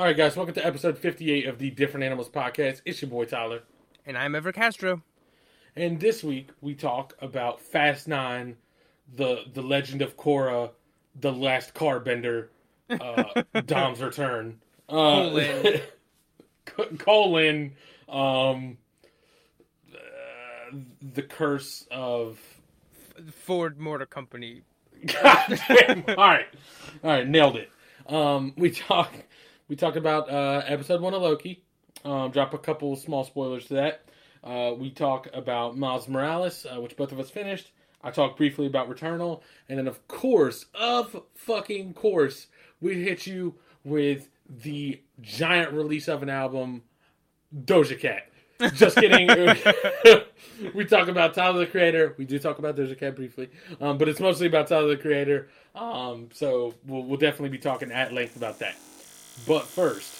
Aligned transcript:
All 0.00 0.06
right, 0.06 0.16
guys, 0.16 0.34
welcome 0.34 0.54
to 0.54 0.64
episode 0.64 0.96
58 0.96 1.44
of 1.44 1.58
the 1.58 1.68
Different 1.68 2.04
Animals 2.04 2.30
podcast. 2.30 2.80
It's 2.86 3.02
your 3.02 3.10
boy 3.10 3.26
Tyler. 3.26 3.64
And 4.06 4.16
I'm 4.16 4.34
Ever 4.34 4.50
Castro. 4.50 5.02
And 5.76 6.00
this 6.00 6.24
week 6.24 6.48
we 6.62 6.74
talk 6.74 7.12
about 7.20 7.60
Fast 7.60 8.08
9, 8.08 8.56
the 9.14 9.42
the 9.52 9.60
legend 9.60 10.00
of 10.00 10.16
Korra, 10.16 10.70
the 11.20 11.30
last 11.30 11.74
carbender, 11.74 12.48
uh, 12.88 13.42
Dom's 13.66 14.00
return. 14.00 14.58
Uh, 14.88 15.28
Colon. 15.28 15.80
colon 16.98 17.72
um 18.08 18.78
uh, 19.94 20.76
the 21.12 21.22
curse 21.24 21.86
of 21.90 22.38
Ford 23.30 23.78
Motor 23.78 24.06
Company. 24.06 24.62
God 25.22 25.60
damn. 25.68 26.04
All 26.08 26.14
right, 26.16 26.48
all 27.04 27.10
right, 27.10 27.28
nailed 27.28 27.56
it. 27.56 27.70
Um, 28.06 28.54
we 28.56 28.70
talk, 28.70 29.12
we 29.70 29.76
talked 29.76 29.96
about 29.96 30.28
uh, 30.28 30.62
episode 30.66 31.00
one 31.00 31.14
of 31.14 31.22
Loki. 31.22 31.62
Um, 32.04 32.32
drop 32.32 32.52
a 32.54 32.58
couple 32.58 32.96
small 32.96 33.22
spoilers 33.22 33.66
to 33.66 33.74
that. 33.74 34.04
Uh, 34.42 34.72
we 34.76 34.90
talk 34.90 35.28
about 35.32 35.78
Miles 35.78 36.08
Morales, 36.08 36.66
uh, 36.66 36.80
which 36.80 36.96
both 36.96 37.12
of 37.12 37.20
us 37.20 37.30
finished. 37.30 37.70
I 38.02 38.10
talked 38.10 38.36
briefly 38.36 38.66
about 38.66 38.90
Returnal, 38.90 39.42
and 39.68 39.78
then 39.78 39.86
of 39.86 40.08
course, 40.08 40.66
of 40.74 41.22
fucking 41.36 41.94
course, 41.94 42.48
we 42.80 43.04
hit 43.04 43.28
you 43.28 43.54
with 43.84 44.28
the 44.48 45.00
giant 45.20 45.72
release 45.72 46.08
of 46.08 46.24
an 46.24 46.30
album, 46.30 46.82
Doja 47.54 47.98
Cat. 47.98 48.28
Just 48.74 48.96
kidding. 48.96 49.28
we 50.74 50.84
talk 50.84 51.06
about 51.06 51.34
Tyler 51.34 51.60
the 51.60 51.66
Creator. 51.66 52.16
We 52.18 52.24
do 52.24 52.40
talk 52.40 52.58
about 52.58 52.76
Doja 52.76 52.98
Cat 52.98 53.14
briefly, 53.14 53.50
um, 53.80 53.98
but 53.98 54.08
it's 54.08 54.20
mostly 54.20 54.48
about 54.48 54.66
Tyler 54.66 54.88
the 54.88 54.96
Creator. 54.96 55.48
Um, 55.76 56.30
so 56.32 56.74
we'll, 56.86 57.04
we'll 57.04 57.18
definitely 57.18 57.50
be 57.50 57.58
talking 57.58 57.92
at 57.92 58.12
length 58.12 58.34
about 58.34 58.58
that. 58.58 58.74
But 59.46 59.66
first, 59.66 60.19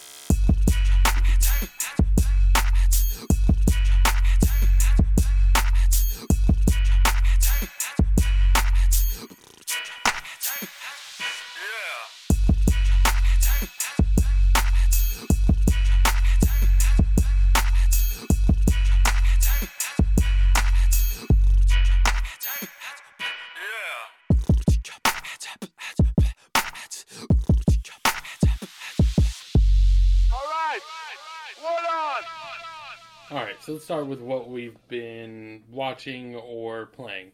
start 33.90 34.06
with 34.06 34.20
what 34.20 34.48
we've 34.48 34.78
been 34.86 35.64
watching 35.68 36.36
or 36.36 36.86
playing. 36.86 37.32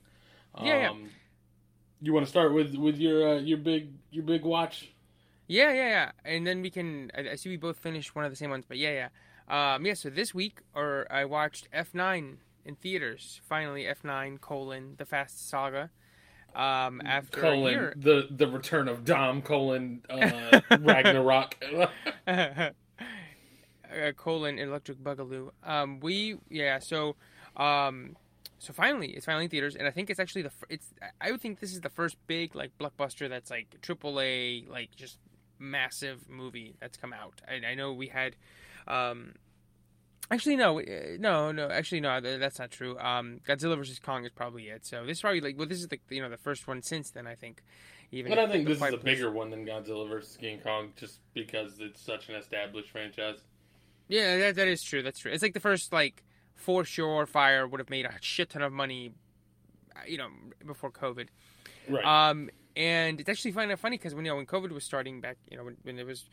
Um, 0.54 0.66
Yeah, 0.66 0.78
yeah. 0.78 0.94
You 2.00 2.14
want 2.14 2.24
to 2.24 2.30
start 2.30 2.54
with 2.54 2.74
with 2.76 2.96
your 2.96 3.28
uh, 3.28 3.40
your 3.40 3.58
big 3.58 3.92
your 4.10 4.24
big 4.24 4.42
watch? 4.42 4.90
Yeah, 5.48 5.72
yeah, 5.72 5.88
yeah. 5.88 6.12
And 6.24 6.46
then 6.46 6.62
we 6.62 6.70
can. 6.70 7.10
I, 7.14 7.32
I 7.32 7.34
see 7.34 7.50
we 7.50 7.58
both 7.58 7.78
finished 7.78 8.14
one 8.14 8.24
of 8.24 8.32
the 8.32 8.36
same 8.36 8.48
ones, 8.48 8.64
but 8.66 8.78
yeah, 8.78 9.08
yeah. 9.48 9.74
Um, 9.74 9.84
yeah. 9.84 9.92
So 9.94 10.08
this 10.08 10.34
week, 10.34 10.60
or 10.74 11.06
I 11.10 11.26
watched 11.26 11.68
F9 11.72 12.36
in 12.64 12.74
theaters. 12.76 13.40
Finally, 13.44 13.84
F9 13.84 14.40
colon 14.40 14.94
the 14.96 15.04
Fast 15.04 15.48
Saga. 15.48 15.90
Um, 16.54 17.02
after 17.04 17.38
colon 17.38 17.72
year. 17.72 17.94
the 17.96 18.28
the 18.30 18.46
return 18.48 18.88
of 18.88 19.04
Dom 19.04 19.42
colon 19.42 20.02
uh, 20.08 20.60
Ragnarok. 20.80 21.56
uh, 23.92 24.12
colon 24.12 24.58
electric 24.58 24.98
boogaloo. 24.98 25.50
Um, 25.64 26.00
we 26.00 26.36
yeah. 26.48 26.78
So, 26.78 27.16
um, 27.56 28.16
so 28.58 28.72
finally, 28.72 29.08
it's 29.08 29.26
finally 29.26 29.44
in 29.44 29.50
theaters, 29.50 29.76
and 29.76 29.86
I 29.86 29.90
think 29.90 30.10
it's 30.10 30.20
actually 30.20 30.42
the 30.42 30.50
fir- 30.50 30.66
it's. 30.68 30.92
I 31.20 31.30
would 31.30 31.40
think 31.40 31.60
this 31.60 31.72
is 31.72 31.80
the 31.80 31.90
first 31.90 32.16
big 32.26 32.54
like 32.54 32.76
blockbuster 32.78 33.28
that's 33.28 33.50
like 33.50 33.76
triple 33.82 34.20
A 34.20 34.64
like 34.68 34.94
just 34.96 35.18
massive 35.58 36.28
movie 36.28 36.74
that's 36.80 36.96
come 36.96 37.12
out. 37.12 37.40
I, 37.48 37.66
I 37.66 37.74
know 37.74 37.92
we 37.92 38.08
had. 38.08 38.36
Um, 38.86 39.34
Actually, 40.28 40.56
no, 40.56 40.80
uh, 40.80 40.84
no, 41.20 41.52
no. 41.52 41.68
Actually, 41.68 42.00
no. 42.00 42.20
That's 42.20 42.58
not 42.58 42.70
true. 42.72 42.98
Um, 42.98 43.40
Godzilla 43.46 43.76
vs 43.76 44.00
Kong 44.00 44.24
is 44.24 44.32
probably 44.32 44.64
it. 44.64 44.84
So 44.84 45.06
this 45.06 45.18
is 45.18 45.20
probably 45.20 45.40
like, 45.40 45.56
well, 45.56 45.68
this 45.68 45.78
is 45.78 45.88
the 45.88 46.00
you 46.10 46.20
know 46.20 46.28
the 46.28 46.36
first 46.36 46.66
one 46.66 46.82
since 46.82 47.10
then. 47.10 47.26
I 47.26 47.34
think. 47.34 47.62
Even 48.12 48.30
but 48.30 48.38
I 48.38 48.46
think 48.46 48.66
this 48.66 48.76
is 48.76 48.82
a 48.82 48.88
Quiet 48.88 49.04
bigger 49.04 49.30
one 49.30 49.50
than 49.50 49.66
Godzilla 49.66 50.08
vs 50.08 50.36
King 50.36 50.60
Kong, 50.60 50.92
just 50.96 51.18
because 51.34 51.80
it's 51.80 52.00
such 52.00 52.28
an 52.28 52.36
established 52.36 52.90
franchise. 52.90 53.38
Yeah, 54.08 54.38
that, 54.38 54.56
that 54.56 54.68
is 54.68 54.82
true. 54.82 55.02
That's 55.02 55.18
true. 55.18 55.32
It's 55.32 55.42
like 55.42 55.54
the 55.54 55.60
first 55.60 55.92
like 55.92 56.22
for 56.54 56.84
sure 56.84 57.26
fire 57.26 57.66
would 57.66 57.80
have 57.80 57.90
made 57.90 58.06
a 58.06 58.14
shit 58.20 58.50
ton 58.50 58.62
of 58.62 58.72
money, 58.72 59.12
uh, 59.94 60.00
you 60.06 60.18
know, 60.18 60.28
before 60.64 60.90
COVID. 60.90 61.28
Right. 61.88 62.04
Um, 62.04 62.50
and 62.76 63.20
it's 63.20 63.28
actually 63.28 63.52
kind 63.52 63.72
of 63.72 63.80
funny 63.80 63.96
because 63.96 64.14
when 64.14 64.24
you 64.24 64.30
know 64.30 64.36
when 64.36 64.46
COVID 64.46 64.70
was 64.70 64.84
starting 64.84 65.20
back, 65.20 65.38
you 65.50 65.56
know, 65.56 65.64
when, 65.64 65.76
when 65.82 65.98
it 65.98 66.06
was, 66.06 66.24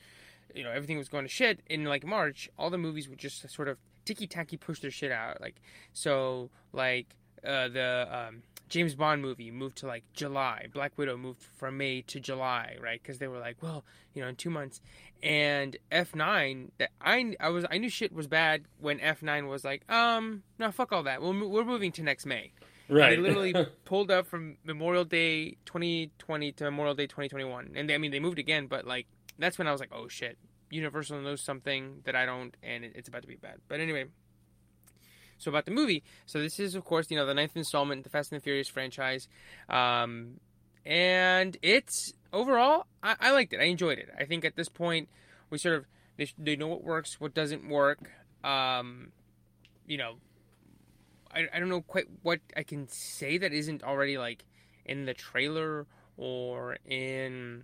you 0.53 0.63
know, 0.63 0.72
everything 0.72 0.97
was 0.97 1.09
going 1.09 1.25
to 1.25 1.29
shit 1.29 1.61
in 1.67 1.85
like 1.85 2.06
March, 2.06 2.50
all 2.57 2.69
the 2.69 2.78
movies 2.78 3.07
would 3.09 3.19
just 3.19 3.50
sort 3.50 3.67
of 3.67 3.78
ticky 4.05 4.28
tacky 4.28 4.57
push 4.57 4.79
their 4.79 4.91
shit 4.91 5.11
out. 5.11 5.40
Like 5.41 5.61
so, 5.94 6.50
like 6.73 7.16
uh, 7.45 7.69
the 7.69 8.07
um, 8.11 8.44
James 8.69 8.96
Bond 8.96 9.22
movie 9.22 9.51
moved 9.51 9.78
to 9.78 9.88
like 9.88 10.03
July. 10.13 10.68
Black 10.74 10.97
Widow 10.97 11.18
moved 11.18 11.41
from 11.41 11.78
May 11.78 12.01
to 12.03 12.19
July, 12.19 12.78
right? 12.81 13.01
Because 13.01 13.19
they 13.19 13.28
were 13.28 13.40
like, 13.40 13.57
well, 13.62 13.84
you 14.13 14.22
know, 14.22 14.28
in 14.28 14.35
two 14.35 14.50
months. 14.50 14.81
And 15.22 15.78
F 15.91 16.16
nine, 16.16 16.72
that 16.79 16.91
I 17.00 17.35
I 17.40 17.50
was 17.50 17.66
I 17.69 17.78
knew 17.78 17.90
shit 17.90 18.12
was 18.12 18.28
bad 18.28 18.66
when 18.79 19.00
F 19.00 19.22
nine 19.22 19.47
was 19.47 19.63
like, 19.63 19.90
um, 19.91 20.44
no, 20.59 20.72
fuck 20.72 20.91
all 20.91 21.03
that. 21.03 21.22
We'll, 21.22 21.50
we're 21.50 21.63
moving 21.63 21.91
to 21.94 22.03
next 22.03 22.25
May. 22.25 22.52
right. 22.90 23.12
They 23.12 23.18
literally 23.18 23.53
pulled 23.85 24.12
up 24.12 24.28
from 24.28 24.57
Memorial 24.63 25.06
Day 25.06 25.57
2020 25.66 26.52
to 26.53 26.63
Memorial 26.66 26.96
Day 26.96 27.07
2021, 27.07 27.72
and 27.75 27.90
they, 27.90 27.94
I 27.96 27.97
mean 27.97 28.12
they 28.12 28.19
moved 28.19 28.40
again, 28.40 28.68
but 28.68 28.85
like 28.85 29.07
that's 29.40 29.57
when 29.57 29.68
I 29.68 29.72
was 29.72 29.79
like, 29.79 29.91
oh 29.94 30.07
shit, 30.07 30.38
Universal 30.72 31.22
knows 31.22 31.41
something 31.41 32.02
that 32.06 32.16
I 32.16 32.25
don't, 32.25 32.56
and 32.62 32.84
it, 32.84 32.94
it's 32.96 33.07
about 33.07 33.22
to 33.22 33.28
be 33.28 33.35
bad. 33.35 33.59
But 33.68 33.79
anyway, 33.79 34.06
so 35.43 35.51
about 35.51 35.65
the 35.65 35.71
movie, 35.71 36.03
so 36.25 36.39
this 36.39 36.59
is 36.59 36.75
of 36.75 36.83
course 36.85 37.07
you 37.09 37.17
know 37.17 37.25
the 37.25 37.33
ninth 37.33 37.55
installment 37.55 37.99
in 37.99 38.03
the 38.03 38.09
Fast 38.09 38.31
and 38.31 38.39
the 38.39 38.43
Furious 38.43 38.69
franchise, 38.69 39.27
um, 39.69 40.39
and 40.85 41.57
it's 41.61 42.13
overall 42.31 42.87
I, 43.01 43.15
I 43.19 43.31
liked 43.31 43.53
it, 43.53 43.59
I 43.59 43.65
enjoyed 43.65 43.99
it. 43.99 44.09
I 44.17 44.25
think 44.25 44.45
at 44.45 44.55
this 44.55 44.69
point 44.69 45.09
we 45.49 45.57
sort 45.57 45.75
of 45.75 45.85
they, 46.17 46.27
they 46.37 46.55
know 46.55 46.67
what 46.67 46.83
works, 46.83 47.19
what 47.19 47.33
doesn't 47.33 47.67
work. 47.67 48.11
Um, 48.43 49.11
you 49.87 49.97
know, 49.97 50.15
I, 51.31 51.47
I 51.53 51.59
don't 51.59 51.69
know 51.69 51.81
quite 51.81 52.05
what 52.21 52.39
I 52.55 52.63
can 52.63 52.87
say 52.87 53.37
that 53.37 53.53
isn't 53.53 53.83
already 53.83 54.17
like 54.17 54.45
in 54.85 55.05
the 55.05 55.13
trailer 55.13 55.87
or 56.17 56.77
in 56.85 57.63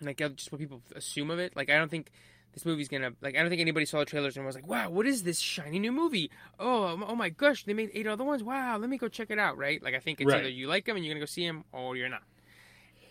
like 0.00 0.18
just 0.18 0.52
what 0.52 0.60
people 0.60 0.82
assume 0.94 1.30
of 1.30 1.38
it. 1.38 1.56
Like 1.56 1.70
I 1.70 1.76
don't 1.76 1.90
think 1.90 2.10
this 2.56 2.64
movie's 2.64 2.88
gonna 2.88 3.12
like 3.20 3.36
I 3.36 3.40
don't 3.40 3.50
think 3.50 3.60
anybody 3.60 3.84
saw 3.84 3.98
the 3.98 4.06
trailers 4.06 4.34
and 4.38 4.46
was 4.46 4.54
like, 4.54 4.66
wow, 4.66 4.88
what 4.88 5.06
is 5.06 5.24
this 5.24 5.38
shiny 5.38 5.78
new 5.78 5.92
movie? 5.92 6.30
Oh, 6.58 6.98
oh 7.06 7.14
my 7.14 7.28
gosh, 7.28 7.64
they 7.64 7.74
made 7.74 7.90
eight 7.92 8.06
other 8.06 8.24
ones. 8.24 8.42
Wow, 8.42 8.78
let 8.78 8.88
me 8.88 8.96
go 8.96 9.08
check 9.08 9.30
it 9.30 9.38
out. 9.38 9.58
Right? 9.58 9.82
Like 9.82 9.94
I 9.94 9.98
think 9.98 10.22
it's 10.22 10.32
Right. 10.32 10.40
either 10.40 10.48
you 10.48 10.66
like 10.66 10.86
them 10.86 10.96
and 10.96 11.04
you're 11.04 11.12
gonna 11.12 11.20
go 11.20 11.26
see 11.26 11.46
them 11.46 11.64
or 11.70 11.96
you're 11.96 12.08
not. 12.08 12.22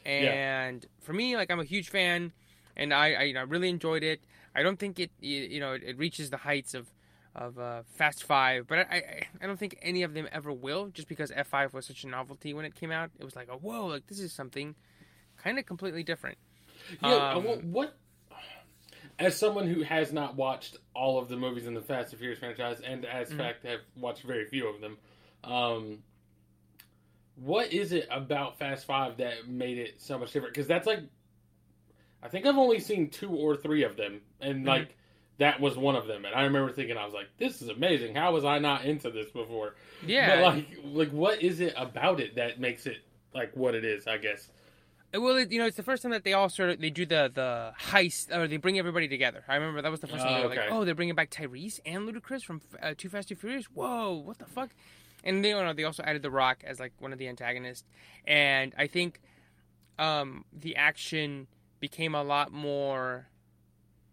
Yeah. 0.03 0.31
And 0.65 0.85
for 0.99 1.13
me, 1.13 1.37
like 1.37 1.51
I'm 1.51 1.59
a 1.59 1.63
huge 1.63 1.89
fan, 1.89 2.33
and 2.75 2.91
I 2.91 3.13
I, 3.13 3.21
you 3.23 3.33
know, 3.35 3.41
I 3.41 3.43
really 3.43 3.69
enjoyed 3.69 4.03
it. 4.03 4.19
I 4.55 4.63
don't 4.63 4.79
think 4.79 4.99
it 4.99 5.11
you, 5.19 5.59
know 5.59 5.73
it, 5.73 5.83
it 5.83 5.97
reaches 5.99 6.31
the 6.31 6.37
heights 6.37 6.73
of 6.73 6.89
of 7.35 7.59
uh, 7.59 7.83
Fast 7.85 8.23
Five, 8.23 8.65
but 8.65 8.79
I, 8.79 8.81
I 8.81 9.23
I 9.41 9.45
don't 9.45 9.59
think 9.59 9.77
any 9.83 10.01
of 10.01 10.15
them 10.15 10.27
ever 10.31 10.51
will, 10.51 10.87
just 10.87 11.07
because 11.07 11.31
F 11.35 11.47
five 11.47 11.71
was 11.71 11.85
such 11.85 12.03
a 12.03 12.07
novelty 12.07 12.51
when 12.55 12.65
it 12.65 12.73
came 12.73 12.91
out. 12.91 13.11
It 13.19 13.25
was 13.25 13.35
like, 13.35 13.49
oh 13.51 13.57
whoa, 13.57 13.85
like 13.85 14.07
this 14.07 14.19
is 14.19 14.33
something 14.33 14.73
kind 15.37 15.59
of 15.59 15.67
completely 15.67 16.01
different. 16.01 16.39
Yeah, 17.01 17.33
Um, 17.33 17.43
what? 17.71 17.95
As 19.17 19.37
someone 19.37 19.67
who 19.67 19.81
has 19.83 20.11
not 20.11 20.35
watched 20.35 20.77
all 20.93 21.17
of 21.17 21.29
the 21.29 21.37
movies 21.37 21.67
in 21.67 21.73
the 21.73 21.81
Fast 21.81 22.11
and 22.11 22.19
Furious 22.19 22.39
franchise, 22.39 22.81
and 22.81 23.05
as 23.05 23.31
Mhm. 23.31 23.37
fact 23.37 23.63
have 23.63 23.79
watched 23.95 24.23
very 24.23 24.45
few 24.45 24.67
of 24.67 24.81
them, 24.81 24.97
um, 25.43 26.03
what 27.35 27.71
is 27.71 27.91
it 27.93 28.07
about 28.11 28.57
Fast 28.59 28.85
Five 28.85 29.17
that 29.17 29.47
made 29.47 29.77
it 29.77 30.01
so 30.01 30.17
much 30.17 30.31
different? 30.33 30.53
Because 30.53 30.67
that's 30.67 30.87
like, 30.87 30.99
I 32.21 32.27
think 32.27 32.45
I've 32.45 32.57
only 32.57 32.79
seen 32.79 33.09
two 33.09 33.29
or 33.31 33.55
three 33.55 33.83
of 33.83 33.95
them, 33.95 34.21
and 34.41 34.63
Mhm. 34.63 34.67
like 34.67 34.95
that 35.37 35.59
was 35.61 35.77
one 35.77 35.95
of 35.95 36.07
them. 36.07 36.25
And 36.25 36.33
I 36.33 36.43
remember 36.43 36.71
thinking, 36.71 36.97
I 36.97 37.05
was 37.05 37.13
like, 37.13 37.27
this 37.37 37.61
is 37.61 37.69
amazing. 37.69 38.15
How 38.15 38.33
was 38.33 38.43
I 38.45 38.59
not 38.59 38.85
into 38.85 39.11
this 39.11 39.29
before? 39.31 39.75
Yeah, 40.05 40.35
But 40.35 40.55
like, 40.55 40.65
like 40.83 41.09
what 41.11 41.41
is 41.41 41.59
it 41.59 41.73
about 41.77 42.19
it 42.19 42.35
that 42.35 42.59
makes 42.59 42.85
it 42.85 42.97
like 43.33 43.55
what 43.55 43.75
it 43.75 43.85
is? 43.85 44.07
I 44.07 44.17
guess. 44.17 44.49
Well, 45.17 45.37
it, 45.37 45.51
you 45.51 45.59
know, 45.59 45.65
it's 45.65 45.77
the 45.77 45.83
first 45.83 46.03
time 46.03 46.11
that 46.11 46.23
they 46.23 46.33
all 46.33 46.49
sort 46.49 46.69
of 46.71 46.79
they 46.81 46.89
do 46.89 47.05
the 47.05 47.31
the 47.33 47.73
heist 47.79 48.35
or 48.35 48.47
they 48.47 48.57
bring 48.57 48.77
everybody 48.79 49.07
together. 49.07 49.43
I 49.47 49.55
remember 49.55 49.81
that 49.81 49.91
was 49.91 49.99
the 50.01 50.07
first 50.07 50.23
time 50.23 50.33
Oh, 50.33 50.35
they 50.35 50.41
were 50.47 50.51
okay. 50.53 50.61
like, 50.61 50.71
"Oh, 50.71 50.83
they're 50.85 50.95
bringing 50.95 51.15
back 51.15 51.29
Tyrese 51.31 51.79
and 51.85 52.07
Ludacris 52.07 52.43
from 52.43 52.61
uh, 52.81 52.93
Too 52.97 53.09
Fast 53.09 53.29
Too 53.29 53.35
Furious." 53.35 53.65
Whoa, 53.65 54.13
what 54.13 54.39
the 54.39 54.45
fuck? 54.45 54.71
And 55.23 55.43
they, 55.43 55.49
you 55.49 55.55
know, 55.55 55.73
they 55.73 55.83
also 55.85 56.03
added 56.03 56.21
The 56.21 56.31
Rock 56.31 56.63
as 56.65 56.79
like 56.79 56.93
one 56.99 57.13
of 57.13 57.19
the 57.19 57.27
antagonists, 57.27 57.83
and 58.25 58.73
I 58.77 58.87
think 58.87 59.21
um, 59.97 60.45
the 60.51 60.75
action 60.75 61.47
became 61.79 62.13
a 62.15 62.23
lot 62.23 62.51
more 62.51 63.27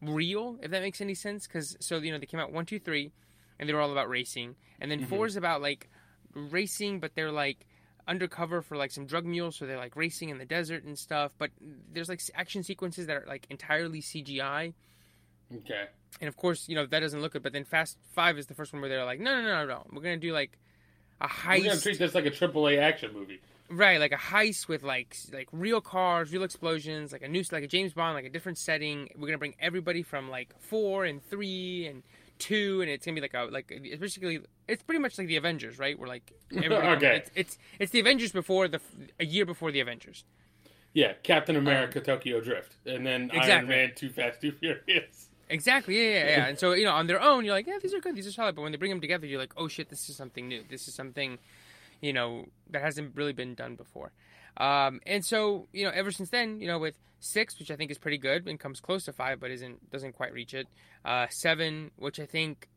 real, 0.00 0.58
if 0.62 0.70
that 0.70 0.82
makes 0.82 1.00
any 1.00 1.14
sense. 1.14 1.46
Because 1.46 1.76
so 1.80 1.96
you 1.98 2.12
know 2.12 2.18
they 2.18 2.26
came 2.26 2.40
out 2.40 2.52
one, 2.52 2.66
two, 2.66 2.78
three, 2.78 3.12
and 3.58 3.68
they 3.68 3.72
were 3.72 3.80
all 3.80 3.92
about 3.92 4.08
racing, 4.08 4.56
and 4.80 4.90
then 4.90 5.00
Mhm. 5.00 5.08
four 5.08 5.26
is 5.26 5.36
about 5.36 5.60
like 5.62 5.88
racing, 6.34 7.00
but 7.00 7.14
they're 7.14 7.32
like 7.32 7.66
undercover 8.08 8.62
for 8.62 8.76
like 8.76 8.90
some 8.90 9.06
drug 9.06 9.24
mules, 9.24 9.56
so 9.56 9.66
they're 9.66 9.76
like 9.76 9.96
racing 9.96 10.28
in 10.28 10.38
the 10.38 10.44
desert 10.44 10.84
and 10.84 10.98
stuff. 10.98 11.32
But 11.38 11.50
there's 11.92 12.08
like 12.08 12.20
action 12.34 12.62
sequences 12.62 13.06
that 13.06 13.16
are 13.16 13.24
like 13.26 13.46
entirely 13.50 14.00
CGI, 14.00 14.72
Okay. 15.54 15.84
and 16.20 16.28
of 16.28 16.36
course 16.36 16.68
you 16.68 16.74
know 16.74 16.86
that 16.86 17.00
doesn't 17.00 17.20
look 17.20 17.32
good. 17.32 17.42
But 17.42 17.52
then 17.52 17.64
Fast 17.64 17.98
Five 18.12 18.38
is 18.38 18.46
the 18.46 18.54
first 18.54 18.72
one 18.72 18.80
where 18.82 18.88
they're 18.88 19.04
like, 19.04 19.20
no, 19.20 19.40
no, 19.40 19.46
no, 19.48 19.66
no, 19.66 19.86
we're 19.92 20.02
gonna 20.02 20.16
do 20.16 20.32
like 20.32 20.58
a 21.20 21.28
We're 21.46 21.58
gonna 21.58 21.70
heist, 21.70 21.82
treat 21.82 21.98
this 21.98 22.14
like 22.14 22.26
a 22.26 22.30
AAA 22.30 22.78
action 22.80 23.12
movie. 23.12 23.40
right? 23.70 24.00
Like 24.00 24.12
a 24.12 24.16
heist 24.16 24.66
with 24.68 24.82
like 24.82 25.16
like 25.32 25.48
real 25.52 25.80
cars, 25.80 26.32
real 26.32 26.42
explosions, 26.42 27.12
like 27.12 27.22
a 27.22 27.28
new 27.28 27.44
like 27.52 27.62
a 27.64 27.68
James 27.68 27.92
Bond, 27.92 28.14
like 28.14 28.24
a 28.24 28.30
different 28.30 28.58
setting. 28.58 29.10
We're 29.16 29.28
gonna 29.28 29.38
bring 29.38 29.54
everybody 29.60 30.02
from 30.02 30.28
like 30.30 30.52
four 30.58 31.04
and 31.04 31.22
three 31.24 31.86
and 31.86 32.02
two, 32.38 32.80
and 32.80 32.90
it's 32.90 33.04
gonna 33.04 33.14
be 33.14 33.20
like 33.20 33.34
a 33.34 33.44
like 33.50 33.66
it's 33.70 34.00
basically 34.00 34.40
it's 34.68 34.82
pretty 34.82 35.00
much 35.00 35.18
like 35.18 35.26
the 35.26 35.36
Avengers, 35.36 35.78
right? 35.78 35.98
We're 35.98 36.06
like 36.16 36.32
Okay. 36.54 37.16
it's, 37.16 37.30
it's 37.34 37.58
it's 37.78 37.92
the 37.92 38.00
Avengers 38.00 38.32
before 38.32 38.68
the 38.68 38.80
a 39.18 39.24
year 39.24 39.44
before 39.46 39.70
the 39.72 39.80
Avengers. 39.80 40.24
Yeah, 40.94 41.14
Captain 41.22 41.56
um, 41.56 41.62
America, 41.66 42.00
Tokyo 42.00 42.40
Drift, 42.40 42.76
and 42.84 43.06
then 43.06 43.30
Iron 43.32 43.40
Exactly. 43.40 43.68
Man, 43.68 43.92
Too 43.94 44.10
Fast, 44.10 44.40
Too 44.42 44.52
Furious. 44.52 45.28
Exactly. 45.48 45.96
Yeah, 45.96 46.10
yeah, 46.18 46.26
yeah. 46.36 46.46
and 46.48 46.58
so 46.58 46.72
you 46.72 46.84
know, 46.84 46.92
on 46.92 47.06
their 47.06 47.20
own, 47.20 47.44
you're 47.44 47.54
like, 47.54 47.66
yeah, 47.66 47.78
these 47.80 47.94
are 47.94 48.00
good, 48.00 48.14
these 48.14 48.26
are 48.26 48.32
solid. 48.32 48.54
But 48.54 48.62
when 48.62 48.72
they 48.72 48.78
bring 48.78 48.90
them 48.90 49.00
together, 49.00 49.26
you're 49.26 49.38
like, 49.40 49.54
oh 49.56 49.68
shit, 49.68 49.88
this 49.88 50.08
is 50.08 50.16
something 50.16 50.48
new. 50.48 50.64
This 50.68 50.88
is 50.88 50.94
something, 50.94 51.38
you 52.00 52.12
know, 52.12 52.46
that 52.70 52.82
hasn't 52.82 53.16
really 53.16 53.32
been 53.32 53.54
done 53.54 53.74
before. 53.74 54.12
Um, 54.56 55.00
and 55.06 55.24
so 55.24 55.68
you 55.72 55.84
know, 55.84 55.90
ever 55.94 56.10
since 56.10 56.30
then, 56.30 56.60
you 56.60 56.66
know, 56.66 56.78
with 56.78 56.98
six, 57.20 57.58
which 57.58 57.70
I 57.70 57.76
think 57.76 57.90
is 57.90 57.98
pretty 57.98 58.18
good 58.18 58.46
and 58.46 58.58
comes 58.58 58.80
close 58.80 59.04
to 59.04 59.12
five, 59.12 59.40
but 59.40 59.50
isn't 59.50 59.90
doesn't 59.90 60.12
quite 60.12 60.32
reach 60.32 60.54
it. 60.54 60.68
Uh, 61.04 61.26
seven, 61.30 61.90
which 61.96 62.20
I 62.20 62.26
think 62.26 62.68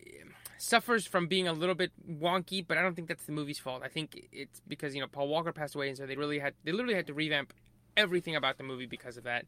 eh, 0.00 0.24
suffers 0.58 1.06
from 1.06 1.26
being 1.26 1.48
a 1.48 1.52
little 1.52 1.74
bit 1.74 1.92
wonky, 2.08 2.64
but 2.66 2.76
I 2.76 2.82
don't 2.82 2.94
think 2.94 3.08
that's 3.08 3.24
the 3.24 3.32
movie's 3.32 3.58
fault. 3.58 3.82
I 3.84 3.88
think 3.88 4.28
it's 4.32 4.60
because 4.66 4.94
you 4.94 5.00
know 5.00 5.06
Paul 5.06 5.28
Walker 5.28 5.52
passed 5.52 5.74
away, 5.74 5.88
and 5.88 5.96
so 5.96 6.06
they 6.06 6.16
really 6.16 6.38
had 6.38 6.54
they 6.64 6.72
literally 6.72 6.94
had 6.94 7.06
to 7.06 7.14
revamp 7.14 7.52
everything 7.96 8.36
about 8.36 8.58
the 8.58 8.64
movie 8.64 8.86
because 8.86 9.16
of 9.16 9.24
that. 9.24 9.46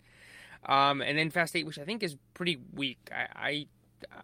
Um, 0.67 1.01
and 1.01 1.17
then 1.17 1.31
Fast 1.31 1.57
Eight, 1.57 1.67
which 1.67 1.79
I 1.79 1.85
think 1.85 2.03
is 2.03 2.17
pretty 2.35 2.59
weak. 2.75 2.99
I, 3.11 3.27
I, 3.35 3.67
I, 4.13 4.23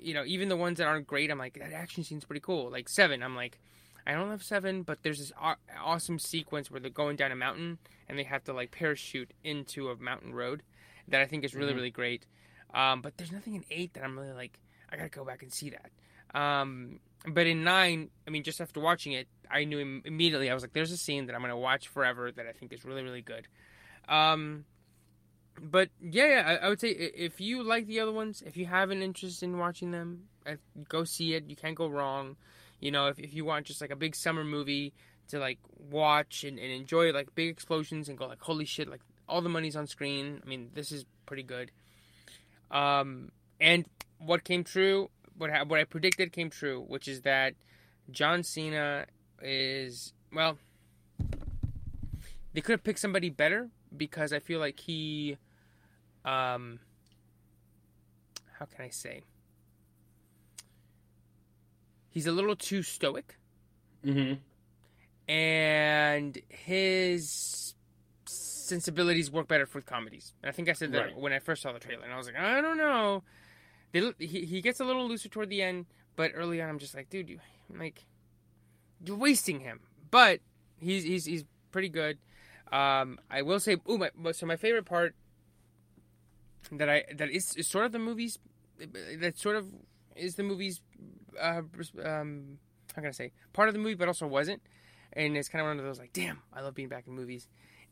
you 0.00 0.14
know, 0.14 0.24
even 0.26 0.48
the 0.48 0.56
ones 0.56 0.78
that 0.78 0.86
aren't 0.86 1.06
great, 1.06 1.30
I'm 1.30 1.38
like 1.38 1.54
that 1.58 1.72
action 1.72 2.02
scene's 2.02 2.24
pretty 2.24 2.40
cool. 2.40 2.70
Like 2.70 2.88
Seven, 2.88 3.22
I'm 3.22 3.36
like, 3.36 3.60
I 4.08 4.12
don't 4.14 4.30
love 4.30 4.42
Seven, 4.42 4.82
but 4.82 5.02
there's 5.02 5.18
this 5.18 5.32
aw- 5.38 5.56
awesome 5.80 6.18
sequence 6.18 6.70
where 6.70 6.80
they're 6.80 6.90
going 6.90 7.16
down 7.16 7.30
a 7.30 7.36
mountain 7.36 7.78
and 8.08 8.18
they 8.18 8.22
have 8.24 8.42
to 8.44 8.52
like 8.54 8.70
parachute 8.70 9.32
into 9.44 9.90
a 9.90 9.96
mountain 9.96 10.34
road 10.34 10.62
that 11.08 11.20
I 11.20 11.26
think 11.26 11.44
is 11.44 11.54
really 11.54 11.72
Mhm. 11.72 11.76
really 11.76 11.90
great. 11.90 12.26
Um, 12.72 13.02
but 13.02 13.16
there's 13.18 13.30
nothing 13.32 13.54
in 13.54 13.64
Eight 13.70 13.92
that 13.94 14.02
I'm 14.04 14.18
really 14.18 14.32
like, 14.32 14.58
I 14.90 14.96
gotta 14.96 15.10
go 15.10 15.24
back 15.24 15.42
and 15.42 15.52
see 15.52 15.70
that. 15.70 15.90
Um, 16.38 17.00
but 17.26 17.46
in 17.46 17.64
Nine, 17.64 18.10
I 18.26 18.30
mean, 18.30 18.42
just 18.44 18.60
after 18.60 18.80
watching 18.80 19.12
it, 19.12 19.28
I 19.50 19.64
knew 19.64 19.78
im- 19.80 20.02
immediately. 20.04 20.50
I 20.50 20.54
was 20.54 20.62
like, 20.62 20.72
there's 20.72 20.92
a 20.92 20.96
scene 20.96 21.26
that 21.26 21.34
I'm 21.34 21.40
gonna 21.42 21.56
watch 21.58 21.88
forever 21.88 22.32
that 22.32 22.46
I 22.46 22.52
think 22.52 22.72
is 22.72 22.84
really 22.86 23.02
really 23.02 23.22
good. 23.22 23.46
Um, 24.08 24.64
but 25.60 25.90
yeah, 26.00 26.26
yeah 26.28 26.48
I, 26.62 26.66
I 26.66 26.68
would 26.68 26.80
say 26.80 26.88
if 26.90 27.40
you 27.40 27.62
like 27.62 27.86
the 27.86 28.00
other 28.00 28.12
ones, 28.12 28.42
if 28.46 28.56
you 28.56 28.66
have 28.66 28.90
an 28.90 29.02
interest 29.02 29.42
in 29.42 29.58
watching 29.58 29.90
them, 29.90 30.28
uh, 30.46 30.56
go 30.88 31.04
see 31.04 31.34
it. 31.34 31.44
You 31.48 31.56
can't 31.56 31.74
go 31.74 31.88
wrong. 31.88 32.36
You 32.80 32.90
know, 32.90 33.08
if, 33.08 33.18
if 33.18 33.34
you 33.34 33.44
want 33.44 33.66
just 33.66 33.80
like 33.80 33.90
a 33.90 33.96
big 33.96 34.14
summer 34.14 34.44
movie 34.44 34.92
to 35.28 35.38
like 35.38 35.58
watch 35.90 36.44
and, 36.44 36.58
and 36.58 36.72
enjoy 36.72 37.12
like 37.12 37.34
big 37.34 37.48
explosions 37.48 38.08
and 38.08 38.16
go 38.16 38.26
like 38.26 38.40
holy 38.40 38.64
shit, 38.64 38.88
like 38.88 39.00
all 39.28 39.42
the 39.42 39.48
money's 39.48 39.76
on 39.76 39.86
screen. 39.86 40.40
I 40.44 40.48
mean, 40.48 40.70
this 40.74 40.90
is 40.90 41.04
pretty 41.26 41.42
good. 41.42 41.70
Um, 42.70 43.32
and 43.60 43.86
what 44.18 44.44
came 44.44 44.64
true, 44.64 45.10
what 45.36 45.50
ha- 45.50 45.64
what 45.64 45.80
I 45.80 45.84
predicted 45.84 46.32
came 46.32 46.50
true, 46.50 46.84
which 46.86 47.08
is 47.08 47.22
that 47.22 47.54
John 48.10 48.42
Cena 48.42 49.06
is 49.42 50.12
well. 50.32 50.58
They 52.54 52.60
could 52.60 52.72
have 52.72 52.84
picked 52.84 52.98
somebody 52.98 53.30
better 53.30 53.68
because 53.96 54.32
I 54.32 54.38
feel 54.38 54.58
like 54.58 54.80
he, 54.80 55.36
um, 56.24 56.80
how 58.58 58.64
can 58.64 58.84
I 58.84 58.88
say? 58.88 59.22
He's 62.10 62.26
a 62.26 62.32
little 62.32 62.56
too 62.56 62.82
stoic, 62.82 63.36
Mm-hmm. 64.04 64.34
and 65.32 66.38
his 66.48 67.74
sensibilities 68.26 69.30
work 69.30 69.48
better 69.48 69.66
for 69.66 69.80
comedies. 69.80 70.32
And 70.42 70.48
I 70.48 70.52
think 70.52 70.68
I 70.68 70.72
said 70.72 70.92
that 70.92 71.06
Right. 71.06 71.16
when 71.16 71.32
I 71.32 71.38
first 71.38 71.62
saw 71.62 71.72
the 71.72 71.78
trailer, 71.80 72.04
and 72.04 72.12
I 72.12 72.16
was 72.16 72.26
like, 72.26 72.36
I 72.36 72.60
don't 72.60 72.76
know. 72.76 73.22
They, 73.92 74.12
he 74.18 74.44
he 74.44 74.60
gets 74.60 74.80
a 74.80 74.84
little 74.84 75.08
looser 75.08 75.28
toward 75.28 75.48
the 75.48 75.62
end, 75.62 75.86
but 76.16 76.32
early 76.34 76.60
on, 76.60 76.68
I'm 76.68 76.78
just 76.78 76.94
like, 76.94 77.08
dude, 77.10 77.28
you 77.30 77.40
like 77.74 78.04
you're 79.04 79.16
wasting 79.16 79.60
him. 79.60 79.80
But 80.10 80.40
he's 80.78 81.04
he's 81.04 81.24
he's 81.24 81.44
pretty 81.72 81.88
good. 81.88 82.18
Um, 82.70 83.18
I 83.30 83.40
will 83.42 83.60
say, 83.60 83.76
ooh, 83.90 83.96
my, 83.98 84.10
so 84.32 84.44
my 84.44 84.56
favorite 84.56 84.84
part 84.84 85.14
that 86.70 86.88
I 86.90 87.04
that 87.14 87.30
is, 87.30 87.56
is 87.56 87.66
sort 87.66 87.86
of 87.86 87.92
the 87.92 87.98
movies 87.98 88.38
that 89.18 89.38
sort 89.38 89.56
of 89.56 89.66
is 90.14 90.34
the 90.34 90.42
movie's 90.42 90.80
uh, 91.40 91.62
um, 92.04 92.58
how 92.94 93.02
can 93.02 93.08
I 93.08 93.12
say 93.12 93.32
part 93.52 93.68
of 93.68 93.74
the 93.74 93.80
movie, 93.80 93.94
but 93.94 94.08
also 94.08 94.26
wasn't, 94.26 94.62
and 95.12 95.36
it's 95.36 95.48
kind 95.48 95.60
of 95.60 95.68
one 95.68 95.78
of 95.78 95.84
those 95.84 95.98
like, 95.98 96.12
damn, 96.12 96.42
I 96.52 96.60
love 96.60 96.74
being 96.74 96.88
back 96.88 97.06
in 97.06 97.14
movies. 97.14 97.48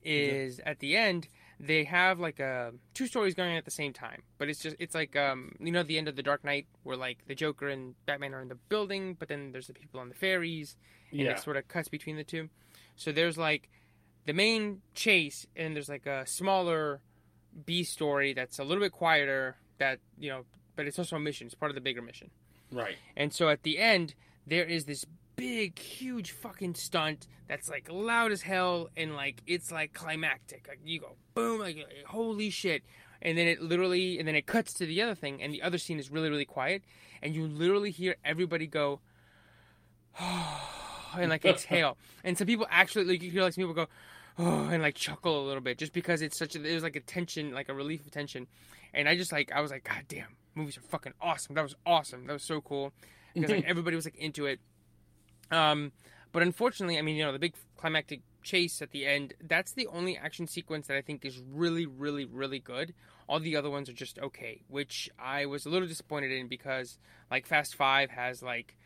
Is 0.08 0.60
at 0.64 0.78
the 0.78 0.96
end 0.96 1.26
they 1.58 1.82
have 1.82 2.20
like 2.20 2.38
a 2.38 2.72
two 2.94 3.08
stories 3.08 3.34
going 3.34 3.50
on 3.50 3.56
at 3.56 3.64
the 3.64 3.72
same 3.72 3.92
time, 3.92 4.22
but 4.38 4.48
it's 4.48 4.60
just 4.60 4.76
it's 4.78 4.94
like 4.94 5.16
um 5.16 5.52
you 5.58 5.72
know 5.72 5.82
the 5.82 5.98
end 5.98 6.06
of 6.06 6.14
the 6.14 6.22
Dark 6.22 6.44
Knight 6.44 6.66
where 6.84 6.96
like 6.96 7.26
the 7.26 7.34
Joker 7.34 7.68
and 7.68 7.94
Batman 8.04 8.32
are 8.32 8.40
in 8.40 8.46
the 8.48 8.54
building, 8.54 9.14
but 9.18 9.26
then 9.26 9.50
there's 9.50 9.66
the 9.66 9.72
people 9.72 9.98
on 9.98 10.08
the 10.08 10.14
ferries, 10.14 10.76
and 11.10 11.22
Yeah. 11.22 11.30
it 11.32 11.40
sort 11.40 11.56
of 11.56 11.66
cuts 11.66 11.88
between 11.88 12.14
the 12.16 12.22
two. 12.22 12.50
So 12.94 13.10
there's 13.10 13.36
like 13.36 13.68
the 14.26 14.32
main 14.32 14.82
chase, 14.94 15.46
and 15.56 15.74
there's 15.74 15.88
like 15.88 16.06
a 16.06 16.24
smaller 16.24 17.00
B 17.64 17.82
story 17.82 18.32
that's 18.32 18.60
a 18.60 18.64
little 18.64 18.84
bit 18.84 18.92
quieter. 18.92 19.56
That 19.78 19.98
you 20.18 20.28
know, 20.28 20.44
but 20.76 20.86
it's 20.86 21.00
also 21.00 21.16
a 21.16 21.20
mission. 21.20 21.46
It's 21.46 21.54
part 21.56 21.70
of 21.70 21.74
the 21.74 21.80
bigger 21.80 22.02
mission. 22.02 22.30
Right. 22.72 22.96
And 23.16 23.32
so 23.32 23.48
at 23.48 23.62
the 23.62 23.78
end, 23.78 24.14
there 24.46 24.64
is 24.64 24.84
this 24.84 25.04
big, 25.36 25.78
huge 25.78 26.30
fucking 26.32 26.74
stunt 26.74 27.26
that's 27.48 27.68
like 27.68 27.88
loud 27.90 28.32
as 28.32 28.42
hell, 28.42 28.88
and 28.96 29.14
like 29.14 29.42
it's 29.46 29.70
like 29.70 29.92
climactic. 29.92 30.66
Like 30.68 30.80
you 30.84 31.00
go 31.00 31.16
boom, 31.34 31.60
like 31.60 31.86
holy 32.06 32.50
shit. 32.50 32.82
And 33.22 33.36
then 33.38 33.46
it 33.46 33.62
literally, 33.62 34.18
and 34.18 34.28
then 34.28 34.36
it 34.36 34.46
cuts 34.46 34.74
to 34.74 34.86
the 34.86 35.00
other 35.00 35.14
thing, 35.14 35.42
and 35.42 35.52
the 35.52 35.62
other 35.62 35.78
scene 35.78 35.98
is 35.98 36.10
really, 36.10 36.28
really 36.28 36.44
quiet, 36.44 36.82
and 37.22 37.34
you 37.34 37.46
literally 37.46 37.90
hear 37.90 38.16
everybody 38.24 38.66
go, 38.66 39.00
and 40.20 41.30
like 41.30 41.44
exhale. 41.44 41.96
and 42.24 42.36
some 42.36 42.46
people 42.46 42.66
actually, 42.70 43.04
like 43.06 43.22
you 43.22 43.30
hear 43.30 43.42
like 43.42 43.54
some 43.54 43.62
people 43.62 43.74
go, 43.74 43.88
oh, 44.38 44.68
and 44.70 44.82
like 44.82 44.94
chuckle 44.94 45.44
a 45.44 45.46
little 45.46 45.62
bit, 45.62 45.78
just 45.78 45.92
because 45.92 46.22
it's 46.22 46.36
such 46.36 46.56
a, 46.56 46.64
it 46.64 46.74
was 46.74 46.82
like 46.82 46.96
a 46.96 47.00
tension, 47.00 47.52
like 47.52 47.68
a 47.68 47.74
relief 47.74 48.04
of 48.04 48.10
tension. 48.10 48.46
And 48.94 49.08
I 49.08 49.16
just 49.16 49.32
like, 49.32 49.52
I 49.52 49.60
was 49.60 49.70
like, 49.70 49.84
God 49.84 50.04
damn, 50.08 50.36
movies 50.54 50.78
are 50.78 50.82
fucking 50.82 51.14
awesome. 51.20 51.54
That 51.54 51.62
was 51.62 51.76
awesome. 51.84 52.26
That 52.26 52.32
was 52.32 52.42
so 52.42 52.60
cool 52.60 52.92
because 53.34 53.50
like 53.50 53.64
everybody 53.66 53.96
was 53.96 54.06
like 54.06 54.16
into 54.16 54.46
it. 54.46 54.60
Um, 55.50 55.92
but 56.32 56.42
unfortunately, 56.42 56.98
I 56.98 57.02
mean, 57.02 57.16
you 57.16 57.24
know, 57.24 57.32
the 57.32 57.38
big 57.38 57.54
climactic 57.76 58.20
chase 58.42 58.80
at 58.82 58.90
the 58.90 59.06
end, 59.06 59.34
that's 59.42 59.72
the 59.72 59.86
only 59.88 60.16
action 60.16 60.46
sequence 60.46 60.86
that 60.86 60.96
I 60.96 61.02
think 61.02 61.24
is 61.24 61.40
really, 61.52 61.86
really, 61.86 62.24
really 62.24 62.58
good. 62.58 62.94
All 63.28 63.40
the 63.40 63.56
other 63.56 63.70
ones 63.70 63.88
are 63.88 63.94
just 63.94 64.18
okay, 64.18 64.62
which 64.68 65.10
I 65.18 65.46
was 65.46 65.66
a 65.66 65.70
little 65.70 65.88
disappointed 65.88 66.30
in 66.30 66.46
because, 66.46 66.98
like, 67.30 67.46
Fast 67.46 67.74
Five 67.74 68.10
has, 68.10 68.42
like, 68.42 68.76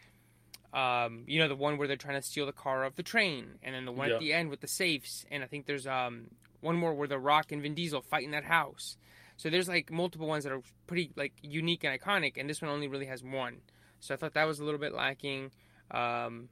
um, 0.72 1.24
you 1.26 1.38
know, 1.40 1.48
the 1.48 1.56
one 1.56 1.78
where 1.78 1.88
they're 1.88 1.96
trying 1.96 2.20
to 2.20 2.22
steal 2.26 2.46
the 2.46 2.52
car 2.52 2.84
off 2.84 2.94
the 2.94 3.02
train, 3.02 3.58
and 3.62 3.74
then 3.74 3.84
the 3.84 3.92
one 3.92 4.08
Yeah. 4.08 4.14
at 4.14 4.20
the 4.20 4.32
end 4.32 4.50
with 4.50 4.60
the 4.60 4.68
safes, 4.68 5.24
and 5.30 5.42
I 5.42 5.46
think 5.46 5.66
there's 5.66 5.86
um 5.86 6.28
one 6.60 6.76
more 6.76 6.92
where 6.94 7.08
The 7.08 7.18
Rock 7.18 7.52
and 7.52 7.62
Vin 7.62 7.74
Diesel 7.74 8.02
fight 8.02 8.24
in 8.24 8.30
that 8.32 8.44
house. 8.44 8.96
So 9.36 9.48
there's 9.48 9.68
like 9.68 9.90
multiple 9.90 10.26
ones 10.28 10.44
that 10.44 10.52
are 10.52 10.60
pretty 10.86 11.10
like 11.16 11.32
unique 11.42 11.84
and 11.84 11.98
iconic, 11.98 12.36
and 12.36 12.48
this 12.48 12.60
one 12.60 12.70
only 12.70 12.86
really 12.88 13.06
has 13.06 13.22
one. 13.24 13.62
So 13.98 14.14
I 14.14 14.16
thought 14.16 14.34
that 14.34 14.44
was 14.44 14.60
a 14.60 14.64
little 14.64 14.80
bit 14.80 14.92
lacking. 14.94 15.50
Um, 15.90 16.48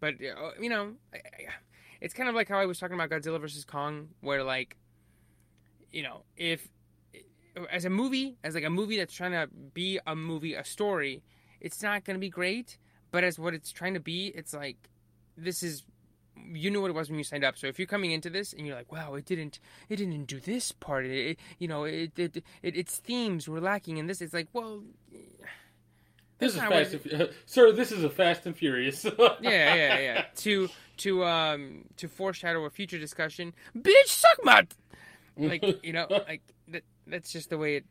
but 0.00 0.14
uh, 0.14 0.50
you 0.60 0.70
know, 0.70 0.94
it's 2.00 2.14
kind 2.14 2.28
of 2.28 2.34
like 2.34 2.48
how 2.48 2.58
I 2.58 2.66
was 2.66 2.78
talking 2.78 2.94
about 2.94 3.10
Godzilla 3.10 3.40
versus 3.40 3.64
Kong, 3.64 4.08
where 4.22 4.42
like, 4.42 4.76
you 5.92 6.02
know, 6.02 6.22
if 6.36 6.68
as 7.70 7.84
a 7.84 7.90
movie, 7.90 8.36
as 8.44 8.54
like 8.54 8.64
a 8.64 8.70
movie 8.70 8.96
that's 8.96 9.14
trying 9.14 9.32
to 9.32 9.46
be 9.74 9.98
a 10.06 10.16
movie, 10.16 10.54
a 10.54 10.64
story, 10.64 11.22
it's 11.60 11.82
not 11.82 12.04
going 12.04 12.14
to 12.16 12.20
be 12.20 12.28
great. 12.28 12.78
But 13.10 13.24
as 13.24 13.38
what 13.38 13.54
it's 13.54 13.72
trying 13.72 13.94
to 13.94 14.00
be, 14.00 14.28
it's 14.28 14.52
like 14.52 14.76
this 15.36 15.62
is 15.62 15.84
you 16.52 16.70
knew 16.70 16.80
what 16.80 16.90
it 16.90 16.94
was 16.94 17.08
when 17.08 17.18
you 17.18 17.24
signed 17.24 17.44
up. 17.44 17.56
So 17.58 17.66
if 17.66 17.78
you're 17.78 17.86
coming 17.86 18.10
into 18.10 18.30
this 18.30 18.52
and 18.52 18.66
you're 18.66 18.76
like, 18.76 18.92
wow, 18.92 19.14
it 19.14 19.24
didn't, 19.24 19.58
it 19.88 19.96
didn't 19.96 20.24
do 20.24 20.38
this 20.38 20.72
part. 20.72 21.06
It, 21.06 21.10
it 21.10 21.38
you 21.58 21.68
know, 21.68 21.84
it, 21.84 22.18
it, 22.18 22.36
it, 22.62 22.76
its 22.76 22.98
themes 22.98 23.48
were 23.48 23.60
lacking 23.60 23.96
in 23.96 24.06
this. 24.06 24.20
It's 24.20 24.34
like, 24.34 24.48
well, 24.52 24.82
This 26.38 26.54
is 26.54 26.60
fast, 26.60 26.92
and, 26.92 27.30
sir. 27.46 27.72
This 27.72 27.90
is 27.90 28.04
a 28.04 28.10
Fast 28.10 28.44
and 28.44 28.54
Furious. 28.54 29.04
yeah, 29.40 29.40
yeah, 29.40 29.98
yeah. 29.98 30.24
To 30.36 30.68
to 30.98 31.24
um 31.24 31.86
to 31.96 32.08
foreshadow 32.08 32.62
a 32.66 32.68
future 32.68 32.98
discussion, 32.98 33.54
bitch, 33.74 34.08
suck 34.08 34.44
my 34.44 34.66
like 35.38 35.64
you 35.82 35.94
know 35.94 36.06
like 36.28 36.42
that. 36.68 36.82
That's 37.06 37.32
just 37.32 37.48
the 37.48 37.56
way 37.56 37.76
it 37.76 37.86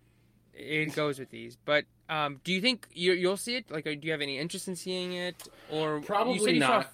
it 0.54 0.94
goes 0.94 1.18
with 1.18 1.32
these. 1.32 1.58
But 1.66 1.86
um, 2.10 2.40
do 2.44 2.54
you 2.54 2.62
think 2.62 2.88
you, 2.94 3.14
you'll 3.14 3.38
see 3.38 3.56
it? 3.56 3.72
Like, 3.72 3.88
uh, 3.88 3.92
do 3.92 4.00
you 4.04 4.12
have 4.12 4.22
any 4.22 4.38
interest 4.38 4.68
in 4.68 4.76
seeing 4.76 5.14
it? 5.14 5.48
Or 5.72 6.02
Probably 6.02 6.36
you 6.36 6.48
you 6.56 6.62
saw- 6.62 6.68
not. 6.80 6.94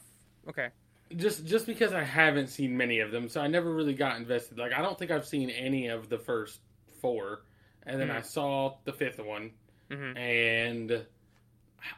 okay. 0.50 0.70
just 1.18 1.46
just 1.46 1.66
because 1.66 1.92
I 1.94 2.04
haven't 2.04 2.48
seen 2.48 2.78
many 2.78 3.00
of 3.00 3.12
them, 3.12 3.28
so 3.30 3.42
I 3.42 3.48
never 3.48 3.74
really 3.74 3.94
got 3.94 4.18
invested. 4.18 4.58
Like 4.58 4.74
I 4.74 4.82
don't 4.82 4.98
think 4.98 5.12
I've 5.12 5.26
seen 5.28 5.50
any 5.50 5.88
of 5.88 6.08
the 6.10 6.18
first 6.18 6.60
four, 7.02 7.42
and 7.86 8.00
then 8.00 8.08
Hmm. 8.10 8.18
I 8.18 8.22
saw 8.22 8.76
the 8.86 8.94
fifth 8.94 9.20
one, 9.20 9.52
hmm 9.92 10.16
and 10.18 10.92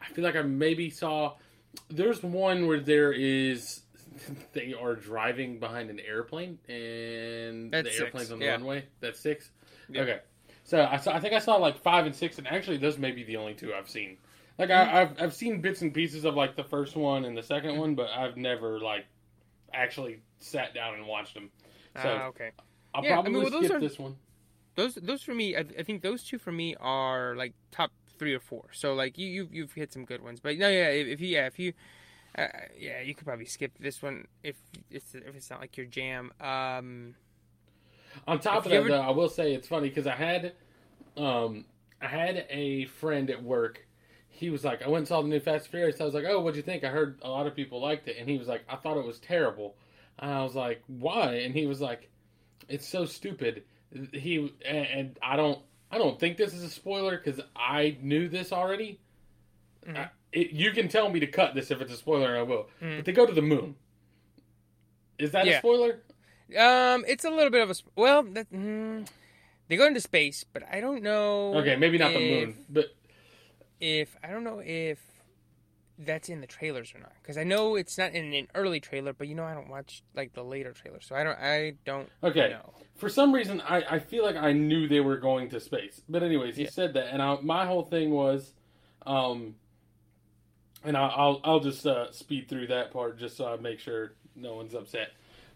I 0.01 0.13
feel 0.13 0.23
like 0.23 0.35
I 0.35 0.41
maybe 0.41 0.89
saw. 0.89 1.35
There's 1.89 2.21
one 2.23 2.67
where 2.67 2.79
there 2.79 3.11
is 3.13 3.81
they 4.53 4.73
are 4.73 4.95
driving 4.95 5.59
behind 5.59 5.89
an 5.89 5.99
airplane, 5.99 6.57
and 6.69 7.71
That's 7.71 7.87
the 7.87 7.91
six, 7.91 8.01
airplane's 8.01 8.31
on 8.31 8.39
the 8.39 8.45
yeah. 8.45 8.51
runway. 8.53 8.85
That's 8.99 9.19
six. 9.19 9.51
Yeah. 9.89 10.01
Okay, 10.01 10.19
so 10.63 10.87
I 10.89 10.97
saw. 10.97 11.13
I 11.13 11.19
think 11.19 11.33
I 11.33 11.39
saw 11.39 11.55
like 11.55 11.77
five 11.77 12.05
and 12.05 12.15
six, 12.15 12.37
and 12.37 12.47
actually 12.47 12.77
those 12.77 12.97
may 12.97 13.11
be 13.11 13.23
the 13.23 13.37
only 13.37 13.53
two 13.53 13.73
I've 13.73 13.89
seen. 13.89 14.17
Like. 14.57 14.69
I, 14.69 15.01
I've 15.01 15.21
I've 15.21 15.33
seen 15.33 15.61
bits 15.61 15.81
and 15.81 15.93
pieces 15.93 16.25
of 16.25 16.35
like 16.35 16.55
the 16.55 16.63
first 16.63 16.95
one 16.95 17.25
and 17.25 17.35
the 17.37 17.43
second 17.43 17.77
one, 17.77 17.95
but 17.95 18.09
I've 18.09 18.37
never 18.37 18.79
like 18.79 19.05
actually 19.73 20.21
sat 20.39 20.73
down 20.73 20.95
and 20.95 21.07
watched 21.07 21.33
them. 21.33 21.49
So 22.01 22.19
Ah, 22.21 22.25
okay. 22.27 22.51
I'll 22.93 23.03
Yeah, 23.03 23.11
I 23.11 23.13
probably 23.13 23.31
mean, 23.33 23.41
well, 23.43 23.51
those 23.51 23.65
skip 23.65 23.77
are- 23.77 23.79
this 23.79 23.99
one. 23.99 24.15
Those 24.75 24.95
those 24.95 25.21
for 25.21 25.33
me, 25.35 25.55
I, 25.55 25.59
I 25.77 25.83
think 25.83 26.01
those 26.01 26.23
two 26.23 26.39
for 26.39 26.51
me 26.51 26.75
are 26.79 27.35
like 27.35 27.53
top 27.71 27.91
three 28.17 28.33
or 28.33 28.39
four. 28.39 28.65
So 28.71 28.93
like 28.95 29.17
you 29.19 29.27
you've, 29.27 29.53
you've 29.53 29.73
hit 29.73 29.93
some 29.93 30.03
good 30.05 30.23
ones. 30.23 30.39
But 30.39 30.57
no, 30.57 30.67
yeah, 30.67 30.89
if, 30.89 31.07
if 31.07 31.21
you 31.21 31.27
yeah 31.27 31.45
if 31.47 31.59
you. 31.59 31.73
Uh, 32.35 32.47
yeah, 32.79 32.99
you 32.99 33.13
could 33.13 33.27
probably 33.27 33.45
skip 33.45 33.71
this 33.79 34.01
one 34.01 34.25
if 34.43 34.55
it's 34.89 35.13
if 35.13 35.35
it's 35.35 35.51
not 35.51 35.59
like 35.61 35.77
your 35.77 35.85
jam. 35.85 36.31
Um, 36.41 37.13
On 38.27 38.39
top 38.39 38.59
If 38.59 38.65
of 38.65 38.71
that, 38.71 38.77
ever- 38.77 38.89
though, 38.89 39.01
I 39.01 39.11
will 39.11 39.29
say 39.29 39.53
it's 39.53 39.67
funny 39.67 39.89
because 39.89 40.07
I 40.07 40.15
had, 40.15 40.53
um, 41.17 41.65
I 42.01 42.07
had 42.07 42.45
a 42.49 42.85
friend 42.85 43.29
at 43.29 43.41
work. 43.43 43.85
He 44.27 44.49
was 44.49 44.63
like, 44.63 44.81
I 44.81 44.87
went 44.87 44.99
and 45.01 45.07
saw 45.07 45.21
the 45.21 45.27
new 45.27 45.39
Fast 45.39 45.65
and 45.65 45.71
Furious. 45.71 46.01
I 46.01 46.05
was 46.05 46.13
like, 46.13 46.25
Oh, 46.27 46.41
what'd 46.41 46.55
you 46.57 46.63
think? 46.63 46.83
I 46.83 46.89
heard 46.89 47.19
a 47.21 47.29
lot 47.29 47.47
of 47.47 47.55
people 47.55 47.79
liked 47.81 48.07
it, 48.07 48.17
and 48.19 48.27
he 48.29 48.37
was 48.37 48.47
like, 48.47 48.63
I 48.67 48.75
thought 48.77 48.97
it 48.97 49.05
was 49.05 49.19
terrible. 49.19 49.75
And 50.19 50.31
I 50.31 50.43
was 50.43 50.55
like, 50.55 50.81
Why? 50.87 51.35
And 51.35 51.53
he 51.53 51.65
was 51.67 51.79
like, 51.81 52.09
It's 52.67 52.87
so 52.87 53.05
stupid. 53.05 53.63
He 54.11 54.51
and, 54.65 54.77
and 54.87 55.19
I 55.21 55.35
don't, 55.35 55.59
I 55.91 55.97
don't 55.99 56.19
think 56.19 56.37
this 56.37 56.53
is 56.53 56.63
a 56.63 56.69
spoiler 56.69 57.17
because 57.17 57.39
I 57.55 57.97
knew 58.01 58.27
this 58.27 58.51
already. 58.51 58.99
Mhm. 59.85 59.97
I- 59.97 60.09
it, 60.31 60.49
you 60.49 60.71
can 60.71 60.87
tell 60.87 61.09
me 61.11 61.19
to 61.19 61.27
cut 61.27 61.53
this 61.53 61.69
if 61.69 61.79
it's 61.79 61.93
a 61.93 61.95
spoiler, 61.97 62.29
and 62.29 62.37
I 62.39 62.41
will. 62.41 62.67
Mhm. 62.81 62.97
But 62.97 63.05
they 63.05 63.11
go 63.11 63.27
to 63.27 63.33
the 63.33 63.41
moon. 63.43 63.75
Is 65.19 65.31
that 65.31 65.45
a 65.47 65.59
spoiler? 65.59 65.99
Um, 66.55 67.05
it's 67.07 67.25
a 67.25 67.29
little 67.29 67.49
bit 67.49 67.61
of 67.61 67.69
a 67.69 67.75
sp- 67.75 67.93
well. 67.95 68.23
That, 68.23 68.51
mm, 68.51 69.07
they 69.67 69.77
go 69.77 69.85
into 69.87 70.01
space, 70.01 70.43
but 70.51 70.63
I 70.71 70.81
don't 70.81 71.01
know. 71.03 71.53
Okay, 71.57 71.75
maybe 71.75 71.97
not 71.97 72.13
the 72.13 72.19
moon, 72.19 72.55
but 72.69 72.93
If 73.79 74.15
I 74.23 74.27
don't 74.27 74.43
know 74.43 74.61
if 74.63 74.99
that's 75.97 76.27
in 76.29 76.41
the 76.41 76.47
trailers 76.47 76.93
or 76.95 76.99
not, 76.99 77.13
because 77.21 77.37
I 77.37 77.43
know 77.43 77.75
it's 77.75 77.97
not 77.97 78.13
in 78.13 78.33
an 78.33 78.47
early 78.55 78.79
trailer, 78.79 79.13
but 79.13 79.27
you 79.27 79.35
know 79.35 79.43
I 79.43 79.53
don't 79.53 79.69
watch 79.69 80.03
like 80.15 80.33
the 80.33 80.43
later 80.43 80.71
trailers, 80.73 81.05
so 81.05 81.15
I 81.15 81.23
don't. 81.23 81.39
I 81.39 81.73
don't 81.85 82.09
okay. 82.23 82.49
know. 82.49 82.73
For 82.95 83.09
some 83.09 83.33
reason, 83.33 83.61
I, 83.61 83.83
I 83.89 83.99
feel 83.99 84.23
like 84.23 84.35
I 84.35 84.53
knew 84.53 84.87
they 84.87 85.01
were 85.01 85.17
going 85.17 85.49
to 85.49 85.59
space. 85.59 86.01
But 86.07 86.23
anyways, 86.23 86.55
he 86.55 86.63
Yeah. 86.63 86.69
said 86.69 86.93
that, 86.93 87.07
and 87.07 87.21
I, 87.21 87.37
my 87.41 87.65
whole 87.65 87.83
thing 87.83 88.11
was, 88.11 88.53
um, 89.05 89.55
and 90.83 90.95
I, 90.95 91.07
I'll 91.07 91.41
I'll 91.43 91.59
just 91.59 91.85
uh, 91.85 92.11
speed 92.11 92.47
through 92.47 92.67
that 92.67 92.91
part 92.91 93.17
just 93.19 93.35
so 93.37 93.51
I 93.51 93.57
make 93.57 93.79
sure 93.79 94.13
no 94.35 94.55
one's 94.55 94.73
upset. 94.73 95.09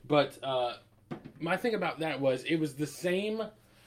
But 0.07 0.37
uh, 0.43 0.73
my 1.39 1.57
thing 1.57 1.75
about 1.75 1.99
that 1.99 2.19
was 2.19 2.43
it 2.43 2.55
was 2.57 2.75
the 2.75 2.87
same, 2.87 3.41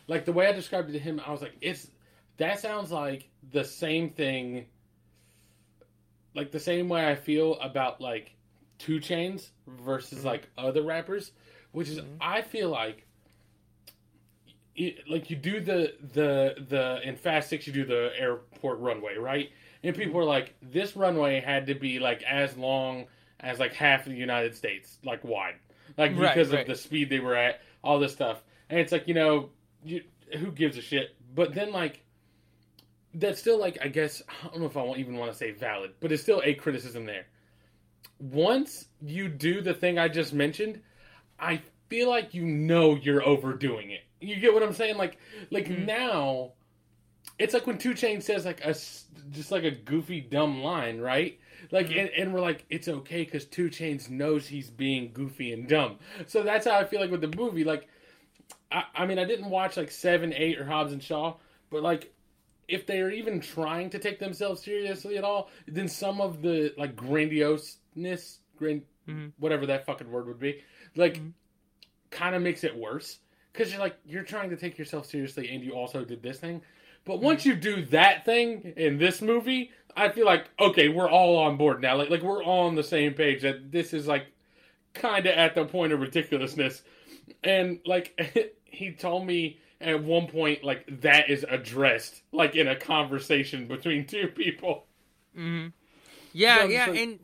like 0.07 0.25
the 0.25 0.33
way 0.33 0.47
I 0.47 0.53
described 0.53 0.89
it 0.91 0.93
to 0.93 0.99
him. 0.99 1.21
I 1.25 1.31
was 1.33 1.43
like, 1.43 1.57
it's 1.61 1.89
that 2.37 2.61
sounds 2.61 2.91
like 2.91 3.29
the 3.53 3.65
same 3.65 4.11
thing, 4.11 4.67
like 6.35 6.51
the 6.53 6.61
same 6.61 6.89
way 6.89 7.07
I 7.09 7.15
feel 7.15 7.59
about 7.61 8.01
like 8.01 8.35
Two 8.79 8.99
Chainz 8.99 9.51
versus 9.67 10.21
Mhm. 10.21 10.25
like 10.25 10.49
other 10.57 10.83
rappers, 10.83 11.33
which 11.73 11.89
is 11.89 11.99
Mhm. 12.01 12.17
I 12.21 12.43
feel 12.43 12.71
like 12.71 13.07
it, 14.77 15.09
like 15.09 15.29
you 15.31 15.37
do 15.37 15.61
the 15.61 15.95
the 16.15 16.65
the 16.69 17.01
in 17.05 17.17
Fast 17.17 17.51
Six 17.51 17.67
you 17.67 17.73
do 17.73 17.85
the 17.85 18.13
airport 18.17 18.79
runway 18.79 19.17
right, 19.17 19.51
and 19.83 19.95
people 19.95 20.19
are 20.21 20.25
like 20.25 20.55
this 20.63 20.97
runway 20.97 21.41
had 21.41 21.67
to 21.67 21.75
be 21.75 21.99
like 21.99 22.23
as 22.23 22.57
long 22.57 23.07
as 23.41 23.59
like 23.59 23.73
half 23.75 24.07
of 24.07 24.13
the 24.13 24.19
United 24.19 24.55
States 24.55 24.99
like 25.05 25.23
wide, 25.25 25.57
like 26.01 26.17
Right, 26.19 26.35
because 26.35 26.51
right. 26.53 26.61
of 26.63 26.67
the 26.67 26.75
speed 26.75 27.11
they 27.11 27.21
were 27.21 27.37
at, 27.37 27.61
all 27.85 27.99
this 28.01 28.13
stuff, 28.13 28.43
and 28.69 28.79
it's 28.81 28.93
like 28.93 29.07
you 29.07 29.15
know 29.15 29.51
you, 29.85 30.03
who 30.39 30.51
gives 30.51 30.77
a 30.77 30.83
shit, 30.83 31.15
but 31.35 31.55
then 31.55 31.73
like 31.73 32.03
that's 33.15 33.41
still 33.41 33.59
like 33.59 33.79
I 33.83 33.89
guess 33.89 34.23
I 34.29 34.49
don't 34.49 34.61
know 34.61 34.67
if 34.67 34.77
I 34.77 34.85
even 34.97 35.17
want 35.17 35.31
to 35.33 35.37
say 35.39 35.51
valid, 35.53 35.93
but 36.01 36.13
it's 36.13 36.23
still 36.23 36.43
a 36.45 36.55
criticism 36.55 37.07
there. 37.07 37.27
Once 38.19 38.87
you 39.01 39.29
do 39.29 39.61
the 39.63 39.75
thing 39.75 39.99
I 39.99 40.09
just 40.09 40.33
mentioned, 40.33 40.81
I 41.39 41.63
feel 41.89 42.09
like 42.09 42.35
you 42.35 42.45
know 42.45 42.95
you're 42.95 43.23
overdoing 43.25 43.91
it. 43.91 44.03
You 44.21 44.37
get 44.37 44.53
what 44.53 44.63
I'm 44.63 44.73
saying? 44.75 44.97
Like 44.97 45.19
like 45.51 45.67
Mhm. 45.69 45.87
now 45.87 46.53
it's 47.39 47.55
like 47.55 47.67
when 47.67 47.79
Two 47.79 47.95
Chain 47.95 48.21
says 48.21 48.45
like 48.45 48.65
a 48.65 48.75
just 49.31 49.51
like 49.51 49.65
a 49.65 49.71
goofy 49.71 50.21
dumb 50.21 50.63
line, 50.63 51.01
right? 51.01 51.39
Like 51.73 51.89
Mhm. 51.89 52.01
and, 52.01 52.11
and 52.11 52.35
we're 52.35 52.41
like 52.41 52.65
it's 52.71 52.89
okay 52.89 53.25
because 53.25 53.45
Two 53.45 53.69
Chainz 53.71 54.09
knows 54.11 54.47
he's 54.49 54.71
being 54.71 55.13
goofy 55.13 55.53
and 55.53 55.69
dumb. 55.69 55.99
So 56.27 56.43
that's 56.43 56.67
how 56.67 56.77
I 56.79 56.85
feel 56.85 57.01
like 57.01 57.11
with 57.11 57.21
the 57.21 57.37
movie. 57.37 57.65
Like 57.65 57.89
I, 58.73 58.85
I 58.95 59.07
mean 59.07 59.19
I 59.19 59.25
didn't 59.25 59.51
watch 59.51 59.77
like 59.77 59.91
seven, 59.91 60.33
eight, 60.33 60.59
or 60.59 60.65
Hobbs 60.65 60.93
and 60.93 61.03
Shaw, 61.03 61.37
but 61.71 61.83
like 61.83 62.13
if 62.69 62.87
they're 62.87 63.11
even 63.11 63.41
trying 63.41 63.91
to 63.91 63.99
take 63.99 64.19
themselves 64.21 64.63
seriously 64.63 65.19
at 65.19 65.25
all, 65.25 65.51
then 65.67 65.89
some 65.89 66.21
of 66.21 66.41
the 66.43 66.73
like 66.79 66.95
grandioseness, 66.97 68.39
grand, 68.57 68.83
Mhm. 69.09 69.33
whatever 69.39 69.67
that 69.67 69.87
fucking 69.87 70.11
word 70.11 70.27
would 70.27 70.39
be, 70.39 70.63
like 70.97 71.15
Mhm. 71.19 71.33
kind 72.11 72.35
of 72.35 72.43
makes 72.43 72.65
it 72.65 72.77
worse 72.77 73.19
because 73.53 73.71
you're 73.73 73.81
like 73.81 73.97
you're 74.05 74.23
trying 74.25 74.51
to 74.51 74.57
take 74.57 74.79
yourself 74.79 75.07
seriously 75.07 75.49
and 75.51 75.65
you 75.65 75.73
also 75.73 76.05
did 76.05 76.23
this 76.23 76.39
thing. 76.41 76.63
But 77.05 77.21
once 77.21 77.47
you 77.47 77.55
do 77.57 77.83
that 77.87 78.25
thing 78.27 78.75
in 78.77 78.99
this 78.99 79.23
movie, 79.23 79.73
I 80.01 80.09
feel 80.11 80.27
like 80.27 80.47
okay, 80.59 80.89
we're 80.89 81.09
all 81.11 81.37
on 81.39 81.57
board 81.57 81.81
now. 81.81 81.97
Like 81.97 82.11
like 82.11 82.23
we're 82.23 82.43
all 82.43 82.67
on 82.69 82.75
the 82.75 82.83
same 82.83 83.15
page 83.15 83.43
that 83.43 83.71
this 83.73 83.93
is 83.93 84.07
like 84.07 84.27
kind 84.95 85.27
of 85.27 85.33
at 85.35 85.55
the 85.55 85.65
point 85.65 85.93
of 85.93 86.01
ridiculousness. 86.01 86.83
And 87.45 87.81
like 87.87 88.19
he 88.65 88.93
told 88.93 89.27
me 89.27 89.59
at 89.81 90.03
one 90.03 90.27
point 90.27 90.63
like 90.65 91.01
that 91.03 91.31
is 91.31 91.45
addressed 91.49 92.23
like 92.33 92.55
in 92.55 92.69
a 92.69 92.77
conversation 92.77 93.67
between 93.67 94.07
two 94.07 94.29
people. 94.29 94.85
hmm 95.35 95.69
Yeah, 96.33 96.59
So 96.63 96.65
yeah, 96.69 96.87
like- 96.87 96.99
and 96.99 97.19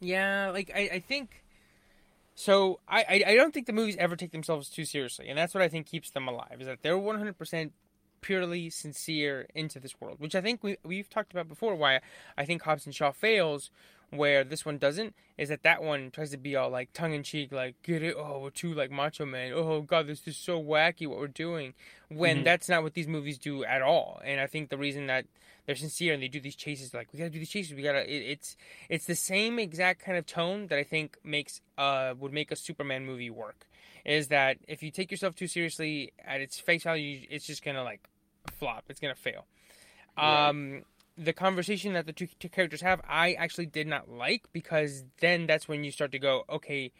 yeah, 0.00 0.50
like 0.52 0.70
I, 0.74 0.80
I 0.94 1.00
think. 1.00 1.42
So 2.34 2.78
I, 2.86 3.00
I, 3.08 3.24
I 3.32 3.34
don't 3.34 3.52
think 3.52 3.66
the 3.66 3.72
movies 3.72 3.96
ever 3.98 4.14
take 4.14 4.30
themselves 4.30 4.68
too 4.68 4.84
seriously, 4.84 5.28
and 5.28 5.36
that's 5.36 5.54
what 5.54 5.62
I 5.62 5.68
think 5.68 5.86
keeps 5.86 6.10
them 6.10 6.28
alive. 6.28 6.58
Is 6.60 6.66
that 6.66 6.82
they're 6.82 6.96
one 6.96 7.18
hundred 7.18 7.36
percent 7.36 7.72
purely 8.20 8.70
sincere 8.70 9.46
into 9.54 9.78
this 9.80 10.00
world, 10.00 10.20
which 10.20 10.34
I 10.34 10.40
think 10.40 10.62
we 10.62 10.76
we've 10.84 11.08
talked 11.08 11.32
about 11.32 11.48
before. 11.48 11.74
Why 11.74 12.00
I 12.36 12.44
think 12.44 12.62
Hobbs 12.62 12.86
and 12.86 12.94
Shaw 12.94 13.10
fails, 13.12 13.70
where 14.10 14.44
this 14.44 14.64
one 14.64 14.78
doesn't, 14.78 15.14
is 15.36 15.48
that 15.50 15.62
that 15.62 15.82
one 15.82 16.10
tries 16.10 16.30
to 16.30 16.36
be 16.36 16.56
all 16.56 16.70
like 16.70 16.92
tongue 16.92 17.12
in 17.14 17.22
cheek, 17.22 17.52
like 17.52 17.74
get 17.82 18.02
it, 18.02 18.14
oh 18.18 18.38
we're 18.40 18.50
too 18.50 18.72
like 18.74 18.90
macho 18.90 19.26
man, 19.26 19.52
oh 19.52 19.82
god 19.82 20.06
this 20.06 20.26
is 20.26 20.36
so 20.36 20.62
wacky 20.62 21.06
what 21.06 21.18
we're 21.18 21.26
doing, 21.28 21.74
when 22.08 22.38
Mhm. 22.40 22.44
that's 22.44 22.68
not 22.68 22.82
what 22.82 22.94
these 22.94 23.08
movies 23.08 23.38
do 23.38 23.64
at 23.64 23.82
all. 23.82 24.20
And 24.24 24.40
I 24.40 24.46
think 24.46 24.70
the 24.70 24.78
reason 24.78 25.06
that 25.08 25.26
they're 25.66 25.76
sincere 25.76 26.14
and 26.14 26.22
they 26.22 26.28
do 26.28 26.40
these 26.40 26.56
chases 26.56 26.94
like 26.94 27.12
we 27.12 27.18
gotta 27.18 27.28
do 27.28 27.38
these 27.38 27.50
chases 27.50 27.74
we 27.74 27.82
gotta 27.82 28.10
it, 28.10 28.22
it's 28.22 28.56
it's 28.88 29.04
the 29.04 29.14
same 29.14 29.58
exact 29.58 30.02
kind 30.02 30.16
of 30.16 30.24
tone 30.24 30.66
that 30.68 30.78
i 30.78 30.82
think 30.82 31.18
makes 31.22 31.60
uh 31.76 32.14
would 32.18 32.32
make 32.32 32.50
a 32.50 32.56
superman 32.56 33.04
movie 33.04 33.28
work 33.28 33.67
is 34.08 34.28
that 34.28 34.56
if 34.66 34.82
you 34.82 34.90
take 34.90 35.10
yourself 35.10 35.34
too 35.34 35.46
seriously 35.46 36.12
at 36.24 36.40
its 36.40 36.58
face 36.58 36.82
value 36.84 37.20
it's 37.30 37.46
just 37.46 37.62
gonna 37.64 37.82
like 37.84 38.00
flop 38.58 38.84
it's 38.88 39.00
gonna 39.00 39.14
fail 39.14 39.46
Right. 40.16 40.48
um 40.48 40.82
the 41.16 41.32
conversation 41.32 41.92
that 41.94 42.06
the 42.06 42.12
two, 42.12 42.28
two 42.40 42.48
characters 42.48 42.80
have 42.80 43.00
i 43.08 43.32
actually 43.34 43.66
did 43.66 43.86
not 43.86 44.08
like 44.10 44.44
because 44.52 45.04
then 45.20 45.46
that's 45.46 45.68
when 45.68 45.84
you 45.84 45.90
start 45.90 46.10
to 46.12 46.18
go 46.18 46.44
okay 46.48 46.90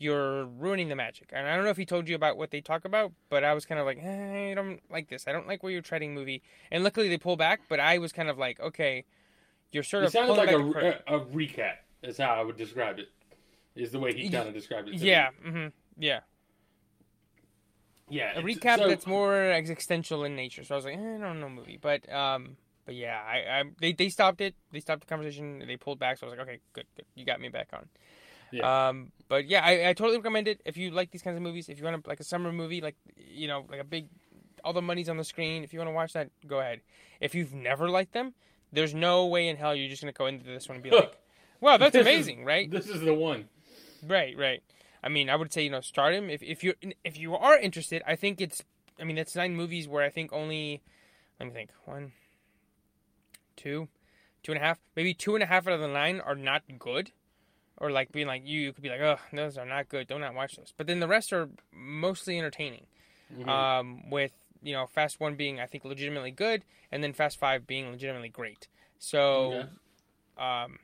you're 0.00 0.44
ruining 0.44 0.88
the 0.88 0.94
magic 0.96 1.30
and 1.32 1.48
i 1.48 1.54
don't 1.56 1.64
know 1.64 1.70
if 1.70 1.76
he 1.76 1.86
told 1.86 2.08
you 2.08 2.14
about 2.14 2.36
what 2.36 2.50
they 2.50 2.60
talk 2.60 2.84
about 2.84 3.12
but 3.30 3.42
i 3.44 3.52
was 3.54 3.64
kind 3.64 3.80
of 3.80 3.86
like 3.86 3.98
eh, 4.02 4.50
i 4.50 4.54
don't 4.54 4.80
like 4.90 5.08
this 5.08 5.26
i 5.26 5.32
don't 5.32 5.46
like 5.48 5.62
where 5.62 5.72
you're 5.72 5.82
treading 5.82 6.14
movie 6.14 6.42
and 6.70 6.84
luckily 6.84 7.08
they 7.08 7.18
pull 7.18 7.36
back 7.36 7.60
but 7.68 7.80
i 7.80 7.98
was 7.98 8.12
kind 8.12 8.28
of 8.28 8.36
like 8.38 8.60
okay 8.60 9.04
you're 9.72 9.82
sort 9.82 10.02
It 10.04 10.06
of 10.06 10.12
sounded 10.12 10.36
like 10.36 10.50
a, 10.50 10.58
a, 10.58 11.16
a 11.18 11.20
recap. 11.26 11.74
Is 12.02 12.16
how 12.16 12.30
I 12.34 12.42
would 12.42 12.56
describe 12.56 12.98
it. 13.00 13.08
Is 13.74 13.90
the 13.90 13.98
way 13.98 14.14
he 14.14 14.30
kind 14.30 14.48
of 14.48 14.54
described 14.54 14.88
it. 14.88 14.94
yeah 14.94 15.30
me. 15.44 15.50
hmm 15.50 15.66
yeah 15.98 16.20
yeah. 18.10 18.38
a 18.38 18.42
recap 18.42 18.78
so- 18.78 18.88
that's 18.88 19.06
more 19.06 19.34
existential 19.50 20.24
in 20.24 20.34
nature 20.36 20.64
so 20.64 20.74
i 20.74 20.76
was 20.76 20.84
like 20.84 20.96
eh, 20.96 21.14
i 21.16 21.18
don't 21.18 21.40
know 21.40 21.48
movie 21.48 21.78
but 21.80 22.10
um 22.12 22.56
but 22.86 22.94
yeah 22.94 23.20
I, 23.26 23.60
I 23.60 23.62
they, 23.80 23.92
they 23.92 24.08
stopped 24.08 24.40
it 24.40 24.54
they 24.72 24.80
stopped 24.80 25.00
the 25.00 25.06
conversation 25.06 25.62
they 25.66 25.76
pulled 25.76 25.98
back 25.98 26.18
so 26.18 26.26
i 26.26 26.30
was 26.30 26.38
like 26.38 26.48
okay 26.48 26.60
good 26.72 26.86
good 26.96 27.04
you 27.14 27.24
got 27.24 27.40
me 27.40 27.48
back 27.48 27.68
on 27.72 27.86
Yeah. 28.50 28.88
um 28.88 29.12
but 29.28 29.46
yeah 29.46 29.62
I, 29.64 29.90
I 29.90 29.92
totally 29.92 30.16
recommend 30.16 30.48
it 30.48 30.60
if 30.64 30.76
you 30.76 30.90
like 30.90 31.10
these 31.10 31.22
kinds 31.22 31.36
of 31.36 31.42
movies 31.42 31.68
if 31.68 31.78
you 31.78 31.84
want 31.84 32.02
to 32.02 32.08
like 32.08 32.20
a 32.20 32.24
summer 32.24 32.52
movie 32.52 32.80
like 32.80 32.96
you 33.16 33.46
know 33.48 33.64
like 33.70 33.80
a 33.80 33.84
big 33.84 34.06
all 34.64 34.72
the 34.72 34.82
money's 34.82 35.08
on 35.08 35.16
the 35.16 35.24
screen. 35.24 35.62
If 35.62 35.72
you 35.72 35.78
want 35.78 35.88
to 35.88 35.94
watch 35.94 36.14
that, 36.14 36.30
go 36.44 36.58
ahead. 36.58 36.80
If 37.20 37.32
you've 37.32 37.54
never 37.54 37.88
liked 37.88 38.12
them, 38.12 38.34
there's 38.72 38.92
no 38.92 39.26
way 39.26 39.46
in 39.46 39.56
hell 39.56 39.72
you're 39.72 39.88
just 39.88 40.02
gonna 40.02 40.12
go 40.12 40.26
into 40.26 40.44
this 40.44 40.68
one 40.68 40.74
and 40.76 40.82
be 40.82 40.90
like, 41.00 41.16
"Wow, 41.60 41.76
that's 41.76 41.92
This 41.92 42.00
is- 42.00 42.06
amazing!" 42.06 42.44
right? 42.44 42.68
This 42.68 42.88
is 42.88 43.00
the 43.00 43.14
one. 43.14 43.48
Right, 44.04 44.36
right. 44.36 44.60
I 45.02 45.08
mean, 45.08 45.30
I 45.30 45.36
would 45.36 45.52
say 45.52 45.62
you 45.62 45.70
know 45.70 45.80
start 45.80 46.14
him 46.14 46.28
if 46.30 46.42
if 46.42 46.62
you 46.64 46.74
if 47.04 47.18
you 47.18 47.34
are 47.34 47.58
interested. 47.58 48.02
I 48.06 48.16
think 48.16 48.40
it's. 48.40 48.62
I 49.00 49.04
mean, 49.04 49.16
it's 49.18 49.36
nine 49.36 49.54
movies 49.54 49.86
where 49.86 50.04
I 50.04 50.10
think 50.10 50.32
only. 50.32 50.82
Let 51.38 51.46
me 51.46 51.52
think. 51.52 51.70
One, 51.84 52.12
two, 53.56 53.88
two 54.42 54.52
and 54.52 54.60
a 54.60 54.64
half. 54.64 54.78
Maybe 54.96 55.14
two 55.14 55.34
and 55.34 55.42
a 55.42 55.46
half 55.46 55.66
out 55.66 55.74
of 55.74 55.80
the 55.80 55.88
nine 55.88 56.20
are 56.20 56.34
not 56.34 56.62
good, 56.78 57.12
or 57.76 57.90
like 57.90 58.12
being 58.12 58.26
like 58.26 58.42
you, 58.44 58.60
you 58.60 58.72
could 58.72 58.82
be 58.82 58.88
like, 58.88 59.00
oh, 59.00 59.18
those 59.32 59.56
are 59.58 59.66
not 59.66 59.88
good. 59.88 60.08
Do 60.08 60.18
not 60.18 60.34
watch 60.34 60.56
those. 60.56 60.72
But 60.76 60.86
then 60.86 61.00
the 61.00 61.08
rest 61.08 61.32
are 61.32 61.48
mostly 61.72 62.38
entertaining. 62.38 62.86
Mhm. 63.36 63.48
Um, 63.48 64.10
with 64.10 64.32
you 64.62 64.72
know 64.72 64.86
Fast 64.86 65.20
One 65.20 65.34
being 65.36 65.60
I 65.60 65.66
think 65.66 65.84
legitimately 65.84 66.32
good, 66.32 66.64
and 66.90 67.02
then 67.04 67.12
Fast 67.12 67.38
Five 67.38 67.66
being 67.66 67.90
legitimately 67.90 68.30
great. 68.30 68.68
So 68.98 69.52
Okay. 69.52 69.68
um, 70.64 70.78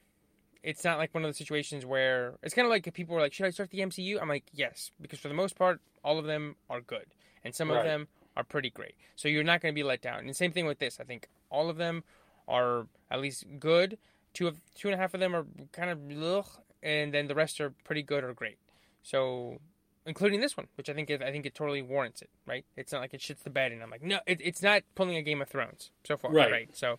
it's 0.64 0.83
not 0.83 0.99
like 0.99 1.12
one 1.14 1.23
of 1.23 1.28
those 1.28 1.37
situations 1.37 1.85
where 1.85 2.35
it's 2.42 2.54
kind 2.54 2.66
of 2.66 2.71
like 2.71 2.87
if 2.87 2.94
people 2.94 3.14
are 3.16 3.21
like, 3.21 3.33
"Should 3.35 3.47
I 3.47 3.50
start 3.50 3.71
the 3.71 3.80
MCU?" 3.80 4.18
I'm 4.21 4.28
like, 4.28 4.44
"Yes," 4.52 4.90
because 5.00 5.21
for 5.21 5.28
the 5.28 5.35
most 5.35 5.56
part, 5.56 5.80
all 6.02 6.18
of 6.18 6.25
them 6.25 6.56
are 6.71 6.80
good, 6.80 7.06
and 7.44 7.54
some 7.54 7.71
Right. 7.71 7.78
of 7.78 7.85
them 7.85 8.09
are 8.37 8.44
pretty 8.44 8.71
great. 8.71 8.94
So 9.14 9.28
you're 9.28 9.44
not 9.44 9.61
going 9.61 9.73
to 9.73 9.76
be 9.76 9.85
let 9.85 10.00
down. 10.00 10.21
And 10.21 10.35
same 10.35 10.52
thing 10.52 10.66
with 10.66 10.78
this. 10.78 10.99
I 10.99 11.04
think 11.04 11.28
all 11.50 11.68
of 11.71 11.76
them 11.76 12.02
are 12.49 12.87
at 13.11 13.21
least 13.21 13.44
good. 13.61 13.99
Two 14.33 14.49
of 14.49 14.59
two 14.75 14.88
and 14.88 14.94
a 14.94 14.99
half 14.99 15.14
of 15.14 15.21
them 15.21 15.37
are 15.37 15.47
kind 15.73 15.90
of 15.90 16.00
ugh, 16.23 16.49
and 16.83 17.12
then 17.14 17.28
the 17.28 17.35
rest 17.35 17.61
are 17.61 17.71
pretty 17.85 18.02
good 18.02 18.25
or 18.25 18.33
great. 18.33 18.59
So 19.02 19.61
including 20.06 20.40
this 20.40 20.56
one, 20.56 20.66
which 20.76 20.88
I 20.90 20.94
think 20.94 21.09
it, 21.11 21.23
I 21.23 21.30
think 21.30 21.47
it 21.47 21.54
totally 21.54 21.83
warrants 21.83 22.23
it. 22.23 22.30
Right? 22.47 22.64
It's 22.76 22.92
not 22.92 23.00
like 23.00 23.14
it 23.14 23.21
shits 23.21 23.42
the 23.42 23.50
bed, 23.50 23.71
and 23.71 23.83
I'm 23.83 23.90
like, 23.90 24.02
no, 24.02 24.21
it, 24.26 24.40
it's 24.42 24.62
not 24.62 24.83
pulling 24.94 25.16
a 25.16 25.23
Game 25.23 25.40
of 25.42 25.49
Thrones 25.49 25.90
so 26.04 26.16
far. 26.16 26.33
Right. 26.33 26.50
right? 26.50 26.76
So 26.76 26.99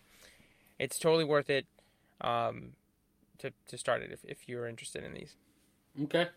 it's 0.78 0.98
totally 0.98 1.24
worth 1.24 1.50
it. 1.50 1.66
Um, 2.20 2.72
to, 3.38 3.52
to 3.68 3.78
start 3.78 4.02
it 4.02 4.12
if, 4.12 4.24
if 4.24 4.48
you're 4.48 4.66
interested 4.66 5.04
in 5.04 5.12
these. 5.14 5.36
Okay. 6.04 6.28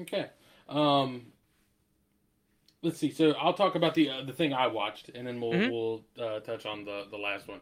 Okay. 0.00 0.26
Um, 0.68 1.26
let's 2.82 2.98
see. 2.98 3.10
So 3.10 3.32
I'll 3.32 3.54
talk 3.54 3.74
about 3.74 3.94
the 3.94 4.10
uh, 4.10 4.22
the 4.24 4.32
thing 4.32 4.52
I 4.52 4.66
watched, 4.66 5.08
and 5.10 5.26
then 5.26 5.40
we'll 5.40 5.52
Mhm. 5.52 5.70
we'll 5.70 6.04
uh, 6.18 6.40
touch 6.40 6.66
on 6.66 6.84
the 6.84 7.04
the 7.10 7.16
last 7.18 7.48
one, 7.48 7.60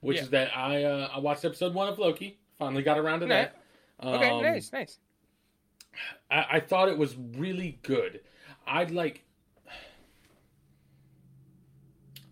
which 0.00 0.16
Yeah. 0.18 0.22
is 0.24 0.30
that 0.30 0.56
I 0.56 0.84
uh, 0.84 1.08
I 1.14 1.18
watched 1.18 1.44
episode 1.44 1.74
one 1.74 1.88
of 1.88 1.98
Loki. 1.98 2.38
Finally 2.58 2.82
got 2.82 2.98
around 2.98 3.20
to 3.20 3.26
that. 3.26 3.56
Okay, 4.02 4.30
Um, 4.30 4.42
nice, 4.42 4.72
nice. 4.72 4.98
I, 6.30 6.46
I 6.52 6.60
thought 6.60 6.88
it 6.88 6.98
was 6.98 7.16
really 7.16 7.78
good. 7.82 8.20
I'd 8.66 8.90
like 8.90 9.24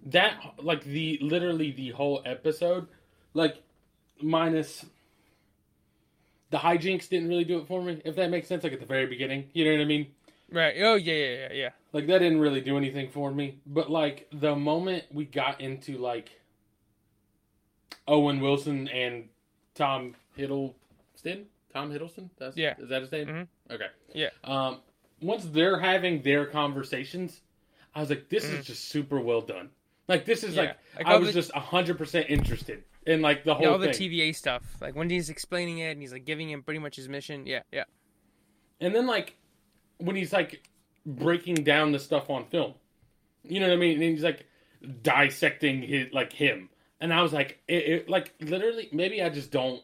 that, 0.06 0.40
like 0.58 0.84
the 0.84 1.18
literally 1.20 1.72
the 1.72 1.90
whole 1.90 2.22
episode, 2.24 2.88
like 3.34 3.56
minus 4.20 4.84
the 6.52 6.58
hijinks 6.58 7.08
didn't 7.08 7.28
really 7.28 7.44
do 7.44 7.58
it 7.58 7.66
for 7.66 7.82
me. 7.82 8.00
If 8.04 8.14
that 8.16 8.30
makes 8.30 8.46
sense, 8.46 8.62
like 8.62 8.72
at 8.74 8.78
the 8.80 8.86
very 8.86 9.06
beginning, 9.06 9.48
you 9.54 9.64
know 9.64 9.72
what 9.72 9.80
I 9.80 9.84
mean? 9.86 10.06
Right. 10.50 10.74
Oh 10.80 10.94
yeah, 10.96 11.14
yeah, 11.14 11.34
yeah, 11.48 11.52
yeah. 11.52 11.68
Like 11.92 12.06
that 12.06 12.18
didn't 12.18 12.40
really 12.40 12.60
do 12.60 12.76
anything 12.76 13.08
for 13.10 13.32
me. 13.32 13.58
But 13.66 13.90
like 13.90 14.28
the 14.32 14.54
moment 14.54 15.04
we 15.10 15.24
got 15.24 15.60
into 15.62 15.96
like 15.98 16.30
Owen 18.06 18.40
Wilson 18.40 18.86
and 18.88 19.28
Tom 19.74 20.14
Hiddleston, 20.38 21.44
Tom 21.72 21.90
Hiddleston, 21.90 22.28
that's 22.38 22.56
Yeah. 22.56 22.74
is 22.78 22.88
that 22.90 23.00
his 23.02 23.12
name? 23.12 23.26
Mhm. 23.28 23.48
Okay, 23.70 23.88
Yeah. 24.12 24.28
Um, 24.44 24.80
once 25.22 25.44
they're 25.46 25.78
having 25.80 26.20
their 26.22 26.44
conversations, 26.46 27.40
I 27.94 28.00
was 28.00 28.10
like, 28.10 28.28
this 28.28 28.44
Mhm. 28.44 28.58
is 28.58 28.66
just 28.66 28.86
super 28.86 29.20
well 29.20 29.40
done. 29.40 29.70
Like 30.08 30.26
this 30.26 30.44
is 30.44 30.54
Yeah. 30.54 30.62
like 30.62 30.76
Like 30.98 31.06
I 31.06 31.16
was 31.16 31.32
just 31.32 31.50
hundred 31.52 31.96
percent 31.96 32.28
interested 32.28 32.84
in 33.06 33.20
like 33.22 33.44
the 33.44 33.54
whole 33.54 33.62
Yeah, 33.64 33.70
all 33.70 33.78
the 33.78 33.92
thing. 33.92 34.10
TVA 34.10 34.34
stuff, 34.34 34.62
like 34.80 34.94
when 34.94 35.10
he's 35.10 35.30
explaining 35.30 35.78
it 35.78 35.90
and 35.92 36.00
he's 36.00 36.12
like 36.12 36.24
giving 36.24 36.50
him 36.50 36.62
pretty 36.62 36.80
much 36.80 36.96
his 36.96 37.08
mission. 37.08 37.46
Yeah, 37.46 37.62
yeah. 37.72 37.84
And 38.80 38.94
then 38.94 39.06
like 39.06 39.36
when 39.98 40.16
he's 40.16 40.32
like 40.32 40.62
breaking 41.06 41.56
down 41.56 41.92
the 41.92 41.98
stuff 41.98 42.30
on 42.30 42.46
film, 42.46 42.74
you 43.44 43.60
know 43.60 43.68
what 43.68 43.74
I 43.74 43.76
mean? 43.76 43.94
And 43.94 44.02
he's 44.02 44.22
like 44.22 44.46
dissecting 45.02 45.82
his 45.82 46.12
like 46.12 46.32
him, 46.32 46.68
and 47.00 47.12
I 47.12 47.22
was 47.22 47.32
like, 47.32 47.60
it, 47.68 47.84
it 47.88 48.08
like 48.08 48.34
literally 48.40 48.88
maybe 48.92 49.22
I 49.22 49.28
just 49.28 49.50
don't. 49.50 49.82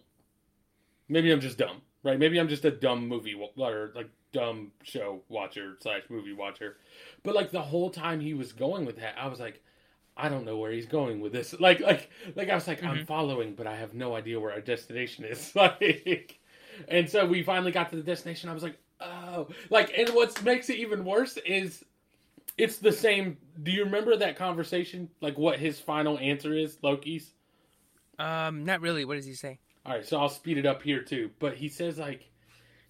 Maybe 1.09 1.33
I'm 1.33 1.41
just 1.41 1.57
dumb, 1.59 1.81
right? 2.03 2.19
Maybe 2.19 2.39
I'm 2.39 2.49
just 2.49 2.65
a 2.65 2.71
dumb 2.71 3.09
movie 3.09 3.35
or 3.57 3.93
like 3.95 4.11
dumb 4.33 4.73
show 4.83 5.23
watcher 5.29 5.77
slash 5.81 6.03
movie 6.11 6.33
watcher. 6.35 6.77
But 7.23 7.35
like 7.35 7.51
the 7.51 7.63
whole 7.63 7.91
time 7.91 8.21
he 8.21 8.35
was 8.35 8.53
going 8.53 8.85
with 8.85 8.97
that, 8.97 9.15
I 9.19 9.27
was 9.29 9.41
like, 9.41 9.63
I 10.21 10.29
don't 10.29 10.45
know 10.45 10.57
where 10.59 10.73
he's 10.73 10.87
going 10.87 11.21
with 11.21 11.33
this. 11.33 11.55
Like 11.61 11.81
like 11.81 12.11
like 12.35 12.51
I 12.51 12.55
was 12.57 12.67
like, 12.67 12.83
I'm 12.83 12.99
Mhm. 12.99 13.07
following, 13.07 13.55
but 13.55 13.67
I 13.67 13.77
have 13.77 13.95
no 13.95 14.15
idea 14.17 14.41
where 14.41 14.53
our 14.53 14.61
destination 14.61 15.25
is. 15.25 15.53
Like, 15.55 16.41
and 16.89 17.09
so 17.09 17.25
we 17.27 17.43
finally 17.43 17.73
got 17.73 17.91
to 17.91 17.97
the 17.97 18.03
destination. 18.03 18.51
I 18.51 18.55
was 18.55 18.63
like, 18.63 18.79
oh, 19.01 19.49
like, 19.71 19.93
and 19.97 20.09
what 20.11 20.43
makes 20.43 20.69
it 20.71 20.77
even 20.79 21.05
worse 21.05 21.37
is 21.39 21.85
it's 22.57 22.79
the 22.79 22.93
same. 22.93 23.37
Do 23.63 23.71
you 23.71 23.85
remember 23.85 24.17
that 24.17 24.37
conversation? 24.37 25.09
Like 25.21 25.39
what 25.39 25.59
his 25.59 25.79
final 25.81 26.19
answer 26.19 26.53
is, 26.55 26.79
Loki's? 26.83 27.33
Um, 28.19 28.65
not 28.65 28.81
really. 28.81 29.05
What 29.05 29.15
does 29.15 29.27
he 29.27 29.35
say? 29.35 29.61
All 29.87 29.93
right, 29.93 30.05
so 30.07 30.21
I'll 30.21 30.29
speed 30.29 30.59
it 30.59 30.67
up 30.67 30.83
here 30.83 31.03
too. 31.03 31.31
But 31.39 31.55
he 31.55 31.69
says 31.69 31.99
like, 31.99 32.29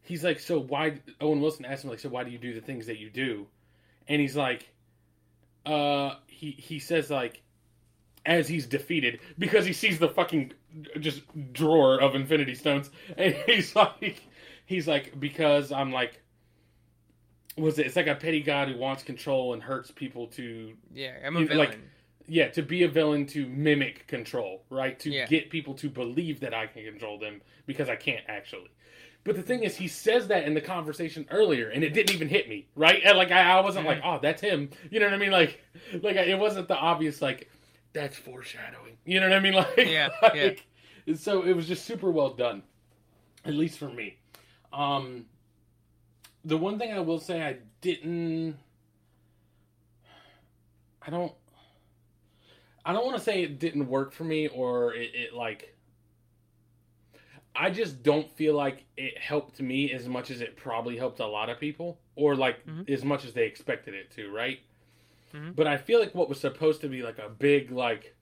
he's 0.03 0.25
like, 0.25 0.41
so 0.41 0.59
why? 0.61 1.01
Owen 1.21 1.41
Wilson 1.41 1.65
asked 1.67 1.85
him 1.85 1.91
like, 1.91 2.01
so 2.01 2.09
why 2.09 2.25
do 2.25 2.31
you 2.31 2.39
do 2.39 2.55
the 2.55 2.61
things 2.63 2.87
that 2.87 2.99
you 2.99 3.11
do? 3.11 3.47
And 4.09 4.21
he's 4.21 4.37
like, 4.37 4.69
uh, 5.69 6.17
he 6.27 6.53
he 6.53 6.79
says 6.79 7.11
like, 7.11 7.43
as 8.27 8.49
he's 8.49 8.67
defeated 8.67 9.21
because 9.39 9.65
he 9.67 9.73
sees 9.73 9.99
the 9.99 10.09
fucking 10.09 10.53
just 11.01 11.23
drawer 11.53 12.01
of 12.01 12.15
Infinity 12.15 12.55
Stones, 12.55 12.91
and 13.17 13.35
he's 13.47 13.75
like, 13.77 14.23
he's 14.67 14.87
like 14.89 15.19
because 15.19 15.73
I'm 15.73 15.93
like. 15.93 16.23
Was 17.57 17.77
it? 17.81 17.87
It's 17.87 17.97
like 17.97 18.07
a 18.07 18.15
petty 18.15 18.41
god 18.41 18.69
who 18.69 18.77
wants 18.79 19.03
control 19.03 19.53
and 19.53 19.61
hurts 19.61 19.91
people 19.91 20.29
to 20.29 20.75
Yeah, 20.95 21.15
I'm 21.27 21.37
a 21.37 21.41
You- 21.41 21.49
villain. 21.49 21.69
like- 21.71 21.79
yeah, 22.29 22.47
to 22.51 22.63
be 22.63 22.85
a 22.85 22.89
villain 22.89 23.27
to 23.29 23.47
mimic 23.49 24.07
control, 24.07 24.63
right? 24.71 24.97
To 25.01 25.11
Yeah. 25.11 25.27
get 25.27 25.51
people 25.51 25.75
to 25.75 25.89
believe 25.91 26.39
that 26.41 26.55
I 26.55 26.69
can 26.69 26.85
control 26.85 27.19
them 27.19 27.41
because 27.67 27.89
I 27.89 27.97
can't 27.97 28.23
actually. 28.29 28.69
But 29.29 29.37
the 29.37 29.43
thing 29.43 29.63
is, 29.63 29.77
he 29.77 29.89
says 29.89 30.29
that 30.29 30.45
in 30.45 30.55
the 30.55 30.61
conversation 30.63 31.27
earlier, 31.31 31.69
and 31.69 31.85
it 31.85 31.93
didn't 31.93 32.15
even 32.15 32.31
hit 32.31 32.49
me, 32.49 32.67
right? 32.75 33.03
And 33.05 33.19
like 33.19 33.31
I, 33.31 33.59
I 33.59 33.61
wasn't 33.61 33.85
like, 33.85 34.01
oh, 34.03 34.19
that's 34.23 34.41
him. 34.41 34.71
You 34.91 35.01
know 35.01 35.05
what 35.05 35.13
I 35.13 35.19
mean? 35.19 35.33
Like, 35.33 35.63
like 36.03 36.17
it 36.17 36.39
wasn't 36.39 36.67
the 36.67 36.77
obvious 36.77 37.21
like, 37.21 37.51
that's 37.93 38.17
foreshadowing. 38.17 38.97
You 39.05 39.21
know 39.21 39.29
what 39.29 39.37
I 39.37 39.41
mean? 39.41 39.53
Like, 39.77 39.77
Yeah, 39.77 40.09
like, 40.23 40.65
So 41.17 41.43
it 41.43 41.53
was 41.53 41.69
just 41.69 41.85
super 41.85 42.11
well 42.11 42.31
done, 42.31 42.63
at 43.45 43.53
least 43.53 43.79
for 43.79 43.91
me. 43.91 44.17
Um, 44.73 45.27
the 46.47 46.57
one 46.57 46.79
thing 46.79 46.95
I 46.95 47.01
will 47.01 47.21
say 47.21 47.43
I 47.43 47.59
didn't, 47.83 48.57
I 51.07 51.11
don't, 51.11 51.35
I 52.83 52.95
don't 52.95 53.05
want 53.05 53.19
to 53.19 53.23
say 53.23 53.43
it 53.43 53.59
didn't 53.59 53.89
work 53.89 54.11
for 54.13 54.25
me 54.25 54.49
or 54.49 54.95
it, 54.95 55.11
it 55.15 55.35
like. 55.35 55.75
I 57.55 57.71
just 57.71 58.03
don't 58.03 58.31
feel 58.37 58.55
like 58.55 58.85
it 58.97 59.19
helped 59.19 59.61
me 59.61 59.93
as 59.93 60.07
much 60.09 60.31
as 60.31 60.41
it 60.41 60.57
probably 60.57 60.97
helped 60.97 61.19
a 61.21 61.27
lot 61.27 61.49
of 61.51 61.59
people, 61.59 61.99
or 62.15 62.37
like 62.37 62.65
Mhm. 62.67 62.89
as 62.89 63.05
much 63.05 63.25
as 63.25 63.33
they 63.33 63.47
expected 63.47 63.95
it 63.95 64.11
to, 64.13 64.31
right? 64.31 64.61
Mhm. 65.33 65.57
But 65.57 65.67
I 65.67 65.77
feel 65.77 65.99
like 66.01 66.15
what 66.15 66.29
was 66.29 66.39
supposed 66.41 66.81
to 66.83 66.89
be 66.89 67.03
like 67.03 67.19
a 67.19 67.29
big 67.29 67.71
like, 67.71 68.15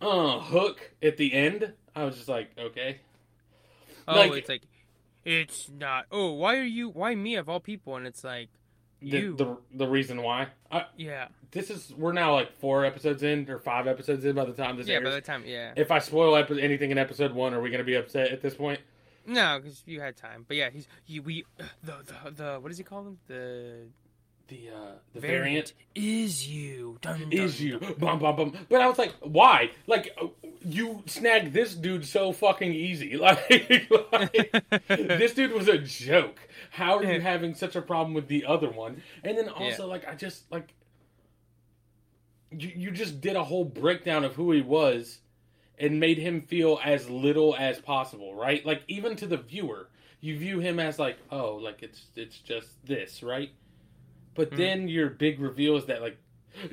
uh, 0.00 0.40
hook 0.40 0.92
at 1.02 1.16
the 1.18 1.32
end, 1.34 1.74
I 1.94 2.04
was 2.04 2.16
just 2.16 2.28
like, 2.28 2.56
okay, 2.58 3.00
oh, 4.08 4.14
like- 4.16 4.32
it's 4.32 4.48
like, 4.48 4.62
it's 5.24 5.68
not. 5.68 6.06
Oh, 6.10 6.32
why 6.32 6.56
are 6.56 6.62
you? 6.64 6.88
Why 6.88 7.14
me 7.14 7.34
of 7.36 7.48
all 7.48 7.60
people? 7.60 7.96
And 7.96 8.06
it's 8.06 8.24
like, 8.24 8.48
the, 9.02 9.30
the 9.32 9.56
the 9.74 9.88
reason 9.88 10.22
why. 10.22 10.48
I, 10.70 10.86
yeah, 10.96 11.28
this 11.50 11.70
is 11.70 11.92
we're 11.96 12.12
now 12.12 12.34
like 12.34 12.52
four 12.58 12.84
episodes 12.84 13.22
in 13.22 13.48
or 13.50 13.58
five 13.58 13.86
episodes 13.86 14.24
in 14.24 14.34
by 14.34 14.44
the 14.44 14.52
time 14.52 14.76
this 14.76 14.86
yeah. 14.88 14.96
airs. 14.96 15.04
By 15.04 15.10
the 15.10 15.20
time, 15.20 15.44
yeah. 15.46 15.72
If 15.76 15.90
I 15.90 15.98
spoil 15.98 16.36
epi- 16.36 16.62
anything 16.62 16.90
in 16.90 16.98
episode 16.98 17.32
one, 17.32 17.54
are 17.54 17.60
we 17.60 17.70
gonna 17.70 17.84
be 17.84 17.94
upset 17.94 18.30
at 18.30 18.42
this 18.42 18.54
point? 18.54 18.80
No, 19.26 19.58
because 19.62 19.82
you 19.86 20.00
had 20.00 20.16
time. 20.16 20.44
But 20.46 20.56
yeah, 20.56 20.70
he's 20.70 20.88
you, 21.06 21.22
we 21.22 21.44
the 21.82 21.94
the 22.04 22.30
the 22.30 22.60
what 22.60 22.68
does 22.68 22.78
he 22.78 22.84
call 22.84 23.02
them 23.02 23.18
The 23.26 23.86
The 24.50 24.70
uh, 24.74 24.92
the 25.14 25.20
variant, 25.20 25.74
is 25.94 26.48
you. 26.48 26.98
Dun, 27.00 27.20
dun, 27.20 27.32
is 27.32 27.62
you, 27.62 27.78
dun. 27.78 27.94
bum 27.98 28.18
bum 28.18 28.34
bum. 28.34 28.52
But 28.68 28.80
I 28.80 28.88
was 28.88 28.98
like, 28.98 29.14
why? 29.20 29.70
Like 29.86 30.12
uh, 30.20 30.26
you 30.64 31.04
snagged 31.06 31.52
this 31.52 31.72
dude 31.72 32.04
so 32.04 32.32
fucking 32.32 32.72
easy. 32.72 33.16
Like, 33.20 33.80
like 34.12 34.88
this 34.88 35.34
dude 35.34 35.52
was 35.52 35.68
a 35.68 35.78
joke. 35.78 36.40
How 36.70 36.98
are 36.98 37.04
you 37.04 37.20
having 37.20 37.54
such 37.54 37.76
a 37.76 37.82
problem 37.82 38.12
with 38.12 38.26
the 38.26 38.44
other 38.44 38.68
one? 38.68 39.02
And 39.22 39.38
then 39.38 39.48
also, 39.48 39.86
like, 39.86 40.08
I 40.08 40.16
just 40.16 40.50
like 40.50 40.74
you. 42.50 42.72
You 42.74 42.90
just 42.90 43.20
did 43.20 43.36
a 43.36 43.44
whole 43.44 43.64
breakdown 43.64 44.24
of 44.24 44.34
who 44.34 44.50
he 44.50 44.62
was, 44.62 45.20
and 45.78 46.00
made 46.00 46.18
him 46.18 46.42
feel 46.42 46.80
as 46.84 47.08
little 47.08 47.54
as 47.56 47.78
possible, 47.78 48.34
right? 48.34 48.66
Like 48.66 48.82
even 48.88 49.14
to 49.16 49.28
the 49.28 49.36
viewer, 49.36 49.88
you 50.20 50.36
view 50.36 50.58
him 50.58 50.80
as 50.80 50.98
like, 50.98 51.18
oh, 51.30 51.54
like 51.54 51.84
it's 51.84 52.06
it's 52.16 52.38
just 52.38 52.68
this, 52.84 53.22
right? 53.22 53.50
But 54.34 54.52
Mhm. 54.52 54.56
then 54.56 54.88
your 54.88 55.10
big 55.10 55.40
reveal 55.40 55.76
is 55.76 55.86
that 55.86 56.02
like 56.02 56.18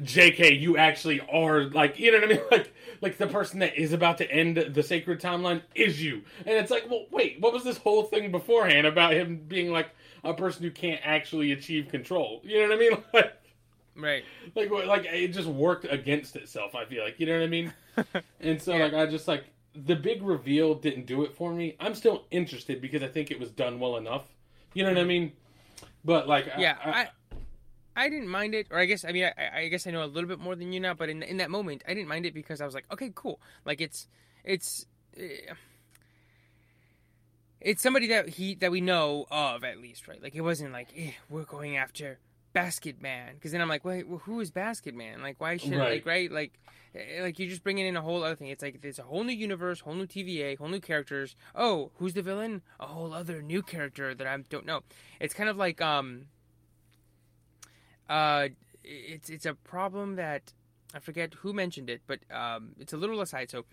JK, 0.01 0.59
you 0.59 0.77
actually 0.77 1.21
are 1.21 1.63
like 1.65 1.99
you 1.99 2.11
know 2.11 2.19
what 2.19 2.31
I 2.31 2.33
mean? 2.33 2.41
Like 2.51 2.73
like 3.01 3.17
the 3.17 3.27
person 3.27 3.59
that 3.59 3.75
is 3.79 3.93
about 3.93 4.17
to 4.19 4.31
end 4.31 4.57
the 4.57 4.83
sacred 4.83 5.21
timeline 5.21 5.61
is 5.75 6.01
you. 6.01 6.23
And 6.45 6.57
it's 6.57 6.71
like, 6.71 6.89
well, 6.89 7.05
wait, 7.11 7.39
what 7.39 7.53
was 7.53 7.63
this 7.63 7.77
whole 7.77 8.03
thing 8.03 8.31
beforehand 8.31 8.87
about 8.87 9.13
him 9.13 9.37
being 9.47 9.71
like 9.71 9.89
a 10.23 10.33
person 10.33 10.63
who 10.63 10.71
can't 10.71 11.01
actually 11.03 11.51
achieve 11.51 11.89
control? 11.89 12.41
You 12.43 12.61
know 12.61 12.69
what 12.69 12.75
I 12.75 12.79
mean? 12.79 13.03
Like 13.13 13.33
Right. 13.95 14.23
like 14.55 14.69
like 14.69 15.05
it 15.05 15.29
just 15.29 15.47
worked 15.47 15.85
against 15.89 16.35
itself, 16.35 16.75
I 16.75 16.85
feel 16.85 17.03
like. 17.03 17.19
You 17.19 17.25
know 17.25 17.33
what 17.33 17.43
I 17.43 17.47
mean? 17.47 17.73
And 18.39 18.61
so 18.61 18.75
Yeah. 18.77 18.85
like 18.85 18.93
I 18.93 19.05
just 19.07 19.27
like 19.27 19.45
the 19.73 19.95
big 19.95 20.21
reveal 20.21 20.75
didn't 20.75 21.05
do 21.07 21.23
it 21.23 21.35
for 21.35 21.51
me. 21.53 21.75
I'm 21.79 21.95
still 21.95 22.25
interested 22.31 22.81
because 22.81 23.01
I 23.03 23.07
think 23.07 23.31
it 23.31 23.39
was 23.39 23.49
done 23.51 23.79
well 23.79 23.97
enough. 23.97 24.25
You 24.73 24.83
know 24.83 24.89
what 24.89 24.99
I 24.99 25.05
mean? 25.05 25.33
But 26.05 26.27
like 26.27 26.47
yeah, 26.57 26.77
I, 26.83 26.89
I, 26.91 27.07
I 27.97 28.07
didn't 28.09 28.29
mind 28.29 28.53
it, 28.55 28.67
or 28.71 28.77
I 28.79 28.85
guess 28.85 29.03
I 29.03 29.11
mean 29.11 29.25
I, 29.25 29.61
I 29.61 29.67
guess 29.67 29.85
I 29.87 29.91
know 29.91 30.03
a 30.03 30.07
little 30.07 30.29
bit 30.29 30.39
more 30.39 30.55
than 30.55 30.71
you 30.71 30.79
now, 30.79 30.93
but 30.93 31.09
in 31.09 31.23
in 31.23 31.37
that 31.37 31.49
moment 31.49 31.83
I 31.87 31.93
didn't 31.93 32.07
mind 32.07 32.25
it 32.25 32.33
because 32.33 32.61
I 32.61 32.65
was 32.65 32.73
like, 32.75 32.85
okay, 32.93 33.11
cool, 33.13 33.39
like 33.65 33.81
it's 33.81 34.07
it's. 34.45 34.85
eh, 35.17 35.53
It's 37.59 37.81
somebody 37.81 38.07
that 38.07 38.29
he 38.29 38.53
that 38.55 38.71
we 38.71 38.81
know 38.81 39.25
of 39.31 39.63
at 39.63 39.79
least, 39.79 40.07
right? 40.07 40.21
Like 40.21 40.35
it 40.35 40.41
wasn't 40.41 40.71
like 40.73 40.89
eh, 40.95 41.11
we're 41.29 41.43
going 41.43 41.75
after 41.75 42.19
Basket 42.53 43.01
Man 43.01 43.33
because 43.33 43.51
then 43.51 43.61
I'm 43.61 43.67
like, 43.67 43.83
wait, 43.83 44.07
well, 44.07 44.19
who 44.19 44.39
is 44.39 44.51
Basket 44.51 44.93
Man? 44.93 45.21
Like 45.21 45.41
why 45.41 45.57
should 45.57 45.71
Right. 45.75 45.93
like 45.95 46.05
right 46.05 46.31
like 46.31 46.53
eh, 46.93 47.21
like 47.23 47.39
you're 47.39 47.49
just 47.49 47.63
bringing 47.63 47.87
in 47.87 47.97
a 47.97 48.01
whole 48.01 48.23
other 48.23 48.35
thing. 48.35 48.49
It's 48.49 48.61
like 48.61 48.79
it's 48.83 48.99
a 48.99 49.03
whole 49.03 49.23
new 49.23 49.33
universe, 49.33 49.79
whole 49.79 49.95
new 49.95 50.05
TVA, 50.05 50.55
whole 50.57 50.69
new 50.69 50.79
characters. 50.79 51.35
Oh, 51.55 51.89
who's 51.95 52.13
the 52.13 52.21
villain? 52.21 52.61
A 52.79 52.85
whole 52.85 53.11
other 53.11 53.41
new 53.41 53.63
character 53.63 54.13
that 54.13 54.27
I 54.27 54.37
don't 54.37 54.65
know. 54.65 54.81
It's 55.19 55.33
kind 55.33 55.49
of 55.49 55.57
like 55.57 55.81
um 55.81 56.27
uh 58.09 58.49
it's 58.83 59.29
it's 59.29 59.45
a 59.45 59.53
problem 59.53 60.15
that 60.15 60.53
I 60.93 60.99
forget 60.99 61.33
who 61.35 61.53
mentioned 61.53 61.89
it, 61.89 62.01
but 62.07 62.19
um 62.31 62.71
it's 62.79 62.93
a 62.93 62.97
little 62.97 63.21
aside. 63.21 63.49
So 63.49 63.65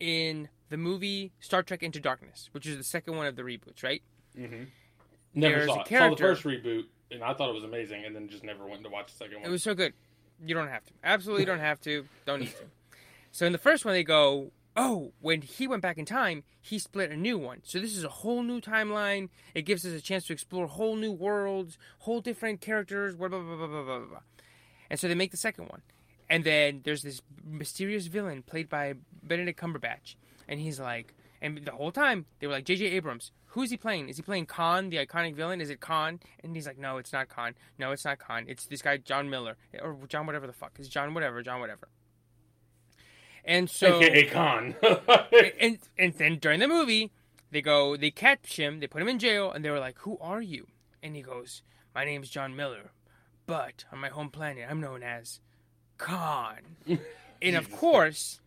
in 0.00 0.48
the 0.68 0.76
movie 0.76 1.32
Star 1.40 1.62
Trek 1.62 1.82
Into 1.82 2.00
Darkness, 2.00 2.48
which 2.52 2.66
is 2.66 2.76
the 2.76 2.84
second 2.84 3.16
one 3.16 3.26
of 3.26 3.36
the 3.36 3.42
reboots, 3.42 3.82
right? 3.82 4.02
Mm-hmm. 4.38 4.64
never 5.34 5.54
there's 5.56 5.66
saw 5.66 5.78
a 5.78 5.80
it. 5.82 5.88
Saw 5.88 6.10
the 6.10 6.16
first 6.16 6.44
reboot 6.44 6.84
and 7.10 7.22
I 7.22 7.34
thought 7.34 7.48
it 7.50 7.54
was 7.54 7.64
amazing 7.64 8.04
and 8.04 8.14
then 8.14 8.28
just 8.28 8.44
never 8.44 8.66
went 8.66 8.82
to 8.84 8.90
watch 8.90 9.12
the 9.12 9.18
second 9.18 9.36
one. 9.40 9.46
It 9.46 9.50
was 9.50 9.62
so 9.62 9.74
good. 9.74 9.94
You 10.44 10.54
don't 10.54 10.68
have 10.68 10.84
to. 10.84 10.92
Absolutely 11.02 11.44
don't 11.44 11.58
have 11.58 11.80
to. 11.82 12.06
Don't 12.26 12.40
need 12.40 12.50
to. 12.50 12.64
So 13.32 13.46
in 13.46 13.52
the 13.52 13.58
first 13.58 13.84
one, 13.84 13.94
they 13.94 14.04
go, 14.04 14.52
oh, 14.76 15.12
when 15.20 15.42
he 15.42 15.66
went 15.66 15.82
back 15.82 15.98
in 15.98 16.04
time, 16.04 16.44
he 16.60 16.78
split 16.78 17.10
a 17.10 17.16
new 17.16 17.38
one. 17.38 17.60
So 17.64 17.78
this 17.78 17.96
is 17.96 18.04
a 18.04 18.08
whole 18.08 18.42
new 18.42 18.60
timeline. 18.60 19.28
It 19.54 19.62
gives 19.62 19.84
us 19.84 19.92
a 19.92 20.00
chance 20.00 20.26
to 20.26 20.32
explore 20.32 20.66
whole 20.66 20.96
new 20.96 21.12
worlds, 21.12 21.78
whole 22.00 22.20
different 22.20 22.60
characters, 22.60 23.16
blah, 23.16 23.28
blah, 23.28 23.40
blah, 23.40 23.56
blah, 23.56 23.66
blah, 23.66 23.82
blah, 23.82 23.98
blah. 24.00 24.20
And 24.90 24.98
so 24.98 25.08
they 25.08 25.14
make 25.14 25.30
the 25.30 25.36
second 25.36 25.68
one. 25.68 25.82
And 26.30 26.44
then 26.44 26.82
there's 26.84 27.02
this 27.02 27.22
mysterious 27.44 28.06
villain 28.06 28.42
played 28.42 28.68
by 28.68 28.94
Benedict 29.22 29.58
Cumberbatch. 29.60 30.14
And 30.46 30.60
he's 30.60 30.78
like, 30.78 31.14
and 31.40 31.58
the 31.64 31.72
whole 31.72 31.92
time, 31.92 32.26
they 32.40 32.46
were 32.46 32.52
like, 32.52 32.64
J.J. 32.64 32.86
Abrams, 32.86 33.32
who 33.46 33.62
is 33.62 33.70
he 33.70 33.76
playing? 33.76 34.08
Is 34.08 34.16
he 34.16 34.22
playing 34.22 34.46
Khan, 34.46 34.90
the 34.90 34.98
iconic 34.98 35.34
villain? 35.34 35.60
Is 35.60 35.70
it 35.70 35.80
Khan? 35.80 36.20
And 36.42 36.54
he's 36.54 36.66
like, 36.66 36.78
no, 36.78 36.98
it's 36.98 37.12
not 37.12 37.28
Khan. 37.28 37.54
No, 37.78 37.92
it's 37.92 38.04
not 38.04 38.18
Khan. 38.18 38.44
It's 38.48 38.66
this 38.66 38.82
guy, 38.82 38.98
John 38.98 39.30
Miller. 39.30 39.56
Or 39.80 39.96
John 40.08 40.26
whatever 40.26 40.46
the 40.46 40.52
fuck. 40.52 40.72
It's 40.78 40.88
John 40.88 41.14
whatever, 41.14 41.42
John 41.42 41.60
whatever. 41.60 41.88
And 43.48 43.70
so... 43.70 44.02
AKA 44.02 44.26
Khan. 44.26 44.76
and, 45.58 45.78
and 45.96 46.12
then 46.12 46.36
during 46.36 46.60
the 46.60 46.68
movie, 46.68 47.10
they 47.50 47.62
go, 47.62 47.96
they 47.96 48.10
catch 48.10 48.58
him, 48.58 48.80
they 48.80 48.86
put 48.86 49.00
him 49.00 49.08
in 49.08 49.18
jail, 49.18 49.50
and 49.50 49.64
they 49.64 49.70
were 49.70 49.80
like, 49.80 49.98
who 50.00 50.18
are 50.20 50.42
you? 50.42 50.66
And 51.02 51.16
he 51.16 51.22
goes, 51.22 51.62
my 51.94 52.04
name's 52.04 52.28
John 52.28 52.54
Miller. 52.54 52.90
But 53.46 53.86
on 53.90 54.00
my 54.00 54.10
home 54.10 54.28
planet, 54.28 54.66
I'm 54.68 54.82
known 54.82 55.02
as 55.02 55.40
Khan. 55.96 56.58
and 57.42 57.56
of 57.56 57.72
course, 57.72 58.40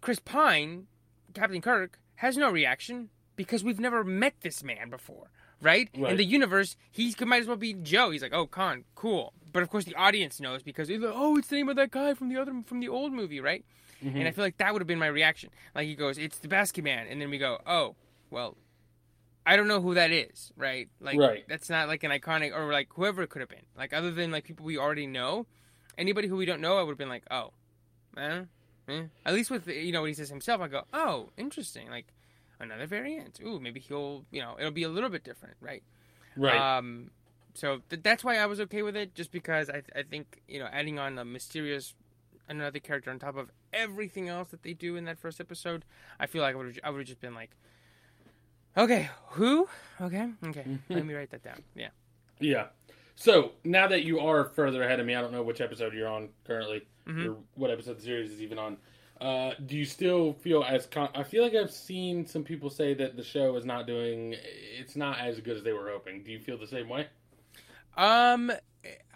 Chris 0.00 0.18
Pine, 0.18 0.88
Captain 1.32 1.60
Kirk, 1.60 2.00
has 2.16 2.36
no 2.36 2.50
reaction 2.50 3.10
because 3.36 3.62
we've 3.62 3.78
never 3.78 4.02
met 4.02 4.34
this 4.40 4.64
man 4.64 4.90
before, 4.90 5.30
right? 5.60 5.88
Right. 5.96 6.10
In 6.10 6.16
the 6.16 6.24
universe, 6.24 6.76
he 6.90 7.14
might 7.24 7.42
as 7.42 7.46
well 7.46 7.56
be 7.56 7.74
Joe. 7.74 8.10
He's 8.10 8.22
like, 8.22 8.34
oh, 8.34 8.46
Khan, 8.48 8.84
cool. 8.96 9.32
But 9.52 9.62
of 9.62 9.70
course, 9.70 9.84
the 9.84 9.94
audience 9.94 10.40
knows 10.40 10.62
because 10.62 10.88
like, 10.90 11.00
oh, 11.04 11.36
it's 11.36 11.48
the 11.48 11.56
name 11.56 11.68
of 11.68 11.76
that 11.76 11.90
guy 11.90 12.14
from 12.14 12.28
the 12.28 12.36
other 12.40 12.52
from 12.66 12.80
the 12.80 12.88
old 12.88 13.12
movie, 13.12 13.40
right? 13.40 13.64
And 14.02 14.26
I 14.26 14.32
feel 14.32 14.42
like 14.44 14.56
that 14.58 14.72
would 14.72 14.82
have 14.82 14.88
been 14.88 14.98
my 14.98 15.06
reaction. 15.06 15.50
Like 15.74 15.86
he 15.86 15.94
goes, 15.94 16.18
it's 16.18 16.38
the 16.38 16.48
basket 16.48 16.82
man, 16.82 17.06
and 17.08 17.20
then 17.20 17.30
we 17.30 17.38
go, 17.38 17.58
oh, 17.66 17.94
well, 18.30 18.56
I 19.46 19.56
don't 19.56 19.68
know 19.68 19.80
who 19.80 19.94
that 19.94 20.10
is, 20.10 20.52
right? 20.56 20.88
Like 21.00 21.18
Right. 21.18 21.44
that's 21.48 21.70
not 21.70 21.86
like 21.88 22.02
an 22.02 22.10
iconic 22.10 22.52
or 22.52 22.72
like 22.72 22.88
whoever 22.94 23.22
it 23.22 23.30
could 23.30 23.40
have 23.40 23.48
been. 23.48 23.66
Like 23.76 23.92
other 23.92 24.10
than 24.10 24.30
like 24.32 24.44
people 24.44 24.64
we 24.66 24.76
already 24.78 25.06
know, 25.06 25.46
anybody 25.98 26.28
who 26.28 26.36
we 26.36 26.46
don't 26.46 26.60
know, 26.60 26.78
I 26.78 26.82
would 26.82 26.92
have 26.92 26.98
been 26.98 27.08
like, 27.08 27.24
oh, 27.30 27.52
eh, 28.16 28.42
eh. 28.88 29.02
At 29.24 29.34
least 29.34 29.50
with 29.50 29.68
you 29.68 29.92
know 29.92 30.00
what 30.00 30.08
he 30.08 30.14
says 30.14 30.30
himself, 30.30 30.60
I 30.60 30.68
go, 30.68 30.82
oh, 30.92 31.30
interesting. 31.36 31.88
Like 31.90 32.06
another 32.58 32.86
variant. 32.86 33.40
Ooh, 33.44 33.60
maybe 33.60 33.80
he'll 33.80 34.24
you 34.30 34.40
know 34.40 34.56
it'll 34.58 34.70
be 34.72 34.84
a 34.84 34.88
little 34.88 35.10
bit 35.10 35.24
different, 35.24 35.56
right? 35.60 35.82
right. 36.36 36.78
Um, 36.78 37.10
so 37.54 37.80
th- 37.90 38.02
that's 38.02 38.22
why 38.24 38.36
I 38.38 38.46
was 38.46 38.60
okay 38.60 38.82
with 38.82 38.96
it, 38.96 39.14
just 39.14 39.30
because 39.32 39.68
I 39.70 39.82
I 39.94 40.02
think 40.02 40.42
you 40.48 40.58
know 40.58 40.66
adding 40.72 40.98
on 40.98 41.18
a 41.18 41.24
mysterious 41.24 41.94
another 42.48 42.78
character 42.80 43.10
on 43.10 43.18
top 43.18 43.36
of 43.36 43.50
everything 43.72 44.28
else 44.28 44.48
that 44.50 44.62
they 44.62 44.72
do 44.74 44.96
in 44.96 45.04
that 45.06 45.18
first 45.18 45.40
episode, 45.40 45.84
I 46.20 46.26
feel 46.26 46.42
like 46.42 46.54
I 46.54 46.58
would 46.58 46.80
I 46.84 46.90
would 46.90 46.98
have 46.98 47.06
just 47.06 47.20
been 47.20 47.34
like, 47.34 47.50
okay, 48.76 49.08
who? 49.30 49.68
Okay, 50.00 50.30
okay, 50.46 50.66
let 50.88 51.04
me 51.06 51.14
write 51.14 51.30
that 51.30 51.42
down. 51.42 51.62
Yeah. 51.74 51.88
Yeah. 52.40 52.66
So 53.14 53.52
now 53.64 53.86
that 53.88 54.04
you 54.04 54.20
are 54.20 54.44
further 54.46 54.82
ahead 54.82 54.98
of 54.98 55.06
me, 55.06 55.14
I 55.14 55.20
don't 55.20 55.32
know 55.32 55.42
which 55.42 55.60
episode 55.60 55.92
you're 55.94 56.08
on 56.08 56.30
currently, 56.44 56.82
Mhm. 57.06 57.26
or 57.28 57.36
what 57.54 57.70
episode 57.70 57.98
the 57.98 58.02
series 58.02 58.30
is 58.32 58.40
even 58.40 58.58
on. 58.58 58.78
Uh, 59.20 59.54
do 59.66 59.76
you 59.76 59.84
still 59.84 60.32
feel 60.32 60.64
as 60.64 60.86
con- 60.86 61.10
I 61.14 61.22
feel 61.22 61.44
like 61.44 61.54
I've 61.54 61.70
seen 61.70 62.26
some 62.26 62.42
people 62.42 62.70
say 62.70 62.94
that 62.94 63.16
the 63.16 63.22
show 63.22 63.54
is 63.56 63.64
not 63.64 63.86
doing 63.86 64.34
it's 64.78 64.96
not 64.96 65.20
as 65.20 65.38
good 65.40 65.56
as 65.56 65.62
they 65.62 65.72
were 65.72 65.88
hoping. 65.90 66.24
Do 66.24 66.32
you 66.32 66.40
feel 66.40 66.58
the 66.58 66.66
same 66.66 66.88
way? 66.88 67.06
Um, 67.96 68.52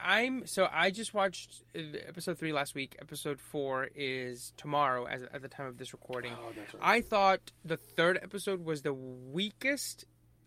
I'm 0.00 0.46
so 0.46 0.68
I 0.70 0.90
just 0.90 1.12
watched 1.14 1.62
uh, 1.76 1.80
episode 2.06 2.38
three 2.38 2.52
last 2.52 2.74
week. 2.74 2.96
Episode 3.00 3.40
four 3.40 3.88
is 3.94 4.52
tomorrow, 4.56 5.06
as 5.06 5.22
at 5.22 5.42
the 5.42 5.48
time 5.48 5.66
of 5.66 5.78
this 5.78 5.92
recording. 5.92 6.32
Oh, 6.38 6.46
right. 6.48 6.68
I 6.80 7.00
thought 7.00 7.52
the 7.64 7.76
third 7.76 8.18
episode 8.22 8.64
was 8.64 8.82
the 8.82 8.92
weakest, 8.92 10.04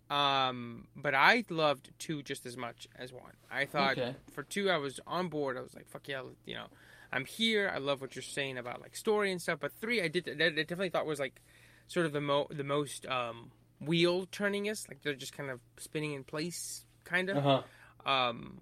um, 0.09 0.87
but 0.95 1.13
I 1.15 1.43
loved 1.49 1.91
two 1.99 2.23
just 2.23 2.45
as 2.45 2.55
much 2.55 2.87
as 2.95 3.11
one. 3.11 3.33
I 3.51 3.65
thought 3.65 3.97
Okay. 3.97 4.15
for 4.31 4.43
two, 4.43 4.69
I 4.69 4.77
was 4.77 4.99
on 5.05 5.27
board. 5.27 5.57
I 5.57 5.61
was 5.61 5.73
like, 5.75 5.87
"Fuck 5.89 6.07
yeah!" 6.07 6.21
You 6.45 6.55
know, 6.55 6.67
I'm 7.11 7.25
here. 7.25 7.69
I 7.73 7.79
love 7.79 7.99
what 8.01 8.15
you're 8.15 8.23
saying 8.23 8.57
about 8.57 8.79
like 8.81 8.95
story 8.95 9.31
and 9.31 9.41
stuff. 9.41 9.59
But 9.59 9.73
three, 9.81 10.01
I 10.01 10.07
did. 10.07 10.25
that 10.25 10.41
I 10.41 10.49
definitely 10.51 10.89
thought 10.89 11.05
was 11.05 11.19
like 11.19 11.41
sort 11.87 12.05
of 12.05 12.13
the 12.13 12.21
mo 12.21 12.47
the 12.51 12.63
most 12.63 13.05
um 13.07 13.51
wheel 13.81 14.27
turning 14.31 14.63
turningest. 14.63 14.87
Like 14.87 15.01
they're 15.01 15.13
just 15.15 15.35
kind 15.35 15.49
of 15.49 15.59
spinning 15.77 16.13
in 16.13 16.23
place, 16.23 16.85
kind 17.03 17.29
of. 17.29 17.37
Uh 17.37 17.41
huh. 17.41 17.61
Um, 18.05 18.61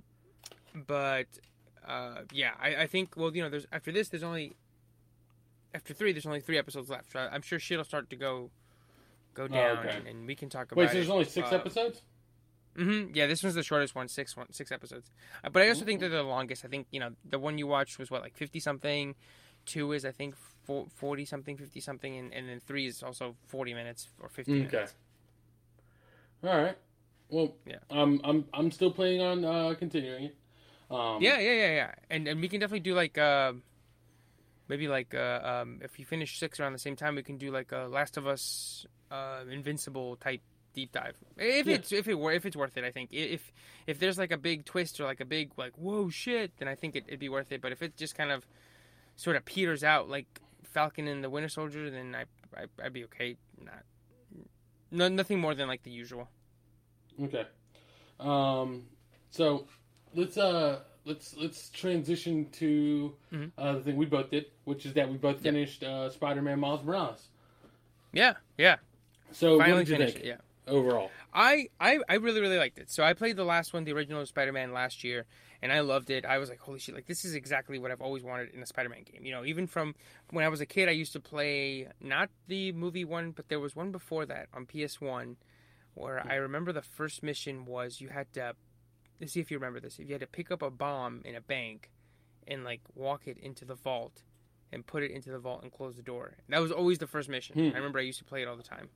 but 0.73 1.27
uh, 1.87 2.21
yeah, 2.31 2.51
I, 2.59 2.75
I 2.83 2.87
think 2.87 3.15
well, 3.15 3.35
you 3.35 3.41
know, 3.43 3.49
there's 3.49 3.65
after 3.71 3.91
this, 3.91 4.09
there's 4.09 4.23
only 4.23 4.55
after 5.73 5.93
three, 5.93 6.11
there's 6.11 6.25
only 6.25 6.41
three 6.41 6.57
episodes 6.57 6.89
left. 6.89 7.11
So 7.11 7.19
I'm 7.19 7.41
sure 7.41 7.59
shit'll 7.59 7.83
start 7.83 8.09
to 8.09 8.15
go 8.15 8.49
go 9.33 9.47
down, 9.47 9.77
Oh, 9.77 9.79
okay. 9.81 9.97
and, 9.97 10.07
and 10.07 10.27
we 10.27 10.35
can 10.35 10.49
talk 10.49 10.71
about. 10.71 10.81
It. 10.81 10.85
Wait, 10.85 10.89
so 10.89 10.95
there's 10.95 11.09
only 11.09 11.25
six 11.25 11.51
uh, 11.51 11.55
episodes? 11.55 12.01
hmm 12.75 13.05
Yeah, 13.13 13.27
this 13.27 13.43
one's 13.43 13.55
the 13.55 13.63
shortest 13.63 13.95
one, 13.95 14.07
six 14.07 14.35
one 14.37 14.51
six 14.51 14.71
episodes. 14.71 15.11
Uh, 15.43 15.49
but 15.49 15.61
I 15.63 15.69
also 15.69 15.85
think 15.85 15.99
they're 15.99 16.09
the 16.09 16.23
longest. 16.23 16.65
I 16.65 16.67
think 16.67 16.87
you 16.91 16.99
know 16.99 17.11
the 17.27 17.39
one 17.39 17.57
you 17.57 17.67
watched 17.67 17.99
was 17.99 18.11
what 18.11 18.21
like 18.21 18.35
fifty 18.35 18.59
something. 18.59 19.15
Two 19.65 19.91
is 19.91 20.05
I 20.05 20.11
think 20.11 20.35
forty 20.95 21.25
something, 21.25 21.57
fifty 21.57 21.79
something, 21.79 22.17
and, 22.17 22.33
and 22.33 22.47
then 22.47 22.59
three 22.59 22.85
is 22.87 23.03
also 23.03 23.35
forty 23.47 23.73
minutes 23.73 24.09
or 24.21 24.29
fifty 24.29 24.53
Okay. 24.53 24.77
minutes. 24.77 24.95
All 26.43 26.57
right. 26.57 26.77
Well, 27.29 27.53
Yeah. 27.65 27.77
I'm 27.89 28.21
I'm 28.23 28.45
I'm 28.53 28.71
still 28.71 28.91
planning 28.91 29.21
on 29.21 29.43
uh, 29.45 29.73
continuing 29.77 30.25
it. 30.25 30.35
Um, 30.89 31.21
Yeah, 31.21 31.39
yeah, 31.39 31.53
yeah, 31.53 31.71
yeah. 31.75 31.91
And 32.09 32.27
and 32.27 32.39
we 32.41 32.47
can 32.47 32.59
definitely 32.59 32.79
do 32.81 32.93
like 32.95 33.17
uh, 33.17 33.53
maybe 34.67 34.87
like 34.87 35.13
uh, 35.13 35.39
um, 35.43 35.79
if 35.83 35.99
you 35.99 36.05
finish 36.05 36.39
six 36.39 36.59
around 36.59 36.73
the 36.73 36.79
same 36.79 36.95
time, 36.95 37.15
we 37.15 37.23
can 37.23 37.37
do 37.37 37.51
like 37.51 37.71
a 37.71 37.87
Last 37.89 38.17
of 38.17 38.27
Us 38.27 38.85
uh, 39.11 39.43
Invincible 39.51 40.15
type 40.17 40.41
deep 40.73 40.91
dive. 40.91 41.15
If 41.37 41.67
Yeah. 41.67 41.75
it's 41.75 41.91
if 41.91 42.07
it 42.07 42.15
wor- 42.15 42.31
if 42.33 42.45
it's 42.45 42.55
worth 42.55 42.77
it, 42.77 42.83
I 42.85 42.91
think. 42.91 43.09
If 43.11 43.51
if 43.87 43.99
there's 43.99 44.17
like 44.17 44.31
a 44.31 44.37
big 44.37 44.63
twist 44.65 44.99
or 45.01 45.03
like 45.05 45.19
a 45.19 45.25
big 45.25 45.51
like 45.57 45.73
whoa 45.77 46.09
shit, 46.09 46.51
then 46.59 46.67
I 46.69 46.75
think 46.75 46.95
it, 46.95 47.03
it'd 47.07 47.19
be 47.19 47.29
worth 47.29 47.51
it. 47.51 47.61
But 47.61 47.71
if 47.73 47.81
it 47.81 47.97
just 47.97 48.15
kind 48.15 48.31
of 48.31 48.47
sort 49.17 49.35
of 49.35 49.43
peters 49.43 49.83
out 49.83 50.07
like 50.09 50.27
Falcon 50.63 51.07
and 51.07 51.23
the 51.23 51.29
Winter 51.29 51.49
Soldier, 51.49 51.89
then 51.89 52.15
I, 52.15 52.23
I 52.57 52.65
I'd 52.85 52.93
be 52.93 53.03
okay. 53.05 53.35
Not 53.61 53.83
no 54.91 55.07
nothing 55.09 55.39
more 55.39 55.53
than 55.55 55.67
like 55.67 55.83
the 55.83 55.91
usual. 55.91 56.29
Okay. 57.23 57.45
Um, 58.19 58.83
so 59.31 59.67
let's 60.15 60.37
uh 60.37 60.81
let's 61.05 61.35
let's 61.35 61.69
transition 61.69 62.49
to 62.53 63.13
Mhm. 63.31 63.51
uh, 63.57 63.73
the 63.73 63.81
thing 63.81 63.95
we 63.95 64.05
both 64.05 64.29
did, 64.31 64.45
which 64.65 64.85
is 64.85 64.93
that 64.93 65.09
we 65.09 65.17
both 65.17 65.37
Yeah. 65.37 65.51
finished 65.51 65.83
uh, 65.83 66.09
Spider-Man 66.09 66.59
Miles 66.59 66.83
Morales. 66.83 67.27
Yeah, 68.13 68.35
yeah. 68.57 68.77
So 69.31 69.57
Finally 69.59 69.79
what 69.79 69.85
did 69.85 69.89
you 69.89 69.97
finished 69.97 70.17
it. 70.17 70.25
Yeah. 70.25 70.37
overall? 70.67 71.11
I, 71.33 71.69
I 71.79 71.99
I 72.09 72.15
really 72.15 72.41
really 72.41 72.57
liked 72.57 72.77
it. 72.79 72.89
So 72.89 73.03
I 73.03 73.13
played 73.13 73.35
the 73.35 73.43
last 73.45 73.73
one, 73.73 73.83
the 73.83 73.93
original 73.93 74.25
Spider-Man 74.25 74.73
last 74.73 75.03
year, 75.03 75.25
and 75.61 75.71
I 75.71 75.81
loved 75.81 76.09
it. 76.09 76.25
I 76.25 76.37
was 76.39 76.49
like, 76.49 76.59
holy 76.59 76.79
shit! 76.79 76.95
Like 76.95 77.05
this 77.05 77.23
is 77.25 77.35
exactly 77.35 77.77
what 77.79 77.91
I've 77.91 78.01
always 78.01 78.23
wanted 78.23 78.49
in 78.53 78.61
a 78.61 78.65
Spider-Man 78.65 79.03
game. 79.03 79.23
You 79.25 79.31
know, 79.31 79.45
even 79.45 79.67
from 79.67 79.93
when 80.31 80.43
I 80.43 80.49
was 80.49 80.61
a 80.61 80.65
kid, 80.65 80.89
I 80.89 80.93
used 80.93 81.13
to 81.13 81.19
play 81.19 81.87
not 82.01 82.29
the 82.47 82.71
movie 82.71 83.05
one, 83.05 83.31
but 83.31 83.47
there 83.49 83.59
was 83.59 83.75
one 83.75 83.91
before 83.91 84.25
that 84.25 84.47
on 84.53 84.65
PS1, 84.65 85.35
where 85.97 86.25
I 86.27 86.35
remember 86.35 86.71
the 86.71 86.81
first 86.81 87.23
mission 87.23 87.65
was 87.65 88.01
you 88.01 88.09
had 88.09 88.31
to. 88.33 88.55
Let's 89.19 89.33
see 89.33 89.39
if 89.39 89.49
you 89.49 89.57
remember 89.57 89.79
this. 89.79 89.97
If 89.99 90.07
you 90.07 90.13
had 90.13 90.21
to 90.21 90.27
pick 90.27 90.51
up 90.51 90.61
a 90.61 90.69
bomb 90.69 91.21
in 91.25 91.35
a 91.35 91.41
bank, 91.41 91.89
and 92.47 92.63
like 92.63 92.81
walk 92.95 93.23
it 93.25 93.37
into 93.37 93.65
the 93.65 93.75
vault, 93.75 94.23
and 94.71 94.85
put 94.85 95.03
it 95.03 95.11
into 95.11 95.31
the 95.31 95.39
vault 95.39 95.63
and 95.63 95.71
close 95.71 95.95
the 95.95 96.03
door. 96.03 96.35
That 96.49 96.59
was 96.59 96.71
always 96.71 96.99
the 96.99 97.07
first 97.07 97.29
mission. 97.29 97.55
Hmm. 97.55 97.75
I 97.75 97.77
remember 97.77 97.99
I 97.99 98.03
used 98.03 98.19
to 98.19 98.25
play 98.25 98.41
it 98.41 98.47
all 98.47 98.57
the 98.57 98.63
time. 98.63 98.89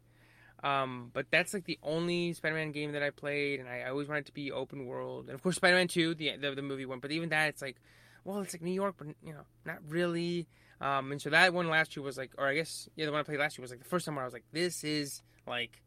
Um, 0.64 1.10
but 1.12 1.26
that's 1.32 1.54
like 1.56 1.66
the 1.66 1.80
only 1.82 2.34
Spider-Man 2.34 2.72
game 2.72 2.92
that 2.92 3.02
I 3.02 3.10
played, 3.10 3.60
and 3.60 3.68
I, 3.68 3.80
I 3.80 3.90
always 3.90 4.08
wanted 4.08 4.22
it 4.22 4.26
to 4.28 4.34
be 4.34 4.52
open 4.52 4.86
world. 4.86 5.26
And 5.26 5.34
of 5.34 5.42
course, 5.42 5.56
Spider-Man 5.56 5.88
Two, 5.88 6.14
the, 6.14 6.38
the 6.38 6.56
the 6.56 6.62
movie 6.62 6.86
one. 6.86 7.00
But 7.00 7.12
even 7.12 7.30
that, 7.30 7.50
it's 7.50 7.62
like, 7.62 7.78
well, 8.24 8.42
it's 8.42 8.54
like 8.54 8.62
New 8.62 8.74
York, 8.74 8.96
but 8.98 9.08
you 9.24 9.34
know, 9.34 9.46
not 9.66 9.80
really. 9.88 10.48
Um, 10.80 11.12
and 11.12 11.22
so 11.22 11.30
that 11.32 11.54
one 11.54 11.70
last 11.70 11.96
year 11.96 12.04
was 12.04 12.18
like, 12.18 12.32
or 12.38 12.48
I 12.48 12.56
guess 12.56 12.88
yeah, 12.96 13.06
the 13.06 13.12
one 13.12 13.22
I 13.22 13.24
played 13.24 13.40
last 13.40 13.58
year 13.58 13.64
was 13.64 13.72
like 13.72 13.80
the 13.80 13.90
first 13.90 14.06
time 14.06 14.16
where 14.16 14.24
I 14.24 14.28
was 14.28 14.34
like, 14.34 14.46
this 14.52 14.84
is 14.84 15.24
like, 15.48 15.82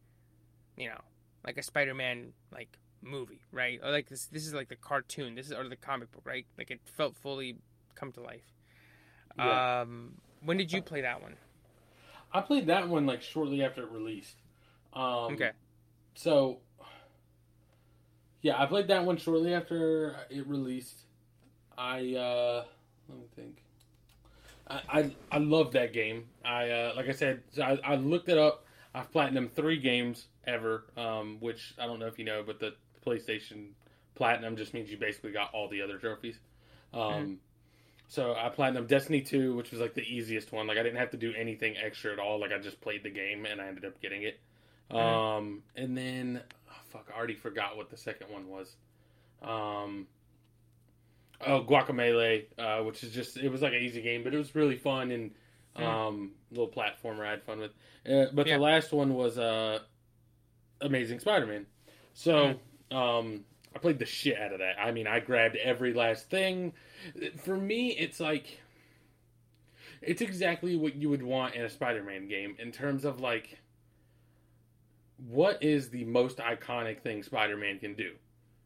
you 0.77 0.89
know, 0.89 1.01
like 1.45 1.59
a 1.59 1.63
Spider-Man 1.63 2.33
like 2.53 2.79
movie, 3.03 3.41
right? 3.53 3.81
Or 3.83 3.91
like 3.91 4.09
this, 4.09 4.27
this 4.27 4.47
is 4.47 4.55
like 4.55 4.69
the 4.69 4.77
cartoon, 4.77 5.35
this 5.35 5.47
is 5.47 5.53
or 5.53 5.69
the 5.69 5.77
comic 5.77 6.11
book, 6.13 6.23
right? 6.25 6.47
Like 6.59 6.71
it 6.71 6.81
felt 6.85 7.17
fully 7.17 7.57
come 7.95 8.13
to 8.13 8.21
life. 8.21 8.53
Yeah. 9.39 9.81
Um, 9.83 10.13
when 10.43 10.57
did 10.57 10.73
you 10.73 10.83
play 10.83 11.01
that 11.03 11.23
one? 11.23 11.37
I 12.33 12.41
played 12.41 12.67
that 12.67 12.89
one 12.89 13.07
like 13.07 13.23
shortly 13.23 13.63
after 13.63 13.83
it 13.83 13.91
released. 13.91 14.37
Um, 14.93 15.35
Okay. 15.35 15.51
So, 16.17 16.59
yeah, 18.43 18.61
I 18.61 18.67
played 18.67 18.89
that 18.89 19.05
one 19.05 19.17
shortly 19.17 19.55
after 19.55 20.17
it 20.31 20.47
released. 20.47 21.05
I 21.77 22.15
uh, 22.15 22.65
let 23.09 23.19
me 23.19 23.25
think. 23.35 23.63
I 24.69 24.81
I, 24.89 25.11
I 25.33 25.39
love 25.39 25.73
that 25.73 25.93
game. 25.93 26.27
I 26.45 26.71
uh, 26.71 26.93
like 26.97 27.09
I 27.09 27.13
said, 27.13 27.43
I, 27.61 27.79
I 27.85 27.95
looked 27.97 28.29
it 28.29 28.39
up. 28.39 28.64
I've 28.95 29.11
platinum 29.11 29.49
three 29.49 29.79
games 29.79 30.27
ever, 30.47 30.85
um, 30.97 31.39
which 31.41 31.75
I 31.79 31.87
don't 31.87 31.99
know 31.99 32.07
if 32.07 32.19
you 32.19 32.25
know, 32.25 32.43
but 32.47 32.61
the 32.61 32.75
PlayStation 33.05 33.71
Platinum 34.15 34.57
just 34.57 34.73
means 34.73 34.91
you 34.91 34.97
basically 34.97 35.33
got 35.33 35.53
all 35.53 35.69
the 35.69 35.83
other 35.83 35.99
trophies. 35.99 36.39
Um, 36.93 37.01
Mhm. 37.01 37.39
So 38.07 38.35
I 38.35 38.49
platinum 38.51 38.87
Destiny 38.87 39.23
two, 39.23 39.57
which 39.57 39.71
was 39.73 39.81
like 39.81 39.95
the 39.95 40.03
easiest 40.03 40.53
one. 40.53 40.67
Like 40.67 40.79
I 40.79 40.83
didn't 40.83 40.99
have 40.99 41.11
to 41.11 41.17
do 41.17 41.33
anything 41.35 41.77
extra 41.77 42.13
at 42.13 42.19
all. 42.19 42.39
Like 42.39 42.53
I 42.53 42.59
just 42.59 42.81
played 42.81 43.03
the 43.03 43.11
game 43.11 43.47
and 43.47 43.61
I 43.61 43.67
ended 43.67 43.85
up 43.85 44.01
getting 44.01 44.23
it. 44.23 44.39
Mhm. 44.91 44.97
Um, 44.97 45.63
and 45.75 45.97
then 45.97 46.43
oh, 46.71 46.81
fuck, 46.91 47.11
I 47.13 47.17
already 47.17 47.35
forgot 47.35 47.77
what 47.77 47.91
the 47.91 47.97
second 47.97 48.31
one 48.31 48.49
was. 48.49 48.77
Um, 49.43 50.07
oh, 51.41 51.65
Guacamelee, 51.65 52.47
uh, 52.59 52.85
which 52.85 53.03
is 53.03 53.13
just 53.13 53.37
it 53.39 53.49
was 53.49 53.63
like 53.63 53.73
an 53.73 53.83
easy 53.83 54.03
game, 54.03 54.23
but 54.23 54.35
it 54.35 54.39
was 54.39 54.55
really 54.55 54.77
fun 54.77 55.11
and 55.11 55.35
um, 55.77 56.33
little 56.51 56.69
platformer 56.69 57.27
I 57.27 57.31
had 57.31 57.43
fun 57.43 57.59
with. 57.61 57.73
Uh, 58.09 58.27
but 58.33 58.47
Yeah. 58.47 58.57
the 58.59 58.63
last 58.63 58.93
one 58.93 59.15
was 59.15 59.39
uh, 59.39 59.81
Amazing 60.81 61.21
Spider-Man. 61.21 61.67
So 62.13 62.61
um, 62.91 63.45
I 63.75 63.79
played 63.81 63.99
the 63.99 64.07
shit 64.07 64.39
out 64.39 64.53
of 64.53 64.59
that. 64.61 64.79
I 64.79 64.93
mean, 64.93 65.07
I 65.07 65.21
grabbed 65.21 65.57
every 65.57 65.93
last 65.95 66.31
thing. 66.31 66.73
For 67.45 67.57
me, 67.57 67.91
it's 67.91 68.21
like 68.21 68.61
it's 70.01 70.21
exactly 70.21 70.77
what 70.77 70.95
you 70.95 71.09
would 71.11 71.23
want 71.23 71.55
in 71.55 71.65
a 71.65 71.71
Spider-Man 71.71 72.29
game 72.29 72.57
in 72.59 72.71
terms 72.73 73.05
of 73.05 73.21
like 73.21 73.59
what 75.29 75.63
is 75.63 75.91
the 75.91 76.05
most 76.05 76.39
iconic 76.39 77.01
thing 77.01 77.23
Spider-Man 77.23 77.79
can 77.79 77.95
do? 77.95 78.13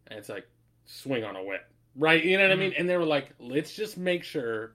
And 0.09 0.18
it's 0.18 0.29
like 0.29 0.49
swing 0.87 1.25
on 1.25 1.37
a 1.37 1.42
whip. 1.44 1.62
Right? 1.94 2.25
You 2.25 2.37
know 2.38 2.44
what 2.44 2.53
I 2.53 2.57
mean? 2.57 2.75
And 2.79 2.88
they 2.88 2.97
were 2.97 3.05
like, 3.05 3.31
let's 3.38 3.75
just 3.75 3.97
make 3.99 4.25
sure 4.25 4.73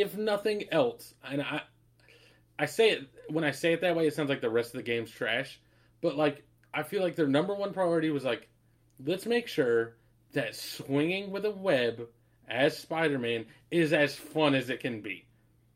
if 0.00 0.16
nothing 0.16 0.64
else, 0.70 1.14
and 1.24 1.42
I 1.42 1.62
I 2.58 2.66
say 2.66 2.90
it 2.90 3.08
when 3.28 3.44
I 3.44 3.50
say 3.50 3.72
it 3.72 3.80
that 3.80 3.96
way, 3.96 4.06
it 4.06 4.14
sounds 4.14 4.28
like 4.28 4.40
the 4.40 4.50
rest 4.50 4.74
of 4.74 4.78
the 4.78 4.82
game's 4.82 5.10
trash. 5.10 5.58
But 6.02 6.16
like 6.16 6.44
I 6.72 6.82
feel 6.82 7.02
like 7.02 7.16
their 7.16 7.26
number 7.26 7.54
one 7.54 7.72
priority 7.72 8.10
was 8.10 8.24
like, 8.24 8.48
let's 9.04 9.26
make 9.26 9.48
sure 9.48 9.96
that 10.32 10.54
swinging 10.54 11.30
with 11.30 11.44
a 11.46 11.50
web 11.50 12.08
as 12.48 12.76
Spider-Man 12.76 13.46
is 13.70 13.92
as 13.92 14.14
fun 14.14 14.54
as 14.54 14.68
it 14.70 14.80
can 14.80 15.00
be. 15.00 15.24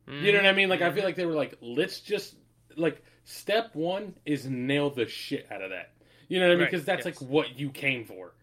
You 0.06 0.32
know 0.32 0.38
what 0.38 0.46
I 0.46 0.52
mean? 0.52 0.68
Like 0.68 0.82
I 0.82 0.90
feel 0.90 1.04
like 1.04 1.14
they 1.14 1.24
were 1.24 1.34
like, 1.34 1.54
let's 1.60 2.00
just 2.00 2.34
like 2.76 3.02
step 3.24 3.74
one 3.74 4.14
is 4.26 4.44
nail 4.44 4.90
the 4.90 5.06
shit 5.06 5.46
out 5.52 5.62
of 5.62 5.70
that. 5.70 5.92
You 6.28 6.40
know 6.40 6.46
what 6.46 6.52
I 6.52 6.54
mean? 6.56 6.62
Right, 6.62 6.70
Because 6.70 6.84
that's 6.84 7.06
yes. 7.06 7.20
like 7.20 7.30
what 7.30 7.58
you 7.58 7.70
came 7.70 8.04
for, 8.04 8.34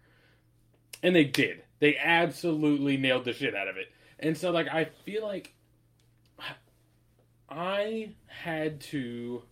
and 1.04 1.16
they 1.16 1.26
did. 1.26 1.64
They 1.80 1.98
absolutely 1.98 2.98
nailed 2.98 3.26
the 3.26 3.34
shit 3.34 3.54
out 3.54 3.68
of 3.68 3.78
it. 3.78 3.92
And 4.20 4.38
so 4.38 4.52
like 4.52 4.68
I 4.70 4.86
feel 5.06 5.24
like 5.24 5.54
I 7.50 8.10
had 8.28 8.80
to 8.82 9.44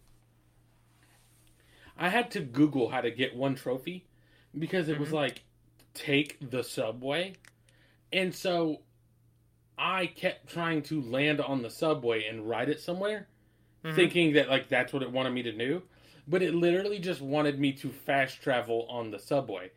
I 1.98 2.10
had 2.10 2.30
to 2.32 2.42
Google 2.42 2.90
how 2.90 3.02
to 3.02 3.10
get 3.12 3.36
one 3.36 3.56
trophy 3.56 4.06
because 4.58 4.90
it 4.90 5.00
was 5.00 5.10
Mhm. 5.10 5.14
like 5.14 5.44
take 5.94 6.38
the 6.50 6.62
subway. 6.64 7.34
And 8.12 8.36
so 8.36 8.82
I 9.78 10.08
kept 10.08 10.48
trying 10.50 10.82
to 10.84 11.02
land 11.02 11.40
on 11.40 11.62
the 11.62 11.70
subway 11.70 12.26
and 12.26 12.48
ride 12.50 12.70
it 12.70 12.80
somewhere, 12.82 13.28
Mhm. 13.84 13.96
thinking 13.96 14.34
that 14.34 14.50
like 14.50 14.68
that's 14.68 14.92
what 14.92 15.04
it 15.04 15.12
wanted 15.12 15.32
me 15.32 15.44
to 15.44 15.52
do. 15.54 15.84
But 16.28 16.42
it 16.42 16.54
literally 16.54 17.00
just 17.00 17.22
wanted 17.22 17.60
me 17.60 17.72
to 17.74 17.92
fast 17.92 18.42
travel 18.42 18.88
on 18.90 19.12
the 19.12 19.20
subway. 19.20 19.72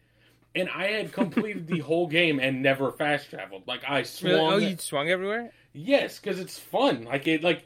And 0.54 0.68
I 0.70 0.88
had 0.88 1.12
completed 1.12 1.66
the 1.68 1.78
whole 1.80 2.06
game 2.08 2.40
and 2.40 2.62
never 2.62 2.90
fast 2.90 3.30
traveled. 3.30 3.68
Like 3.68 3.84
I 3.88 4.02
swung 4.02 4.32
Really? 4.32 4.64
Oh, 4.64 4.68
you 4.70 4.76
swung 4.78 5.08
everywhere? 5.08 5.52
Yes, 5.72 6.18
because 6.18 6.40
it's 6.40 6.58
fun. 6.58 7.04
Like 7.04 7.26
it, 7.28 7.42
like 7.44 7.64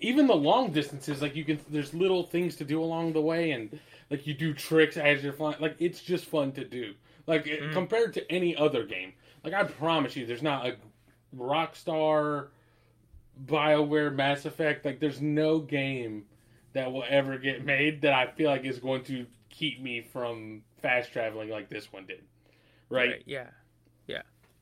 even 0.00 0.26
the 0.26 0.34
long 0.36 0.72
distances, 0.72 1.22
like 1.22 1.36
you 1.36 1.44
can. 1.44 1.60
There's 1.68 1.94
little 1.94 2.22
things 2.24 2.56
to 2.56 2.64
do 2.64 2.82
along 2.82 3.12
the 3.12 3.20
way, 3.22 3.50
and 3.52 3.78
like 4.10 4.26
you 4.26 4.34
do 4.34 4.52
tricks 4.54 4.96
as 4.96 5.22
you're 5.22 5.32
flying. 5.32 5.56
Like 5.60 5.76
it's 5.78 6.00
just 6.00 6.24
fun 6.26 6.52
to 6.52 6.64
do. 6.64 6.94
Like 7.26 7.44
Mhm. 7.46 7.72
compared 7.72 8.14
to 8.14 8.32
any 8.32 8.54
other 8.56 8.84
game. 8.84 9.12
Like 9.44 9.54
I 9.54 9.64
promise 9.64 10.16
you, 10.16 10.26
there's 10.26 10.42
not 10.42 10.66
a 10.66 10.76
Rockstar, 11.36 12.48
Bioware, 13.44 14.14
Mass 14.14 14.44
Effect. 14.44 14.84
Like 14.84 15.00
there's 15.00 15.20
no 15.20 15.58
game 15.58 16.24
that 16.72 16.92
will 16.92 17.04
ever 17.08 17.38
get 17.38 17.64
made 17.64 18.02
that 18.02 18.12
I 18.12 18.26
feel 18.26 18.50
like 18.50 18.64
is 18.64 18.78
going 18.78 19.04
to 19.04 19.26
keep 19.50 19.80
me 19.80 20.00
from 20.02 20.62
fast 20.82 21.12
traveling 21.12 21.48
like 21.48 21.68
this 21.68 21.92
one 21.92 22.06
did. 22.06 22.22
right? 22.88 23.22
Yeah. 23.26 23.48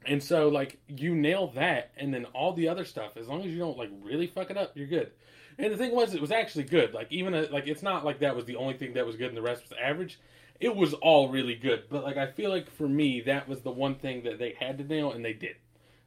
And 0.07 0.23
so 0.23 0.49
like 0.49 0.79
you 0.89 1.15
nail 1.15 1.49
that 1.55 1.93
and 1.97 2.13
then 2.13 2.25
all 2.27 2.53
the 2.53 2.69
other 2.69 2.85
stuff, 2.85 3.17
as 3.17 3.29
long 3.29 3.41
as 3.41 3.47
you 3.47 3.59
don't 3.59 3.79
like 3.79 3.91
really 4.03 4.27
fuck 4.27 4.51
it 4.51 4.57
up, 4.57 4.73
you're 4.77 4.87
good. 4.87 5.13
And 5.59 5.73
the 5.73 5.77
thing 5.77 5.95
was 5.95 6.15
it 6.15 6.21
was 6.21 6.33
actually 6.33 6.65
good. 6.65 6.93
Like 6.95 7.11
even 7.13 7.35
a, 7.35 7.43
like 7.43 7.67
it's 7.67 7.83
not 7.83 8.05
like 8.05 8.21
that 8.21 8.35
was 8.35 8.45
the 8.45 8.57
only 8.57 8.75
thing 8.75 8.95
that 8.95 9.07
was 9.07 9.17
good 9.17 9.29
and 9.29 9.37
the 9.37 9.43
rest 9.43 9.63
was 9.69 9.79
average. 9.81 10.21
It 10.61 10.75
was 10.75 10.95
all 10.95 11.29
really 11.29 11.55
good. 11.55 11.85
But 11.89 12.05
like 12.05 12.17
I 12.17 12.27
feel 12.31 12.51
like 12.51 12.71
for 12.71 12.89
me 12.89 13.21
that 13.23 13.49
was 13.49 13.61
the 13.63 13.71
one 13.71 13.95
thing 13.97 14.23
that 14.25 14.39
they 14.39 14.55
had 14.59 14.79
to 14.79 14.85
nail 14.85 15.13
and 15.13 15.25
they 15.25 15.33
did. 15.33 15.57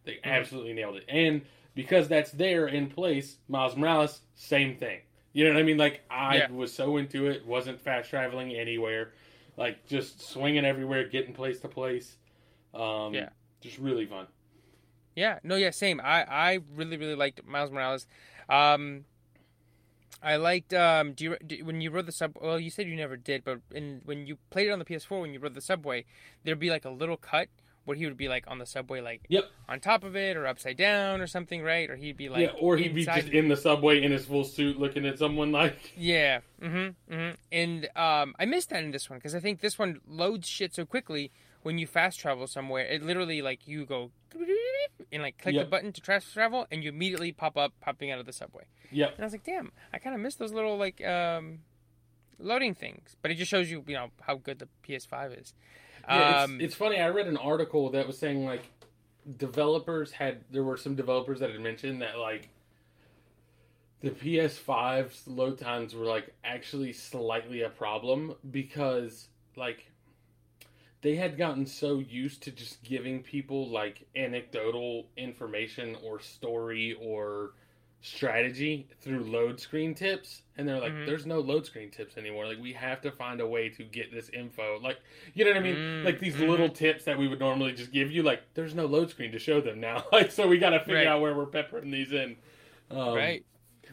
They 0.06 0.20
absolutely 0.24 0.74
nailed 0.74 0.96
it. 0.98 1.06
And 1.10 1.42
because 1.76 2.08
that's 2.08 2.32
there 2.32 2.68
in 2.68 2.88
place, 2.90 3.38
Miles 3.48 3.76
Morales, 3.76 4.22
same 4.36 4.76
thing. 4.78 5.02
You 5.34 5.46
know 5.46 5.54
what 5.54 5.60
I 5.60 5.64
mean? 5.64 5.78
Like 5.78 6.02
I 6.10 6.38
Yeah. 6.38 6.48
was 6.52 6.74
so 6.74 6.98
into 6.98 7.28
it, 7.28 7.46
wasn't 7.46 7.80
fast 7.80 8.10
traveling 8.10 8.54
anywhere, 8.56 9.14
like 9.58 9.86
just 9.86 10.22
swinging 10.22 10.66
everywhere, 10.66 11.08
getting 11.08 11.34
place 11.34 11.60
to 11.60 11.68
place. 11.68 12.16
Um, 12.74 13.14
Yeah. 13.14 13.30
Just 13.62 13.78
really 13.78 14.06
fun. 14.06 14.28
Yeah, 15.16 15.40
no, 15.44 15.56
yeah, 15.56 15.72
same. 15.72 16.00
I, 16.00 16.24
I 16.24 16.60
really, 16.76 16.98
really 16.98 17.16
liked 17.16 17.46
Miles 17.46 17.72
Morales. 17.72 18.06
Um, 18.50 19.06
I 20.22 20.36
liked 20.36 20.74
um, 20.74 21.14
do 21.14 21.24
you 21.24 21.38
do, 21.46 21.64
when 21.66 21.82
you 21.82 21.92
rode 21.92 22.06
the 22.06 22.12
sub? 22.12 22.38
Well, 22.42 22.60
you 22.60 22.70
said 22.70 22.88
you 22.88 22.96
never 22.96 23.18
did, 23.18 23.44
but 23.44 23.60
in 23.72 24.02
when 24.06 24.26
you 24.28 24.38
played 24.50 24.68
it 24.68 24.72
on 24.72 24.80
the 24.80 24.86
PS4, 24.86 25.22
when 25.22 25.34
you 25.34 25.40
rode 25.40 25.54
the 25.54 25.62
subway, 25.62 26.06
there'd 26.44 26.60
be 26.60 26.70
like 26.70 26.86
a 26.86 26.90
little 26.90 27.18
cut 27.18 27.50
where 27.86 27.96
he 27.96 28.06
would 28.06 28.18
be 28.18 28.28
like 28.28 28.44
on 28.48 28.60
the 28.60 28.66
subway, 28.66 29.00
like 29.00 29.22
Yep. 29.30 29.46
on 29.70 29.80
top 29.80 30.04
of 30.04 30.16
it 30.16 30.36
or 30.36 30.46
upside 30.46 30.76
down 30.76 31.22
or 31.22 31.28
something, 31.28 31.62
right? 31.62 31.90
Or 31.90 31.96
he'd 31.96 32.18
be 32.18 32.28
like 32.30 32.42
yeah, 32.42 32.60
or 32.60 32.76
he'd 32.78 32.94
be 32.94 33.06
just 33.06 33.30
in 33.30 33.48
the 33.48 33.56
subway 33.56 34.04
in 34.04 34.12
his 34.12 34.26
full 34.26 34.44
suit, 34.44 34.78
looking 34.78 35.06
at 35.06 35.18
someone 35.18 35.52
like. 35.52 35.94
Yeah. 35.98 36.42
Mm-hmm. 36.62 37.14
Mm-hmm. 37.14 37.36
And 37.52 37.86
um, 37.96 38.36
I 38.38 38.46
missed 38.46 38.72
that 38.72 38.84
in 38.84 38.92
this 38.92 39.10
one 39.10 39.20
because 39.20 39.34
I 39.36 39.40
think 39.40 39.62
this 39.62 39.80
one 39.80 40.02
loads 40.08 40.48
shit 40.48 40.76
so 40.76 40.86
quickly 40.86 41.32
when 41.64 41.78
you 41.78 41.88
fast 41.88 42.20
travel 42.20 42.48
somewhere. 42.48 42.86
It 42.86 43.04
literally 43.04 43.42
like 43.42 43.68
you 43.68 43.86
go 43.86 44.12
and 45.12 45.22
like 45.24 45.38
click 45.38 45.56
Yep. 45.56 45.66
the 45.66 45.70
button 45.70 45.92
to 45.94 46.02
fast 46.02 46.34
travel, 46.34 46.66
and 46.72 46.84
you 46.84 46.90
immediately 46.90 47.32
pop 47.32 47.58
up 47.58 47.74
popping 47.82 48.12
out 48.12 48.20
of 48.20 48.26
the 48.26 48.34
subway. 48.34 48.64
Yep. 48.92 49.14
And 49.16 49.20
I 49.22 49.26
was 49.26 49.34
like, 49.34 49.44
damn, 49.44 49.72
I 49.94 50.00
kind 50.00 50.16
of 50.16 50.22
miss 50.22 50.36
those 50.36 50.52
little 50.54 50.78
like 50.78 51.06
um, 51.06 51.60
loading 52.40 52.74
things. 52.76 53.16
But 53.22 53.32
it 53.32 53.36
just 53.36 53.50
shows 53.52 53.70
you, 53.70 53.84
you 53.88 53.96
know, 53.96 54.10
how 54.22 54.36
good 54.36 54.60
the 54.60 54.68
PS5 54.88 55.42
is. 55.42 55.54
Yeah, 56.08 56.44
um, 56.44 56.56
it's, 56.56 56.66
it's 56.66 56.76
funny. 56.76 57.00
I 57.00 57.10
read 57.10 57.28
an 57.28 57.38
article 57.38 57.90
that 57.92 58.08
was 58.08 58.18
saying 58.18 58.46
like 58.46 58.64
developers 59.38 60.12
had 60.14 60.40
there 60.52 60.64
were 60.64 60.78
some 60.78 60.96
developers 60.96 61.42
that 61.42 61.52
had 61.52 61.60
mentioned 61.60 62.02
that 62.02 62.18
like 62.18 62.48
the 64.02 64.12
PS5's 64.12 65.28
load 65.28 65.58
times 65.58 65.96
were 65.96 66.06
like 66.06 66.34
actually 66.44 66.94
slightly 66.94 67.64
a 67.64 67.70
problem 67.70 68.34
because 68.52 69.28
like 69.56 69.92
they 71.08 71.16
had 71.16 71.38
gotten 71.38 71.66
so 71.66 72.00
used 72.00 72.44
to 72.44 72.52
just 72.52 72.84
giving 72.84 73.24
people 73.24 73.70
like 73.70 74.06
anecdotal 74.18 75.06
information 75.16 75.96
or 76.04 76.20
story 76.20 76.98
or 77.02 77.52
strategy 78.02 78.90
through 79.00 79.24
load 79.24 79.58
screen 79.58 79.96
tips 79.96 80.42
and 80.58 80.68
they're 80.68 80.82
like 80.82 80.92
Mhm. 80.92 81.06
there's 81.06 81.26
no 81.26 81.40
load 81.40 81.66
screen 81.66 81.90
tips 81.90 82.18
anymore. 82.18 82.46
Like 82.46 82.60
we 82.60 82.74
have 82.74 83.00
to 83.04 83.12
find 83.14 83.40
a 83.40 83.48
way 83.48 83.70
to 83.70 83.86
get 83.86 84.12
this 84.12 84.28
info. 84.32 84.82
Like 84.82 85.00
you 85.34 85.46
know 85.46 85.52
what 85.52 85.58
i 85.60 85.64
mean? 85.64 85.76
Mm, 85.78 86.04
like 86.04 86.20
these 86.20 86.38
little 86.40 86.68
tips 86.68 87.06
that 87.06 87.18
we 87.18 87.30
would 87.30 87.40
normally 87.40 87.72
just 87.72 87.94
give 87.94 88.12
you 88.12 88.22
like 88.22 88.42
there's 88.54 88.76
no 88.76 88.86
load 88.86 89.10
screen 89.10 89.32
to 89.32 89.40
show 89.40 89.62
them 89.62 89.80
now. 89.80 90.04
Like 90.12 90.30
so 90.34 90.46
we 90.46 90.58
got 90.58 90.72
to 90.72 90.80
figure 90.82 90.96
Right. 90.96 91.08
out 91.08 91.22
where 91.22 91.34
we're 91.34 91.46
peppering 91.46 91.90
these 91.90 92.12
in. 92.12 92.36
Um, 92.92 93.14
right. 93.16 93.46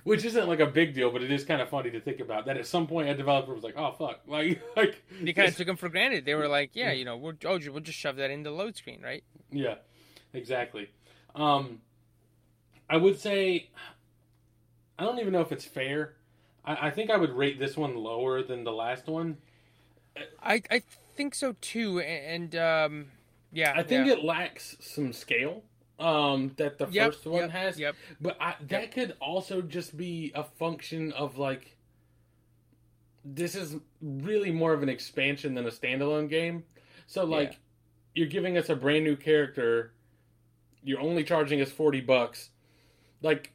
Which 0.05 0.25
isn't 0.25 0.49
like 0.49 0.61
a 0.61 0.67
big 0.67 0.95
deal 0.95 1.11
but 1.11 1.23
it 1.23 1.31
is 1.31 1.45
kind 1.45 1.61
of 1.61 1.69
funny 1.69 1.90
to 1.90 2.01
think 2.01 2.21
about 2.21 2.47
that 2.47 2.57
at 2.57 2.67
some 2.67 2.87
point 2.87 3.09
a 3.09 3.14
developer 3.14 3.53
was 3.53 3.64
like 3.64 3.75
oh 3.77 3.93
fuck 3.93 4.21
like 4.27 4.61
like 4.77 5.03
They 5.21 5.33
kind 5.33 5.49
of 5.49 5.57
took 5.57 5.67
them 5.67 5.77
for 5.77 5.88
granted. 5.88 6.25
They 6.25 6.35
were 6.35 6.49
like, 6.49 6.71
yeah, 6.75 6.93
you 6.93 7.05
know, 7.05 7.17
we're, 7.17 7.35
oh, 7.45 7.59
we'll 7.71 7.81
just 7.81 7.99
shove 7.99 8.17
that 8.17 8.31
in 8.31 8.43
the 8.43 8.51
load 8.51 8.77
screen, 8.77 9.01
right? 9.03 9.25
Yeah, 9.51 9.77
exactly. 10.33 10.90
Um, 11.35 11.81
I 12.88 12.97
would 12.97 13.19
say, 13.19 13.71
I 14.99 15.05
don't 15.05 15.19
even 15.19 15.33
know 15.33 15.40
if 15.40 15.53
it's 15.53 15.64
fair. 15.64 16.14
I, 16.64 16.88
I 16.88 16.90
think 16.90 17.11
I 17.11 17.17
would 17.17 17.31
rate 17.31 17.59
this 17.59 17.77
one 17.77 17.97
lower 17.97 18.43
than 18.43 18.64
the 18.64 18.73
last 18.73 19.07
one. 19.07 19.38
I 20.43 20.62
I 20.71 20.83
think 21.17 21.35
so 21.35 21.57
too, 21.61 22.01
and, 22.01 22.55
um, 22.55 23.07
yeah, 23.53 23.73
I 23.77 23.83
think 23.83 24.07
yeah. 24.07 24.14
it 24.14 24.25
lacks 24.25 24.77
some 24.81 25.12
scale 25.12 25.62
um, 26.05 26.53
that 26.57 26.79
the 26.79 26.87
Yep, 26.90 27.12
first 27.12 27.27
one 27.27 27.43
yep, 27.43 27.51
has. 27.51 27.79
Yep. 27.79 27.97
But 28.21 28.37
I, 28.40 28.55
that 28.69 28.93
could 28.93 29.14
also 29.21 29.62
just 29.62 29.97
be 29.97 30.33
a 30.35 30.45
function 30.45 31.12
of 31.12 31.38
like, 31.38 31.77
this 33.25 33.55
is 33.55 33.77
really 34.03 34.51
more 34.53 34.73
of 34.75 34.83
an 34.83 34.88
expansion 34.88 35.55
than 35.55 35.67
a 35.67 35.71
standalone 35.71 36.29
game. 36.29 36.64
So 37.07 37.25
like, 37.25 37.53
Yeah. 37.53 37.57
you're 38.17 38.29
giving 38.29 38.59
us 38.59 38.69
a 38.69 38.77
brand 38.77 39.05
new 39.05 39.17
character. 39.17 39.93
You're 40.83 41.01
only 41.01 41.25
charging 41.25 41.61
us 41.62 41.71
forty 41.73 42.03
bucks. 42.03 42.51
Like, 43.23 43.53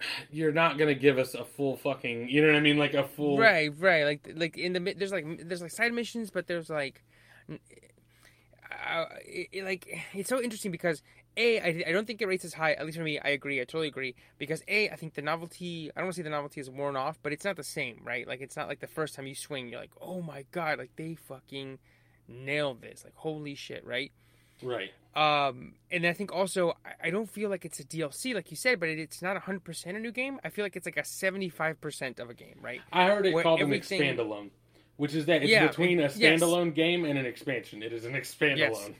you're 0.30 0.52
not 0.52 0.76
gonna 0.78 0.94
give 0.94 1.16
us 1.18 1.34
a 1.34 1.44
full 1.44 1.76
fucking. 1.78 2.28
You 2.28 2.42
know 2.42 2.48
what 2.48 2.56
I 2.56 2.60
mean? 2.60 2.76
Like 2.76 2.92
a 2.94 3.04
full. 3.04 3.38
Right, 3.38 3.72
right. 3.78 4.04
Like 4.04 4.30
like 4.36 4.58
in 4.58 4.74
the 4.74 4.94
there's 4.96 5.12
like 5.12 5.48
there's 5.48 5.62
like 5.62 5.70
side 5.70 5.94
missions, 5.94 6.30
but 6.30 6.46
there's 6.46 6.68
like, 6.68 7.02
uh, 7.50 9.06
it, 9.24 9.48
it, 9.52 9.64
like 9.64 9.88
it's 10.12 10.28
so 10.28 10.42
interesting 10.42 10.70
because 10.70 11.02
a 11.38 11.60
I, 11.60 11.84
I 11.88 11.92
don't 11.92 12.06
think 12.06 12.20
it 12.20 12.26
rates 12.26 12.44
as 12.44 12.52
high. 12.52 12.72
At 12.72 12.84
least 12.84 12.98
for 12.98 13.04
me, 13.04 13.18
I 13.18 13.28
agree. 13.30 13.60
I 13.60 13.64
totally 13.64 13.88
agree 13.88 14.14
because 14.38 14.62
a 14.68 14.90
I 14.90 14.96
think 14.96 15.14
the 15.14 15.22
novelty. 15.22 15.90
I 15.94 16.00
don't 16.00 16.06
want 16.06 16.14
to 16.16 16.18
say 16.18 16.22
the 16.24 16.30
novelty 16.30 16.60
is 16.60 16.68
worn 16.68 16.96
off, 16.96 17.18
but 17.22 17.32
it's 17.32 17.44
not 17.44 17.56
the 17.56 17.64
same, 17.64 18.00
right? 18.04 18.26
Like 18.26 18.40
it's 18.40 18.56
not 18.56 18.68
like 18.68 18.80
the 18.80 18.86
first 18.88 19.14
time 19.14 19.26
you 19.26 19.34
swing, 19.34 19.68
you're 19.68 19.80
like, 19.80 19.92
oh 20.00 20.20
my 20.20 20.44
god, 20.50 20.78
like 20.78 20.90
they 20.96 21.14
fucking 21.14 21.78
nailed 22.26 22.82
this. 22.82 23.02
Like 23.04 23.14
holy 23.14 23.54
shit, 23.54 23.86
right? 23.86 24.12
Right. 24.62 24.90
Um, 25.14 25.74
and 25.90 26.04
I 26.06 26.12
think 26.12 26.32
also 26.32 26.74
I- 26.84 27.08
I 27.08 27.10
don't 27.10 27.30
feel 27.30 27.48
like 27.50 27.64
it's 27.64 27.80
a 27.80 27.84
DLC, 27.84 28.34
like 28.34 28.50
you 28.50 28.56
said, 28.56 28.80
but 28.80 28.88
it, 28.88 28.98
it's 28.98 29.22
not 29.22 29.36
hundred 29.38 29.64
percent 29.64 29.96
a 29.96 30.00
new 30.00 30.12
game. 30.12 30.38
I 30.44 30.48
feel 30.50 30.64
like 30.64 30.76
it's 30.76 30.86
like 30.86 30.96
a 30.96 31.04
seventy 31.04 31.48
five 31.48 31.80
percent 31.80 32.18
of 32.20 32.28
a 32.30 32.34
game, 32.34 32.56
right? 32.60 32.80
I 32.92 33.06
heard 33.06 33.26
it 33.26 33.32
Where 33.34 33.42
called 33.42 33.60
everything- 33.60 34.02
an 34.02 34.16
expandalone, 34.16 34.50
which 34.96 35.14
is 35.14 35.26
that 35.26 35.42
it's 35.42 35.50
Yeah, 35.50 35.66
between 35.68 36.00
a 36.00 36.04
it- 36.04 36.16
yes. 36.16 36.40
standalone 36.40 36.74
game 36.74 37.04
and 37.04 37.18
an 37.18 37.24
expansion. 37.26 37.82
It 37.82 37.92
is 37.92 38.04
an 38.04 38.14
expandalone. 38.14 38.94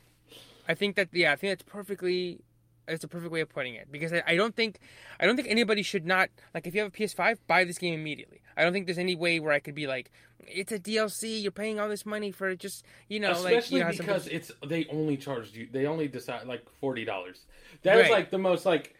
I 0.69 0.75
think 0.75 0.95
that 0.95 1.09
yeah, 1.11 1.33
I 1.33 1.35
think 1.35 1.51
that's 1.51 1.63
perfectly. 1.69 2.39
It's 2.87 3.03
a 3.03 3.07
perfect 3.07 3.31
way 3.31 3.41
of 3.41 3.49
putting 3.49 3.75
it 3.75 3.91
because 3.91 4.11
I, 4.13 4.23
I 4.25 4.35
don't 4.35 4.55
think 4.55 4.79
I 5.19 5.25
don't 5.27 5.35
think 5.35 5.47
anybody 5.47 5.83
should 5.83 6.05
not 6.07 6.29
like 6.55 6.65
if 6.65 6.73
you 6.73 6.81
have 6.81 6.89
a 6.93 6.95
PS5 6.97 7.37
buy 7.45 7.63
this 7.63 7.77
game 7.77 7.93
immediately. 7.93 8.41
I 8.57 8.63
don't 8.63 8.73
think 8.73 8.87
there's 8.87 8.97
any 8.97 9.15
way 9.15 9.39
where 9.39 9.51
I 9.53 9.59
could 9.59 9.75
be 9.75 9.85
like 9.85 10.11
it's 10.39 10.71
a 10.71 10.79
DLC. 10.79 11.39
You're 11.41 11.51
paying 11.51 11.79
all 11.79 11.87
this 11.89 12.03
money 12.05 12.31
for 12.31 12.55
just 12.55 12.83
you 13.07 13.19
know 13.19 13.31
Especially 13.31 13.81
like 13.81 13.93
you 13.93 13.99
know, 14.01 14.05
because 14.05 14.23
people- 14.23 14.37
it's 14.37 14.51
they 14.65 14.85
only 14.91 15.17
charged 15.17 15.55
you. 15.55 15.67
They 15.71 15.85
only 15.85 16.07
decide 16.07 16.47
like 16.47 16.63
forty 16.79 17.05
dollars. 17.05 17.45
That 17.83 17.97
is 17.97 18.03
Right. 18.03 18.11
like 18.11 18.31
the 18.31 18.39
most 18.39 18.65
like. 18.65 18.95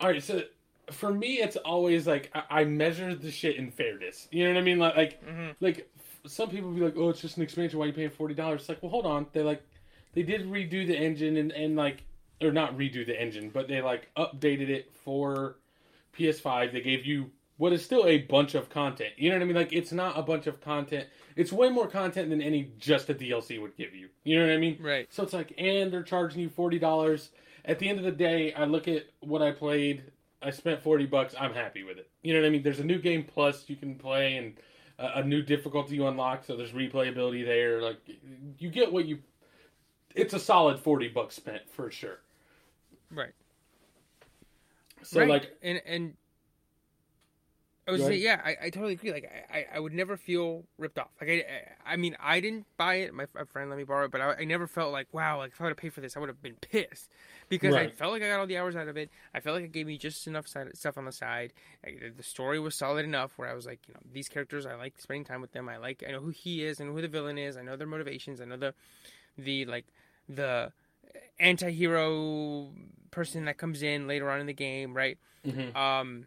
All 0.00 0.08
right, 0.08 0.22
so 0.22 0.42
for 0.90 1.12
me, 1.12 1.34
it's 1.40 1.56
always 1.56 2.06
like 2.06 2.30
I, 2.34 2.60
I 2.60 2.64
measure 2.64 3.14
the 3.14 3.30
shit 3.30 3.56
in 3.56 3.70
fairness. 3.70 4.26
You 4.30 4.44
know 4.44 4.54
what 4.54 4.58
I 4.60 4.62
mean? 4.62 4.78
Like 4.78 4.96
like 4.96 5.26
Mhm. 5.26 5.54
like 5.60 5.90
some 6.26 6.48
people 6.48 6.70
be 6.72 6.80
like, 6.80 6.94
oh, 6.96 7.10
it's 7.10 7.20
just 7.20 7.36
an 7.36 7.42
expansion. 7.42 7.78
Why 7.78 7.84
are 7.84 7.88
you 7.88 7.94
paying 7.94 8.10
forty 8.10 8.34
dollars? 8.34 8.60
It's 8.62 8.68
like, 8.70 8.82
well, 8.82 8.90
hold 8.90 9.04
on. 9.06 9.26
They 9.32 9.42
like 9.42 9.62
they 10.14 10.22
did 10.22 10.46
redo 10.50 10.86
the 10.86 10.96
engine 10.96 11.36
and 11.36 11.52
and 11.52 11.76
like 11.76 12.04
or 12.42 12.52
not 12.52 12.76
redo 12.76 13.06
the 13.06 13.20
engine, 13.20 13.50
but 13.50 13.68
they 13.68 13.80
like 13.80 14.08
updated 14.16 14.68
it 14.68 14.92
for 15.04 15.56
PS5. 16.18 16.72
They 16.72 16.80
gave 16.80 17.04
you 17.06 17.30
what 17.56 17.72
is 17.72 17.84
still 17.84 18.06
a 18.06 18.18
bunch 18.18 18.54
of 18.54 18.68
content. 18.68 19.12
You 19.16 19.30
know 19.30 19.36
what 19.36 19.42
I 19.42 19.46
mean? 19.46 19.56
Like 19.56 19.72
it's 19.72 19.92
not 19.92 20.18
a 20.18 20.22
bunch 20.22 20.46
of 20.46 20.60
content. 20.60 21.08
It's 21.36 21.52
way 21.52 21.70
more 21.70 21.88
content 21.88 22.30
than 22.30 22.42
any 22.42 22.72
just 22.78 23.10
a 23.10 23.14
DLC 23.14 23.60
would 23.60 23.76
give 23.76 23.94
you. 23.94 24.08
You 24.24 24.38
know 24.38 24.46
what 24.46 24.54
I 24.54 24.58
mean? 24.58 24.78
right. 24.80 25.06
So 25.10 25.22
it's 25.22 25.32
like, 25.32 25.52
and 25.58 25.92
they're 25.92 26.02
charging 26.02 26.40
you 26.40 26.48
forty 26.48 26.78
dollars. 26.78 27.30
At 27.64 27.78
the 27.78 27.88
end 27.88 27.98
of 27.98 28.04
the 28.04 28.12
day, 28.12 28.52
I 28.52 28.64
look 28.64 28.88
at 28.88 29.04
what 29.20 29.40
I 29.40 29.52
played. 29.52 30.04
I 30.42 30.50
spent 30.50 30.82
forty 30.82 31.06
bucks. 31.06 31.34
I'm 31.38 31.54
happy 31.54 31.82
with 31.82 31.98
it. 31.98 32.10
You 32.22 32.34
know 32.34 32.40
what 32.40 32.46
I 32.46 32.50
mean? 32.50 32.62
There's 32.62 32.80
a 32.80 32.84
new 32.84 32.98
game 32.98 33.24
plus 33.24 33.64
you 33.68 33.76
can 33.76 33.94
play, 33.94 34.36
and 34.36 34.54
a, 34.98 35.20
a 35.20 35.24
new 35.24 35.42
difficulty 35.42 35.94
you 35.94 36.06
unlock. 36.06 36.44
So 36.44 36.56
there's 36.56 36.72
replayability 36.72 37.44
there. 37.44 37.80
Like 37.80 37.98
you 38.58 38.70
get 38.70 38.92
what 38.92 39.06
you. 39.06 39.18
It's 40.14 40.34
a 40.34 40.38
solid 40.38 40.78
forty 40.78 41.08
bucks 41.08 41.34
spent 41.34 41.68
for 41.68 41.90
sure. 41.90 42.20
Right. 43.10 43.34
So 45.02 45.20
right. 45.20 45.28
like, 45.28 45.56
and 45.62 45.82
and 45.86 46.14
I 47.86 47.90
was 47.90 48.00
Go 48.00 48.08
say, 48.08 48.16
yeah, 48.16 48.40
I, 48.42 48.56
I 48.62 48.70
totally 48.70 48.94
agree. 48.94 49.12
Like 49.12 49.30
I, 49.52 49.66
I, 49.74 49.78
would 49.78 49.92
never 49.92 50.16
feel 50.16 50.64
ripped 50.78 50.98
off. 50.98 51.10
Like 51.20 51.28
I, 51.28 51.92
I 51.92 51.96
mean, 51.96 52.16
I 52.18 52.40
didn't 52.40 52.66
buy 52.78 52.94
it. 52.96 53.12
My, 53.12 53.26
my 53.34 53.44
friend 53.44 53.68
let 53.68 53.76
me 53.76 53.84
borrow 53.84 54.06
it, 54.06 54.10
but 54.10 54.22
I, 54.22 54.36
I 54.40 54.44
never 54.44 54.66
felt 54.66 54.90
like 54.90 55.08
wow. 55.12 55.38
Like 55.38 55.52
if 55.52 55.60
I 55.60 55.64
would 55.64 55.70
have 55.70 55.76
paid 55.76 55.92
for 55.92 56.00
this, 56.00 56.16
I 56.16 56.20
would 56.20 56.30
have 56.30 56.42
been 56.42 56.54
pissed 56.54 57.10
because 57.50 57.74
I 57.74 57.88
felt 57.88 58.12
like 58.12 58.22
I 58.22 58.28
got 58.28 58.40
all 58.40 58.46
the 58.46 58.56
hours 58.56 58.74
out 58.74 58.88
of 58.88 58.96
it. 58.96 59.10
I 59.34 59.40
felt 59.40 59.56
like 59.56 59.66
it 59.66 59.72
gave 59.72 59.86
me 59.86 59.98
just 59.98 60.26
enough 60.26 60.48
side, 60.48 60.74
stuff 60.74 60.96
on 60.96 61.04
the 61.04 61.12
side. 61.12 61.52
I, 61.84 61.96
the 62.16 62.22
story 62.22 62.58
was 62.58 62.74
solid 62.74 63.04
enough 63.04 63.32
where 63.36 63.50
I 63.50 63.54
was 63.54 63.66
like, 63.66 63.80
you 63.86 63.92
know, 63.92 64.00
these 64.12 64.30
characters, 64.30 64.64
I 64.64 64.76
like 64.76 64.94
spending 64.98 65.24
time 65.24 65.42
with 65.42 65.52
them. 65.52 65.68
I 65.68 65.76
like, 65.76 66.02
I 66.08 66.12
know 66.12 66.20
who 66.20 66.30
he 66.30 66.64
is 66.64 66.80
and 66.80 66.90
who 66.90 67.02
the 67.02 67.08
villain 67.08 67.36
is. 67.36 67.58
I 67.58 67.62
know 67.62 67.76
their 67.76 67.86
motivations. 67.86 68.40
I 68.40 68.46
know 68.46 68.56
the, 68.56 68.72
the 69.36 69.66
like 69.66 69.84
the 70.28 70.72
anti-hero 71.38 72.72
person 73.10 73.44
that 73.46 73.58
comes 73.58 73.82
in 73.82 74.06
later 74.06 74.30
on 74.30 74.40
in 74.40 74.46
the 74.46 74.54
game, 74.54 74.94
right? 74.94 75.18
mhm. 75.44 75.74
Um, 75.74 76.26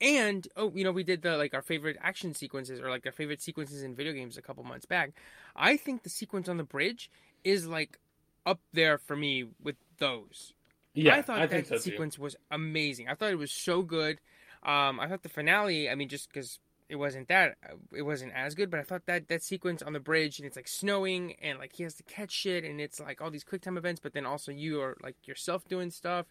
and 0.00 0.48
oh, 0.56 0.72
you 0.74 0.84
know, 0.84 0.92
we 0.92 1.04
did 1.04 1.22
the 1.22 1.36
like 1.36 1.54
our 1.54 1.62
favorite 1.62 1.96
action 2.00 2.34
sequences 2.34 2.80
or 2.80 2.88
like 2.90 3.04
our 3.06 3.12
favorite 3.12 3.42
sequences 3.42 3.82
in 3.82 3.94
video 3.94 4.12
games 4.12 4.36
a 4.38 4.42
couple 4.42 4.64
months 4.64 4.86
back. 4.86 5.12
I 5.54 5.76
think 5.76 6.02
the 6.02 6.10
sequence 6.10 6.48
on 6.48 6.56
the 6.56 6.64
bridge 6.64 7.10
is 7.44 7.66
like 7.66 7.98
up 8.46 8.60
there 8.72 8.96
for 8.98 9.16
me 9.16 9.46
with 9.62 9.76
those. 9.98 10.54
yeah, 10.94 11.16
I 11.16 11.22
thought 11.22 11.42
I 11.42 11.46
that 11.46 11.66
so 11.66 11.74
too. 11.76 11.80
sequence 11.82 12.18
was 12.18 12.36
amazing. 12.50 13.08
I 13.08 13.14
thought 13.14 13.30
it 13.30 13.38
was 13.38 13.52
so 13.52 13.82
good. 13.82 14.20
Um, 14.62 15.00
I 15.00 15.08
thought 15.08 15.22
the 15.22 15.28
finale. 15.28 15.88
I 15.90 15.94
mean, 15.94 16.08
just 16.08 16.32
because 16.32 16.58
it 16.90 16.96
wasn't 16.96 17.28
that, 17.28 17.56
uh, 17.68 17.74
it 17.96 18.02
wasn't 18.02 18.32
as 18.34 18.54
good. 18.54 18.70
But 18.70 18.80
I 18.80 18.82
thought 18.82 19.06
that 19.06 19.28
that 19.28 19.42
sequence 19.42 19.80
on 19.82 19.92
the 19.92 20.00
bridge 20.00 20.38
and 20.38 20.46
it's 20.46 20.56
like 20.56 20.68
snowing 20.68 21.34
and 21.40 21.58
like 21.58 21.72
he 21.74 21.82
has 21.84 21.94
to 21.94 22.02
catch 22.02 22.32
shit 22.32 22.64
and 22.64 22.80
it's 22.80 22.98
like 23.00 23.20
all 23.22 23.30
these 23.30 23.44
quick 23.44 23.62
time 23.62 23.78
events. 23.78 24.00
But 24.02 24.12
then 24.12 24.26
also 24.26 24.52
you 24.52 24.80
are 24.82 24.96
like 25.02 25.16
yourself 25.26 25.66
doing 25.68 25.90
stuff. 25.90 26.26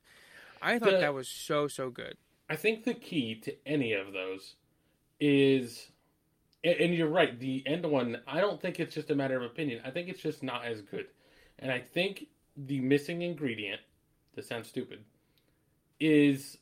I 0.61 0.77
thought 0.77 0.91
The- 0.91 0.97
that 0.99 1.13
was 1.13 1.27
so 1.29 1.67
so 1.67 1.89
good. 1.89 2.17
I 2.49 2.55
think 2.55 2.83
the 2.83 2.93
key 2.95 3.35
to 3.41 3.55
any 3.65 3.93
of 3.93 4.11
those 4.13 4.55
is, 5.19 5.91
and 6.63 6.75
and 6.79 6.93
you're 6.95 7.07
right. 7.07 7.39
The 7.39 7.63
end 7.65 7.85
one, 7.85 8.17
I 8.27 8.41
don't 8.41 8.59
think 8.61 8.79
it's 8.79 8.95
just 8.95 9.11
a 9.11 9.15
matter 9.15 9.37
of 9.37 9.43
opinion. 9.43 9.81
I 9.85 9.91
think 9.91 10.09
it's 10.09 10.21
just 10.21 10.41
not 10.43 10.65
as 10.65 10.81
good, 10.81 11.07
and 11.59 11.71
I 11.71 11.79
think 11.79 12.25
the 12.57 12.79
missing 12.79 13.21
ingredient. 13.21 13.81
That 14.35 14.45
sounds 14.45 14.67
stupid. 14.67 15.03
Is 15.99 16.57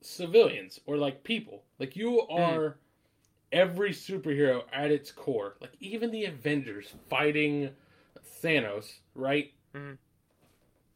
civilians 0.00 0.80
or 0.86 0.96
like 0.96 1.24
people. 1.24 1.62
Like 1.78 1.96
you 1.96 2.20
are 2.28 2.76
every 3.52 3.90
superhero 3.90 4.62
at 4.72 4.90
its 4.90 5.10
core. 5.10 5.56
Like 5.60 5.72
even 5.80 6.10
the 6.10 6.24
Avengers 6.24 6.92
fighting 7.08 7.70
Thanos, 8.42 8.98
right? 9.14 9.52
Mhm. 9.74 9.98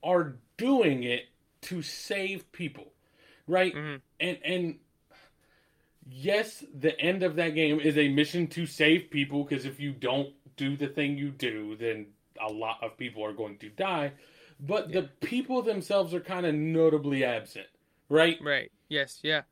Are 0.03 0.37
doing 0.57 1.05
it 1.05 1.29
to 1.63 1.83
save 1.83 2.51
people, 2.53 2.93
right? 3.47 3.75
Mhm. 3.75 4.01
And 4.21 4.39
and 4.45 4.79
yes, 6.09 6.65
the 6.75 6.99
end 7.01 7.23
of 7.23 7.37
that 7.37 7.51
game 7.51 7.81
is 7.81 7.97
a 7.97 8.09
mission 8.09 8.47
to 8.49 8.67
save 8.67 9.11
people 9.11 9.45
because 9.45 9.65
if 9.65 9.81
you 9.81 9.93
don't 9.93 10.35
do 10.57 10.77
the 10.77 10.89
thing 10.89 11.17
you 11.17 11.31
do, 11.31 11.77
then 11.77 12.07
a 12.41 12.53
lot 12.53 12.83
of 12.83 12.97
people 12.97 13.25
are 13.25 13.33
going 13.33 13.59
to 13.59 13.69
die. 13.71 14.13
But 14.61 14.93
the 14.93 15.03
people 15.21 15.63
themselves 15.63 16.15
are 16.15 16.21
kind 16.21 16.47
of 16.47 16.55
notably 16.55 17.25
absent, 17.25 17.67
right? 18.09 18.39
Right. 18.41 18.71
Yes. 18.93 19.19
Yeah. 19.23 19.43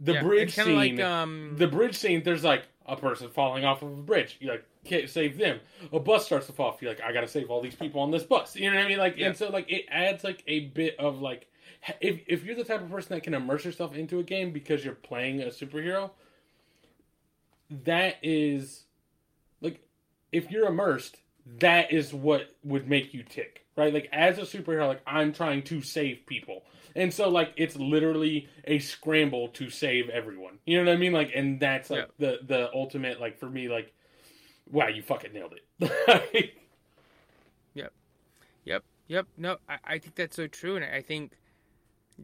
The 0.00 0.14
yeah. 0.14 0.22
bridge 0.22 0.48
It's 0.48 0.56
kind 0.56 0.68
of 0.70 0.80
scene, 0.82 0.96
like 0.96 1.06
um. 1.06 1.54
the 1.56 1.66
bridge 1.66 1.96
scene. 1.96 2.22
There's 2.22 2.44
like 2.44 2.64
a 2.86 2.96
person 2.96 3.28
falling 3.30 3.64
off 3.64 3.82
of 3.82 3.90
a 3.92 4.02
bridge. 4.02 4.36
You 4.40 4.50
like 4.50 4.64
can't 4.84 5.08
save 5.08 5.38
them. 5.38 5.60
A 5.92 6.00
bus 6.00 6.26
starts 6.26 6.46
to 6.46 6.52
fall 6.52 6.68
off. 6.70 6.82
You're 6.82 6.90
like, 6.90 7.00
I 7.00 7.12
gotta 7.12 7.28
save 7.28 7.50
all 7.50 7.60
these 7.62 7.74
people 7.76 8.00
on 8.00 8.10
this 8.10 8.24
bus. 8.24 8.56
You 8.56 8.70
know 8.70 8.76
what 8.76 8.84
I 8.84 8.88
mean? 8.88 8.98
Like, 8.98 9.16
Yeah. 9.16 9.28
and 9.28 9.36
so 9.36 9.48
like 9.50 9.70
it 9.70 9.86
adds 9.90 10.24
like 10.24 10.42
a 10.46 10.60
bit 10.60 10.96
of 10.98 11.20
like, 11.20 11.46
if 12.00 12.20
if 12.26 12.44
you're 12.44 12.56
the 12.56 12.64
type 12.64 12.82
of 12.82 12.90
person 12.90 13.14
that 13.14 13.22
can 13.22 13.34
immerse 13.34 13.64
yourself 13.64 13.94
into 13.94 14.18
a 14.18 14.22
game 14.22 14.52
because 14.52 14.84
you're 14.84 14.94
playing 14.94 15.40
a 15.42 15.46
superhero, 15.46 16.10
that 17.84 18.16
is 18.22 18.84
like 19.60 19.80
if 20.32 20.50
you're 20.50 20.66
immersed, 20.66 21.16
that 21.60 21.92
is 21.92 22.12
what 22.12 22.54
would 22.64 22.88
make 22.88 23.14
you 23.14 23.22
tick, 23.22 23.64
right? 23.76 23.92
Like 23.94 24.08
as 24.12 24.38
a 24.38 24.42
superhero, 24.42 24.88
like 24.88 25.02
I'm 25.06 25.32
trying 25.32 25.62
to 25.64 25.80
save 25.82 26.26
people. 26.26 26.51
And 26.94 27.12
so 27.12 27.28
like 27.28 27.52
it's 27.56 27.76
literally 27.76 28.48
a 28.64 28.78
scramble 28.78 29.48
to 29.48 29.70
save 29.70 30.08
everyone. 30.08 30.58
You 30.66 30.78
know 30.78 30.90
what 30.90 30.96
I 30.96 30.98
mean? 30.98 31.12
Like 31.12 31.32
and 31.34 31.60
that's 31.60 31.90
like 31.90 32.08
the 32.18 32.40
the 32.46 32.70
ultimate 32.72 33.20
like 33.20 33.38
for 33.38 33.48
me 33.48 33.68
like 33.68 33.92
wow, 34.70 34.88
you 34.88 35.02
fucking 35.02 35.32
nailed 35.32 35.54
it. 35.54 36.54
yep. 37.74 37.92
Yep. 38.64 38.84
Yep. 39.08 39.26
No, 39.36 39.56
I, 39.68 39.78
I 39.84 39.98
think 39.98 40.14
that's 40.14 40.36
so 40.36 40.46
true 40.46 40.76
and 40.76 40.84
I 40.84 41.02
think 41.02 41.32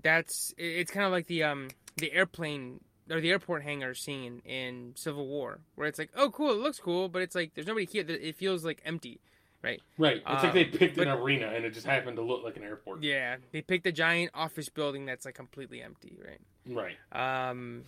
that's 0.03 0.55
it's 0.59 0.91
kind 0.91 1.07
of 1.07 1.13
like 1.13 1.27
the 1.27 1.43
um 1.45 1.69
the 1.97 2.13
airplane 2.13 2.81
or 3.11 3.21
the 3.21 3.31
airport 3.31 3.63
hangar 3.63 3.95
scene 3.95 4.43
in 4.45 4.93
Civil 4.95 5.27
War, 5.27 5.61
where 5.75 5.89
it's 5.89 5.99
like, 5.99 6.11
oh, 6.15 6.31
cool, 6.31 6.51
it 6.51 6.59
looks 6.59 6.79
cool, 6.79 7.09
but 7.09 7.23
it's 7.23 7.35
like 7.35 7.55
there's 7.55 7.67
nobody 7.67 7.87
here. 7.87 8.05
It 8.07 8.37
feels 8.37 8.65
like 8.65 8.83
empty, 8.85 9.21
right? 9.63 9.81
Right. 9.97 10.17
It's 10.17 10.25
um, 10.27 10.43
like 10.43 10.53
they 10.53 10.65
um, 10.65 10.71
picked 10.71 10.97
but, 10.97 11.07
an 11.07 11.19
arena 11.19 11.49
and 11.49 11.65
it 11.65 11.75
just 11.75 11.87
happened 11.87 12.17
to 12.17 12.23
look 12.23 12.45
like 12.45 12.57
an 12.57 12.63
airport. 12.63 13.03
Yeah, 13.03 13.37
they 13.53 13.63
picked 13.63 13.87
a 13.87 13.93
giant 13.93 14.31
office 14.35 14.69
building 14.69 15.07
that's 15.07 15.25
like 15.25 15.35
completely 15.35 15.83
empty, 15.83 16.19
right? 16.25 16.41
Right. 16.67 16.97
Um, 17.13 17.85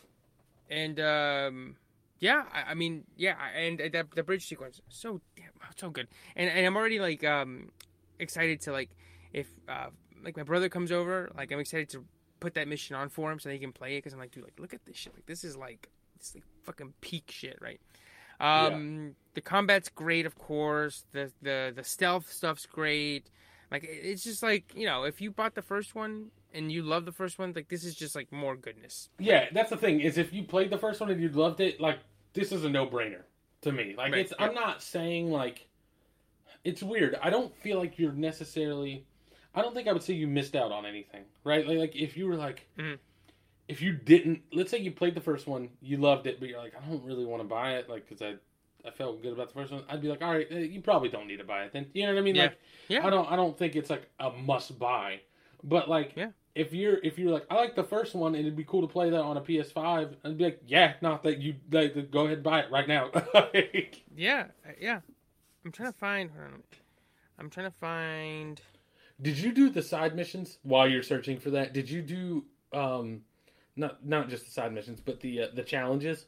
and 0.69 1.01
um, 1.01 1.77
yeah, 2.19 2.45
I, 2.53 2.73
I 2.73 2.75
mean, 2.75 3.05
yeah, 3.17 3.37
and 3.57 3.79
that 3.93 4.11
the 4.13 4.23
bridge 4.23 4.47
sequence 4.47 4.81
so 4.89 5.21
damn 5.37 5.51
so 5.77 5.91
good, 5.91 6.09
and 6.37 6.51
and 6.51 6.67
I'm 6.67 6.77
already 6.77 7.01
like 7.01 7.25
um 7.25 7.71
excited 8.19 8.61
to 8.63 8.73
like 8.73 8.91
if 9.33 9.49
uh 9.69 9.89
like 10.23 10.37
my 10.37 10.43
brother 10.43 10.69
comes 10.69 10.93
over, 10.93 11.31
like 11.37 11.53
I'm 11.53 11.61
excited 11.61 11.89
to 11.91 12.05
put 12.41 12.55
that 12.55 12.69
mission 12.69 12.97
on 12.97 13.09
for 13.09 13.31
him 13.31 13.39
so 13.39 13.51
he 13.51 13.59
can 13.59 13.73
play 13.73 13.95
it 13.95 13.99
because 13.99 14.13
I'm 14.13 14.19
like, 14.19 14.33
dude, 14.33 14.45
like 14.45 14.59
look 14.59 14.75
at 14.75 14.85
this 14.85 14.97
shit. 14.97 15.15
Like 15.15 15.27
this 15.27 15.45
is 15.45 15.57
like 15.57 15.89
it's 16.17 16.35
like 16.35 16.45
fucking 16.63 16.95
peak 17.01 17.31
shit, 17.31 17.59
right? 17.61 17.81
Um, 18.41 19.03
yeah. 19.03 19.09
the 19.35 19.41
combat's 19.41 19.89
great, 19.89 20.27
of 20.27 20.37
course. 20.37 21.05
The 21.13 21.31
the 21.43 21.73
the 21.75 21.85
stealth 21.85 22.31
stuff's 22.31 22.67
great. 22.67 23.31
Like 23.71 23.85
it's 23.85 24.25
just 24.25 24.43
like 24.43 24.75
you 24.75 24.87
know, 24.87 25.05
if 25.05 25.21
you 25.21 25.31
bought 25.31 25.55
the 25.55 25.63
first 25.63 25.95
one 25.95 26.31
and 26.53 26.73
you 26.73 26.83
love 26.83 27.05
the 27.05 27.13
first 27.13 27.39
one, 27.39 27.53
like 27.55 27.69
this 27.69 27.85
is 27.85 27.95
just 27.95 28.15
like 28.15 28.33
more 28.33 28.57
goodness. 28.57 29.09
Yeah, 29.19 29.47
that's 29.53 29.71
the 29.71 29.77
thing 29.77 30.01
is 30.01 30.19
if 30.19 30.33
you 30.33 30.43
played 30.43 30.71
the 30.71 30.79
first 30.79 31.01
one 31.01 31.11
and 31.11 31.21
you 31.21 31.29
loved 31.29 31.61
it, 31.61 31.81
like 31.81 31.99
this 32.33 32.51
is 32.51 32.65
a 32.65 32.71
no 32.71 32.87
brainer 32.87 33.23
to 33.63 33.73
me. 33.73 33.95
Like 33.97 34.13
right. 34.13 34.23
it's 34.23 34.33
I'm 34.39 34.55
not 34.55 34.83
saying 34.83 35.31
like 35.31 35.69
it's 36.65 36.83
weird. 36.83 37.17
I 37.23 37.31
don't 37.31 37.55
feel 37.57 37.79
like 37.79 37.99
you're 37.99 38.13
necessarily 38.13 39.05
I 39.55 39.63
don't 39.63 39.75
think 39.75 39.89
I 39.89 39.93
would 39.93 40.03
say 40.03 40.15
you 40.15 40.27
missed 40.27 40.55
out 40.55 40.73
on 40.73 40.87
anything, 40.87 41.25
right? 41.45 41.67
Like, 41.67 41.79
like 41.79 41.97
if 41.97 42.17
you 42.17 42.27
were 42.27 42.37
like, 42.37 42.67
mm-hmm. 42.79 42.95
If 43.71 43.81
you 43.81 43.93
didn't, 43.93 44.43
let's 44.53 44.69
say 44.69 44.79
you 44.79 44.91
played 44.91 45.15
the 45.15 45.21
first 45.21 45.47
one, 45.47 45.69
you 45.81 45.97
loved 45.97 46.27
it, 46.27 46.41
but 46.41 46.49
you're 46.49 46.59
like, 46.59 46.75
I 46.77 46.91
don't 46.91 47.05
really 47.05 47.25
want 47.25 47.41
to 47.41 47.47
buy 47.47 47.75
it, 47.77 47.89
like, 47.89 48.09
because 48.09 48.21
I, 48.21 48.35
I 48.85 48.91
felt 48.91 49.23
good 49.23 49.33
about 49.33 49.47
the 49.47 49.55
first 49.55 49.71
one. 49.71 49.85
I'd 49.89 50.03
be 50.03 50.09
like, 50.09 50.23
all 50.23 50.33
right, 50.33 50.49
eh, 50.51 50.59
you 50.59 50.81
probably 50.81 51.09
don't 51.09 51.29
need 51.29 51.37
to 51.37 51.45
buy 51.45 51.63
it 51.63 51.73
then. 51.73 51.87
You 51.95 52.07
know 52.07 52.15
what 52.15 52.19
I 52.19 52.23
mean? 52.23 52.35
Yeah. 52.35 52.43
Like, 52.43 52.59
yeah. 52.89 53.07
I 53.07 53.11
don't, 53.11 53.31
I 53.31 53.37
don't 53.37 53.57
think 53.57 53.77
it's 53.77 53.89
like 53.89 54.11
a 54.19 54.31
must 54.31 54.77
buy, 54.77 55.21
but 55.63 55.89
like, 55.89 56.15
yeah. 56.17 56.31
If 56.53 56.73
you're 56.73 56.99
if 57.05 57.17
you're 57.17 57.31
like 57.31 57.47
I 57.49 57.55
like 57.55 57.77
the 57.77 57.85
first 57.85 58.13
one 58.13 58.35
and 58.35 58.45
it'd 58.45 58.57
be 58.57 58.65
cool 58.65 58.81
to 58.81 58.89
play 58.89 59.09
that 59.09 59.21
on 59.21 59.37
a 59.37 59.41
PS5, 59.41 60.17
I'd 60.25 60.37
be 60.37 60.43
like, 60.43 60.61
yeah, 60.67 60.95
not 61.01 61.23
that 61.23 61.39
you 61.39 61.55
like 61.71 62.11
go 62.11 62.25
ahead 62.25 62.39
and 62.39 62.43
buy 62.43 62.63
it 62.63 62.73
right 62.73 62.89
now. 62.89 63.13
yeah, 64.17 64.47
yeah. 64.81 64.99
I'm 65.65 65.71
trying 65.71 65.93
to 65.93 65.99
find. 65.99 66.29
I'm 67.39 67.51
trying 67.51 67.71
to 67.71 67.77
find. 67.79 68.61
Did 69.23 69.39
you 69.39 69.53
do 69.53 69.71
the 69.71 69.81
side 69.81 70.17
missions 70.17 70.59
while 70.65 70.89
you're 70.89 71.05
searching 71.05 71.39
for 71.39 71.51
that? 71.51 71.73
Did 71.73 71.89
you 71.89 72.03
do 72.03 72.45
um 72.73 73.21
not 73.77 74.05
not 74.05 74.29
just 74.29 74.45
the 74.45 74.51
side 74.51 74.73
missions, 74.73 75.01
but 75.01 75.21
the 75.21 75.43
uh, 75.43 75.47
the 75.55 75.63
challenges? 75.63 76.27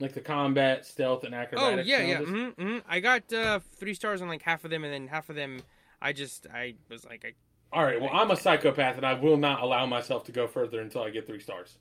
Like 0.00 0.14
the 0.14 0.20
combat, 0.20 0.84
stealth, 0.84 1.22
and 1.24 1.34
acrobatics. 1.34 1.88
Oh 1.88 1.90
yeah, 1.90 1.98
challenges? 1.98 2.28
yeah. 2.28 2.36
Mm-hmm, 2.36 2.62
mm-hmm. 2.62 2.78
I 2.88 3.00
got 3.00 3.32
uh, 3.32 3.60
three 3.76 3.94
stars 3.94 4.20
on 4.20 4.28
like 4.28 4.42
half 4.42 4.64
of 4.64 4.70
them, 4.70 4.84
and 4.84 4.92
then 4.92 5.06
half 5.06 5.28
of 5.28 5.36
them, 5.36 5.60
I 6.00 6.12
just 6.12 6.46
I 6.52 6.74
was 6.88 7.04
like, 7.04 7.24
I. 7.24 7.32
All 7.74 7.84
right. 7.84 8.00
Well, 8.00 8.10
I'm 8.12 8.30
a 8.30 8.36
psychopath, 8.36 8.96
and 8.96 9.06
I 9.06 9.14
will 9.14 9.36
not 9.36 9.62
allow 9.62 9.86
myself 9.86 10.24
to 10.24 10.32
go 10.32 10.46
further 10.46 10.80
until 10.80 11.02
I 11.02 11.10
get 11.10 11.26
three 11.26 11.40
stars. 11.40 11.78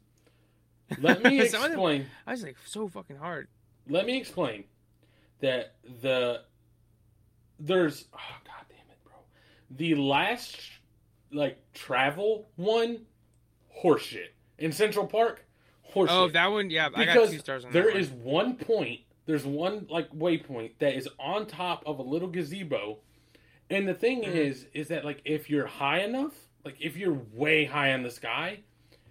Let 0.99 1.23
me 1.23 1.41
explain. 1.41 2.03
Them, 2.03 2.11
I 2.27 2.31
was 2.31 2.43
like 2.43 2.57
so 2.65 2.87
fucking 2.87 3.17
hard. 3.17 3.47
Let 3.89 4.05
me 4.05 4.17
explain 4.17 4.65
that 5.41 5.75
the 6.01 6.43
there's 7.59 8.05
oh 8.13 8.37
god 8.45 8.65
damn 8.69 8.89
it, 8.89 9.03
bro. 9.03 9.13
the 9.71 9.95
last 9.95 10.57
like 11.31 11.57
travel 11.73 12.47
one, 12.55 12.99
horseshit. 13.83 14.29
In 14.61 14.71
Central 14.71 15.07
Park, 15.07 15.45
horseshit. 15.93 16.07
Oh, 16.09 16.29
that 16.29 16.47
one, 16.47 16.69
yeah, 16.69 16.89
because 16.89 17.07
I 17.07 17.13
got 17.13 17.29
two 17.29 17.39
stars 17.39 17.65
on 17.65 17.71
There 17.71 17.85
that 17.85 17.97
is 17.97 18.09
one 18.09 18.55
point, 18.55 19.01
there's 19.25 19.45
one 19.45 19.87
like 19.89 20.09
waypoint 20.11 20.73
that 20.79 20.95
is 20.95 21.09
on 21.19 21.47
top 21.47 21.83
of 21.85 21.99
a 21.99 22.03
little 22.03 22.27
gazebo. 22.27 22.99
And 23.69 23.87
the 23.87 23.93
thing 23.93 24.23
mm-hmm. 24.23 24.37
is, 24.37 24.67
is 24.73 24.89
that 24.89 25.03
like 25.03 25.21
if 25.25 25.49
you're 25.49 25.67
high 25.67 25.99
enough, 25.99 26.33
like 26.63 26.75
if 26.79 26.95
you're 26.95 27.19
way 27.33 27.65
high 27.65 27.89
in 27.89 28.03
the 28.03 28.11
sky, 28.11 28.59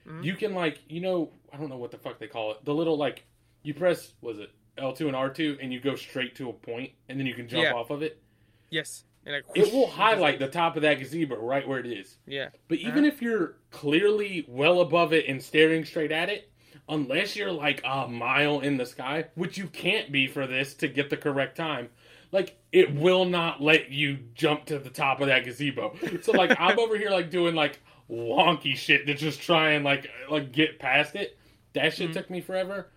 mm-hmm. 0.06 0.22
you 0.22 0.36
can 0.36 0.54
like, 0.54 0.78
you 0.88 1.00
know, 1.00 1.30
I 1.52 1.56
don't 1.56 1.68
know 1.68 1.78
what 1.78 1.90
the 1.90 1.98
fuck 1.98 2.18
they 2.18 2.28
call 2.28 2.52
it. 2.52 2.64
The 2.64 2.74
little 2.74 2.96
like 2.96 3.24
you 3.62 3.74
press 3.74 4.12
was 4.20 4.38
it 4.38 4.50
L2 4.78 5.00
and 5.00 5.14
R2 5.14 5.58
and 5.60 5.72
you 5.72 5.80
go 5.80 5.96
straight 5.96 6.34
to 6.36 6.48
a 6.48 6.52
point 6.52 6.92
and 7.08 7.18
then 7.18 7.26
you 7.26 7.34
can 7.34 7.48
jump 7.48 7.64
yeah. 7.64 7.72
off 7.72 7.90
of 7.90 8.02
it. 8.02 8.22
Yes. 8.70 9.04
Like, 9.26 9.44
it 9.54 9.72
will 9.72 9.86
highlight 9.86 10.38
the 10.38 10.48
top 10.48 10.76
of 10.76 10.82
that 10.82 10.98
gazebo 10.98 11.36
right 11.36 11.66
where 11.66 11.78
it 11.78 11.86
is. 11.86 12.16
Yeah. 12.26 12.48
But 12.68 12.78
even 12.78 13.04
uh-huh. 13.04 13.14
if 13.14 13.22
you're 13.22 13.56
clearly 13.70 14.46
well 14.48 14.80
above 14.80 15.12
it 15.12 15.26
and 15.28 15.42
staring 15.42 15.84
straight 15.84 16.10
at 16.10 16.28
it, 16.30 16.50
unless 16.88 17.36
you're 17.36 17.52
like 17.52 17.82
a 17.84 18.08
mile 18.08 18.60
in 18.60 18.76
the 18.76 18.86
sky, 18.86 19.26
which 19.34 19.58
you 19.58 19.66
can't 19.66 20.10
be 20.10 20.26
for 20.26 20.46
this 20.46 20.74
to 20.74 20.88
get 20.88 21.10
the 21.10 21.16
correct 21.16 21.56
time, 21.56 21.88
like 22.32 22.56
it 22.72 22.94
will 22.94 23.24
not 23.24 23.60
let 23.60 23.90
you 23.90 24.18
jump 24.34 24.64
to 24.66 24.78
the 24.78 24.90
top 24.90 25.20
of 25.20 25.28
that 25.28 25.44
gazebo. 25.44 25.94
So 26.22 26.32
like 26.32 26.58
I'm 26.58 26.78
over 26.78 26.96
here 26.96 27.10
like 27.10 27.30
doing 27.30 27.54
like 27.54 27.80
wonky 28.10 28.74
shit 28.74 29.06
to 29.06 29.14
just 29.14 29.40
try 29.40 29.72
and 29.72 29.84
like 29.84 30.08
like 30.30 30.52
get 30.52 30.78
past 30.78 31.14
it. 31.14 31.38
That 31.74 31.94
shit 31.94 32.10
mm-hmm. 32.10 32.14
took 32.14 32.30
me 32.30 32.40
forever 32.40 32.88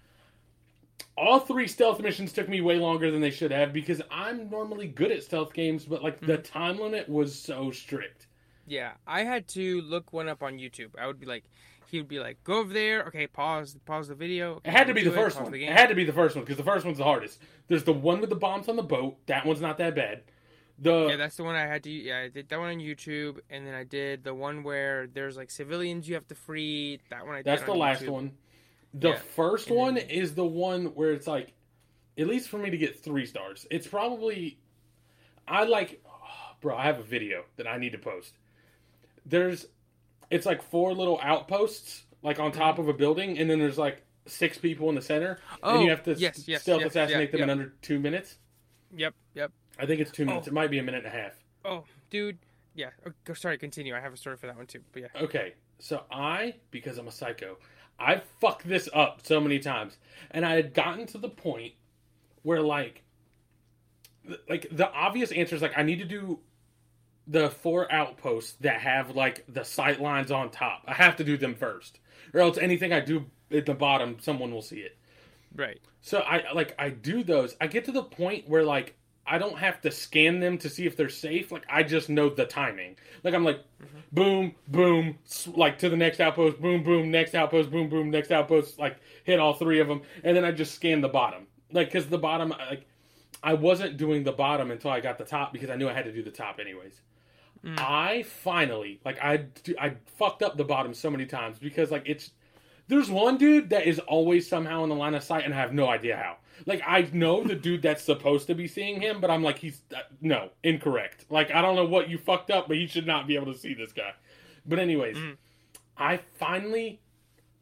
all 1.18 1.39
three 1.39 1.68
stealth 1.68 1.99
missions 1.99 2.32
took 2.32 2.49
me 2.49 2.62
way 2.62 2.78
longer 2.78 3.12
than 3.12 3.22
they 3.22 3.32
should 3.32 3.51
have 3.51 3.74
because 3.74 4.01
I'm 4.12 4.49
normally 4.49 4.88
good 4.88 5.12
at 5.12 5.24
stealth 5.24 5.54
games, 5.54 5.86
but 5.86 6.04
like 6.04 6.18
mm-hmm. 6.18 6.28
the 6.28 6.38
time 6.38 6.80
limit 6.80 7.08
was 7.08 7.38
so 7.38 7.72
strict. 7.72 8.28
Yeah, 8.66 8.93
I 9.06 9.24
had 9.24 9.47
to 9.49 9.82
look 9.82 10.14
one 10.14 10.30
up 10.30 10.41
on 10.41 10.58
YouTube. 10.58 10.91
I 10.97 11.08
would 11.08 11.20
be 11.20 11.26
like, 11.26 11.43
he 11.93 11.97
would 11.99 12.08
be 12.08 12.20
like, 12.20 12.43
"Go 12.43 12.60
over 12.60 12.74
there, 12.74 13.04
okay, 13.04 13.28
pause, 13.28 13.78
pause 13.86 14.08
the 14.08 14.16
video." 14.16 14.56
Okay, 14.56 14.70
it 14.70 14.74
had 14.74 14.88
to 14.88 14.93
be 14.93 15.04
the 15.04 15.12
first 15.12 15.39
one. 15.39 15.54
It 15.54 15.70
had 15.70 15.89
to 15.89 15.95
be 15.95 16.06
the 16.06 16.14
first 16.14 16.36
one 16.36 16.43
because 16.43 16.58
the 16.58 16.64
first 16.64 16.86
one's 16.86 16.97
the 16.97 17.04
hardest. 17.04 17.39
There's 17.68 17.84
the 17.84 17.93
one 17.93 18.20
with 18.20 18.30
the 18.30 18.36
bombs 18.36 18.68
on 18.68 18.76
the 18.76 18.84
boat. 18.84 19.18
That 19.28 19.45
one's 19.45 19.62
not 19.62 19.78
that 19.78 19.95
bad. 19.95 20.24
The 20.80 21.08
yeah, 21.10 21.16
that's 21.18 21.36
the 21.36 21.43
one 21.43 21.56
I 21.56 21.68
had 21.68 21.84
to. 21.84 21.91
Yeah, 21.91 22.20
I 22.20 22.30
did 22.30 22.49
that 22.49 22.60
one 22.60 22.70
on 22.70 22.78
YouTube, 22.80 23.39
and 23.49 23.68
then 23.68 23.76
I 23.76 23.84
did 23.84 24.24
the 24.24 24.34
one 24.34 24.64
where 24.64 25.08
there's 25.08 25.38
like 25.38 25.51
civilians 25.51 26.08
you 26.08 26.16
have 26.16 26.28
to 26.30 26.36
free. 26.36 26.99
That 27.12 27.26
one 27.26 27.36
I. 27.36 27.38
Did. 27.39 27.45
That's 27.45 27.64
the 27.64 27.76
last 27.76 28.08
one. 28.08 28.32
The 28.93 29.09
yeah. 29.09 29.19
first 29.35 29.67
and 29.67 29.77
one 29.77 29.95
then... 29.95 30.09
is 30.09 30.35
the 30.35 30.45
one 30.45 30.87
where 30.87 31.11
it's 31.11 31.27
like, 31.27 31.53
at 32.17 32.27
least 32.27 32.49
for 32.49 32.57
me 32.57 32.69
to 32.69 32.77
get 32.77 33.03
three 33.03 33.25
stars, 33.25 33.65
it's 33.71 33.87
probably, 33.87 34.59
I 35.47 35.63
like, 35.63 36.01
oh, 36.05 36.55
bro, 36.61 36.75
I 36.75 36.83
have 36.83 36.99
a 36.99 37.03
video 37.03 37.43
that 37.57 37.67
I 37.67 37.77
need 37.77 37.91
to 37.93 37.97
post. 37.97 38.33
There's, 39.25 39.65
it's 40.29 40.45
like 40.45 40.61
four 40.63 40.93
little 40.93 41.19
outposts, 41.21 42.03
like 42.21 42.39
on 42.39 42.51
top 42.51 42.73
mm-hmm. 42.73 42.83
of 42.83 42.89
a 42.89 42.93
building, 42.93 43.37
and 43.39 43.49
then 43.49 43.59
there's 43.59 43.77
like 43.77 44.03
six 44.25 44.57
people 44.57 44.89
in 44.89 44.95
the 44.95 45.01
center, 45.01 45.39
oh, 45.61 45.75
and 45.75 45.81
you 45.83 45.87
oh, 45.87 45.95
have 45.95 46.03
to 46.03 46.13
yes, 46.13 46.47
yes, 46.47 46.61
stealth 46.61 46.81
yes, 46.81 46.91
assassinate 46.91 47.31
them 47.31 47.39
yep. 47.39 47.47
in 47.47 47.49
under 47.49 47.73
two 47.81 47.99
minutes. 47.99 48.37
Yep, 48.95 49.13
yep. 49.33 49.51
I 49.79 49.85
think 49.85 50.01
it's 50.01 50.11
two 50.11 50.25
minutes. 50.25 50.47
Oh. 50.47 50.51
It 50.51 50.53
might 50.53 50.71
be 50.71 50.79
a 50.79 50.83
minute 50.83 51.05
and 51.05 51.13
a 51.13 51.17
half. 51.17 51.33
Oh, 51.65 51.83
dude. 52.09 52.37
Yeah. 52.75 52.89
Oh, 53.05 53.33
sorry, 53.33 53.57
continue. 53.57 53.95
I 53.95 53.99
have 53.99 54.13
a 54.13 54.17
story 54.17 54.37
for 54.37 54.47
that 54.47 54.57
one 54.57 54.67
too. 54.67 54.81
But 54.91 55.03
yeah. 55.03 55.21
Okay. 55.21 55.53
So 55.79 56.03
I, 56.11 56.55
because 56.71 56.97
I'm 56.97 57.07
a 57.07 57.11
psycho, 57.11 57.57
I 58.04 58.22
fucked 58.39 58.68
this 58.68 58.89
up 58.93 59.22
so 59.26 59.39
many 59.39 59.60
times, 59.60 59.97
and 60.32 60.45
I 60.45 60.56
had 60.56 60.74
gotten 60.74 61.06
to 61.08 61.18
the 61.18 61.30
point 61.30 61.74
where 62.43 62.62
like, 62.62 63.04
like 64.49 64.68
the 64.72 64.91
obvious 64.91 65.32
answer 65.32 65.56
is 65.56 65.62
like 65.62 65.78
I 65.78 65.84
need 65.84 65.99
to 65.99 66.06
do 66.06 66.39
the 67.26 67.49
four 67.49 67.91
outposts 67.91 68.54
that 68.62 68.82
have 68.82 69.16
like 69.16 69.45
the 69.47 69.64
sight 69.64 70.01
lines 70.01 70.32
on 70.32 70.49
top. 70.49 70.84
I 70.86 70.93
have 70.93 71.16
to 71.18 71.24
do 71.24 71.38
them 71.38 71.56
first, 71.56 71.99
or 72.34 72.41
else 72.41 72.58
anything 72.58 72.91
I 72.91 72.99
do 72.99 73.26
at 73.51 73.66
the 73.66 73.74
bottom, 73.74 74.18
someone 74.20 74.51
will 74.51 74.62
see 74.62 74.80
it. 74.80 74.97
Right. 75.56 75.80
So 76.01 76.20
I 76.20 76.51
like 76.54 76.76
I 76.78 76.89
do 76.89 77.24
those. 77.24 77.56
I 77.62 77.68
get 77.68 77.86
to 77.86 77.91
the 77.91 78.04
point 78.04 78.49
where 78.49 78.64
like 78.64 78.95
I 79.26 79.38
don't 79.38 79.57
have 79.57 79.80
to 79.82 79.91
scan 79.91 80.39
them 80.39 80.57
to 80.59 80.69
see 80.69 80.86
if 80.86 80.97
they're 80.97 81.09
safe. 81.09 81.51
Like 81.51 81.65
I 81.69 81.84
just 81.84 82.09
know 82.09 82.30
the 82.30 82.45
timing. 82.45 82.97
Like 83.24 83.34
I'm 83.34 83.43
like, 83.43 83.57
mm-hmm. 83.57 83.99
boom, 84.11 84.55
boom, 84.67 85.17
like 85.55 85.80
to 85.80 85.89
the 85.89 85.97
next 85.97 86.19
outpost, 86.19 86.61
boom, 86.61 86.84
boom, 86.84 87.09
next 87.09 87.34
outpost, 87.34 87.71
boom, 87.71 87.89
boom, 87.89 88.09
next 88.09 88.32
outpost. 88.32 88.80
Like 88.80 88.97
hit 89.24 89.39
all 89.39 89.53
three 89.53 89.80
of 89.80 89.88
them, 89.88 90.01
and 90.24 90.36
then 90.36 90.43
I 90.43 90.51
just 90.51 90.76
scan 90.76 91.01
the 91.01 91.09
bottom. 91.09 91.47
Like 91.71 91.88
because 91.88 92.07
the 92.07 92.17
bottom, 92.17 92.49
like 92.49 92.86
I 93.41 93.53
wasn't 93.53 93.97
doing 93.97 94.24
the 94.24 94.32
bottom 94.32 94.71
until 94.71 94.91
I 94.91 94.99
got 94.99 95.17
the 95.17 95.26
top 95.26 95.53
because 95.53 95.69
I 95.69 95.76
knew 95.76 95.88
I 95.88 95.93
had 95.93 96.05
to 96.05 96.11
do 96.11 96.24
the 96.24 96.32
top 96.32 96.59
anyways. 96.59 97.01
Mm. 97.63 97.80
I 97.80 98.24
finally 98.24 98.99
like 99.05 99.17
I 99.24 99.45
I 99.80 99.95
fucked 100.17 100.43
up 100.43 100.57
the 100.57 100.65
bottom 100.65 100.93
so 100.93 101.09
many 101.09 101.26
times 101.26 101.59
because 101.59 101.91
like 101.91 102.03
it's 102.05 102.32
There's 102.93 103.09
one 103.09 103.37
dude 103.39 103.71
that 103.71 103.87
is 103.87 103.97
always 103.97 104.47
somehow 104.47 104.83
in 104.83 104.89
the 104.89 104.95
line 104.95 105.15
of 105.15 105.23
sight, 105.23 105.45
and 105.45 105.53
I 105.53 105.57
have 105.57 105.73
no 105.73 105.87
idea 105.89 106.15
how. 106.15 106.37
Like 106.67 106.81
I 106.85 107.09
know 107.11 107.43
the 107.43 107.55
dude 107.55 107.81
that's 107.81 108.03
supposed 108.03 108.45
to 108.47 108.53
be 108.53 108.67
seeing 108.67 109.01
him, 109.01 109.19
but 109.19 109.31
I'm 109.31 109.41
like, 109.41 109.57
he's 109.57 109.81
uh, 109.95 110.01
no 110.21 110.49
incorrect. 110.63 111.25
Like 111.31 111.49
I 111.49 111.61
don't 111.63 111.75
know 111.75 111.85
what 111.85 112.07
you 112.07 112.19
fucked 112.19 112.51
up, 112.51 112.67
but 112.67 112.77
he 112.77 112.85
should 112.85 113.07
not 113.07 113.25
be 113.27 113.35
able 113.35 113.51
to 113.51 113.57
see 113.57 113.73
this 113.73 113.91
guy. 113.93 114.11
But 114.63 114.77
anyways, 114.77 115.17
Mhm. 115.17 115.37
I 115.97 116.17
finally, 116.37 116.99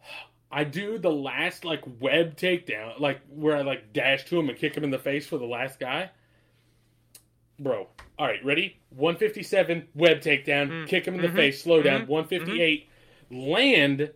I 0.52 0.66
do 0.66 0.98
the 0.98 1.10
last 1.12 1.64
like 1.64 1.82
web 2.02 2.36
takedown, 2.36 3.00
like 3.00 3.22
where 3.30 3.56
I 3.56 3.62
like 3.62 3.94
dash 3.94 4.26
to 4.26 4.38
him 4.38 4.50
and 4.50 4.58
kick 4.58 4.76
him 4.76 4.84
in 4.84 4.92
the 4.92 5.00
face 5.00 5.26
for 5.26 5.38
the 5.38 5.46
last 5.46 5.80
guy. 5.80 6.10
Bro, 7.58 7.88
all 8.20 8.28
right, 8.28 8.44
ready? 8.44 8.80
157 8.90 9.88
web 9.96 10.20
takedown, 10.20 10.68
Mm. 10.70 10.88
kick 10.90 11.06
him 11.08 11.16
in 11.16 11.22
the 11.22 11.28
Mhm. 11.30 11.36
face, 11.36 11.64
slow 11.64 11.82
down. 11.82 12.02
Mhm. 12.02 12.08
158 12.08 12.90
land. 13.32 14.12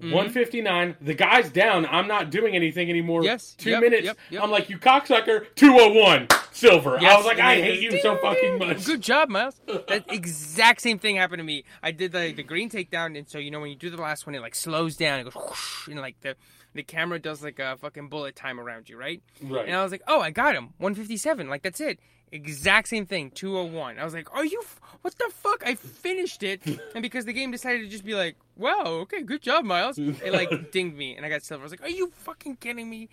Mhm. 0.00 0.12
159. 0.12 0.96
The 1.00 1.14
guy's 1.14 1.50
down. 1.50 1.84
I'm 1.86 2.08
not 2.08 2.30
doing 2.30 2.54
anything 2.56 2.88
anymore. 2.88 3.22
Yes, 3.22 3.54
Two 3.54 3.70
yep, 3.70 3.80
minutes. 3.82 4.04
yep, 4.04 4.18
yep. 4.30 4.42
I'm 4.42 4.50
like, 4.50 4.70
you 4.70 4.78
cocksucker. 4.78 5.46
201. 5.56 6.28
Silver. 6.52 6.98
I 6.98 7.16
was 7.16 7.26
like, 7.26 7.38
I 7.38 7.56
hate 7.60 7.80
you 7.80 7.98
so 8.00 8.16
fucking 8.16 8.58
much. 8.58 8.84
Good 8.84 9.02
job, 9.02 9.28
Miles. 9.28 9.60
That 9.88 10.04
exact 10.10 10.80
same 10.82 10.98
thing 10.98 11.16
happened 11.16 11.40
to 11.40 11.44
me. 11.44 11.64
I 11.82 11.90
did 11.92 12.12
the 12.12 12.32
the 12.32 12.42
green 12.42 12.70
takedown, 12.70 13.16
and 13.16 13.28
so 13.28 13.38
you 13.38 13.50
know 13.50 13.60
when 13.60 13.70
you 13.70 13.76
do 13.76 13.90
the 13.90 14.00
last 14.00 14.26
one, 14.26 14.34
it 14.34 14.40
like 14.40 14.54
slows 14.54 14.96
down. 14.96 15.20
It 15.20 15.24
goes 15.24 15.34
whoosh, 15.34 15.88
and 15.88 15.98
like 16.00 16.20
the 16.20 16.36
the 16.74 16.82
camera 16.82 17.18
does 17.18 17.42
like 17.42 17.58
a 17.58 17.76
fucking 17.76 18.08
bullet 18.08 18.36
time 18.36 18.58
around 18.60 18.88
you, 18.88 18.96
right? 18.96 19.22
Right. 19.42 19.66
And 19.66 19.76
I 19.76 19.82
was 19.82 19.90
like, 19.92 20.02
oh, 20.06 20.20
I 20.20 20.30
got 20.30 20.54
him. 20.54 20.74
157. 20.78 21.48
Like 21.48 21.62
that's 21.62 21.80
it. 21.80 21.98
Exact 22.32 22.88
same 22.88 23.06
thing. 23.06 23.30
201. 23.32 23.98
I 23.98 24.04
was 24.04 24.14
like, 24.14 24.32
are 24.34 24.44
you? 24.44 24.60
F- 24.62 24.80
what 25.02 25.16
the 25.18 25.30
fuck? 25.34 25.62
I 25.66 25.74
finished 25.74 26.42
it, 26.42 26.60
and 26.94 27.02
because 27.02 27.24
the 27.24 27.32
game 27.32 27.50
decided 27.50 27.80
to 27.82 27.88
just 27.88 28.04
be 28.04 28.14
like, 28.14 28.36
wow, 28.56 28.84
okay, 29.02 29.22
good 29.22 29.42
job, 29.42 29.64
Miles. 29.64 29.98
It 29.98 30.32
like 30.32 30.70
dinged 30.72 30.96
me, 30.96 31.16
and 31.16 31.26
I 31.26 31.28
got 31.28 31.42
silver. 31.42 31.62
I 31.62 31.64
was 31.64 31.72
like, 31.72 31.82
are 31.82 31.88
you 31.88 32.10
fucking 32.14 32.56
kidding 32.56 32.88
me? 32.88 33.08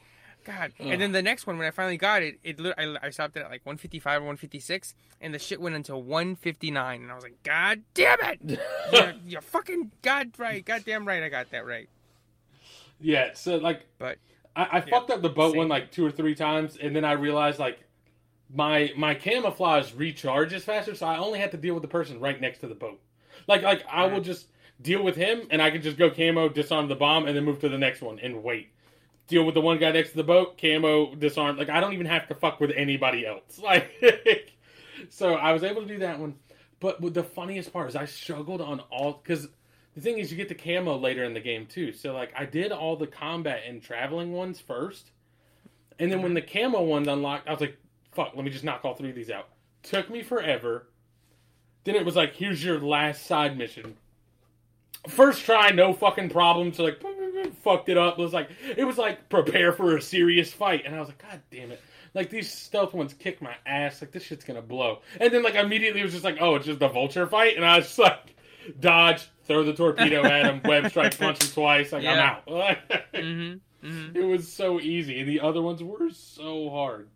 God. 0.46 0.72
And 0.80 1.02
then 1.02 1.12
the 1.12 1.22
next 1.22 1.46
one, 1.46 1.58
when 1.58 1.68
I 1.68 1.72
finally 1.72 1.98
got 1.98 2.22
it, 2.22 2.40
it 2.42 2.58
I, 2.78 2.96
I 3.02 3.10
stopped 3.10 3.36
it 3.36 3.42
at 3.42 3.50
like 3.50 3.66
155 3.66 4.22
or 4.22 4.26
156, 4.26 4.94
and 5.20 5.34
the 5.34 5.40
shit 5.40 5.60
went 5.60 5.76
until 5.76 6.02
159, 6.04 7.02
and 7.02 7.12
I 7.12 7.16
was 7.16 7.24
like, 7.24 7.42
God 7.44 7.82
damn 7.94 8.20
it! 8.22 8.60
you're, 8.94 9.14
you're 9.26 9.42
fucking 9.42 9.92
god 10.04 10.32
right, 10.38 10.64
goddamn 10.64 11.06
right, 11.08 11.24
I 11.24 11.30
got 11.30 11.50
that 11.52 11.66
right. 11.66 11.90
yeah. 13.00 13.32
So, 13.34 13.58
like, 13.58 13.88
But 13.98 14.20
I, 14.56 14.78
I 14.78 14.82
fucked 14.82 15.10
up 15.10 15.22
the 15.22 15.30
boat 15.30 15.52
same. 15.52 15.58
one 15.60 15.68
like 15.70 15.92
two 15.92 16.06
or 16.06 16.12
three 16.12 16.36
times, 16.36 16.78
and 16.82 16.96
then 16.96 17.04
I 17.04 17.14
realized, 17.14 17.60
like, 17.60 17.80
my 18.54 18.92
my 18.96 19.14
camouflage 19.14 19.92
recharges 19.94 20.62
faster, 20.62 20.96
so 20.96 21.06
I 21.06 21.18
only 21.18 21.40
have 21.40 21.52
to 21.52 21.58
deal 21.58 21.74
with 21.74 21.82
the 21.82 21.90
person 21.90 22.20
right 22.20 22.40
next 22.40 22.60
to 22.60 22.68
the 22.68 22.76
boat. 22.76 23.00
Like, 23.48 23.62
like 23.62 23.84
I 23.92 24.06
will 24.06 24.22
just 24.22 24.48
deal 24.82 25.04
with 25.04 25.16
him, 25.16 25.48
and 25.50 25.62
I 25.62 25.72
can 25.72 25.82
just 25.82 25.98
go 25.98 26.10
camo, 26.10 26.50
disarm 26.50 26.88
the 26.88 26.96
bomb, 26.96 27.26
and 27.26 27.36
then 27.36 27.44
move 27.44 27.60
to 27.60 27.70
the 27.70 27.78
next 27.78 28.02
one 28.02 28.20
and 28.20 28.44
wait. 28.44 28.70
Deal 29.28 29.44
with 29.44 29.56
the 29.56 29.62
one 29.62 29.78
guy 29.78 29.92
next 29.92 30.12
to 30.12 30.18
the 30.18 30.24
boat, 30.24 30.58
camo, 30.60 31.14
disarm. 31.16 31.58
Like 31.58 31.70
I 31.70 31.80
don't 31.80 31.94
even 31.94 32.06
have 32.06 32.28
to 32.30 32.36
fuck 32.36 32.60
with 32.60 32.72
anybody 32.76 33.26
else. 33.26 33.60
Like, 33.64 34.54
so 35.10 35.36
I 35.36 35.54
was 35.54 35.64
able 35.64 35.82
to 35.82 35.88
do 35.88 36.00
that 36.00 36.20
one. 36.20 36.36
But 36.80 37.14
the 37.14 37.24
funniest 37.24 37.74
part 37.74 37.90
is 37.90 37.96
I 37.96 38.06
struggled 38.06 38.62
on 38.62 38.80
all 38.92 39.20
because 39.24 39.48
the 39.96 40.02
thing 40.02 40.20
is 40.20 40.32
you 40.32 40.38
get 40.38 40.48
the 40.48 40.56
camo 40.56 40.96
later 40.98 41.24
in 41.24 41.34
the 41.34 41.40
game 41.40 41.66
too. 41.66 41.92
So 41.92 42.14
like 42.14 42.32
I 42.38 42.46
did 42.46 42.72
all 42.72 42.96
the 42.96 43.08
combat 43.08 43.64
and 43.68 43.82
traveling 43.82 44.32
ones 44.32 44.60
first, 44.60 45.12
and 46.00 46.12
then 46.12 46.22
when 46.22 46.34
mm-hmm. 46.34 46.36
the 46.36 46.70
camo 46.70 46.84
ones 46.84 47.08
unlocked, 47.08 47.48
I 47.48 47.52
was 47.52 47.62
like, 47.62 47.78
"Fuck, 48.18 48.36
let 48.36 48.44
me 48.44 48.52
just 48.52 48.64
knock 48.64 48.84
all 48.84 48.96
three 48.96 49.10
of 49.10 49.16
these 49.16 49.30
out." 49.30 49.48
Took 49.84 50.10
me 50.10 50.24
forever. 50.24 50.88
Then 51.84 51.96
it 51.96 52.04
was 52.04 52.16
like, 52.16 52.34
"Here's 52.34 52.64
your 52.64 52.80
last 52.80 53.26
side 53.26 53.58
mission." 53.58 53.96
First 55.08 55.46
try, 55.46 55.70
no 55.70 55.94
fucking 55.94 56.30
problem. 56.30 56.74
So 56.74 56.84
like, 56.84 57.02
fucked 57.64 57.90
it 57.90 57.98
up. 57.98 58.20
It 58.20 58.22
was 58.22 58.34
like 58.34 58.50
it 58.76 58.84
was 58.84 58.98
like 58.98 59.30
prepare 59.30 59.72
for 59.72 59.96
a 59.96 60.02
serious 60.02 60.52
fight, 60.52 60.84
and 60.86 60.96
I 60.96 61.00
was 61.00 61.10
like, 61.10 61.22
"God 61.22 61.42
damn 61.52 61.72
it!" 61.72 61.82
Like 62.14 62.30
these 62.30 62.52
stealth 62.52 62.94
ones 62.94 63.14
kick 63.14 63.42
my 63.42 63.56
ass. 63.66 64.02
Like 64.02 64.12
this 64.12 64.24
shit's 64.24 64.44
gonna 64.44 64.62
blow. 64.62 65.00
And 65.22 65.32
then 65.32 65.44
like 65.44 65.56
immediately 65.56 66.02
it 66.02 66.04
was 66.04 66.14
just 66.14 66.26
like, 66.26 66.38
"Oh, 66.42 66.56
it's 66.56 66.66
just 66.66 66.82
a 66.82 66.90
vulture 66.90 67.28
fight," 67.28 67.56
and 67.56 67.64
I 67.64 67.78
was 67.78 67.86
just 67.86 68.00
like, 68.00 68.36
dodge, 68.80 69.30
throw 69.46 69.64
the 69.64 69.74
torpedo 69.74 70.24
at 70.24 70.46
him, 70.46 70.62
web 70.66 70.90
strike, 70.90 71.18
punch 71.20 71.44
him 71.44 71.50
twice. 71.52 71.92
Like 71.92 72.04
Yeah. 72.04 72.12
I'm 72.12 72.20
out. 72.20 72.46
mm-hmm, 73.14 73.88
mm-hmm. 73.88 74.18
It 74.18 74.24
was 74.24 74.52
so 74.52 74.80
easy, 74.80 75.20
and 75.20 75.30
the 75.30 75.40
other 75.40 75.62
ones 75.62 75.84
were 75.84 76.10
so 76.10 76.70
hard. 76.70 77.10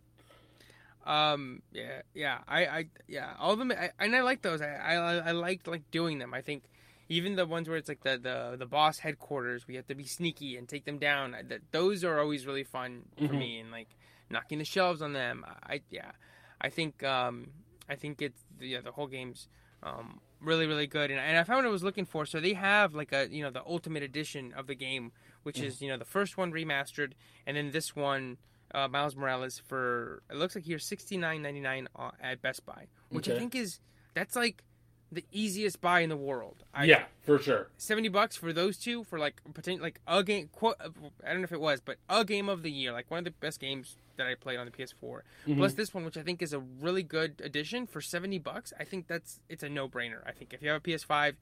Um. 1.04 1.62
Yeah. 1.72 2.02
Yeah. 2.14 2.38
I. 2.48 2.66
I. 2.66 2.84
Yeah. 3.08 3.32
All 3.38 3.52
of 3.52 3.58
them. 3.58 3.72
I, 3.72 3.90
and 3.98 4.14
I 4.14 4.22
like 4.22 4.42
those. 4.42 4.60
I. 4.60 4.66
I. 4.74 4.94
I 5.28 5.30
liked 5.32 5.66
like 5.66 5.90
doing 5.90 6.18
them. 6.18 6.32
I 6.34 6.40
think 6.40 6.64
even 7.08 7.36
the 7.36 7.46
ones 7.46 7.68
where 7.68 7.76
it's 7.76 7.88
like 7.88 8.02
the 8.04 8.18
the 8.18 8.56
the 8.58 8.66
boss 8.66 8.98
headquarters, 8.98 9.66
we 9.66 9.74
have 9.76 9.86
to 9.88 9.94
be 9.94 10.04
sneaky 10.04 10.56
and 10.56 10.68
take 10.68 10.84
them 10.84 10.98
down. 10.98 11.32
That 11.48 11.60
those 11.72 12.04
are 12.04 12.20
always 12.20 12.46
really 12.46 12.64
fun 12.64 13.02
for 13.18 13.24
Mhm. 13.24 13.38
me, 13.38 13.58
and 13.58 13.70
like 13.70 13.88
knocking 14.30 14.58
the 14.58 14.64
shelves 14.64 15.02
on 15.02 15.12
them. 15.12 15.44
I. 15.62 15.80
Yeah. 15.90 16.12
I 16.60 16.68
think. 16.70 17.02
Um. 17.02 17.48
I 17.88 17.96
think 17.96 18.22
it's 18.22 18.40
yeah. 18.60 18.80
The 18.80 18.92
whole 18.92 19.08
game's 19.08 19.48
um 19.82 20.20
really 20.40 20.66
really 20.66 20.86
good, 20.86 21.10
and 21.10 21.18
and 21.18 21.36
I 21.36 21.42
found 21.42 21.58
what 21.58 21.66
I 21.66 21.70
was 21.70 21.82
looking 21.82 22.04
for. 22.06 22.24
So 22.26 22.38
they 22.38 22.52
have 22.54 22.94
like 22.94 23.12
a 23.12 23.28
you 23.28 23.42
know 23.42 23.50
the 23.50 23.64
ultimate 23.66 24.04
edition 24.04 24.52
of 24.56 24.68
the 24.68 24.76
game, 24.76 25.10
which 25.42 25.58
is 25.58 25.82
you 25.82 25.88
know 25.88 25.96
the 25.98 26.04
first 26.04 26.36
one 26.36 26.52
remastered, 26.52 27.12
and 27.44 27.56
then 27.56 27.72
this 27.72 27.96
one 27.96 28.38
uh, 28.74 28.88
Miles 28.88 29.14
Morales 29.16 29.58
for 29.58 30.22
it 30.30 30.36
looks 30.36 30.54
like 30.54 30.64
here 30.64 30.78
sixty 30.78 31.16
nine 31.16 31.42
ninety 31.42 31.60
nine 31.60 31.88
at 32.20 32.42
Best 32.42 32.64
Buy, 32.66 32.86
which 33.10 33.28
I 33.28 33.38
think 33.38 33.54
is 33.54 33.80
that's 34.14 34.36
like 34.36 34.62
the 35.10 35.24
easiest 35.30 35.80
buy 35.82 36.00
in 36.00 36.08
the 36.08 36.16
world. 36.16 36.64
I, 36.72 36.84
yeah, 36.84 37.04
for 37.20 37.38
sure. 37.38 37.68
seventy 37.76 38.08
bucks 38.08 38.34
for 38.36 38.52
those 38.52 38.78
two 38.78 39.04
for 39.04 39.18
like 39.18 39.42
potential 39.52 39.82
like 39.82 40.00
a 40.06 40.22
game. 40.24 40.48
Quote, 40.52 40.76
I 40.80 41.32
don't 41.32 41.38
know 41.40 41.44
if 41.44 41.52
it 41.52 41.60
was, 41.60 41.80
but 41.80 41.96
a 42.08 42.24
game 42.24 42.48
of 42.48 42.62
the 42.62 42.70
year, 42.70 42.92
like 42.92 43.10
one 43.10 43.18
of 43.18 43.24
the 43.24 43.30
best 43.32 43.60
games 43.60 43.96
that 44.16 44.26
I 44.26 44.34
played 44.34 44.58
on 44.58 44.66
the 44.66 44.72
PS4. 44.72 45.20
Mhm. 45.46 45.56
Plus 45.58 45.74
this 45.74 45.92
one, 45.92 46.04
which 46.04 46.16
I 46.16 46.22
think 46.22 46.40
is 46.42 46.52
a 46.52 46.60
really 46.60 47.02
good 47.02 47.40
addition 47.44 47.86
for 47.86 48.00
seventy 48.00 48.38
bucks. 48.38 48.72
I 48.80 48.84
think 48.84 49.06
that's 49.06 49.40
it's 49.50 49.62
a 49.62 49.68
no 49.68 49.86
brainer. 49.88 50.26
I 50.26 50.32
think 50.32 50.54
if 50.54 50.62
you 50.62 50.70
have 50.70 50.78
a 50.78 50.80
PS5, 50.80 51.34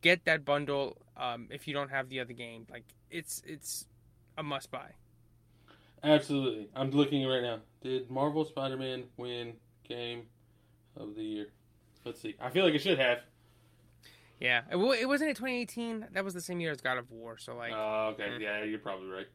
get 0.00 0.24
that 0.24 0.44
bundle. 0.44 0.96
Um, 1.16 1.48
if 1.50 1.68
you 1.68 1.74
don't 1.74 1.90
have 1.90 2.08
the 2.08 2.20
other 2.20 2.32
game, 2.32 2.66
like 2.70 2.84
it's 3.10 3.42
it's 3.46 3.86
a 4.38 4.42
must 4.42 4.70
buy. 4.70 4.92
Absolutely. 6.04 6.68
I'm 6.76 6.90
looking 6.90 7.26
right 7.26 7.42
now. 7.42 7.60
Did 7.82 8.10
Marvel 8.10 8.44
Spider-Man 8.44 9.04
win 9.16 9.54
Game 9.88 10.26
of 10.96 11.14
the 11.14 11.22
Year? 11.22 11.46
Let's 12.04 12.20
see. 12.20 12.34
I 12.40 12.50
feel 12.50 12.64
like 12.64 12.74
it 12.74 12.82
should 12.82 12.98
have. 12.98 13.20
Yeah, 14.40 14.62
it, 14.70 14.76
it 14.76 15.06
wasn't 15.06 15.30
in 15.30 15.36
2018. 15.36 16.08
That 16.12 16.24
was 16.24 16.34
the 16.34 16.40
same 16.40 16.60
year 16.60 16.70
as 16.70 16.80
God 16.80 16.98
of 16.98 17.10
War. 17.10 17.38
So 17.38 17.56
like, 17.56 17.72
Oh, 17.74 18.10
okay. 18.14 18.28
Mm. 18.28 18.40
Yeah, 18.40 18.62
you're 18.64 18.78
probably 18.78 19.08
right. 19.08 19.26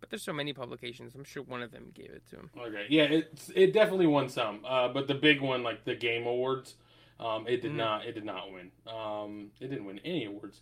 but 0.00 0.08
there's 0.10 0.22
so 0.22 0.32
many 0.32 0.52
publications. 0.52 1.14
I'm 1.14 1.24
sure 1.24 1.42
one 1.42 1.62
of 1.62 1.72
them 1.72 1.90
gave 1.94 2.10
it 2.10 2.22
to 2.30 2.36
him. 2.36 2.50
Okay. 2.58 2.86
Yeah, 2.88 3.04
it's 3.04 3.50
it 3.54 3.72
definitely 3.72 4.06
won 4.06 4.28
some. 4.28 4.64
Uh, 4.64 4.88
but 4.88 5.08
the 5.08 5.14
big 5.14 5.40
one, 5.40 5.62
like 5.62 5.84
the 5.84 5.94
Game 5.94 6.26
Awards, 6.26 6.74
um, 7.18 7.46
it 7.48 7.60
did 7.62 7.72
Mhm. 7.72 7.76
not. 7.76 8.06
It 8.06 8.12
did 8.12 8.24
not 8.24 8.52
win. 8.52 8.70
Um, 8.86 9.50
it 9.60 9.68
didn't 9.68 9.84
win 9.84 9.98
any 10.04 10.24
awards. 10.26 10.60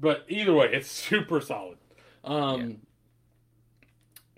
But 0.00 0.24
either 0.28 0.52
way, 0.54 0.70
it's 0.72 0.88
super 1.08 1.40
solid. 1.40 1.78
Um, 2.24 2.80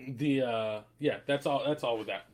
The 0.09 0.43
uh, 0.43 0.81
yeah, 0.99 1.19
that's 1.27 1.47
all. 1.47 1.63
That's 1.67 1.85
all 1.85 1.99
with 1.99 2.09
that. 2.09 2.27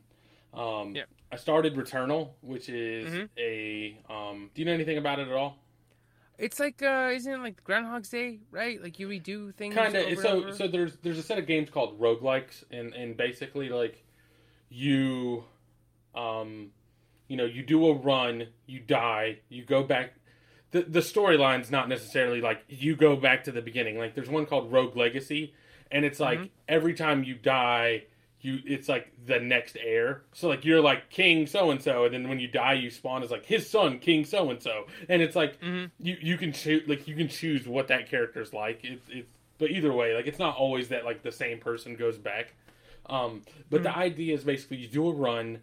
Um, 0.57 0.95
Yeah. 0.95 1.03
I 1.31 1.35
started 1.35 1.75
Returnal, 1.75 2.29
which 2.41 2.69
is 2.69 3.09
Mhm. 3.13 3.29
a. 3.37 3.97
Um, 4.09 4.49
do 4.53 4.61
you 4.61 4.65
know 4.65 4.73
anything 4.73 4.97
about 4.97 5.19
it 5.19 5.27
at 5.27 5.33
all? 5.33 5.57
It's 6.37 6.59
like, 6.59 6.81
uh, 6.83 7.09
isn't 7.13 7.33
it 7.33 7.39
like 7.39 7.63
Groundhog's 7.63 8.09
Day, 8.09 8.39
right? 8.51 8.81
Like 8.81 8.99
you 8.99 9.07
redo 9.09 9.53
things. 9.55 9.73
kind 9.75 9.95
of 9.95 10.19
so 10.19 10.51
so 10.51 10.67
there's 10.67 10.95
there's 10.97 11.17
a 11.17 11.23
set 11.23 11.37
of 11.39 11.47
games 11.47 11.69
called 11.69 11.99
roguelikes 11.99 12.63
and 12.71 12.93
and 12.93 13.17
basically 13.17 13.69
like 13.69 14.03
you 14.69 15.43
um 16.15 16.71
you 17.27 17.35
know 17.37 17.45
you 17.45 17.63
do 17.63 17.87
a 17.87 17.93
run 17.93 18.47
you 18.65 18.79
die 18.79 19.39
you 19.49 19.63
go 19.63 19.83
back 19.83 20.13
the 20.71 20.81
the 20.83 20.99
storyline's 20.99 21.71
not 21.71 21.87
necessarily 21.89 22.41
like 22.41 22.63
you 22.69 22.95
go 22.95 23.15
back 23.15 23.43
to 23.43 23.51
the 23.51 23.61
beginning 23.61 23.97
like 23.97 24.13
there's 24.13 24.29
one 24.29 24.45
called 24.45 24.71
rogue 24.71 24.95
legacy 24.95 25.53
and 25.91 26.05
it's 26.05 26.19
like 26.19 26.39
Mhm. 26.39 26.49
every 26.67 26.93
time 26.93 27.23
you 27.23 27.35
die 27.35 28.03
you 28.41 28.59
it's 28.65 28.87
like 28.87 29.11
the 29.25 29.39
next 29.39 29.75
heir. 29.83 30.21
So 30.33 30.47
like 30.47 30.63
you're 30.63 30.79
like 30.79 31.09
king 31.09 31.47
so 31.47 31.71
and 31.71 31.81
so 31.81 32.05
and 32.05 32.13
then 32.13 32.29
when 32.29 32.39
you 32.39 32.47
die 32.47 32.73
you 32.73 32.89
spawn 32.91 33.23
as 33.23 33.31
like 33.31 33.45
his 33.45 33.67
son 33.69 33.97
king 33.99 34.25
so 34.25 34.49
and 34.51 34.61
so 34.61 34.85
and 35.09 35.21
it's 35.21 35.35
like 35.35 35.59
Mhm. 35.59 35.89
you 35.99 36.17
you 36.21 36.37
can 36.37 36.51
choose 36.53 36.87
like 36.87 37.07
you 37.07 37.15
can 37.15 37.27
choose 37.29 37.67
what 37.67 37.87
that 37.87 38.07
character's 38.09 38.53
like. 38.53 38.83
It, 38.85 39.01
it 39.09 39.27
but 39.57 39.71
either 39.71 39.91
way 39.91 40.13
like 40.13 40.27
it's 40.27 40.37
not 40.39 40.55
always 40.55 40.89
that 40.89 41.03
like 41.03 41.23
the 41.23 41.31
same 41.31 41.57
person 41.59 41.95
goes 41.95 42.17
back. 42.19 42.53
Um 43.07 43.41
but 43.71 43.81
the 43.83 43.95
idea 43.97 44.35
is 44.35 44.43
basically 44.43 44.77
you 44.77 44.87
do 44.87 45.07
a 45.09 45.13
run 45.13 45.61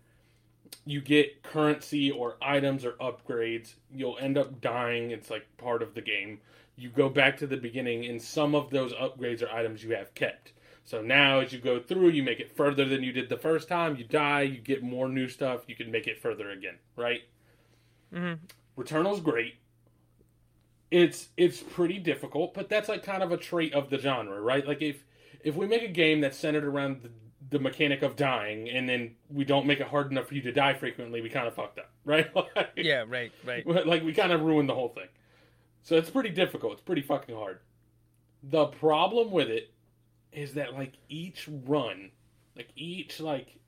you 0.84 1.00
get 1.00 1.42
currency 1.44 2.10
or 2.10 2.36
items 2.42 2.84
or 2.84 2.92
upgrades 2.92 3.74
you'll 3.92 4.18
end 4.18 4.36
up 4.36 4.60
dying. 4.60 5.12
It's 5.12 5.30
like 5.30 5.46
part 5.58 5.80
of 5.82 5.94
the 5.94 6.02
game 6.02 6.40
you 6.76 6.88
go 6.90 7.08
back 7.08 7.36
to 7.36 7.46
the 7.46 7.56
beginning 7.56 8.04
and 8.06 8.20
some 8.20 8.54
of 8.54 8.70
those 8.70 8.92
upgrades 8.94 9.42
or 9.42 9.50
items 9.50 9.82
you 9.84 9.94
have 9.94 10.14
kept 10.14 10.52
so 10.84 11.00
now 11.00 11.40
as 11.40 11.52
you 11.52 11.58
go 11.58 11.80
through 11.80 12.08
you 12.08 12.22
make 12.22 12.40
it 12.40 12.54
further 12.56 12.84
than 12.84 13.02
you 13.02 13.12
did 13.12 13.28
the 13.28 13.36
first 13.36 13.68
time 13.68 13.96
you 13.96 14.04
die 14.04 14.42
you 14.42 14.58
get 14.60 14.82
more 14.82 15.08
new 15.08 15.28
stuff 15.28 15.64
you 15.68 15.74
can 15.76 15.90
make 15.90 16.06
it 16.06 16.20
further 16.20 16.50
again 16.50 16.78
right 16.96 17.22
Mm-hmm. 18.14 18.44
returnal's 18.76 19.20
great 19.20 19.54
it's 20.90 21.28
it's 21.36 21.60
pretty 21.60 21.98
difficult, 21.98 22.54
but 22.54 22.68
that's 22.68 22.88
like 22.88 23.02
kind 23.02 23.22
of 23.22 23.32
a 23.32 23.36
trait 23.36 23.72
of 23.74 23.90
the 23.90 23.98
genre, 23.98 24.40
right? 24.40 24.66
Like 24.66 24.82
if 24.82 25.04
if 25.42 25.56
we 25.56 25.66
make 25.66 25.82
a 25.82 25.88
game 25.88 26.20
that's 26.20 26.38
centered 26.38 26.64
around 26.64 27.02
the, 27.02 27.10
the 27.50 27.58
mechanic 27.58 28.02
of 28.02 28.16
dying, 28.16 28.68
and 28.68 28.88
then 28.88 29.16
we 29.28 29.44
don't 29.44 29.66
make 29.66 29.80
it 29.80 29.88
hard 29.88 30.10
enough 30.10 30.26
for 30.28 30.34
you 30.34 30.42
to 30.42 30.52
die 30.52 30.74
frequently, 30.74 31.20
we 31.20 31.28
kind 31.28 31.48
of 31.48 31.54
fucked 31.54 31.78
up, 31.78 31.90
right? 32.04 32.34
like, 32.34 32.70
Yeah, 32.76 33.04
right, 33.08 33.32
right. 33.42 33.66
like 33.86 34.02
we 34.04 34.12
kind 34.12 34.32
of 34.32 34.42
ruined 34.42 34.68
the 34.68 34.74
whole 34.74 34.88
thing. 34.90 35.08
So 35.84 35.96
it's 35.96 36.10
pretty 36.10 36.30
difficult. 36.30 36.72
It's 36.72 36.82
pretty 36.82 37.02
fucking 37.02 37.34
hard. 37.36 37.60
The 38.42 38.66
problem 38.66 39.30
with 39.30 39.48
it 39.48 39.70
is 40.32 40.54
that 40.54 40.72
like 40.74 40.94
each 41.08 41.48
run, 41.66 42.10
like 42.56 42.68
each 42.74 43.20
like 43.20 43.58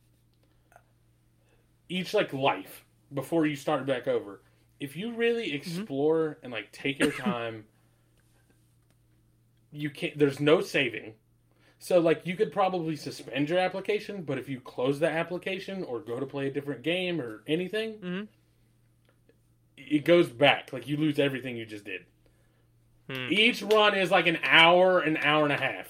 each 1.89 2.13
like 2.15 2.33
life 2.33 2.85
before 3.15 3.47
you 3.47 3.55
start 3.55 3.87
back 3.87 4.09
over, 4.09 4.43
if 4.81 4.97
you 4.97 5.13
really 5.15 5.53
explore 5.55 6.39
and 6.43 6.53
like 6.53 6.73
take 6.73 6.99
your 6.99 7.13
time, 7.13 7.65
you 9.71 9.91
can't. 9.91 10.19
There's 10.19 10.41
no 10.41 10.61
saving. 10.61 11.15
So 11.79 12.01
like 12.01 12.23
you 12.27 12.35
could 12.35 12.51
probably 12.51 12.97
suspend 12.97 13.51
your 13.51 13.59
application, 13.59 14.23
but 14.23 14.39
if 14.39 14.49
you 14.49 14.59
close 14.61 14.99
the 14.99 15.09
application 15.11 15.85
or 15.85 16.01
go 16.01 16.19
to 16.19 16.27
play 16.27 16.47
a 16.49 16.51
different 16.51 16.83
game 16.83 17.21
or 17.21 17.43
anything, 17.47 17.99
Mhm. 17.99 18.29
It 19.77 20.05
goes 20.05 20.29
back. 20.29 20.73
Like 20.73 20.87
you 20.89 20.97
lose 20.97 21.19
everything 21.19 21.57
you 21.57 21.67
just 21.67 21.85
did. 21.85 22.05
Hmm. 23.11 23.29
Each 23.31 23.63
run 23.63 23.95
is 23.97 24.11
like 24.11 24.27
an 24.27 24.39
hour, 24.43 25.01
an 25.01 25.17
hour 25.19 25.45
and 25.45 25.53
a 25.53 25.57
half. 25.57 25.89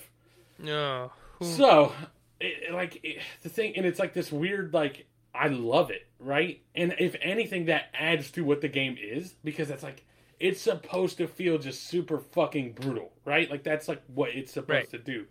No. 0.59 1.13
So, 1.41 1.93
it, 2.41 2.73
like 2.73 3.01
it, 3.03 3.19
the 3.43 3.49
thing, 3.49 3.75
and 3.77 3.85
it's 3.87 3.99
like 3.99 4.15
this 4.15 4.33
weird, 4.33 4.73
like 4.75 5.07
I 5.35 5.49
love 5.49 5.91
it, 5.91 6.07
right? 6.19 6.61
And 6.75 6.95
if 6.99 7.15
anything, 7.21 7.67
that 7.67 7.87
adds 7.95 8.31
to 8.33 8.45
what 8.45 8.61
the 8.61 8.69
game 8.69 8.97
is 9.01 9.35
because 9.45 9.71
it's 9.71 9.83
like 9.83 10.05
it's 10.41 10.61
supposed 10.61 11.17
to 11.19 11.27
feel 11.27 11.59
just 11.59 11.85
super 11.89 12.19
fucking 12.19 12.73
brutal, 12.73 13.13
right? 13.25 13.51
Like 13.51 13.63
that's 13.63 13.89
like 13.89 14.03
what 14.15 14.31
it's 14.31 14.53
supposed 14.53 14.71
Right. 14.71 14.91
to 14.91 14.99
do. 14.99 15.27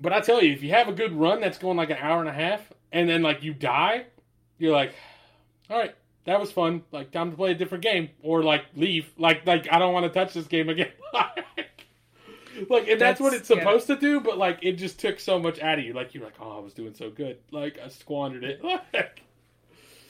But 0.00 0.12
I 0.12 0.20
tell 0.20 0.42
you, 0.42 0.52
if 0.52 0.62
you 0.62 0.70
have 0.70 0.88
a 0.88 0.92
good 0.92 1.12
run 1.12 1.40
that's 1.40 1.58
going 1.58 1.76
like 1.76 1.90
an 1.90 1.98
hour 2.00 2.20
and 2.20 2.28
a 2.28 2.32
half, 2.32 2.72
and 2.92 3.08
then 3.08 3.22
like 3.22 3.42
you 3.42 3.54
die, 3.54 4.06
you're 4.58 4.72
like, 4.72 4.92
all 5.70 5.78
right, 5.78 5.94
that 6.24 6.40
was 6.40 6.50
fun. 6.50 6.82
Like 6.92 7.10
time 7.10 7.30
to 7.30 7.36
play 7.36 7.52
a 7.52 7.54
different 7.54 7.84
game, 7.84 8.10
or 8.22 8.42
like 8.42 8.64
leave. 8.74 9.10
Like 9.18 9.46
like 9.46 9.70
I 9.70 9.78
don't 9.78 9.92
want 9.92 10.06
to 10.06 10.10
touch 10.10 10.34
this 10.34 10.46
game 10.46 10.68
again. 10.68 10.92
like 12.68 12.88
and 12.88 13.00
that's, 13.00 13.20
what 13.20 13.34
it's 13.34 13.48
supposed 13.48 13.86
to 13.88 13.96
do, 13.96 14.20
but 14.20 14.38
like 14.38 14.60
it 14.62 14.72
just 14.72 14.98
took 14.98 15.20
so 15.20 15.38
much 15.38 15.60
out 15.60 15.78
of 15.78 15.84
you. 15.84 15.92
Like 15.92 16.14
you're 16.14 16.24
like, 16.24 16.34
oh, 16.40 16.58
I 16.58 16.60
was 16.60 16.72
doing 16.74 16.94
so 16.94 17.10
good. 17.10 17.38
Like 17.50 17.78
I 17.84 17.88
squandered 17.88 18.44
it. 18.44 18.62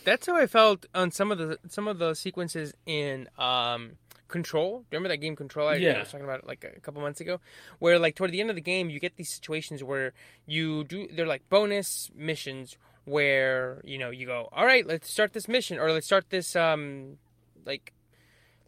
That's 0.04 0.26
how 0.26 0.36
I 0.36 0.46
felt 0.46 0.84
on 0.94 1.10
some 1.10 1.32
of 1.32 1.38
the 1.38 1.58
some 1.68 1.88
of 1.88 1.98
the 1.98 2.14
sequences 2.14 2.74
in 2.86 3.28
um 3.38 3.92
Control. 4.26 4.78
Do 4.78 4.84
you 4.90 4.98
remember 4.98 5.10
that 5.10 5.18
game 5.18 5.36
Control? 5.36 5.68
I, 5.68 5.76
yeah. 5.76 5.92
I 5.92 5.98
was 6.00 6.10
talking 6.10 6.24
about 6.24 6.40
it 6.40 6.46
like 6.46 6.64
a 6.64 6.80
couple 6.80 7.00
months 7.02 7.20
ago, 7.20 7.40
where 7.78 7.98
like 7.98 8.16
toward 8.16 8.32
the 8.32 8.40
end 8.40 8.50
of 8.50 8.56
the 8.56 8.62
game, 8.62 8.90
you 8.90 8.98
get 8.98 9.16
these 9.16 9.28
situations 9.28 9.84
where 9.84 10.12
you 10.46 10.82
do 10.84 11.06
they're 11.12 11.26
like 11.26 11.48
bonus 11.48 12.10
missions 12.16 12.76
where 13.04 13.80
you 13.84 13.98
know 13.98 14.10
you 14.10 14.26
go, 14.26 14.48
all 14.52 14.64
right, 14.66 14.86
let's 14.86 15.10
start 15.10 15.32
this 15.32 15.48
mission 15.48 15.78
or 15.78 15.92
let's 15.92 16.06
start 16.06 16.30
this 16.30 16.56
um 16.56 17.18
like 17.64 17.92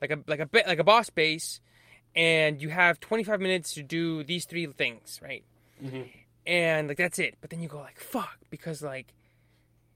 like 0.00 0.10
a 0.10 0.18
like 0.26 0.40
a 0.40 0.46
bit 0.46 0.66
like 0.66 0.78
a 0.78 0.84
boss 0.84 1.10
base, 1.10 1.60
and 2.14 2.60
you 2.60 2.68
have 2.68 3.00
25 3.00 3.40
minutes 3.40 3.74
to 3.74 3.82
do 3.82 4.22
these 4.24 4.44
three 4.44 4.66
things, 4.66 5.20
right? 5.22 5.44
Mhm. 5.82 6.08
And 6.46 6.88
like 6.88 6.98
that's 6.98 7.18
it. 7.18 7.34
But 7.40 7.50
then 7.50 7.60
you 7.60 7.68
go 7.68 7.78
like 7.78 7.98
fuck 7.98 8.38
because 8.50 8.82
like 8.82 9.12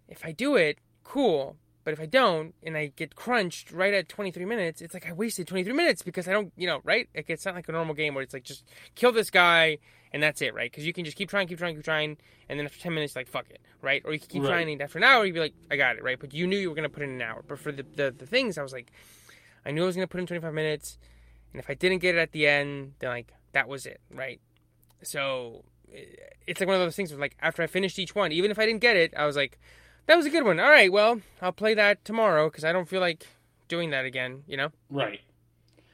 if 0.09 0.25
I 0.25 0.33
do 0.33 0.57
it, 0.57 0.79
cool. 1.05 1.57
But 1.83 1.95
if 1.95 2.01
I 2.01 2.07
don't 2.07 2.55
and 2.63 2.77
I 2.77 2.93
get 2.95 3.17
crunched 3.17 3.73
right 3.73 3.95
at 3.95 4.09
23 4.09 4.45
minutes, 4.45 4.83
it's 4.83 4.93
like 4.93 5.09
I 5.09 5.13
wasted 5.13 5.47
23 5.49 5.73
minutes 5.73 6.03
because 6.03 6.29
I 6.29 6.33
don't, 6.33 6.53
you 6.57 6.67
know, 6.67 6.81
right? 6.85 7.09
Like 7.15 7.31
it's 7.31 7.47
not 7.47 7.55
like 7.55 7.69
a 7.69 7.73
normal 7.73 7.95
game 7.95 8.15
where 8.15 8.23
it's 8.23 8.35
like 8.35 8.45
just 8.45 8.65
kill 8.95 9.13
this 9.13 9.31
guy 9.31 9.79
and 10.13 10.23
that's 10.23 10.43
it, 10.43 10.53
right? 10.55 10.71
Because 10.71 10.85
you 10.85 10.93
can 10.93 11.05
just 11.05 11.17
keep 11.17 11.31
trying, 11.31 11.49
keep 11.49 11.59
trying, 11.59 11.75
keep 11.77 11.85
trying, 11.85 12.19
and 12.49 12.59
then 12.59 12.67
after 12.67 12.79
10 12.81 12.93
minutes, 12.95 13.17
like 13.17 13.29
fuck 13.29 13.49
it, 13.49 13.61
right? 13.81 14.03
Or 14.05 14.13
you 14.13 14.19
can 14.19 14.29
keep 14.29 14.43
Right. 14.43 14.49
trying 14.51 14.71
and 14.71 14.83
after 14.83 14.99
an 14.99 15.05
hour, 15.05 15.25
you'd 15.25 15.33
be 15.33 15.41
like, 15.41 15.55
I 15.71 15.77
got 15.77 15.97
it, 15.97 16.03
right? 16.03 16.19
But 16.19 16.35
you 16.35 16.47
knew 16.47 16.59
you 16.59 16.69
were 16.69 16.75
gonna 16.77 16.89
put 16.91 17.03
in 17.03 17.11
an 17.11 17.23
hour. 17.23 17.43
But 17.47 17.59
for 17.59 17.73
the 17.73 17.85
the, 17.97 18.11
the 18.11 18.27
things, 18.27 18.59
I 18.59 18.63
was 18.63 18.73
like, 18.73 18.93
I 19.65 19.71
knew 19.71 19.83
I 19.83 19.87
was 19.87 19.97
gonna 19.97 20.07
put 20.07 20.21
in 20.21 20.27
25 20.27 20.53
minutes, 20.53 20.99
and 21.53 21.61
if 21.61 21.71
I 21.71 21.75
didn't 21.75 21.99
get 21.99 22.15
it 22.15 22.19
at 22.19 22.33
the 22.33 22.47
end, 22.47 22.95
then 22.99 23.11
like 23.11 23.33
that 23.53 23.69
was 23.69 23.87
it, 23.87 24.01
right? 24.15 24.41
So 25.03 25.65
eh, 25.95 26.05
it's 26.47 26.61
like 26.61 26.67
one 26.67 26.77
of 26.77 26.83
those 26.83 26.97
things 26.97 27.11
where 27.11 27.21
like 27.21 27.37
after 27.41 27.63
I 27.63 27.67
finished 27.67 27.99
each 27.99 28.15
one, 28.15 28.33
even 28.33 28.51
if 28.51 28.59
I 28.59 28.67
didn't 28.67 28.81
get 28.81 28.97
it, 28.97 29.15
I 29.17 29.25
was 29.25 29.37
like, 29.37 29.59
that 30.11 30.17
was 30.17 30.27
a 30.27 30.31
good 30.31 30.43
one. 30.43 30.59
All 30.59 30.69
right, 30.69 30.91
well, 30.91 31.21
I'll 31.41 31.53
play 31.53 31.73
that 31.75 32.05
tomorrow 32.05 32.51
because 32.51 32.65
I 32.65 32.73
don't 32.73 32.89
feel 32.89 33.01
like 33.01 33.29
doing 33.69 33.91
that 33.91 34.05
again. 34.05 34.43
You 34.49 34.57
know? 34.57 34.73
Right. 34.91 35.21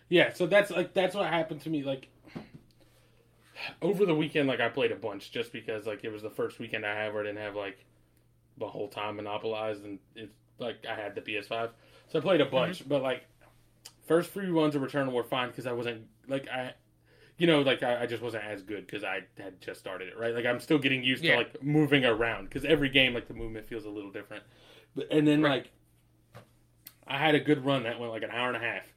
Yeah, 0.09 0.33
so 0.33 0.47
that's 0.47 0.71
like 0.71 0.95
that's 0.95 1.15
what 1.15 1.27
happened 1.27 1.61
to 1.63 1.71
me 1.71 1.83
like 1.83 2.09
over 3.83 4.07
the 4.07 4.15
weekend 4.15 4.49
like 4.49 4.61
I 4.61 4.71
played 4.71 4.91
a 4.91 4.97
bunch 4.97 5.33
just 5.33 5.53
because 5.53 5.87
like 5.87 6.03
it 6.03 6.11
was 6.11 6.23
the 6.23 6.31
first 6.31 6.59
weekend 6.59 6.87
I 6.87 6.95
had 6.95 7.13
where 7.13 7.25
I 7.25 7.27
didn't 7.27 7.43
have 7.43 7.57
like 7.57 7.85
the 8.57 8.67
whole 8.67 8.89
time 8.89 9.17
monopolized 9.17 9.85
and 9.85 9.99
it's 10.15 10.33
like 10.59 10.87
I 10.89 10.95
had 10.95 11.15
the 11.15 11.21
PS5. 11.21 11.69
So 12.09 12.19
I 12.19 12.23
played 12.23 12.41
a 12.41 12.45
mm-hmm. 12.45 12.55
bunch, 12.55 12.89
but 12.89 13.03
like 13.03 13.27
first 14.07 14.31
three 14.31 14.51
ones 14.51 14.75
of 14.75 14.81
Returnal 14.81 15.13
were 15.13 15.25
fine 15.25 15.49
because 15.49 15.67
I 15.67 15.73
wasn't 15.73 16.07
like 16.27 16.49
I 16.49 16.73
you 17.39 17.47
know 17.47 17.61
like 17.63 17.83
I, 17.83 18.03
I 18.03 18.07
just 18.07 18.23
wasn't 18.23 18.45
as 18.45 18.63
good 18.63 18.87
because 18.87 19.05
I 19.05 19.21
had 19.39 19.61
just 19.61 19.81
started 19.81 20.09
it, 20.09 20.19
right? 20.19 20.35
Like 20.35 20.47
I'm 20.47 20.61
still 20.61 20.79
getting 20.79 21.03
used 21.05 21.23
Yeah. 21.25 21.33
to 21.33 21.39
like 21.39 21.63
moving 21.63 22.05
around 22.05 22.45
because 22.49 22.65
every 22.65 22.89
game 22.89 23.15
like 23.15 23.29
the 23.29 23.35
movement 23.35 23.67
feels 23.67 23.85
a 23.85 23.91
little 23.91 24.11
different. 24.11 24.43
But, 24.95 25.09
and 25.11 25.27
then 25.27 25.43
Right. 25.43 25.65
like 25.65 26.43
I 27.07 27.19
had 27.19 27.35
a 27.35 27.41
good 27.41 27.65
run 27.65 27.85
that 27.85 28.01
went 28.01 28.13
like 28.13 28.23
an 28.23 28.31
hour 28.31 28.49
and 28.49 28.57
a 28.57 28.61
half, 28.61 28.93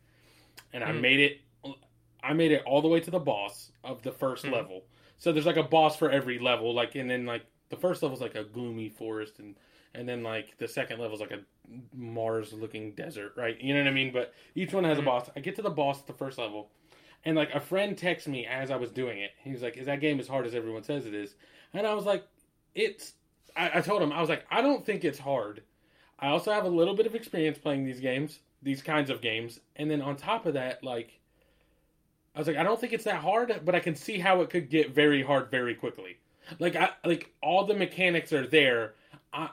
and 0.74 0.84
I 0.84 0.92
Mhm. 0.92 1.02
made 1.02 1.20
it. 1.20 1.42
I 2.22 2.34
made 2.34 2.52
it 2.52 2.64
all 2.66 2.82
the 2.82 2.88
way 2.90 3.00
to 3.00 3.12
the 3.12 3.20
boss 3.20 3.72
of 3.84 4.02
the 4.02 4.12
1st 4.12 4.44
Mhm. 4.46 4.52
level. 4.52 4.86
So 5.20 5.32
there's 5.32 5.46
like 5.46 5.56
a 5.58 5.64
boss 5.64 5.96
for 5.96 6.10
every 6.10 6.38
level, 6.40 6.74
like 6.74 6.96
and 6.96 7.10
then 7.10 7.26
like 7.26 7.44
the 7.70 7.78
first 7.78 8.02
level 8.04 8.16
is 8.16 8.22
like 8.22 8.36
a 8.36 8.44
gloomy 8.44 8.90
forest, 8.90 9.40
and 9.40 9.56
and 9.96 10.08
then 10.08 10.22
like 10.24 10.58
the 10.58 10.68
second 10.68 11.00
level 11.00 11.16
is 11.16 11.22
like 11.22 11.32
a 11.32 11.40
Mars 11.96 12.52
looking 12.54 12.92
desert, 12.94 13.34
right? 13.36 13.60
You 13.62 13.74
know 13.74 13.82
what 13.82 13.88
I 13.88 13.94
mean? 13.94 14.12
But 14.12 14.34
each 14.56 14.74
one 14.74 14.84
has 14.84 14.98
a 14.98 15.02
Mhm. 15.02 15.06
boss. 15.06 15.30
I 15.36 15.40
get 15.40 15.56
to 15.56 15.62
the 15.62 15.70
boss 15.70 16.00
at 16.02 16.08
the 16.08 16.14
first 16.14 16.38
level, 16.38 16.72
and 17.26 17.36
like 17.36 17.54
a 17.54 17.60
friend 17.60 17.98
texts 17.98 18.28
me 18.28 18.46
as 18.46 18.72
I 18.72 18.76
was 18.76 18.92
doing 18.92 19.20
it. 19.20 19.32
He 19.44 19.52
was 19.52 19.62
like, 19.62 19.78
"Is 19.78 19.86
that 19.88 20.02
game 20.02 20.20
as 20.20 20.28
hard 20.28 20.46
as 20.46 20.56
everyone 20.56 20.84
says 20.84 21.06
it 21.06 21.14
is?" 21.14 21.36
And 21.74 21.86
I 21.86 21.94
was 21.94 22.06
like, 22.06 22.26
"It's." 22.76 23.14
I, 23.56 23.80
I 23.80 23.82
told 23.82 24.02
him 24.02 24.12
I 24.12 24.22
was 24.22 24.30
like, 24.30 24.46
"I 24.50 24.62
don't 24.62 24.86
think 24.86 25.04
it's 25.04 25.20
hard." 25.20 25.64
I 26.20 26.28
also 26.28 26.52
have 26.52 26.66
a 26.66 26.70
little 26.70 26.96
bit 26.96 27.06
of 27.06 27.16
experience 27.16 27.58
playing 27.58 27.86
these 27.86 28.02
games, 28.02 28.40
these 28.62 28.82
kinds 28.82 29.10
of 29.10 29.22
games, 29.22 29.60
and 29.78 29.90
then 29.90 30.02
on 30.02 30.18
top 30.18 30.46
of 30.46 30.54
that, 30.56 30.84
like, 30.84 31.20
I 32.36 32.40
was 32.40 32.48
like, 32.48 32.58
I 32.58 32.64
don't 32.64 32.80
think 32.80 32.94
it's 32.94 33.06
that 33.06 33.22
hard, 33.22 33.62
but 33.64 33.74
I 33.74 33.80
can 33.80 33.96
see 33.96 34.20
how 34.20 34.42
it 34.42 34.50
could 34.50 34.70
get 34.70 34.94
very 34.94 35.24
hard 35.24 35.50
very 35.50 35.76
quickly. 35.76 36.18
Like, 36.60 36.76
I 36.76 36.90
like 37.06 37.34
all 37.42 37.66
the 37.66 37.74
mechanics 37.74 38.34
are 38.34 38.46
there. 38.46 38.96
I 39.32 39.50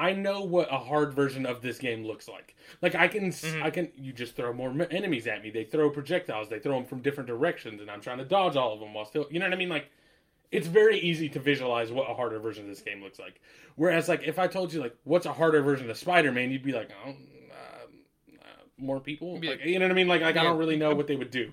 I 0.00 0.14
know 0.14 0.40
what 0.40 0.72
a 0.72 0.78
hard 0.78 1.12
version 1.12 1.44
of 1.44 1.60
this 1.60 1.78
game 1.78 2.04
looks 2.06 2.26
like. 2.26 2.56
Like, 2.80 2.94
I 2.94 3.06
can 3.06 3.26
s 3.26 3.44
Mhm. 3.44 3.62
I 3.62 3.70
can 3.70 3.92
you 3.94 4.12
just 4.14 4.34
throw 4.34 4.52
more 4.52 4.70
enemies 4.90 5.26
at 5.26 5.42
me. 5.42 5.50
They 5.50 5.64
throw 5.64 5.90
projectiles. 5.90 6.48
They 6.48 6.58
throw 6.58 6.74
them 6.76 6.86
from 6.86 7.02
different 7.02 7.28
directions, 7.28 7.80
and 7.82 7.90
I'm 7.90 8.00
trying 8.00 8.18
to 8.18 8.24
dodge 8.24 8.56
all 8.56 8.72
of 8.72 8.80
them 8.80 8.94
while 8.94 9.04
still, 9.04 9.26
you 9.30 9.38
know 9.38 9.44
what 9.46 9.52
I 9.52 9.56
mean? 9.56 9.68
Like, 9.68 9.90
it's 10.50 10.66
very 10.66 10.98
easy 10.98 11.28
to 11.28 11.38
visualize 11.38 11.92
what 11.92 12.10
a 12.10 12.14
harder 12.14 12.38
version 12.38 12.64
of 12.64 12.70
this 12.70 12.80
game 12.80 13.02
looks 13.02 13.18
like. 13.18 13.40
Whereas, 13.76 14.08
like, 14.08 14.22
if 14.24 14.38
I 14.38 14.46
told 14.46 14.72
you, 14.72 14.80
like, 14.80 14.96
what's 15.04 15.26
a 15.26 15.32
harder 15.32 15.60
version 15.62 15.90
of 15.90 15.96
Spider 15.98 16.32
Man, 16.32 16.50
you'd 16.50 16.62
be 16.64 16.72
like, 16.72 16.90
oh, 17.04 17.10
uh, 17.10 17.12
uh, 18.40 18.44
more 18.78 19.00
people? 19.00 19.34
Like, 19.40 19.64
you 19.64 19.78
know 19.78 19.84
what 19.84 19.92
I 19.92 19.94
mean? 19.94 20.08
Like, 20.08 20.22
like 20.22 20.36
I 20.36 20.42
don't 20.42 20.58
really 20.58 20.76
know 20.76 20.94
what 20.98 21.06
they 21.06 21.16
would 21.16 21.30
do. 21.30 21.52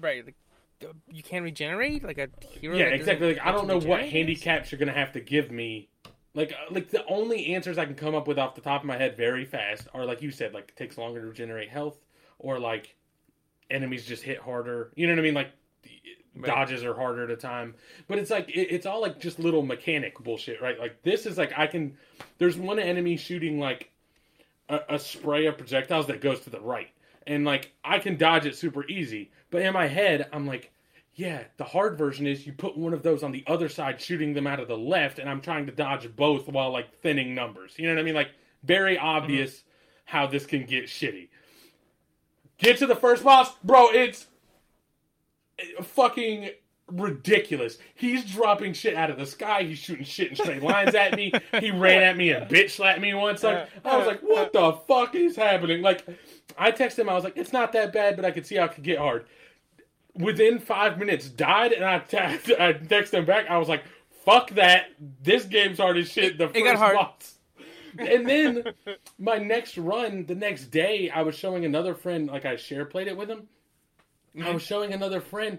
Right. 0.00 0.24
Like, 0.24 0.36
uh, 0.82 0.92
you 1.10 1.22
can 1.22 1.42
regenerate 1.42 2.02
like 2.04 2.18
a 2.18 2.28
hero. 2.60 2.76
yeah, 2.76 2.84
exactly. 2.84 3.34
Like, 3.34 3.44
I 3.44 3.52
don't 3.52 3.66
know 3.66 3.78
what 3.78 4.00
handicaps 4.04 4.70
you're 4.72 4.78
going 4.78 4.88
to 4.88 4.94
have 4.98 5.12
to 5.12 5.20
give 5.20 5.50
me. 5.50 5.88
Like, 6.34 6.52
uh, 6.52 6.72
like 6.72 6.90
the 6.90 7.04
only 7.06 7.54
answers 7.54 7.76
I 7.78 7.84
can 7.86 7.94
come 7.94 8.14
up 8.14 8.28
with 8.28 8.38
off 8.38 8.54
the 8.54 8.60
top 8.60 8.82
of 8.82 8.86
my 8.86 8.96
head 8.96 9.16
very 9.16 9.44
fast 9.44 9.88
are, 9.94 10.04
like 10.04 10.22
you 10.22 10.30
said, 10.30 10.54
like, 10.54 10.68
it 10.68 10.76
takes 10.76 10.96
longer 10.96 11.20
to 11.20 11.26
regenerate 11.26 11.68
health, 11.68 11.98
or, 12.38 12.58
like, 12.58 12.94
enemies 13.70 14.04
just 14.06 14.22
hit 14.22 14.38
harder. 14.38 14.92
You 14.94 15.06
know 15.06 15.14
what 15.14 15.20
I 15.20 15.22
mean? 15.22 15.34
Like, 15.34 15.52
Right. 16.36 16.46
dodges 16.46 16.84
are 16.84 16.94
harder 16.94 17.24
at 17.24 17.30
a 17.30 17.36
time. 17.36 17.74
But 18.06 18.18
it's 18.18 18.30
like 18.30 18.48
it, 18.50 18.68
it's 18.70 18.86
all 18.86 19.00
like 19.00 19.18
just 19.18 19.40
little 19.40 19.62
mechanic 19.62 20.16
bullshit, 20.20 20.62
right? 20.62 20.78
Like 20.78 21.02
this 21.02 21.26
is 21.26 21.36
like 21.36 21.52
I 21.58 21.66
can. 21.66 21.96
There's 22.38 22.56
one 22.56 22.78
enemy 22.78 23.16
shooting 23.16 23.58
like 23.58 23.90
a, 24.68 24.80
a 24.90 24.98
spray 24.98 25.46
of 25.46 25.58
projectiles 25.58 26.06
that 26.06 26.20
goes 26.20 26.40
to 26.40 26.50
the 26.50 26.60
right, 26.60 26.88
and 27.26 27.44
like 27.44 27.72
I 27.84 27.98
can 27.98 28.16
dodge 28.16 28.46
it 28.46 28.54
super 28.54 28.86
easy. 28.86 29.32
But 29.50 29.62
in 29.62 29.72
my 29.72 29.88
head, 29.88 30.28
I'm 30.32 30.46
like, 30.46 30.70
yeah, 31.14 31.44
the 31.56 31.64
hard 31.64 31.98
version 31.98 32.26
is 32.26 32.46
you 32.46 32.52
put 32.52 32.76
one 32.76 32.94
of 32.94 33.02
those 33.02 33.22
on 33.22 33.32
the 33.32 33.44
other 33.46 33.68
side, 33.68 34.00
shooting 34.00 34.34
them 34.34 34.46
out 34.46 34.60
of 34.60 34.68
the 34.68 34.78
left, 34.78 35.18
and 35.18 35.28
I'm 35.28 35.40
trying 35.40 35.66
to 35.66 35.72
dodge 35.72 36.08
both 36.14 36.48
while 36.48 36.70
like 36.70 37.00
thinning 37.02 37.34
numbers. 37.34 37.74
You 37.76 37.88
know 37.88 37.94
what 37.94 38.00
I 38.00 38.04
mean? 38.04 38.14
Like 38.14 38.30
very 38.62 38.96
mm-hmm. 38.96 39.06
obvious 39.06 39.62
how 40.04 40.26
this 40.26 40.46
can 40.46 40.64
get 40.64 40.84
shitty. 40.84 41.28
Get 42.58 42.78
to 42.78 42.86
the 42.86 42.96
first 42.96 43.24
boss, 43.24 43.52
bro. 43.64 43.90
It's 43.90 44.26
fucking 45.82 46.50
ridiculous. 46.88 47.78
He's 47.94 48.24
dropping 48.24 48.72
shit 48.74 48.94
out 48.94 49.10
of 49.10 49.18
the 49.18 49.26
sky. 49.26 49.62
He's 49.62 49.78
shooting 49.78 50.04
shit 50.04 50.30
in 50.30 50.36
straight 50.36 50.62
lines 50.62 50.94
at 50.94 51.16
me. 51.16 51.32
He 51.58 51.70
ran 51.70 52.02
at 52.02 52.16
me 52.16 52.30
and 52.30 52.46
bitch 52.50 52.70
slapped 52.70 53.00
me 53.00 53.14
once. 53.14 53.42
Like 53.42 53.68
I 53.84 53.96
was 53.96 54.06
like, 54.06 54.20
what 54.20 54.52
the 54.52 54.72
fuck 54.86 55.14
is 55.14 55.36
happening? 55.36 55.82
Like 55.82 56.04
I 56.58 56.72
texted 56.72 57.00
him. 57.00 57.08
I 57.08 57.14
was 57.14 57.24
like, 57.24 57.36
"It's 57.36 57.52
not 57.52 57.72
that 57.72 57.92
bad, 57.92 58.16
but 58.16 58.24
I 58.24 58.30
could 58.30 58.46
see 58.46 58.56
how 58.56 58.64
it 58.64 58.72
could 58.72 58.84
get 58.84 58.98
hard." 58.98 59.26
Within 60.14 60.58
five 60.58 60.98
minutes, 60.98 61.28
died, 61.28 61.72
and 61.72 61.84
I 61.84 62.00
texted 62.00 63.14
him 63.14 63.24
back. 63.24 63.48
I 63.48 63.58
was 63.58 63.68
like, 63.68 63.84
"Fuck 64.24 64.50
that! 64.52 64.88
This 65.22 65.44
game's 65.44 65.78
hard 65.78 65.96
as 65.98 66.10
shit." 66.10 66.38
The 66.38 66.48
first 66.48 66.64
got 66.64 66.76
hard. 66.76 66.96
boss. 66.96 67.38
and 67.98 68.28
then 68.28 68.64
my 69.18 69.38
next 69.38 69.78
run, 69.78 70.26
the 70.26 70.34
next 70.34 70.66
day, 70.66 71.10
I 71.10 71.22
was 71.22 71.34
showing 71.34 71.64
another 71.64 71.94
friend. 71.94 72.28
Like 72.28 72.44
I 72.44 72.56
share 72.56 72.84
played 72.84 73.08
it 73.08 73.16
with 73.16 73.30
him. 73.30 73.48
I 74.42 74.50
was 74.50 74.62
showing 74.62 74.92
another 74.92 75.20
friend, 75.20 75.58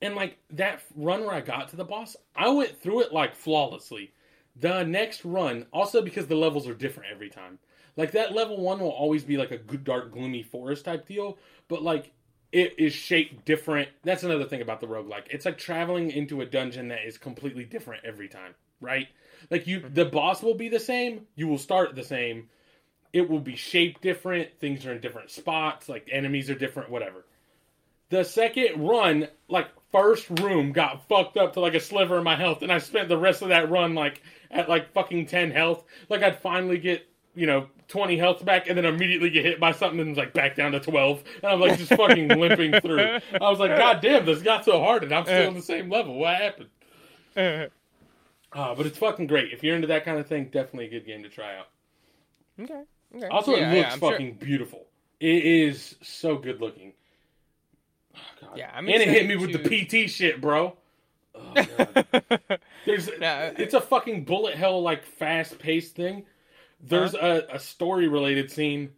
and 0.00 0.14
like 0.14 0.38
that 0.50 0.82
run 0.94 1.24
where 1.24 1.34
I 1.34 1.40
got 1.40 1.68
to 1.68 1.76
the 1.76 1.84
boss, 1.84 2.16
I 2.34 2.48
went 2.48 2.80
through 2.80 3.02
it 3.02 3.12
like 3.12 3.34
flawlessly. 3.34 4.12
The 4.56 4.82
next 4.84 5.24
run, 5.24 5.66
also 5.72 6.02
because 6.02 6.26
the 6.26 6.34
levels 6.34 6.66
are 6.66 6.74
different 6.74 7.12
every 7.12 7.28
time. 7.30 7.58
Like 7.96 8.12
that 8.12 8.32
level 8.32 8.60
one 8.60 8.78
will 8.78 8.90
always 8.90 9.24
be 9.24 9.36
like 9.36 9.50
a 9.50 9.58
good 9.58 9.84
dark 9.84 10.12
gloomy 10.12 10.42
forest 10.42 10.84
type 10.84 11.06
deal, 11.06 11.36
but 11.66 11.82
like 11.82 12.12
it 12.52 12.74
is 12.78 12.92
shaped 12.92 13.44
different. 13.44 13.88
That's 14.04 14.22
another 14.22 14.44
thing 14.44 14.62
about 14.62 14.80
the 14.80 14.86
roguelike. 14.86 15.26
It's 15.30 15.44
like 15.44 15.58
traveling 15.58 16.10
into 16.10 16.40
a 16.40 16.46
dungeon 16.46 16.88
that 16.88 17.04
is 17.06 17.18
completely 17.18 17.64
different 17.64 18.04
every 18.04 18.28
time, 18.28 18.54
right? 18.80 19.08
Like 19.50 19.66
you 19.66 19.80
mm-hmm. 19.80 19.94
the 19.94 20.04
boss 20.04 20.42
will 20.42 20.54
be 20.54 20.68
the 20.68 20.80
same, 20.80 21.26
you 21.34 21.48
will 21.48 21.58
start 21.58 21.94
the 21.94 22.04
same. 22.04 22.48
It 23.12 23.30
will 23.30 23.40
be 23.40 23.56
shaped 23.56 24.02
different, 24.02 24.60
things 24.60 24.84
are 24.84 24.92
in 24.92 25.00
different 25.00 25.30
spots, 25.30 25.88
like 25.88 26.08
enemies 26.12 26.50
are 26.50 26.54
different, 26.54 26.90
whatever. 26.90 27.24
The 28.10 28.24
second 28.24 28.86
run, 28.86 29.28
like 29.48 29.68
first 29.92 30.28
room 30.40 30.72
got 30.72 31.08
fucked 31.08 31.36
up 31.36 31.54
to 31.54 31.60
like 31.60 31.74
a 31.74 31.80
sliver 31.80 32.18
of 32.18 32.24
my 32.24 32.36
health, 32.36 32.62
and 32.62 32.72
I 32.72 32.78
spent 32.78 33.08
the 33.08 33.18
rest 33.18 33.42
of 33.42 33.48
that 33.48 33.70
run 33.70 33.94
like 33.94 34.22
at 34.50 34.68
like 34.68 34.92
fucking 34.92 35.26
ten 35.26 35.50
health. 35.50 35.84
Like 36.08 36.22
I'd 36.22 36.40
finally 36.40 36.78
get, 36.78 37.06
you 37.34 37.46
know, 37.46 37.68
twenty 37.88 38.16
health 38.16 38.44
back 38.44 38.68
and 38.68 38.76
then 38.78 38.84
immediately 38.84 39.30
get 39.30 39.44
hit 39.44 39.58
by 39.58 39.72
something 39.72 39.98
and 40.00 40.16
like 40.16 40.32
back 40.34 40.54
down 40.56 40.72
to 40.72 40.80
twelve. 40.80 41.22
And 41.42 41.52
I'm 41.52 41.60
like 41.60 41.78
just 41.78 41.92
fucking 41.94 42.28
limping 42.38 42.80
through. 42.80 43.18
I 43.40 43.50
was 43.50 43.58
like, 43.58 43.76
God 43.76 44.00
damn, 44.00 44.24
this 44.26 44.42
got 44.42 44.64
so 44.64 44.78
hard 44.80 45.02
and 45.04 45.12
I'm 45.12 45.24
still 45.24 45.48
on 45.48 45.54
the 45.54 45.62
same 45.62 45.90
level. 45.90 46.14
What 46.18 46.36
happened? 46.36 46.68
Uh, 48.50 48.74
but 48.74 48.86
it's 48.86 48.96
fucking 48.96 49.26
great. 49.26 49.52
If 49.52 49.62
you're 49.62 49.76
into 49.76 49.88
that 49.88 50.06
kind 50.06 50.18
of 50.18 50.26
thing, 50.26 50.44
definitely 50.46 50.86
a 50.86 50.88
good 50.88 51.04
game 51.06 51.22
to 51.22 51.28
try 51.28 51.54
out. 51.58 51.68
okay. 52.58 52.82
Okay. 53.14 53.26
Also, 53.28 53.54
yeah, 53.54 53.70
it 53.72 53.78
looks 53.78 53.98
sure- 53.98 54.10
fucking 54.12 54.34
beautiful. 54.40 54.86
It 55.20 55.44
is 55.44 55.96
so 56.02 56.36
good 56.38 56.58
looking. 56.58 56.94
Oh, 58.16 58.18
God. 58.40 58.56
Yeah, 58.56 58.70
I'm 58.74 58.88
and 58.88 59.02
it 59.02 59.08
hit 59.08 59.26
me 59.26 59.36
with 59.36 59.52
the 59.52 59.58
PT 59.58 60.08
shit, 60.10 60.40
bro. 60.40 60.76
Oh, 61.34 61.52
God. 61.54 62.60
There's, 62.86 63.08
Nah, 63.20 63.50
it's 63.58 63.74
a 63.74 63.80
fucking 63.82 64.24
bullet 64.24 64.54
hell 64.54 64.82
like 64.82 65.04
fast 65.04 65.58
paced 65.58 65.94
thing. 65.94 66.24
There's 66.80 67.14
a, 67.14 67.46
a 67.52 67.58
story 67.58 68.08
related 68.08 68.50
scene. 68.50 68.90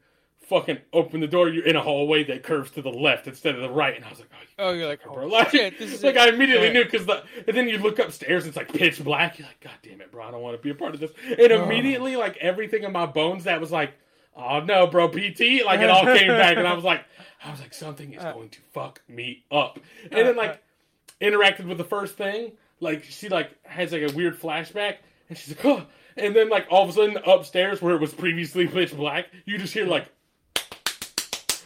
Fucking 0.49 0.79
open 0.93 1.21
the 1.21 1.29
door. 1.29 1.49
You're 1.49 1.65
in 1.65 1.77
a 1.77 1.81
hallway 1.81 2.25
that 2.25 2.43
curves 2.43 2.73
to 2.73 2.83
the 2.83 2.91
left 2.91 3.29
instead 3.29 3.55
of 3.55 3.61
the 3.63 3.71
right, 3.71 3.95
and 3.95 4.05
I 4.05 4.11
was 4.11 4.19
like, 4.19 4.31
oh, 4.59 4.67
oh, 4.67 4.73
you're 4.73 4.89
like, 4.89 5.01
bro. 5.05 5.23
oh, 5.23 5.27
Like, 5.29 5.51
shit, 5.51 5.79
this 5.79 5.93
is 5.93 6.03
like. 6.03 6.17
I 6.17 6.29
immediately 6.29 6.67
Yeah. 6.67 6.73
knew 6.73 6.85
because 6.85 7.07
the 7.07 7.23
and 7.47 7.57
then 7.57 7.69
you 7.69 7.79
look 7.79 8.01
upstairs, 8.01 8.47
it's 8.47 8.57
like 8.57 8.73
pitch 8.73 9.03
black. 9.05 9.39
You're 9.39 9.47
like, 9.47 9.61
God 9.61 9.75
damn 9.83 10.01
it, 10.01 10.11
bro, 10.11 10.25
I 10.25 10.33
don't 10.33 10.43
want 10.43 10.57
to 10.57 10.63
be 10.63 10.71
a 10.71 10.75
part 10.75 10.95
of 10.95 11.01
this. 11.01 11.13
And 11.25 11.53
immediately, 11.53 12.17
like 12.17 12.37
everything 12.39 12.83
in 12.83 12.91
my 12.91 13.07
bones 13.07 13.45
that 13.45 13.61
was 13.61 13.71
like, 13.71 13.93
oh 14.37 14.59
no, 14.59 14.89
bro, 14.89 15.07
PT, 15.09 15.65
like 15.65 15.79
it 15.81 15.89
all 15.89 16.05
came 16.19 16.27
back, 16.29 16.57
and 16.57 16.67
I 16.67 16.73
was 16.73 16.83
like, 16.85 17.05
I 17.45 17.53
was 17.53 17.61
like, 17.61 17.73
something 17.73 18.13
is 18.15 18.25
uh. 18.25 18.33
going 18.33 18.49
to 18.49 18.59
fuck 18.73 19.03
me 19.09 19.45
up. 19.53 19.79
And 20.11 20.15
uh, 20.15 20.25
then 20.25 20.37
like 20.37 20.51
uh. 20.51 21.25
interacted 21.25 21.67
with 21.67 21.79
the 21.79 21.85
first 21.85 22.17
thing, 22.17 22.53
like 22.81 23.05
she 23.05 23.29
like 23.29 23.53
has 23.65 23.93
like 23.93 24.11
a 24.11 24.13
weird 24.17 24.37
flashback, 24.41 24.97
and 25.29 25.39
she's 25.39 25.57
like, 25.57 25.65
oh, 25.65 25.87
and 26.21 26.35
then 26.35 26.49
like 26.49 26.67
all 26.71 26.85
of 26.85 26.91
a 26.91 26.93
sudden 26.93 27.19
upstairs 27.27 27.83
where 27.83 27.95
it 27.95 28.01
was 28.01 28.13
previously 28.13 28.67
pitch 28.67 28.97
black, 28.97 29.27
you 29.45 29.59
just 29.59 29.75
hear 29.75 29.87
like. 29.87 30.07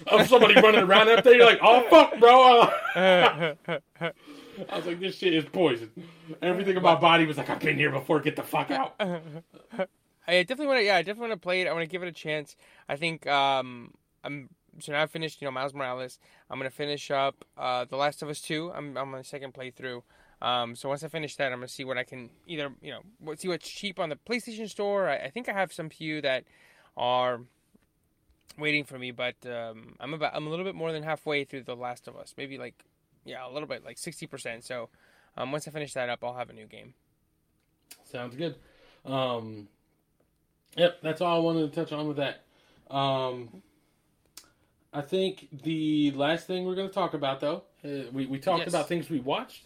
Of 0.09 0.27
somebody 0.27 0.55
running 0.55 0.83
around 0.83 1.09
up 1.09 1.23
there, 1.23 1.37
you're 1.37 1.47
like, 1.47 1.61
"Oh 1.63 1.85
fuck, 1.89 2.19
bro!" 2.19 2.69
I 4.69 4.77
was 4.77 4.87
like, 4.87 4.99
"This 4.99 5.17
shit 5.17 5.33
is 5.33 5.45
poison." 5.45 5.91
Everything 6.43 6.77
in 6.77 6.83
my 6.83 6.97
body 6.97 7.27
was 7.27 7.37
like, 7.37 7.49
"I've 7.49 7.61
been 7.61 7.77
here 7.77 7.93
before. 7.93 8.19
Get 8.19 8.35
the 8.35 8.43
fuck 8.43 8.73
out." 8.73 8.97
I 10.27 10.43
definitely 10.43 10.67
want 10.67 10.81
to. 10.81 10.85
Yeah, 10.85 10.97
I 10.97 11.03
definitely 11.03 11.29
want 11.29 11.41
to 11.41 11.45
play 11.45 11.61
it. 11.61 11.69
I 11.69 11.73
want 11.73 11.85
to 11.85 11.89
give 11.89 12.03
it 12.03 12.09
a 12.09 12.13
chance. 12.13 12.57
I 12.89 12.97
think 12.97 13.27
um, 13.29 13.93
I'm 14.25 14.49
so 14.81 14.93
now 14.93 15.03
I've 15.03 15.11
finished. 15.11 15.41
You 15.41 15.47
know, 15.47 15.53
Miles 15.53 15.75
Morales. 15.75 16.19
I'm 16.51 16.59
gonna 16.59 16.71
finish 16.71 17.11
up 17.11 17.45
uh, 17.57 17.85
The 17.85 17.97
Last 17.97 18.23
of 18.23 18.29
Us 18.29 18.41
Two. 18.41 18.73
I'm 18.75 18.97
I'm 18.97 19.13
on 19.15 19.19
the 19.19 19.25
second 19.25 19.55
playthrough. 19.55 20.03
Um, 20.45 20.77
so 20.77 20.89
once 20.91 21.03
I 21.03 21.09
finish 21.09 21.37
that, 21.37 21.53
I'm 21.53 21.59
gonna 21.59 21.69
see 21.69 21.85
what 21.85 21.97
I 21.97 22.05
can 22.05 22.29
either 22.47 22.71
you 22.83 22.93
know 22.93 23.35
see 23.37 23.49
what's 23.49 23.69
cheap 23.69 23.99
on 23.99 24.11
the 24.11 24.17
PlayStation 24.17 24.69
Store. 24.69 25.09
I, 25.09 25.17
I 25.17 25.31
think 25.31 25.49
I 25.49 25.53
have 25.53 25.73
some 25.73 25.89
few 25.89 26.21
that 26.21 26.45
are 26.97 27.41
waiting 28.59 28.85
for 28.85 28.99
me, 28.99 29.11
but 29.11 29.37
um, 29.47 29.97
I'm 30.01 30.13
about 30.15 30.33
I'm 30.35 30.47
a 30.47 30.51
little 30.51 30.65
bit 30.65 30.75
more 30.75 30.93
than 30.93 31.03
halfway 31.03 31.45
through 31.45 31.63
The 31.63 31.75
Last 31.77 32.09
of 32.09 32.17
Us. 32.17 32.35
Maybe 32.37 32.59
like 32.59 32.75
yeah, 33.25 33.49
a 33.49 33.51
little 33.51 33.67
bit 33.69 33.85
like 33.85 33.97
sixty 33.99 34.27
percent. 34.27 34.65
So 34.65 34.91
um, 35.37 35.51
once 35.51 35.67
I 35.67 35.71
finish 35.71 35.95
that 35.95 36.09
up, 36.11 36.23
I'll 36.23 36.35
have 36.37 36.51
a 36.51 36.53
new 36.53 36.67
game. 36.67 36.95
Sounds 38.05 38.37
good. 38.37 38.57
Um, 39.05 39.69
yep, 40.77 40.99
that's 41.03 41.21
all 41.21 41.37
I 41.37 41.41
wanted 41.41 41.73
to 41.73 41.75
touch 41.75 41.93
on 41.93 42.07
with 42.07 42.19
that. 42.19 42.43
Um, 42.95 43.63
I 44.93 45.01
think 45.01 45.49
the 45.63 46.11
last 46.13 46.47
thing 46.47 46.65
we're 46.67 46.75
going 46.77 46.89
to 46.89 46.95
talk 46.95 47.15
about, 47.15 47.41
though, 47.41 47.63
uh, 47.85 48.11
we 48.13 48.27
we 48.27 48.39
talked 48.39 48.61
Yes. 48.61 48.69
about 48.69 48.89
things 48.89 49.11
we 49.11 49.21
watched, 49.21 49.65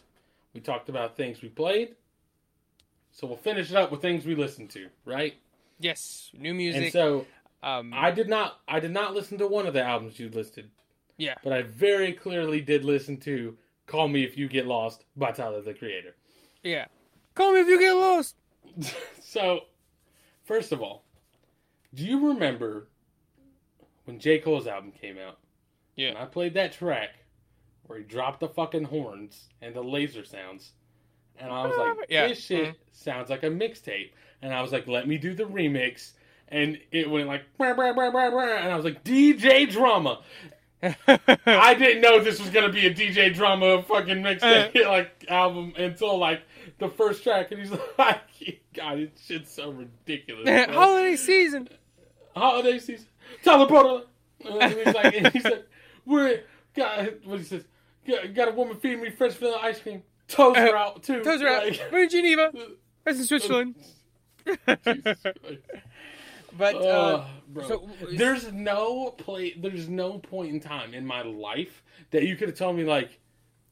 we 0.58 0.62
talked 0.62 0.88
about 0.88 1.16
things 1.16 1.40
we 1.40 1.48
played. 1.48 1.94
So 3.12 3.28
we'll 3.28 3.36
finish 3.36 3.70
it 3.70 3.76
up 3.76 3.92
with 3.92 4.02
things 4.02 4.26
we 4.26 4.34
listened 4.34 4.70
to, 4.70 4.88
right? 5.04 5.34
Yes, 5.78 6.32
new 6.36 6.48
And 6.48 6.58
music. 6.58 6.92
so 6.92 7.26
um, 7.62 7.92
I 7.94 8.10
did 8.10 8.28
not 8.28 8.58
I 8.66 8.80
did 8.80 8.90
not 8.90 9.14
listen 9.14 9.38
to 9.38 9.46
one 9.46 9.68
of 9.68 9.72
the 9.72 9.82
albums 9.84 10.18
you 10.18 10.28
listed, 10.30 10.68
yeah. 11.16 11.34
but 11.44 11.52
I 11.52 11.62
very 11.62 12.12
clearly 12.12 12.60
did 12.60 12.84
listen 12.84 13.18
to 13.18 13.56
"Call 13.86 14.08
Me 14.08 14.24
If 14.24 14.36
You 14.36 14.48
Get 14.48 14.66
Lost" 14.66 15.04
by 15.16 15.30
Tyler 15.30 15.62
the 15.62 15.74
Creator. 15.74 16.16
Yeah. 16.64 16.86
Call 17.36 17.52
me 17.52 17.60
if 17.60 17.68
you 17.68 17.78
get 17.78 17.92
lost. 17.92 18.34
so, 19.22 19.60
first 20.42 20.72
of 20.72 20.82
all, 20.82 21.04
do 21.94 22.04
you 22.04 22.30
remember 22.30 22.88
when 24.06 24.18
J. 24.18 24.40
Cole's 24.40 24.66
album 24.66 24.90
came 24.90 25.18
out? 25.18 25.38
Yeah. 25.94 26.08
And 26.08 26.18
I 26.18 26.24
played 26.24 26.54
that 26.54 26.72
track 26.72 27.10
where 27.88 27.98
he 27.98 28.04
dropped 28.04 28.40
the 28.40 28.48
fucking 28.48 28.84
horns 28.84 29.48
and 29.60 29.74
the 29.74 29.82
laser 29.82 30.24
sounds. 30.24 30.70
And 31.38 31.50
I 31.50 31.66
was 31.66 31.76
like, 31.76 32.06
Yeah. 32.08 32.28
this 32.28 32.38
shit 32.38 32.64
mm-hmm. 32.64 32.76
sounds 32.92 33.30
like 33.30 33.42
a 33.42 33.50
mixtape. 33.50 34.10
And 34.40 34.54
I 34.54 34.62
was 34.62 34.72
like, 34.72 34.86
let 34.86 35.08
me 35.08 35.18
do 35.18 35.34
the 35.34 35.44
remix. 35.44 36.12
And 36.48 36.78
it 36.92 37.10
went 37.10 37.26
like, 37.26 37.42
brah, 37.58 37.74
brah, 37.74 37.94
brah, 37.94 38.12
brah, 38.12 38.32
brah. 38.32 38.60
and 38.60 38.70
I 38.70 38.76
was 38.76 38.84
like, 38.84 39.02
DJ 39.02 39.70
Drama. 39.70 40.20
I 40.82 41.74
didn't 41.74 42.02
know 42.02 42.22
this 42.22 42.38
was 42.38 42.50
gonna 42.50 42.70
be 42.70 42.86
a 42.86 42.94
DJ 42.94 43.34
Drama 43.34 43.82
fucking 43.82 44.18
mixtape 44.18 44.76
uh. 44.76 44.88
like 44.88 45.24
album 45.28 45.72
until 45.76 46.16
like 46.18 46.42
the 46.78 46.88
first 46.88 47.24
track, 47.24 47.50
and 47.50 47.60
he's 47.60 47.72
like, 47.98 48.20
"God, 48.74 48.98
this 48.98 49.10
shit's 49.26 49.52
so 49.52 49.70
ridiculous." 49.70 50.48
Holiday 50.70 51.16
season. 51.16 51.68
Holiday 52.36 52.78
season, 52.78 53.08
Tyler 53.42 53.66
Porter. 53.66 54.04
And 54.48 54.72
he's 54.72 54.94
like, 54.94 55.16
and 55.16 55.26
he 55.32 55.40
said, 55.40 55.64
"We're 56.06 56.42
God. 56.74 57.14
what 57.24 57.38
he 57.40 57.44
says, 57.44 57.64
got, 58.08 58.34
got 58.34 58.48
a 58.48 58.52
woman 58.52 58.76
feeding 58.78 59.02
me 59.02 59.10
French 59.10 59.34
vanilla 59.34 59.58
ice 59.62 59.80
cream. 59.80 60.02
Toes 60.26 60.56
are 60.56 60.76
out 60.76 61.02
too. 61.02 61.22
Toes 61.22 61.40
are 61.42 61.48
out. 61.48 61.64
Like, 61.66 61.80
We're 61.92 62.02
in 62.04 62.08
Geneva. 62.08 62.52
That's 63.04 63.18
in 63.18 63.24
Switzerland. 63.24 63.74
Jesus 64.84 65.16
but 66.56 66.74
uh, 66.76 66.78
Uh, 66.78 67.26
bro. 67.48 67.68
so 67.68 67.90
there's 68.12 68.52
no 68.52 69.10
play. 69.10 69.54
There's 69.58 69.88
no 69.88 70.18
point 70.18 70.50
in 70.52 70.60
time 70.60 70.94
in 70.94 71.06
my 71.06 71.22
life 71.22 71.82
that 72.10 72.24
you 72.24 72.36
could 72.36 72.48
have 72.48 72.58
told 72.58 72.76
me 72.76 72.84
like, 72.84 73.18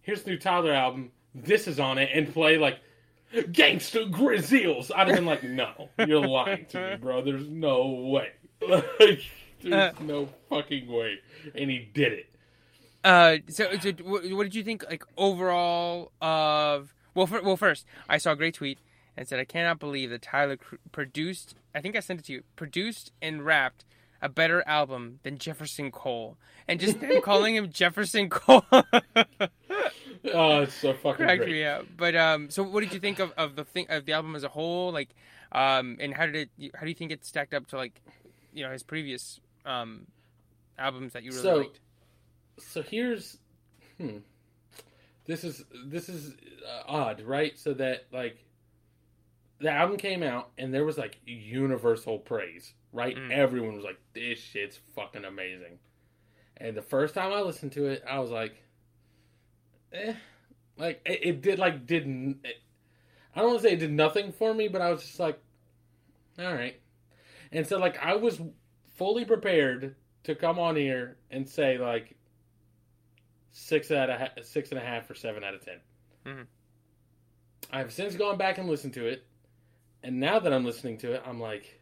"Here's 0.03 0.23
the 0.23 0.31
new 0.33 0.39
Tyler 0.39 0.73
album. 0.73 1.11
This 1.35 1.67
is 1.67 1.81
on 1.81 1.99
it," 1.99 2.11
and 2.15 2.33
play 2.33 2.59
like 2.59 2.79
"Gangsta 3.35 4.11
Grillz." 4.11 4.91
I'd 4.95 5.09
have 5.09 5.17
been 5.17 5.27
like, 5.27 5.43
"No, 5.43 5.89
you're 6.07 6.27
lying 6.27 6.67
to 6.67 6.91
me, 6.91 6.97
bro. 6.97 7.23
There's 7.23 7.49
no 7.49 7.87
way. 8.13 8.33
Like, 8.67 9.21
there's 9.63 10.01
no 10.01 10.29
fucking 10.49 10.87
way." 10.87 11.19
And 11.55 11.71
he 11.71 11.91
did 11.93 12.13
it. 12.13 12.27
Uh, 13.07 13.37
so, 13.49 13.71
so 13.79 13.93
what, 14.05 14.43
did 14.45 14.55
you 14.55 14.63
think 14.65 14.85
like 14.89 15.05
overall 15.17 16.13
of? 16.21 16.95
Well, 17.15 17.27
for, 17.27 17.41
well, 17.43 17.57
first 17.57 17.87
I 18.09 18.19
saw 18.19 18.33
a 18.33 18.37
great 18.37 18.55
tweet 18.55 18.79
and 19.17 19.27
said 19.27 19.39
I 19.39 19.45
cannot 19.45 19.79
believe 19.79 20.11
that 20.11 20.23
Tyler 20.23 20.59
produced. 20.93 21.55
I 21.75 21.81
think 21.81 21.97
I 21.97 22.01
sent 22.01 22.21
it 22.21 22.27
to 22.27 22.33
you. 22.33 22.43
Produced 22.57 23.13
and 23.23 23.45
rapped 23.45 23.85
a 24.21 24.29
better 24.29 24.63
album 24.67 25.21
than 25.23 25.39
Jefferson 25.39 25.91
Cole, 25.91 26.37
and 26.69 26.81
just 26.81 27.01
them 27.01 27.21
calling 27.23 27.55
him 27.57 27.71
Jefferson 27.71 28.29
Cole. 28.29 28.65
Oh, 30.35 30.63
it's 30.63 30.75
so 30.75 30.93
fucking 30.93 31.25
cracked 31.25 31.43
great. 31.43 31.53
me 31.53 31.65
up. 31.65 31.87
But 31.97 32.17
um, 32.17 32.51
so 32.51 32.65
what 32.65 32.81
did 32.81 32.93
you 32.93 32.99
think 32.99 33.21
of, 33.21 33.33
of 33.37 33.55
the 33.55 33.65
thing 33.65 33.87
of 33.89 34.07
the 34.07 34.13
album 34.13 34.35
as 34.35 34.43
a 34.43 34.49
whole? 34.49 34.91
Like, 34.91 35.11
um, 35.53 35.97
and 36.01 36.13
how 36.13 36.27
did 36.27 36.49
it? 36.59 36.73
How 36.75 36.81
do 36.83 36.89
you 36.89 36.95
think 36.97 37.13
it 37.13 37.25
stacked 37.25 37.55
up 37.55 37.69
to 37.69 37.77
like, 37.77 38.01
you 38.53 38.65
know, 38.65 38.73
his 38.73 38.83
previous 38.83 39.39
um, 39.65 40.07
albums 40.79 41.13
that 41.13 41.23
you 41.23 41.31
really 41.31 41.43
So- 41.43 41.57
liked? 41.59 41.79
So 42.59 42.83
here's 42.83 43.39
hmm 43.99 44.19
this 45.27 45.45
is 45.45 45.65
this 45.87 46.09
is 46.09 46.35
uh, 46.67 46.83
odd 46.87 47.21
right 47.23 47.59
so 47.59 47.75
that 47.75 48.07
like 48.13 48.47
the 49.59 49.71
album 49.71 49.97
came 49.97 50.23
out 50.23 50.51
and 50.59 50.73
there 50.73 50.85
was 50.85 50.99
like 50.99 51.19
universal 51.25 52.19
praise, 52.19 52.75
right? 52.93 53.17
Mm. 53.17 53.31
Everyone 53.31 53.77
was 53.77 53.85
like, 53.85 53.99
"This 54.13 54.39
shit's 54.39 54.79
fucking 54.95 55.25
amazing." 55.25 55.79
And 56.59 56.77
the 56.77 56.83
first 56.83 57.15
time 57.15 57.33
I 57.33 57.41
listened 57.41 57.73
to 57.73 57.87
it, 57.87 58.03
I 58.09 58.19
was 58.19 58.31
like, 58.31 58.63
"Eh," 59.93 60.15
like 60.77 61.01
it, 61.07 61.21
it 61.23 61.43
did 61.43 61.59
like 61.59 61.87
didn't. 61.87 62.41
It, 62.45 62.57
I 63.35 63.41
don't 63.41 63.51
want 63.51 63.63
to 63.63 63.69
say 63.69 63.75
it 63.75 63.81
did 63.81 63.93
nothing 63.93 64.33
for 64.33 64.53
me, 64.53 64.69
but 64.69 64.83
I 64.83 64.91
was 64.91 65.03
just 65.03 65.21
like, 65.21 65.39
"All 66.39 66.55
right." 66.55 66.79
And 67.53 67.67
so 67.67 67.79
like 67.79 67.99
I 68.05 68.17
was 68.17 68.41
fully 68.97 69.25
prepared 69.25 69.95
to 70.25 70.35
come 70.35 70.59
on 70.59 70.77
here 70.77 71.17
and 71.31 71.49
say 71.49 71.79
like 71.79 72.16
six 73.59 73.91
out 73.91 74.11
of 74.11 74.45
six 74.47 74.69
and 74.71 74.79
a 74.79 74.85
half 74.85 75.09
or 75.11 75.15
seven 75.15 75.43
out 75.43 75.55
of 75.55 75.65
10 75.65 75.81
Mhm. 76.27 76.47
I've 77.71 77.91
since 77.91 78.15
gone 78.15 78.37
back 78.37 78.59
and 78.59 78.69
listened 78.69 78.93
to 78.95 79.07
it, 79.07 79.25
and 80.03 80.21
now 80.21 80.39
that 80.39 80.53
I'm 80.53 80.65
listening 80.65 80.99
to 80.99 81.13
it, 81.13 81.23
I'm 81.25 81.41
like, 81.41 81.81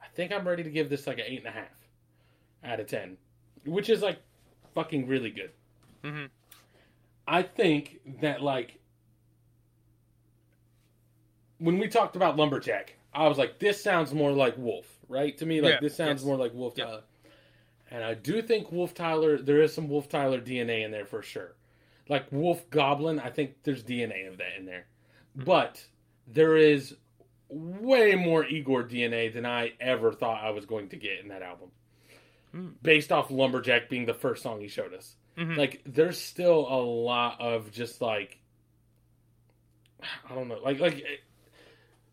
I 0.00 0.06
think 0.14 0.30
I'm 0.32 0.46
ready 0.46 0.62
to 0.62 0.70
give 0.70 0.88
this 0.88 1.06
like 1.08 1.18
an 1.18 1.24
eight 1.26 1.38
and 1.38 1.48
a 1.48 1.50
half 1.50 1.88
out 2.62 2.78
of 2.78 2.86
ten, 2.86 3.18
which 3.66 3.90
is 3.90 4.02
like 4.02 4.18
fucking 4.74 5.08
really 5.08 5.30
good. 5.30 5.50
Mhm. 6.04 6.30
I 7.26 7.42
think 7.42 8.00
that 8.20 8.40
like 8.40 8.78
when 11.58 11.78
we 11.78 11.88
talked 11.88 12.14
about 12.16 12.36
lumberjack, 12.36 12.94
I 13.12 13.26
was 13.26 13.36
like, 13.36 13.58
this 13.58 13.82
sounds 13.82 14.14
more 14.14 14.30
like 14.32 14.56
Wolf, 14.56 14.86
right? 15.08 15.36
To 15.38 15.46
me, 15.46 15.60
like 15.60 15.74
Yeah, 15.74 15.80
this 15.80 15.96
sounds 15.96 16.22
yes. 16.22 16.26
more 16.26 16.36
like 16.36 16.54
Wolf 16.54 16.74
Yeah. 16.76 17.00
And 17.94 18.02
I 18.02 18.14
do 18.14 18.42
think 18.42 18.72
Wolf 18.72 18.92
Tyler, 18.92 19.38
there 19.38 19.62
is 19.62 19.72
some 19.72 19.88
Wolf 19.88 20.08
Tyler 20.08 20.40
DNA 20.40 20.84
in 20.84 20.90
there 20.90 21.06
for 21.06 21.22
sure. 21.22 21.54
Like 22.08 22.26
Wolf 22.32 22.68
Goblin, 22.68 23.20
I 23.20 23.30
think 23.30 23.62
there's 23.62 23.84
DNA 23.84 24.26
of 24.28 24.38
that 24.38 24.56
in 24.58 24.66
there. 24.66 24.86
But 25.36 25.80
there 26.26 26.56
is 26.56 26.96
way 27.48 28.16
more 28.16 28.44
Igor 28.44 28.82
DNA 28.82 29.32
than 29.32 29.46
I 29.46 29.74
ever 29.80 30.12
thought 30.12 30.42
I 30.42 30.50
was 30.50 30.66
going 30.66 30.88
to 30.88 30.96
get 30.96 31.20
in 31.22 31.28
that 31.28 31.42
album. 31.42 31.68
Hmm. 32.50 32.68
Based 32.82 33.12
off 33.12 33.30
Lumberjack 33.30 33.88
being 33.88 34.06
the 34.06 34.14
first 34.14 34.42
song 34.42 34.60
he 34.60 34.66
showed 34.66 34.92
us. 34.92 35.14
Mhm. 35.38 35.56
Like 35.56 35.80
there's 35.86 36.18
still 36.20 36.66
a 36.68 36.82
lot 36.82 37.40
of 37.40 37.70
just 37.70 38.00
like 38.00 38.40
I 40.28 40.34
don't 40.34 40.48
know, 40.48 40.58
like 40.64 40.80
like 40.80 40.96
eh, 40.96 41.16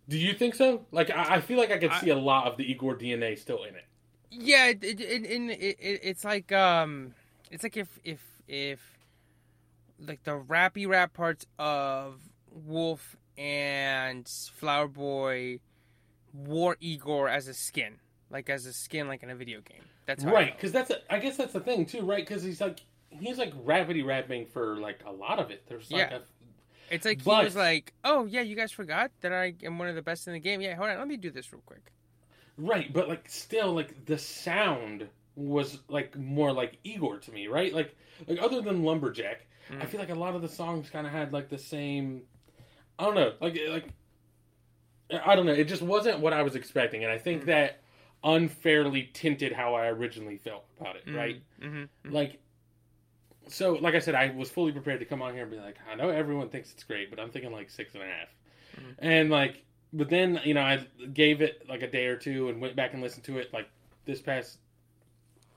do 0.08 0.18
you 0.20 0.34
think 0.34 0.54
so? 0.56 0.86
Like 0.92 1.10
I, 1.10 1.36
I 1.38 1.42
feel 1.42 1.58
like 1.58 1.72
I 1.72 1.78
could 1.80 1.92
I- 1.92 2.00
see 2.02 2.10
a 2.12 2.16
lot 2.18 2.46
of 2.48 2.58
the 2.58 2.70
Igor 2.72 2.96
DNA 2.98 3.38
still 3.38 3.64
in 3.64 3.74
it. 3.76 3.86
Yeah, 4.32 4.68
it, 4.68 4.84
it, 4.84 5.02
it, 5.02 5.24
it, 5.26 5.78
it, 5.80 6.00
it's 6.04 6.24
like 6.24 6.52
um, 6.52 7.14
it's 7.52 7.64
like 7.64 7.76
if 7.78 8.00
if 8.04 8.22
if 8.48 8.80
like 10.00 10.24
the 10.24 10.32
rappy 10.40 10.88
rap 10.88 11.14
parts 11.14 11.46
of 11.60 12.20
Wolf 12.50 13.16
and 13.38 14.28
Flower 14.56 14.88
Boy 14.88 15.60
wore 16.34 16.78
Igor 16.80 17.28
as 17.30 17.48
a 17.48 17.54
skin, 17.54 17.96
like 18.30 18.50
as 18.50 18.66
a 18.66 18.74
skin, 18.74 19.08
like 19.08 19.22
in 19.24 19.30
a 19.30 19.36
video 19.36 19.60
game. 19.62 19.84
That's 20.06 20.24
how 20.24 20.32
right 20.34 20.56
because 20.56 20.72
that's 20.72 20.90
a, 20.90 21.14
i 21.14 21.20
guess 21.20 21.38
that's 21.38 21.54
the 21.54 21.60
thing 21.60 21.86
too 21.86 22.02
right 22.02 22.26
because 22.28 22.42
he's 22.44 22.60
like 22.60 22.80
he's 23.12 23.38
like 23.38 23.54
rapidy 23.64 24.04
rapping 24.04 24.48
for 24.48 24.76
like 24.78 25.00
a 25.06 25.12
lot 25.12 25.38
of 25.40 25.52
it 25.52 25.64
there's 25.70 25.90
like 25.92 26.10
Yeah. 26.10 26.18
a 26.18 26.22
It's 26.94 27.06
like 27.06 27.24
But- 27.24 27.40
he 27.40 27.46
was 27.46 27.56
like, 27.56 27.94
"Oh 28.04 28.26
yeah, 28.26 28.42
you 28.42 28.56
guys 28.56 28.72
forgot 28.72 29.12
that 29.22 29.32
I 29.32 29.54
am 29.64 29.78
one 29.78 29.88
of 29.88 29.96
the 29.96 30.02
best 30.02 30.28
in 30.28 30.34
the 30.34 30.40
game. 30.40 30.60
Yeah, 30.60 30.76
hold 30.76 30.90
on, 30.90 30.98
let 30.98 31.08
me 31.08 31.18
do 31.18 31.30
this 31.32 31.54
real 31.54 31.62
quick." 31.66 31.92
Right 32.62 32.94
but 32.94 33.10
like 33.10 33.28
still 33.30 33.74
like 33.74 34.06
the 34.06 34.18
sound 34.18 35.08
was 35.36 35.80
like 35.88 36.16
more 36.18 36.52
like 36.54 36.78
igor 36.84 37.18
to 37.18 37.32
me 37.32 37.48
right 37.48 37.74
like 37.74 37.96
like 38.28 38.40
other 38.42 38.62
than 38.62 38.84
lumberjack 38.84 39.46
i 39.70 39.74
Mm. 39.76 39.88
feel 39.88 40.00
like 40.00 40.10
a 40.10 40.16
lot 40.16 40.36
of 40.36 40.42
the 40.42 40.50
songs 40.50 40.90
kind 40.90 41.08
of 41.08 41.14
had 41.14 41.32
like 41.34 41.50
the 41.50 41.58
same 41.58 42.24
i 43.00 43.06
don't 43.06 43.16
know 43.16 43.34
like 43.40 43.58
like 43.70 43.88
i 45.26 45.36
don't 45.36 45.46
know 45.46 45.54
it 45.54 45.66
just 45.66 45.82
wasn't 45.82 46.20
what 46.20 46.34
i 46.34 46.42
was 46.44 46.56
expecting 46.56 47.04
and 47.04 47.12
i 47.12 47.18
think 47.18 47.44
Mm. 47.44 47.46
that 47.48 47.82
unfairly 48.24 49.10
tinted 49.14 49.52
how 49.54 49.74
i 49.74 49.88
originally 49.88 50.38
felt 50.38 50.66
about 50.80 50.96
it 50.98 51.04
right 51.08 51.42
Mm-hmm. 51.62 52.14
like 52.14 52.40
so 53.48 53.74
like 53.74 53.96
i 53.96 54.00
said 54.00 54.14
i 54.16 54.30
was 54.36 54.50
fully 54.52 54.72
prepared 54.72 55.00
to 55.00 55.06
come 55.06 55.22
on 55.22 55.34
here 55.34 55.44
and 55.44 55.52
be 55.52 55.58
like 55.58 55.78
i 55.92 55.96
know 55.96 56.10
everyone 56.10 56.50
thinks 56.50 56.72
it's 56.72 56.84
great 56.84 57.10
but 57.10 57.20
i'm 57.20 57.30
thinking 57.32 57.52
like 57.52 57.70
six 57.70 57.94
and 57.96 58.04
a 58.04 58.08
half 58.08 58.28
Mhm. 58.80 58.96
and 59.00 59.30
like 59.30 59.64
but 59.94 60.10
then 60.10 60.40
you 60.44 60.54
know 60.54 60.62
i 60.62 60.86
gave 61.14 61.42
it 61.42 61.68
like 61.68 61.82
a 61.82 61.88
day 61.90 62.06
or 62.06 62.16
two 62.16 62.50
and 62.50 62.62
went 62.62 62.76
back 62.76 62.94
and 62.94 63.02
listened 63.02 63.24
to 63.24 63.38
it 63.38 63.54
like 63.54 63.68
this 64.06 64.22
past 64.22 64.58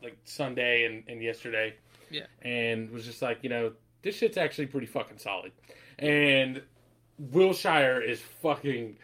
like 0.02 0.16
sunday 0.24 0.84
and, 0.84 1.04
and 1.08 1.22
yesterday. 1.22 1.74
Yeah. 2.10 2.26
and 2.42 2.90
was 2.90 3.04
just 3.04 3.22
like 3.22 3.38
you 3.42 3.48
know 3.48 3.72
this 4.02 4.16
shit's 4.16 4.36
actually 4.36 4.66
pretty 4.66 4.86
fucking 4.86 5.18
solid. 5.18 5.52
And 5.98 6.62
wilshire 7.18 8.00
is 8.02 8.20
fucking 8.42 8.96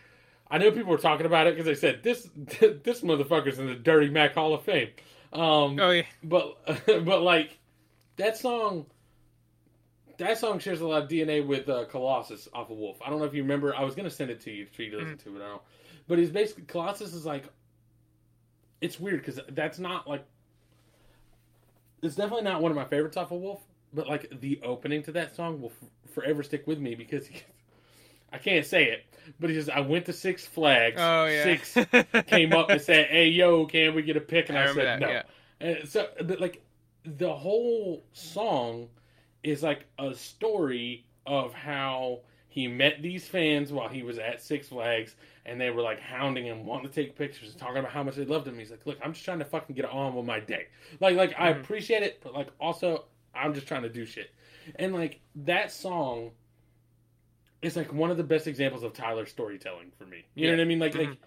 i 0.51 0.59
know 0.59 0.71
people 0.71 0.91
were 0.91 0.99
talking 0.99 1.27
about 1.27 1.47
it 1.47 1.57
because 1.57 1.67
they 1.67 1.75
said 1.75 2.03
this 2.03 2.29
this 2.85 3.01
motherfucker's 3.01 3.59
in 3.59 3.67
the 3.67 3.75
dirty 3.75 4.11
mac 4.11 4.35
hall 4.35 4.55
of 4.55 4.63
fame. 4.63 4.91
Um 5.33 5.79
Oh 5.81 5.91
yeah, 5.91 6.03
but 6.23 6.59
but 6.87 7.23
like 7.23 7.59
that 8.17 8.37
song 8.37 8.87
that 10.21 10.39
song 10.39 10.59
shares 10.59 10.81
a 10.81 10.87
lot 10.87 11.03
of 11.03 11.09
DNA 11.09 11.45
with 11.45 11.69
uh, 11.69 11.85
Colossus 11.87 12.49
off 12.53 12.71
of 12.71 12.77
Wolf. 12.77 12.99
I 13.05 13.11
don't 13.11 13.19
know 13.19 13.25
if 13.25 13.35
you 13.35 13.43
remember. 13.43 13.75
I 13.75 13.83
was 13.83 13.95
gonna 13.95 14.11
send 14.11 14.31
it 14.31 14.41
to 14.43 14.51
you 14.51 14.67
for 14.67 14.83
you 14.83 14.91
to 14.93 14.97
listen 14.99 15.19
to 15.19 15.37
it. 15.37 15.43
I 15.43 15.49
don't. 15.49 15.63
But 16.09 16.19
he's 16.19 16.31
basically 16.31 16.65
Colossus 16.65 17.15
is 17.15 17.27
like. 17.27 17.45
It's 18.81 18.99
weird 18.99 19.25
because 19.25 19.41
that's 19.51 19.79
not 19.79 20.09
like. 20.09 20.25
It's 22.03 22.15
definitely 22.15 22.45
not 22.45 22.63
one 22.63 22.71
of 22.71 22.77
my 22.77 22.85
favorites 22.85 23.17
off 23.17 23.31
of 23.31 23.41
Wolf, 23.41 23.61
but 23.93 24.09
like 24.09 24.41
the 24.41 24.61
opening 24.63 25.03
to 25.05 25.13
that 25.13 25.37
song 25.37 25.61
will 25.61 25.73
f- 25.83 26.13
forever 26.15 26.43
stick 26.43 26.67
with 26.67 26.79
me 26.79 26.95
because 26.95 27.27
he, 27.27 27.43
I 28.33 28.39
can't 28.39 28.65
say 28.65 28.85
it, 28.85 29.05
but 29.39 29.51
he 29.51 29.57
says 29.57 29.69
I 29.69 29.81
went 29.81 30.07
to 30.07 30.13
Six 30.13 30.47
Flags. 30.47 30.97
oh 30.99 31.27
yeah. 31.27 31.45
Six 31.45 31.77
came 32.27 32.53
up 32.53 32.71
and 32.71 32.81
said, 32.81 33.07
"Hey, 33.09 33.29
yo, 33.29 33.67
can 33.67 33.95
we 33.95 34.03
get 34.03 34.17
a 34.17 34.21
pic?" 34.21 34.49
And 34.49 34.57
I 34.59 34.65
I, 34.65 34.75
said, 34.75 34.87
that. 34.87 35.01
"No." 35.01 35.09
Yeah. 35.09 35.23
And 35.61 35.89
so, 35.89 36.09
but 36.25 36.41
like, 36.41 36.63
the 37.05 37.35
whole 37.35 38.03
song 38.13 38.89
is 39.43 39.63
like 39.63 39.87
a 39.99 40.15
story 40.15 41.07
of 41.27 41.53
how 41.55 42.21
he 42.49 42.67
met 42.67 43.01
these 43.01 43.27
fans 43.27 43.73
while 43.73 43.89
he 43.89 44.03
was 44.03 44.19
at 44.19 44.43
Six 44.43 44.69
Flags, 44.69 45.15
and 45.47 45.61
they 45.61 45.71
were 45.71 45.83
like 45.83 46.01
hounding 46.01 46.47
him, 46.47 46.67
wanting 46.67 46.89
to 46.89 46.95
take 46.95 47.17
pictures, 47.17 47.51
and 47.51 47.59
talking 47.59 47.79
about 47.79 47.93
how 47.93 48.03
much 48.03 48.17
they 48.17 48.25
loved 48.25 48.47
him. 48.49 48.59
He's 48.59 48.71
like, 48.71 48.85
"Look, 48.87 48.99
I'm 49.03 49.13
just 49.13 49.25
trying 49.25 49.39
to 49.39 49.45
fucking 49.45 49.77
get 49.77 49.85
on 49.85 50.15
with 50.15 50.27
my 50.27 50.41
day. 50.41 50.67
Like, 51.01 51.17
like 51.17 51.35
I 51.39 51.53
Mhm. 51.53 51.61
appreciate 51.61 52.03
it, 52.03 52.21
but 52.23 52.35
like 52.35 52.49
also, 52.61 53.07
I'm 53.35 53.55
just 53.55 53.67
trying 53.69 53.83
to 53.83 53.89
do 53.89 54.05
shit." 54.05 54.31
And 54.77 54.93
like 54.93 55.21
that 55.37 55.71
song 55.71 56.33
is 57.63 57.77
like 57.77 57.93
one 57.93 58.11
of 58.11 58.17
the 58.17 58.25
best 58.25 58.47
examples 58.47 58.83
of 58.83 58.93
Tyler 58.93 59.27
storytelling 59.27 59.93
for 59.99 60.07
me. 60.07 60.25
You 60.35 60.49
know 60.49 60.55
what 60.57 60.63
I 60.63 60.65
mean? 60.65 60.79
Like, 60.79 60.95
Mhm. 60.95 60.99
like 60.99 61.19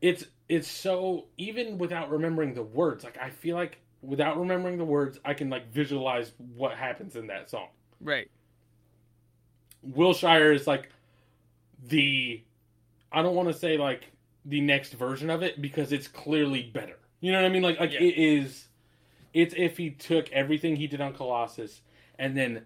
it's 0.00 0.24
it's 0.48 0.68
so 0.68 1.26
even 1.38 1.78
without 1.78 2.10
remembering 2.10 2.52
the 2.54 2.62
words 2.62 3.02
like 3.02 3.16
i 3.18 3.30
feel 3.30 3.56
like 3.56 3.78
without 4.06 4.38
remembering 4.38 4.78
the 4.78 4.84
words 4.84 5.18
i 5.24 5.34
can 5.34 5.50
like 5.50 5.70
visualize 5.72 6.32
what 6.54 6.72
happens 6.76 7.16
in 7.16 7.26
that 7.26 7.50
song 7.50 7.68
Right. 8.00 8.28
wilshire 9.82 10.52
is 10.52 10.66
like 10.66 10.90
the 11.88 12.42
i 13.12 13.22
don't 13.22 13.34
want 13.34 13.48
to 13.48 13.54
say 13.54 13.76
like 13.76 14.10
the 14.44 14.60
next 14.60 14.92
version 14.94 15.30
of 15.30 15.42
it 15.42 15.60
because 15.60 15.92
it's 15.92 16.08
clearly 16.08 16.62
better 16.74 16.98
you 17.20 17.32
know 17.32 17.40
what 17.40 17.46
i 17.46 17.48
mean 17.52 17.62
like 17.62 17.78
like 17.80 17.92
Yeah. 17.92 18.00
it 18.02 18.16
is 18.16 18.68
it's 19.34 19.54
if 19.56 19.76
he 19.76 19.90
took 19.90 20.30
everything 20.32 20.76
he 20.76 20.86
did 20.86 21.00
on 21.00 21.12
colossus 21.14 21.80
and 22.18 22.36
then 22.36 22.62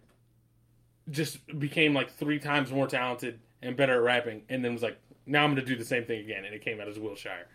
just 1.11 1.45
became 1.59 1.93
like 1.95 2.11
three 2.13 2.39
times 2.39 2.71
more 2.71 2.87
talented 2.87 3.41
and 3.63 3.77
better 3.77 3.95
at 3.95 4.03
rapping 4.03 4.43
and 4.49 4.65
then 4.65 4.73
was 4.73 4.83
like 4.83 4.99
now 5.27 5.45
i'm 5.45 5.51
gonna 5.51 5.65
do 5.65 5.77
the 5.77 5.85
same 5.85 6.05
thing 6.05 6.21
again 6.21 6.45
and 6.45 6.55
it 6.55 6.63
came 6.65 6.81
out 6.81 6.89
as 6.89 6.99
wilshire 6.99 7.47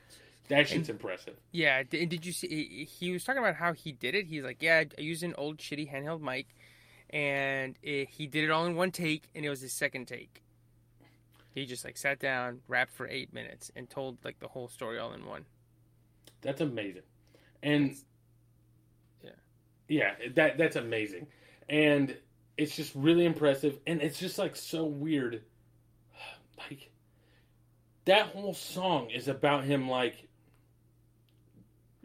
that 0.49 0.67
shit's 0.67 0.89
impressive 0.89 1.35
Yeah, 1.51 1.79
and 1.91 2.09
did 2.09 2.25
you 2.25 2.31
see? 2.31 2.85
he- 2.85 3.11
was 3.11 3.23
talking 3.23 3.41
about 3.41 3.55
how 3.55 3.73
he 3.73 3.91
did 3.91 4.15
it. 4.15 4.27
He's 4.27 4.43
like, 4.43 4.61
yeah, 4.61 4.83
I 4.97 5.01
used 5.01 5.23
an 5.23 5.33
old 5.37 5.57
shitty 5.57 5.91
handheld 5.91 6.21
mic, 6.21 6.47
and 7.09 7.75
it, 7.81 8.09
he 8.09 8.27
did 8.27 8.43
it 8.43 8.51
all 8.51 8.65
in 8.65 8.75
one 8.75 8.91
take, 8.91 9.23
and 9.33 9.45
it 9.45 9.49
was 9.49 9.61
his 9.61 9.73
second 9.73 10.07
take. 10.07 10.41
He 11.53 11.65
just 11.65 11.85
like 11.85 11.97
sat 11.97 12.19
down, 12.19 12.59
rapped 12.67 12.91
for 12.91 13.07
eight 13.07 13.33
minutes, 13.33 13.71
and 13.75 13.89
told 13.89 14.17
like 14.25 14.39
the 14.39 14.47
whole 14.49 14.67
story 14.67 14.99
all 14.99 15.13
in 15.13 15.25
one. 15.25 15.45
That's 16.41 16.61
amazing. 16.61 17.03
And 17.63 17.95
yeah. 19.23 19.29
Yeah, 19.87 20.11
that 20.35 20.57
that's 20.57 20.75
amazing. 20.75 21.27
And 21.69 22.15
it's 22.57 22.75
just 22.75 22.93
really 22.93 23.25
impressive 23.25 23.79
and 23.87 24.01
it's 24.01 24.19
just 24.19 24.37
like 24.37 24.55
so 24.55 24.85
weird. 24.85 25.41
Like 26.57 26.89
that 28.05 28.27
whole 28.27 28.53
song 28.53 29.09
is 29.09 29.27
about 29.27 29.63
him 29.65 29.89
like 29.89 30.24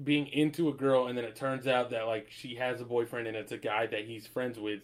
being 0.02 0.26
into 0.28 0.68
a 0.68 0.72
girl 0.72 1.06
and 1.08 1.16
then 1.18 1.24
it 1.24 1.36
turns 1.36 1.66
out 1.66 1.90
that 1.90 2.06
like 2.06 2.28
she 2.30 2.54
has 2.56 2.80
a 2.80 2.84
boyfriend 2.84 3.26
and 3.26 3.36
it's 3.36 3.52
a 3.52 3.58
guy 3.58 3.86
that 3.86 4.04
he's 4.04 4.26
friends 4.26 4.58
with 4.58 4.80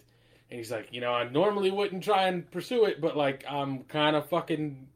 and 0.50 0.58
he's 0.58 0.70
like, 0.70 0.88
you 0.92 1.00
know, 1.00 1.12
I 1.12 1.28
normally 1.28 1.70
wouldn't 1.70 2.04
try 2.04 2.28
and 2.28 2.48
pursue 2.50 2.84
it, 2.84 3.00
but 3.00 3.16
like 3.16 3.44
I'm 3.48 3.84
kind 3.84 4.14
of 4.14 4.28
fucking 4.28 4.88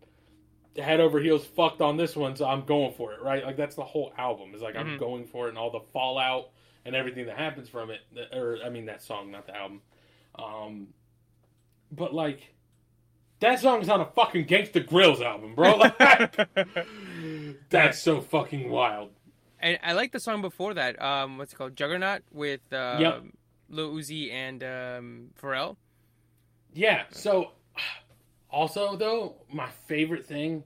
head 0.77 1.01
over 1.01 1.19
heels 1.21 1.45
fucked 1.45 1.81
on 1.81 1.97
this 1.97 2.15
one, 2.15 2.37
so 2.37 2.47
I'm 2.47 2.65
going 2.65 2.93
for 2.95 3.13
it, 3.13 3.21
right? 3.23 3.45
Like 3.45 3.57
that's 3.57 3.75
the 3.77 3.85
whole 3.85 4.13
album. 4.17 4.55
Is 4.55 4.61
like 4.63 4.77
I'm 4.77 4.97
Mhm. 4.97 4.99
going 5.01 5.27
for 5.27 5.47
it 5.47 5.51
and 5.51 5.59
all 5.59 5.71
the 5.71 5.81
fallout 5.93 6.51
and 6.85 6.95
everything 6.95 7.27
that 7.27 7.37
happens 7.37 7.69
from 7.69 7.91
it. 7.91 8.01
Or 8.33 8.59
I 8.65 8.69
mean 8.69 8.87
that 8.87 9.03
song, 9.03 9.31
not 9.31 9.47
the 9.47 9.57
album. 9.57 9.81
Um, 10.39 10.89
but 11.91 12.15
like 12.15 12.55
That 13.41 13.59
song's 13.59 13.89
on 13.89 14.03
a 14.03 14.05
fucking 14.05 14.45
Gangsta 14.47 14.87
Grillz 14.87 15.23
album, 15.23 15.55
bro. 15.55 15.77
Like, 15.79 16.37
that's 17.71 17.99
so 18.03 18.21
fucking 18.21 18.69
wild. 18.71 19.11
And 19.61 19.79
I 19.83 19.93
like 19.93 20.13
the 20.13 20.21
song 20.21 20.41
before 20.43 20.75
that. 20.75 21.01
Um, 21.01 21.39
what's 21.39 21.53
it 21.53 21.57
called? 21.57 21.77
Juggernaut 21.77 22.23
with 22.33 22.61
uh, 22.73 22.97
Yep. 23.01 23.23
Lil 23.69 23.93
Uzi 23.95 24.33
and 24.33 24.63
um, 24.65 25.29
Pharrell. 25.41 25.77
Yeah. 26.75 27.05
So, 27.11 27.53
also 28.51 28.97
though, 28.97 29.37
my 29.53 29.69
favorite 29.87 30.27
thing 30.27 30.65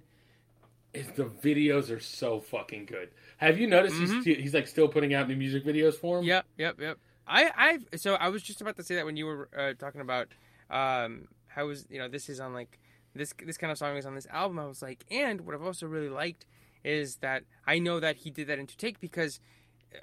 is 0.92 1.09
the 1.16 1.24
videos 1.24 1.90
are 1.95 2.01
so 2.01 2.40
fucking 2.40 2.86
good. 2.86 3.11
Have 3.38 3.59
you 3.59 3.66
noticed 3.66 3.97
Mhm. 3.97 4.22
he's 4.24 4.36
he's 4.36 4.55
like 4.55 4.68
still 4.68 4.88
putting 4.88 5.12
out 5.12 5.28
new 5.28 5.36
music 5.36 5.64
videos 5.64 5.95
for 5.95 6.18
him? 6.20 6.24
Yep, 6.24 6.47
yep, 6.57 6.80
yep. 6.80 6.99
I, 7.26 7.78
I, 7.92 7.97
so 7.97 8.14
I 8.14 8.28
was 8.28 8.42
just 8.42 8.61
about 8.61 8.76
to 8.76 8.82
say 8.84 8.95
that 8.97 9.05
when 9.07 9.16
you 9.16 9.26
were 9.26 9.49
uh, 9.57 9.72
talking 9.78 10.01
about 10.03 10.28
um, 10.70 11.26
how 11.49 11.66
was 11.66 11.86
you 11.90 11.99
know 11.99 12.09
this 12.09 12.28
is 12.28 12.38
on 12.38 12.55
like 12.55 12.78
this 13.14 13.32
this 13.45 13.57
kind 13.59 13.70
of 13.72 13.78
song 13.78 13.97
is 13.97 14.07
on 14.07 14.14
this 14.14 14.26
album. 14.30 14.59
I 14.59 14.66
was 14.66 14.82
like, 14.82 15.05
and 15.11 15.40
what 15.42 15.55
I've 15.55 15.62
also 15.62 15.86
really 15.86 16.09
liked 16.09 16.47
is 16.85 17.16
that 17.16 17.43
I 17.66 17.78
know 17.78 17.99
that 18.01 18.16
he 18.16 18.30
did 18.30 18.47
that 18.49 18.59
in 18.59 18.66
Two 18.66 18.76
Take 18.76 19.01
because 19.01 19.41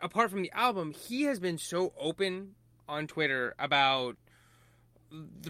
apart 0.02 0.32
from 0.32 0.42
the 0.42 0.52
album, 0.52 0.92
he 0.92 1.24
has 1.24 1.40
been 1.40 1.58
so 1.58 1.94
open 2.00 2.56
on 2.90 3.08
Twitter 3.08 3.54
about 3.60 4.18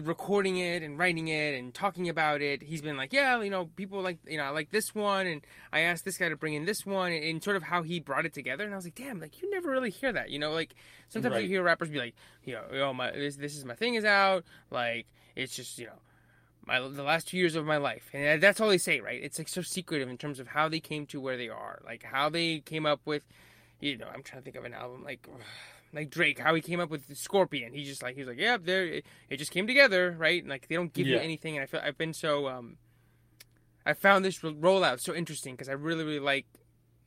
recording 0.02 0.56
it 0.56 0.82
and 0.82 0.98
writing 0.98 1.28
it 1.28 1.54
and 1.56 1.72
talking 1.72 2.08
about 2.08 2.42
it. 2.42 2.62
He's 2.62 2.82
been 2.82 2.96
like, 2.96 3.12
yeah, 3.12 3.40
you 3.40 3.50
know, 3.50 3.66
people 3.76 4.02
like, 4.02 4.18
you 4.26 4.36
know, 4.36 4.42
I 4.44 4.48
like 4.50 4.70
this 4.70 4.92
one, 4.94 5.26
and 5.26 5.40
I 5.72 5.80
asked 5.80 6.04
this 6.04 6.18
guy 6.18 6.28
to 6.28 6.36
bring 6.36 6.54
in 6.54 6.64
this 6.64 6.84
one, 6.84 7.12
and, 7.12 7.24
and 7.24 7.42
sort 7.44 7.54
of 7.56 7.62
how 7.62 7.82
he 7.82 8.00
brought 8.00 8.26
it 8.26 8.32
together. 8.34 8.64
And 8.64 8.72
I 8.72 8.76
was 8.76 8.84
like, 8.84 8.96
damn, 8.96 9.20
like 9.20 9.40
you 9.40 9.48
never 9.50 9.70
really 9.70 9.90
hear 9.90 10.12
that, 10.12 10.30
you 10.30 10.38
know, 10.40 10.50
like 10.52 10.74
sometimes 11.08 11.34
Right. 11.34 11.42
you 11.44 11.48
hear 11.48 11.62
rappers 11.62 11.90
be 11.90 11.98
like, 11.98 12.14
you 12.44 12.54
know, 12.54 12.64
yo, 12.72 12.92
my 12.92 13.12
this 13.12 13.36
this 13.36 13.56
is 13.56 13.64
my 13.64 13.74
thing 13.74 13.94
is 13.94 14.04
out, 14.04 14.44
like 14.70 15.06
it's 15.36 15.54
just 15.54 15.78
you 15.78 15.86
know. 15.86 15.92
My, 16.64 16.78
the 16.78 17.02
last 17.02 17.28
two 17.28 17.36
years 17.36 17.56
of 17.56 17.64
my 17.64 17.76
life, 17.76 18.08
and 18.12 18.40
that's 18.40 18.60
all 18.60 18.68
they 18.68 18.78
say, 18.78 19.00
right? 19.00 19.20
It's 19.22 19.38
like 19.38 19.48
so 19.48 19.62
secretive 19.62 20.08
in 20.08 20.16
terms 20.16 20.38
of 20.38 20.48
how 20.48 20.68
they 20.68 20.78
came 20.78 21.06
to 21.06 21.20
where 21.20 21.36
they 21.36 21.48
are, 21.48 21.82
like 21.84 22.04
how 22.04 22.28
they 22.28 22.60
came 22.60 22.86
up 22.86 23.00
with, 23.04 23.22
you 23.80 23.98
know. 23.98 24.06
I'm 24.06 24.22
trying 24.22 24.42
to 24.42 24.44
think 24.44 24.56
of 24.56 24.64
an 24.64 24.72
album 24.72 25.02
like, 25.02 25.26
like 25.92 26.08
Drake, 26.10 26.38
how 26.38 26.54
he 26.54 26.60
came 26.60 26.78
up 26.78 26.88
with 26.88 27.16
Scorpion. 27.16 27.72
He 27.72 27.82
just 27.84 28.02
like 28.02 28.16
he's 28.16 28.28
like, 28.28 28.38
yeah, 28.38 28.58
there, 28.62 28.86
it, 28.86 29.06
it 29.28 29.36
just 29.38 29.50
came 29.50 29.66
together, 29.66 30.14
right? 30.16 30.40
And 30.40 30.50
like 30.50 30.68
they 30.68 30.76
don't 30.76 30.92
give 30.92 31.06
you 31.06 31.18
anything, 31.18 31.56
and 31.56 31.64
I 31.64 31.66
feel 31.66 31.80
I've 31.82 31.98
been 31.98 32.14
so, 32.14 32.46
um, 32.48 32.76
I 33.84 33.94
found 33.94 34.24
this 34.24 34.38
rollout 34.38 35.00
so 35.00 35.14
interesting 35.14 35.54
because 35.54 35.68
I 35.68 35.72
really, 35.72 36.04
really 36.04 36.20
like, 36.20 36.46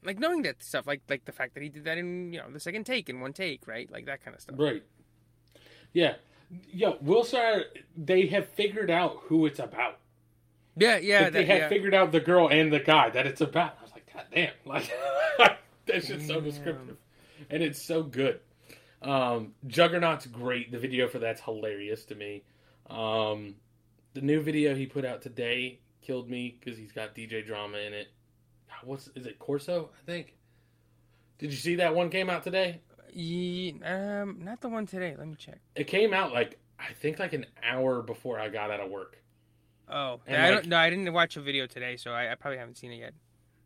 like 0.04 0.20
knowing 0.20 0.42
that 0.42 0.62
stuff, 0.62 0.86
like 0.86 1.02
like 1.10 1.24
the 1.24 1.32
fact 1.32 1.54
that 1.54 1.64
he 1.64 1.70
did 1.70 1.86
that 1.86 1.98
in 1.98 2.34
you 2.34 2.40
know 2.40 2.52
the 2.52 2.60
second 2.60 2.86
take 2.86 3.10
in 3.10 3.22
one 3.22 3.32
take, 3.32 3.68
right? 3.68 3.90
Like 3.90 4.06
that 4.06 4.24
kind 4.24 4.36
of 4.36 4.42
stuff. 4.42 4.58
Right. 4.60 4.84
Yeah. 5.94 6.16
Yo, 6.72 6.98
Wilshire, 7.02 7.66
they 7.98 8.28
have 8.28 8.48
figured 8.50 8.90
out 8.92 9.18
who 9.24 9.46
it's 9.46 9.60
about. 9.60 10.00
Yeah, 10.78 10.98
yeah, 10.98 11.24
Like, 11.24 11.34
they 11.34 11.46
that, 11.46 11.52
have 11.52 11.58
yeah. 11.60 11.70
figured 11.70 11.94
out 11.94 12.12
the 12.12 12.20
girl 12.20 12.50
and 12.50 12.72
the 12.72 12.80
guy 12.80 13.10
that 13.10 13.26
it's 13.26 13.42
about. 13.42 13.78
I 13.80 13.84
was 13.84 13.92
like, 13.94 14.14
God 14.14 14.26
damn. 14.34 14.52
Like, 14.66 15.58
that's 15.86 16.08
just 16.08 16.28
so 16.28 16.42
descriptive. 16.42 16.98
And 17.50 17.62
it's 17.62 17.82
so 17.82 18.04
good. 18.04 18.40
Um, 19.02 19.54
Juggernaut's 19.68 20.26
great. 20.26 20.72
The 20.72 20.80
video 20.80 21.08
for 21.08 21.20
that's 21.20 21.42
hilarious 21.42 22.06
to 22.06 22.16
me. 22.16 22.44
Um, 22.90 23.56
the 24.14 24.22
new 24.22 24.42
video 24.42 24.74
he 24.76 24.86
put 24.88 25.06
out 25.06 25.22
today 25.22 25.80
killed 26.02 26.30
me 26.30 26.58
because 26.60 26.78
he's 26.78 26.92
got 26.92 27.16
DJ 27.16 27.46
drama 27.46 27.78
in 27.78 27.94
it. 27.94 28.08
What's 28.84 29.08
is 29.16 29.26
it? 29.26 29.40
Corso, 29.40 29.90
I 30.02 30.06
think. 30.06 30.34
Did 31.38 31.52
you 31.52 31.58
see 31.58 31.76
that 31.76 31.94
one 31.96 32.10
came 32.10 32.30
out 32.30 32.44
today? 32.44 32.82
Ye- 33.16 33.82
um, 33.86 34.40
not 34.44 34.60
the 34.60 34.68
one 34.68 34.86
today. 34.86 35.16
Let 35.18 35.26
me 35.28 35.36
check. 35.36 35.60
It 35.76 35.86
came 35.86 36.14
out 36.14 36.34
like 36.34 36.60
I 36.78 36.92
think 36.94 37.18
like 37.18 37.32
an 37.32 37.46
hour 37.64 38.02
before 38.02 38.38
I 38.40 38.50
got 38.50 38.72
out 38.72 38.82
of 38.82 38.90
work. 38.92 39.18
Oh, 39.90 40.20
And, 40.28 40.36
I 40.36 40.50
like- 40.50 40.64
don't. 40.64 40.70
No, 40.70 40.78
I 40.78 40.90
didn't 40.90 41.12
watch 41.14 41.38
a 41.38 41.42
video 41.42 41.66
today, 41.66 41.96
so 41.96 42.12
I, 42.12 42.32
I 42.32 42.36
probably 42.36 42.58
haven't 42.58 42.76
seen 42.78 42.92
it 42.92 42.98
yet. 42.98 43.14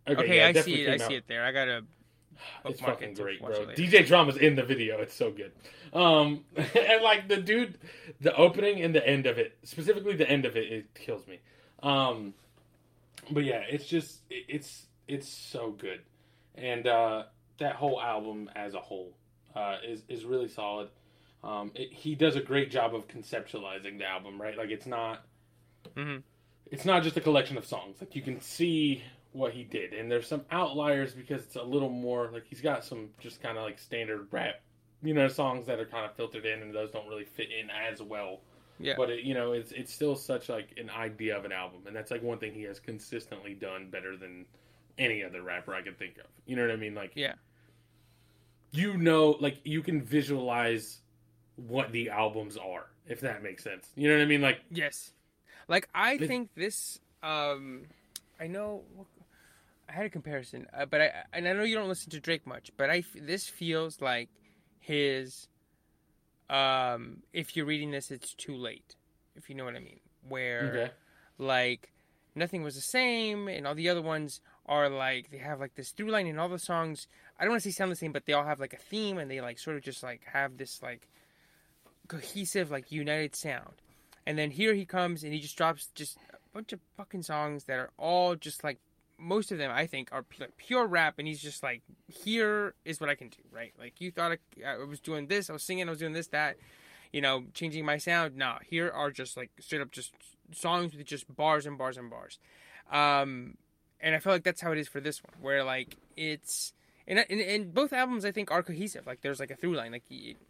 Okay, 0.08 0.38
yeah, 0.38 0.48
I 0.48 0.54
see 0.54 0.84
it. 0.84 0.90
I 0.90 0.98
came 0.98 1.08
see 1.08 1.16
it 1.16 1.24
there. 1.28 1.44
I 1.44 1.52
gotta. 1.52 1.82
It's 2.66 2.80
fucking 2.80 3.16
great, 3.16 3.42
bro. 3.42 3.66
DJ 3.76 4.06
Drama's 4.06 4.38
in 4.38 4.56
the 4.56 4.64
video. 4.64 5.00
It's 5.02 5.14
so 5.16 5.30
good. 5.30 5.52
Um, 5.92 6.46
and 6.56 7.04
like 7.04 7.28
the 7.28 7.36
dude, 7.38 7.78
the 8.22 8.34
opening 8.36 8.82
and 8.82 8.96
the 8.96 9.06
end 9.06 9.26
of 9.26 9.38
it, 9.38 9.58
specifically 9.64 10.16
the 10.16 10.30
end 10.30 10.46
of 10.46 10.56
it, 10.56 10.72
it 10.72 10.94
kills 10.94 11.28
me. 11.28 11.40
Um, 11.84 12.34
but 13.32 13.44
yeah, 13.44 13.64
it's 13.70 13.86
just 13.86 14.20
it, 14.30 14.46
it's 14.48 14.86
it's 15.08 15.28
so 15.28 15.72
good, 15.72 16.02
and 16.56 16.88
uh, 16.88 17.24
that 17.58 17.76
whole 17.76 18.00
album 18.00 18.50
as 18.56 18.74
a 18.74 18.80
whole 18.80 19.12
uh, 19.56 19.78
is 19.86 20.04
is 20.08 20.26
really 20.26 20.48
solid. 20.48 20.90
Um, 21.44 21.72
it, 21.76 21.92
he 21.94 22.16
does 22.16 22.36
a 22.36 22.42
great 22.42 22.70
job 22.70 22.94
of 22.94 23.08
conceptualizing 23.08 23.98
the 23.98 24.06
album, 24.06 24.42
right? 24.42 24.58
Like 24.58 24.70
it's 24.70 24.86
not 24.86 25.26
Mhm. 25.96 26.24
it's 26.72 26.86
not 26.86 27.04
just 27.04 27.18
a 27.18 27.22
collection 27.22 27.58
of 27.58 27.66
songs. 27.66 27.98
Like 28.02 28.16
you 28.16 28.22
can 28.22 28.42
see 28.42 29.04
what 29.32 29.54
he 29.54 29.64
did, 29.64 29.94
and 29.94 30.12
there's 30.12 30.28
some 30.28 30.44
outliers 30.52 31.14
because 31.14 31.44
it's 31.44 31.56
a 31.56 31.64
little 31.64 31.90
more 31.90 32.30
like 32.34 32.46
he's 32.46 32.62
got 32.62 32.84
some 32.84 33.10
just 33.20 33.42
kind 33.42 33.58
of 33.58 33.64
like 33.64 33.80
standard 33.80 34.28
rap, 34.32 34.56
you 35.02 35.14
know, 35.14 35.28
songs 35.28 35.66
that 35.68 35.80
are 35.80 35.86
kind 35.86 36.06
of 36.06 36.16
filtered 36.16 36.46
in, 36.46 36.62
and 36.62 36.74
those 36.74 36.92
don't 36.92 37.08
really 37.08 37.26
fit 37.26 37.48
in 37.52 37.70
as 37.70 38.02
well. 38.02 38.42
Yeah. 38.82 38.94
But 38.98 39.10
it, 39.10 39.24
you 39.24 39.34
know, 39.34 39.52
it's 39.54 39.72
it's 39.72 39.94
still 39.94 40.16
such 40.16 40.50
like 40.50 40.74
an 40.78 40.90
idea 40.90 41.38
of 41.38 41.46
an 41.46 41.52
album, 41.52 41.82
and 41.88 41.96
that's 41.96 42.12
like 42.12 42.24
one 42.24 42.38
thing 42.40 42.54
he 42.54 42.64
has 42.64 42.80
consistently 42.80 43.54
done 43.54 43.90
better 43.90 44.16
than 44.18 44.46
any 44.98 45.24
other 45.24 45.42
rapper 45.42 45.74
I 45.74 45.82
can 45.82 45.94
think 45.96 46.18
of. 46.18 46.26
You 46.46 46.56
know 46.58 46.64
what 46.64 46.72
I 46.72 46.76
mean? 46.76 46.96
Like 46.96 47.12
Yeah. 47.16 47.36
You 48.72 48.98
know, 48.98 49.38
like 49.40 49.60
you 49.64 49.82
can 49.82 50.02
visualize 50.02 51.00
what 51.56 51.92
the 51.92 52.10
albums 52.10 52.58
are, 52.58 52.86
if 53.08 53.22
that 53.22 53.44
makes 53.44 53.64
sense. 53.64 53.88
You 53.96 54.10
know 54.10 54.16
what 54.18 54.24
I 54.24 54.26
mean? 54.26 54.42
Like 54.42 54.62
Yes. 54.72 55.12
Like 55.68 55.88
I 55.94 56.14
It- 56.14 56.28
think 56.28 56.54
this. 56.56 57.00
Um, 57.22 57.86
I 58.40 58.48
know. 58.48 58.84
I 59.88 59.92
had 59.92 60.06
a 60.06 60.10
comparison, 60.10 60.68
uh, 60.74 60.86
but 60.86 61.02
I 61.02 61.12
and 61.34 61.48
I 61.48 61.54
know 61.54 61.64
you 61.64 61.76
don't 61.76 61.90
listen 61.90 62.12
to 62.12 62.20
Drake 62.20 62.46
much, 62.46 62.72
but 62.78 62.90
I 62.90 63.04
this 63.16 63.48
feels 63.48 64.02
like 64.02 64.30
his. 64.80 65.48
Um, 66.50 67.22
if 67.34 67.56
you're 67.56 67.66
reading 67.66 67.92
this, 67.92 68.10
it's 68.12 68.34
too 68.34 68.56
late. 68.56 68.96
If 69.36 69.50
you 69.50 69.56
know 69.56 69.66
what 69.66 69.76
I 69.76 69.80
mean, 69.80 70.00
where 70.28 70.62
okay, 70.62 70.92
like 71.38 71.92
nothing 72.36 72.64
was 72.64 72.76
the 72.76 72.82
same 72.82 73.48
and 73.48 73.68
all 73.68 73.76
the 73.76 73.90
other 73.90 74.02
ones 74.02 74.42
are 74.66 74.90
like 74.90 75.30
they 75.32 75.38
have 75.38 75.60
like 75.60 75.76
this 75.76 75.92
through 75.92 76.10
line 76.12 76.28
in 76.28 76.38
all 76.40 76.50
the 76.50 76.60
songs 76.60 77.08
i 77.40 77.44
don't 77.44 77.52
want 77.52 77.64
to 77.64 77.72
say 77.72 77.74
sound 77.74 77.92
the 77.92 77.96
same 77.96 78.12
but 78.12 78.26
they 78.26 78.34
all 78.34 78.44
have 78.44 78.60
like 78.60 78.74
a 78.74 78.78
theme 78.78 79.18
and 79.18 79.32
they 79.32 79.42
like 79.42 79.58
sort 79.58 79.78
of 79.78 79.82
just 79.82 80.04
like 80.04 80.22
have 80.34 80.58
this 80.58 80.84
like 80.84 81.08
cohesive 82.10 82.70
like 82.70 82.92
united 82.92 83.36
sound. 83.36 83.76
And 84.28 84.38
then 84.38 84.52
here 84.52 84.74
he 84.74 84.86
comes 84.86 85.24
and 85.24 85.34
he 85.34 85.40
just 85.40 85.56
drops 85.56 85.88
just 85.96 86.18
a 86.34 86.38
bunch 86.54 86.74
of 86.74 86.82
fucking 86.98 87.24
songs 87.24 87.64
that 87.64 87.80
are 87.80 87.92
all 87.98 88.36
just 88.36 88.64
like 88.64 88.80
most 89.22 89.52
of 89.52 89.58
them 89.58 89.70
i 89.70 89.86
think 89.86 90.08
are 90.14 90.24
pu- 90.24 90.46
pure 90.56 90.88
rap 90.88 91.16
and 91.20 91.28
he's 91.28 91.42
just 91.42 91.62
like 91.62 91.82
here 92.08 92.74
is 92.86 93.02
what 93.02 93.10
i 93.10 93.16
can 93.16 93.28
do 93.28 93.42
right? 93.52 93.74
Like 93.78 94.00
you 94.00 94.12
thought 94.12 94.32
i, 94.32 94.38
I 94.66 94.78
was 94.78 95.00
doing 95.00 95.28
this 95.28 95.50
i 95.50 95.54
was 95.54 95.64
singing 95.64 95.88
i 95.88 95.90
was 95.90 96.00
doing 96.00 96.14
this 96.14 96.28
that 96.28 96.58
you 97.12 97.22
know 97.22 97.44
changing 97.54 97.86
my 97.86 97.98
sound. 97.98 98.36
Nah 98.36 98.60
here 98.70 98.90
are 98.90 99.12
just 99.12 99.38
like 99.38 99.52
straight 99.60 99.82
up 99.82 99.92
just 99.92 100.14
songs 100.54 100.96
with 100.96 101.06
just 101.06 101.34
bars 101.34 101.66
and 101.66 101.78
bars 101.78 101.98
and 101.98 102.10
bars. 102.10 102.40
Um 102.92 103.58
and 104.02 104.16
i 104.16 104.20
feel 104.20 104.34
like 104.34 104.44
that's 104.44 104.62
how 104.62 104.72
it 104.72 104.78
is 104.78 104.88
for 104.88 105.02
this 105.02 105.22
one 105.24 105.34
where 105.42 105.64
like 105.64 105.98
it's 106.16 106.74
and, 107.10 107.20
and, 107.30 107.42
and 107.42 107.74
both 107.74 107.92
albums 107.92 108.24
i 108.24 108.32
think 108.32 108.50
are 108.52 108.64
cohesive 108.64 109.06
like 109.06 109.20
there's 109.22 109.40
like 109.42 109.52
a 109.52 109.56
through 109.56 109.76
line 109.76 109.92
like 109.92 110.04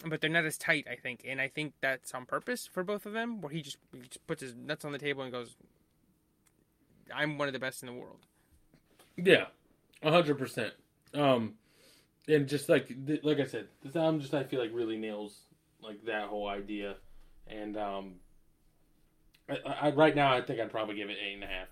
but 0.06 0.22
they're 0.22 0.30
not 0.30 0.46
as 0.46 0.58
tight 0.58 0.86
i 0.92 0.96
think 0.96 1.24
and 1.28 1.42
i 1.42 1.48
think 1.48 1.74
that's 1.82 2.14
on 2.14 2.26
purpose 2.26 2.68
for 2.72 2.84
both 2.84 3.06
of 3.08 3.14
them 3.14 3.42
where 3.42 3.52
he 3.52 3.62
just, 3.62 3.78
he 3.94 4.00
just 4.02 4.26
puts 4.28 4.42
his 4.42 4.54
nuts 4.54 4.86
on 4.86 4.92
the 4.92 5.00
table 5.00 5.24
and 5.24 5.32
goes 5.32 5.56
i'm 7.16 7.38
one 7.38 7.48
of 7.48 7.54
the 7.54 7.60
best 7.60 7.82
in 7.82 7.88
the 7.88 7.94
world 7.94 8.20
yeah, 9.22 9.48
a 10.02 10.12
hundred 10.12 10.38
percent. 10.38 10.74
Um, 11.14 11.56
and 12.30 12.48
just 12.48 12.70
like 12.70 12.88
th- 13.06 13.22
like 13.22 13.40
I 13.42 13.46
said, 13.46 13.68
this 13.84 13.98
album 13.98 14.22
just 14.22 14.34
I 14.34 14.44
feel 14.46 14.62
like 14.62 14.70
really 14.74 14.96
nails 14.96 15.42
like 15.82 16.06
that 16.06 16.28
whole 16.30 16.48
idea, 16.48 16.96
and 17.48 17.76
um, 17.76 18.14
I, 19.50 19.58
I 19.68 19.90
right 19.92 20.16
now 20.16 20.34
I 20.34 20.40
think 20.42 20.62
I'd 20.62 20.72
probably 20.72 20.96
give 20.96 21.10
it 21.10 21.18
eight 21.22 21.34
and 21.34 21.44
a 21.44 21.48
half. 21.48 21.68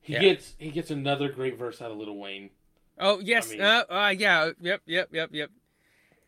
He 0.00 0.14
Yeah. 0.14 0.20
gets 0.22 0.54
he 0.58 0.70
gets 0.72 0.90
another 0.90 1.28
great 1.28 1.56
verse 1.56 1.80
out 1.80 1.92
of 1.92 1.96
Lil 1.96 2.16
Wayne. 2.16 2.50
Oh 2.98 3.20
yes 3.20 3.50
mean- 3.50 3.60
uh, 3.60 3.84
uh 3.88 4.14
yeah 4.16 4.50
yep 4.60 4.82
yep 4.86 5.08
yep 5.12 5.30
yep 5.32 5.50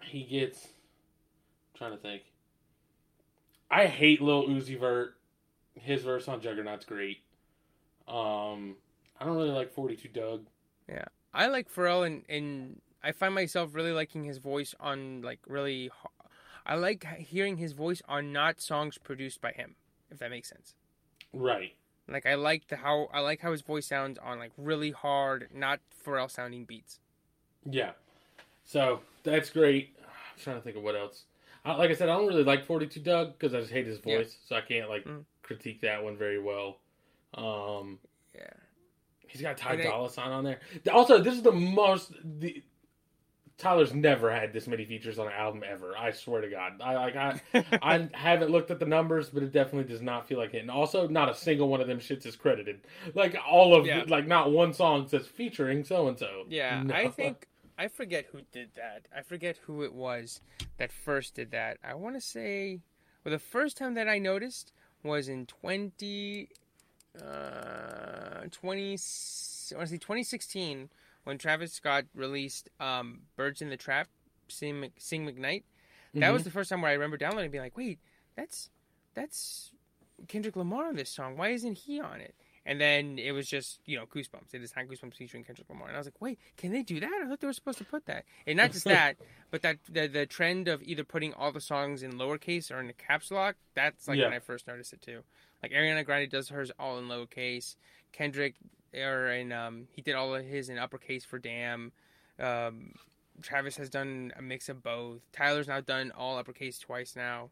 He 0.02 0.24
gets 0.24 0.64
I'm 0.64 1.78
trying 1.78 1.92
to 1.92 1.98
think. 1.98 2.22
I 3.70 3.86
hate 3.86 4.22
Lil 4.22 4.46
Uzi 4.46 4.78
Vert. 4.78 5.16
His 5.74 6.02
verse 6.02 6.28
on 6.28 6.40
Juggernaut's 6.40 6.84
great. 6.84 7.18
Um, 8.08 8.76
I 9.20 9.24
don't 9.24 9.36
really 9.36 9.50
like 9.50 9.72
Forty 9.72 9.96
Two 9.96 10.08
Dugg. 10.08 10.46
Yeah, 10.88 11.04
I 11.34 11.48
like 11.48 11.72
Pharrell 11.72 12.06
and 12.06 12.22
and 12.28 12.80
I 13.02 13.12
find 13.12 13.34
myself 13.34 13.74
really 13.74 13.92
liking 13.92 14.24
his 14.24 14.38
voice 14.38 14.74
on 14.80 15.22
like 15.22 15.40
really. 15.46 15.90
I 16.68 16.74
like 16.74 17.06
hearing 17.18 17.58
his 17.58 17.72
voice 17.72 18.02
on 18.08 18.32
not 18.32 18.60
songs 18.60 18.98
produced 18.98 19.40
by 19.40 19.52
him, 19.52 19.76
if 20.10 20.18
that 20.18 20.30
makes 20.30 20.48
sense. 20.48 20.74
Right. 21.32 21.74
Like 22.08 22.26
I 22.26 22.34
like 22.34 22.68
the 22.68 22.76
how 22.76 23.08
I 23.12 23.20
like 23.20 23.40
how 23.40 23.50
his 23.52 23.62
voice 23.62 23.86
sounds 23.86 24.18
on 24.18 24.38
like 24.38 24.52
really 24.56 24.92
hard, 24.92 25.48
not 25.52 25.80
Pharrell 26.04 26.30
sounding 26.30 26.64
beats. 26.64 27.00
Yeah. 27.68 27.92
So 28.64 29.00
that's 29.24 29.50
great. 29.50 29.96
I'm 29.98 30.40
trying 30.42 30.56
to 30.56 30.62
think 30.62 30.76
of 30.76 30.82
what 30.82 30.94
else. 30.94 31.24
I, 31.64 31.74
like 31.74 31.90
I 31.90 31.94
said, 31.94 32.08
I 32.08 32.16
don't 32.16 32.28
really 32.28 32.44
like 32.44 32.64
42 32.64 33.00
Dugg 33.00 33.32
because 33.38 33.54
I 33.54 33.60
just 33.60 33.72
hate 33.72 33.86
his 33.86 33.98
Yeah. 34.04 34.18
voice, 34.18 34.38
so 34.46 34.54
I 34.56 34.60
can't 34.60 34.88
like 34.88 35.04
Mm. 35.04 35.24
critique 35.42 35.80
that 35.80 36.02
one 36.02 36.16
very 36.16 36.40
well. 36.40 36.78
Um, 37.34 37.98
Yeah. 38.34 38.50
he's 39.26 39.42
got 39.42 39.56
Ty 39.56 39.76
Dolla 39.76 40.08
Sign 40.10 40.30
on 40.30 40.44
there. 40.44 40.60
Also, 40.92 41.18
this 41.20 41.34
is 41.34 41.42
the 41.42 41.52
most 41.52 42.12
the 42.22 42.62
Tyler's 43.58 43.94
never 43.94 44.30
had 44.30 44.52
this 44.52 44.66
many 44.66 44.84
features 44.84 45.18
on 45.18 45.28
an 45.28 45.32
album 45.32 45.62
ever. 45.66 45.96
I 45.96 46.12
swear 46.12 46.42
to 46.42 46.48
God. 46.50 46.80
I 46.82 46.94
like 46.94 47.16
I 47.16 47.40
I 47.82 48.08
haven't 48.14 48.50
looked 48.50 48.70
at 48.70 48.78
the 48.78 48.84
numbers, 48.86 49.30
but 49.30 49.42
it 49.42 49.50
definitely 49.52 49.90
does 49.90 50.02
not 50.02 50.28
feel 50.28 50.36
like 50.38 50.52
it. 50.52 50.58
And 50.58 50.70
also, 50.70 51.08
not 51.08 51.30
a 51.30 51.34
single 51.34 51.68
one 51.68 51.80
of 51.80 51.86
them 51.88 51.98
shits 51.98 52.26
is 52.26 52.36
credited. 52.36 52.80
Like 53.14 53.34
all 53.48 53.74
of 53.74 53.86
Yeah. 53.86 54.04
like 54.08 54.26
not 54.26 54.50
one 54.52 54.74
song 54.74 55.08
says 55.08 55.26
featuring 55.26 55.84
so 55.84 56.06
and 56.08 56.18
so. 56.18 56.44
Yeah, 56.48 56.84
I 56.92 57.08
think 57.08 57.46
I 57.78 57.88
forget 57.88 58.26
who 58.32 58.40
did 58.52 58.70
that. 58.76 59.06
I 59.16 59.22
forget 59.22 59.56
who 59.66 59.82
it 59.82 59.94
was 59.94 60.40
that 60.76 60.92
first 60.92 61.34
did 61.34 61.50
that. 61.52 61.78
I 61.82 61.94
want 61.94 62.14
to 62.16 62.20
say, 62.20 62.80
well, 63.24 63.32
the 63.32 63.38
first 63.38 63.78
time 63.78 63.94
that 63.94 64.06
I 64.08 64.18
noticed 64.18 64.72
was 65.02 65.28
in 65.30 65.46
twenty, 65.46 66.50
uh, 67.18 68.42
twenty. 68.50 68.98
I 69.72 69.76
want 69.76 69.88
to 69.88 69.94
say 69.94 69.98
twenty 69.98 70.22
sixteen 70.22 70.90
when 71.26 71.38
Travis 71.38 71.72
Scott 71.72 72.04
released 72.14 72.70
um, 72.80 73.20
"Birds 73.36 73.60
in 73.60 73.68
the 73.68 73.76
Trap," 73.76 74.08
Sing, 74.48 74.80
Mc- 74.80 74.92
Sing 74.98 75.26
McKnight. 75.26 75.64
That 76.14 76.32
was 76.32 76.44
the 76.44 76.50
first 76.50 76.70
time 76.70 76.80
where 76.80 76.90
I 76.90 76.94
remember 76.94 77.18
downloading 77.18 77.46
and 77.46 77.52
being 77.52 77.64
like, 77.64 77.76
"Wait, 77.76 77.98
that's 78.36 78.70
that's 79.14 79.72
Kendrick 80.28 80.56
Lamar 80.56 80.86
on 80.86 80.96
this 80.96 81.10
song. 81.10 81.36
Why 81.36 81.48
isn't 81.50 81.76
he 81.78 82.00
on 82.00 82.20
it?" 82.20 82.34
And 82.68 82.80
then 82.80 83.16
it 83.18 83.30
was 83.32 83.46
just, 83.46 83.78
you 83.86 83.96
know, 83.96 84.06
Goosebumps. 84.06 84.52
It 84.52 84.60
is 84.62 84.74
not 84.74 84.86
Goosebumps 84.86 85.14
featuring 85.14 85.44
Kendrick 85.44 85.68
Lamar. 85.68 85.86
And 85.86 85.96
I 85.96 86.00
was 86.00 86.06
like, 86.08 86.20
wait, 86.20 86.40
can 86.56 86.72
they 86.72 86.82
do 86.82 86.98
that? 86.98 87.12
I 87.24 87.28
thought 87.28 87.38
they 87.38 87.46
were 87.46 87.52
supposed 87.52 87.78
to 87.78 87.84
put 87.84 88.06
that. 88.06 88.24
And 88.44 88.56
not 88.56 88.72
just 88.72 88.86
that, 88.86 89.18
but 89.52 89.62
that 89.62 89.76
the, 89.88 90.08
the 90.08 90.26
trend 90.26 90.66
of 90.66 90.82
either 90.82 91.04
putting 91.04 91.32
all 91.34 91.52
the 91.52 91.60
songs 91.60 92.02
in 92.02 92.14
lowercase 92.14 92.72
or 92.72 92.80
in 92.80 92.88
the 92.88 92.92
caps 92.92 93.30
lock, 93.30 93.54
that's 93.76 94.08
like 94.08 94.18
Yeah. 94.18 94.24
when 94.24 94.32
I 94.32 94.40
first 94.40 94.66
noticed 94.66 94.92
it 94.92 95.00
too. 95.00 95.20
Like 95.62 95.70
Ariana 95.70 96.04
Grande 96.04 96.28
does 96.28 96.48
hers 96.48 96.72
all 96.76 96.98
in 96.98 97.04
lowercase. 97.04 97.76
Kendrick, 98.10 98.56
or 98.96 99.30
in, 99.30 99.52
um, 99.52 99.88
he 99.90 100.02
did 100.02 100.14
all 100.14 100.34
of 100.34 100.44
his 100.44 100.68
in 100.68 100.78
uppercase 100.78 101.24
for 101.24 101.38
Damn. 101.38 101.92
Um, 102.38 102.92
Travis 103.42 103.76
has 103.76 103.90
done 103.90 104.32
a 104.36 104.42
mix 104.42 104.68
of 104.68 104.82
both. 104.82 105.20
Tyler's 105.32 105.68
now 105.68 105.80
done 105.80 106.12
all 106.16 106.38
uppercase 106.38 106.78
twice 106.78 107.14
now. 107.16 107.50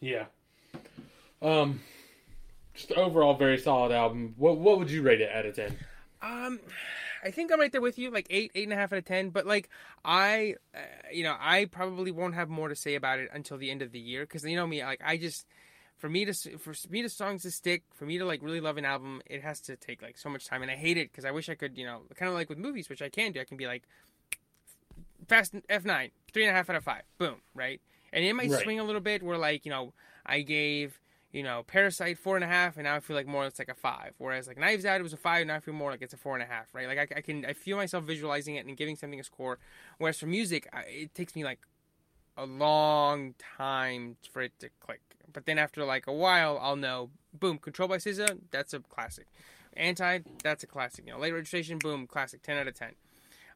Yeah. 0.00 0.26
Um, 1.40 1.80
just 2.74 2.92
overall 2.92 3.34
very 3.34 3.58
solid 3.58 3.92
album. 3.92 4.34
What 4.36 4.58
what 4.58 4.78
would 4.78 4.90
you 4.90 5.02
rate 5.02 5.20
it 5.20 5.30
out 5.34 5.46
of 5.46 5.54
ten? 5.54 5.76
Um, 6.22 6.60
I 7.22 7.30
think 7.30 7.52
I'm 7.52 7.60
right 7.60 7.72
there 7.72 7.80
with 7.80 7.98
you, 7.98 8.10
like 8.10 8.26
eight, 8.30 8.52
eight 8.54 8.64
and 8.64 8.72
a 8.72 8.76
half 8.76 8.92
out 8.92 8.98
of 8.98 9.04
ten. 9.04 9.30
But 9.30 9.46
like 9.46 9.68
I, 10.04 10.56
uh, 10.74 10.78
you 11.12 11.24
know, 11.24 11.36
I 11.38 11.66
probably 11.66 12.10
won't 12.10 12.34
have 12.34 12.48
more 12.48 12.68
to 12.68 12.76
say 12.76 12.94
about 12.94 13.18
it 13.18 13.28
until 13.32 13.58
the 13.58 13.70
end 13.70 13.82
of 13.82 13.92
the 13.92 13.98
year 13.98 14.22
because 14.22 14.44
you 14.44 14.56
know 14.56 14.66
me, 14.66 14.82
like 14.84 15.00
I 15.04 15.16
just, 15.16 15.46
for 15.96 16.08
me 16.08 16.24
to 16.24 16.32
for 16.58 16.74
me 16.90 17.02
to 17.02 17.08
songs 17.08 17.42
to 17.42 17.50
stick, 17.50 17.82
for 17.94 18.04
me 18.04 18.18
to 18.18 18.24
like 18.24 18.42
really 18.42 18.60
love 18.60 18.76
an 18.76 18.84
album, 18.84 19.22
it 19.26 19.42
has 19.42 19.60
to 19.62 19.76
take 19.76 20.02
like 20.02 20.18
so 20.18 20.28
much 20.28 20.46
time, 20.46 20.62
and 20.62 20.70
I 20.70 20.76
hate 20.76 20.96
it 20.96 21.10
because 21.10 21.24
I 21.24 21.30
wish 21.30 21.48
I 21.48 21.54
could, 21.54 21.76
you 21.76 21.86
know, 21.86 22.02
kind 22.14 22.28
of 22.28 22.34
like 22.34 22.48
with 22.48 22.58
movies, 22.58 22.88
which 22.88 23.02
I 23.02 23.08
can 23.08 23.32
do. 23.32 23.40
I 23.40 23.44
can 23.44 23.56
be 23.56 23.66
like, 23.66 23.84
Fast 25.28 25.54
F 25.68 25.84
nine, 25.84 26.10
three 26.32 26.44
and 26.44 26.50
a 26.52 26.54
half 26.54 26.70
out 26.70 26.76
of 26.76 26.84
five, 26.84 27.02
boom, 27.18 27.36
right? 27.54 27.80
And 28.12 28.24
it 28.24 28.34
might 28.34 28.52
Right. 28.52 28.62
swing 28.62 28.78
a 28.80 28.84
little 28.84 29.00
bit 29.00 29.22
where 29.22 29.38
like 29.38 29.64
you 29.64 29.70
know 29.70 29.92
I 30.24 30.42
gave 30.42 31.00
you 31.32 31.42
know, 31.42 31.64
Parasite 31.66 32.18
four 32.18 32.36
and 32.36 32.44
a 32.44 32.48
half, 32.48 32.76
and 32.76 32.84
now 32.84 32.94
I 32.94 33.00
feel 33.00 33.14
like 33.14 33.26
more 33.26 33.44
it's 33.44 33.58
like 33.58 33.68
a 33.68 33.74
five. 33.74 34.14
Whereas 34.16 34.48
like 34.48 34.56
Knives 34.56 34.86
Out, 34.86 35.00
it 35.00 35.02
was 35.02 35.12
a 35.12 35.18
five, 35.18 35.46
now 35.46 35.56
I 35.56 35.60
feel 35.60 35.74
more 35.74 35.90
like 35.90 36.00
it's 36.00 36.14
a 36.14 36.16
four 36.16 36.34
and 36.34 36.42
a 36.42 36.46
half, 36.46 36.74
right? 36.74 36.86
Like 36.86 36.98
I, 36.98 37.18
I 37.18 37.20
can, 37.20 37.44
I 37.44 37.52
feel 37.52 37.76
myself 37.76 38.04
visualizing 38.04 38.56
it 38.56 38.64
and 38.64 38.74
giving 38.74 38.96
something 38.96 39.20
a 39.20 39.24
score. 39.24 39.58
Whereas 39.98 40.18
for 40.18 40.26
music, 40.26 40.66
I, 40.72 40.80
it 40.88 41.14
takes 41.14 41.36
me 41.36 41.44
like 41.44 41.60
a 42.38 42.46
long 42.46 43.34
time 43.58 44.16
for 44.32 44.40
it 44.40 44.52
to 44.60 44.70
click. 44.80 45.05
But 45.36 45.44
then 45.44 45.58
after 45.58 45.84
like 45.84 46.06
a 46.06 46.14
while, 46.14 46.58
I'll 46.62 46.76
know, 46.76 47.10
boom, 47.38 47.58
Control 47.58 47.90
by 47.90 47.98
SZA, 47.98 48.38
that's 48.50 48.72
a 48.72 48.80
classic. 48.80 49.26
Anti, 49.76 50.20
that's 50.42 50.64
a 50.64 50.66
classic. 50.66 51.04
You 51.06 51.12
know, 51.12 51.18
late 51.18 51.34
registration, 51.34 51.76
boom, 51.76 52.06
classic, 52.06 52.40
ten 52.42 52.56
out 52.56 52.66
of 52.66 52.72
ten. 52.72 52.92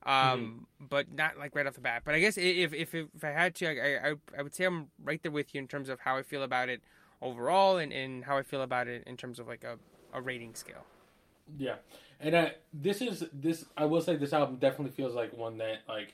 Um, 0.04 0.66
but 0.78 1.10
not 1.10 1.38
like 1.38 1.56
right 1.56 1.66
off 1.66 1.72
the 1.72 1.80
bat. 1.80 2.02
But 2.04 2.14
I 2.14 2.20
guess 2.20 2.36
if 2.36 2.74
if 2.74 2.94
if 2.94 3.24
I 3.24 3.28
had 3.28 3.54
to, 3.54 3.66
I, 3.66 4.10
I 4.10 4.14
I 4.36 4.42
would 4.42 4.54
say 4.54 4.66
I'm 4.66 4.88
right 5.02 5.22
there 5.22 5.32
with 5.32 5.54
you 5.54 5.58
in 5.62 5.68
terms 5.68 5.88
of 5.88 6.00
how 6.00 6.18
I 6.18 6.22
feel 6.22 6.42
about 6.42 6.68
it 6.68 6.82
overall 7.22 7.78
and, 7.78 7.94
and 7.94 8.26
how 8.26 8.36
I 8.36 8.42
feel 8.42 8.60
about 8.60 8.86
it 8.86 9.04
in 9.06 9.16
terms 9.16 9.38
of 9.38 9.48
like 9.48 9.64
a, 9.64 9.78
a 10.12 10.20
rating 10.20 10.54
scale. 10.54 10.84
Yeah, 11.56 11.76
and 12.20 12.34
uh, 12.34 12.50
this 12.74 13.00
is 13.00 13.24
this. 13.32 13.64
I 13.74 13.86
will 13.86 14.02
say 14.02 14.16
this 14.16 14.34
album 14.34 14.56
definitely 14.56 14.92
feels 14.92 15.14
like 15.14 15.34
one 15.34 15.56
that 15.56 15.78
like 15.88 16.12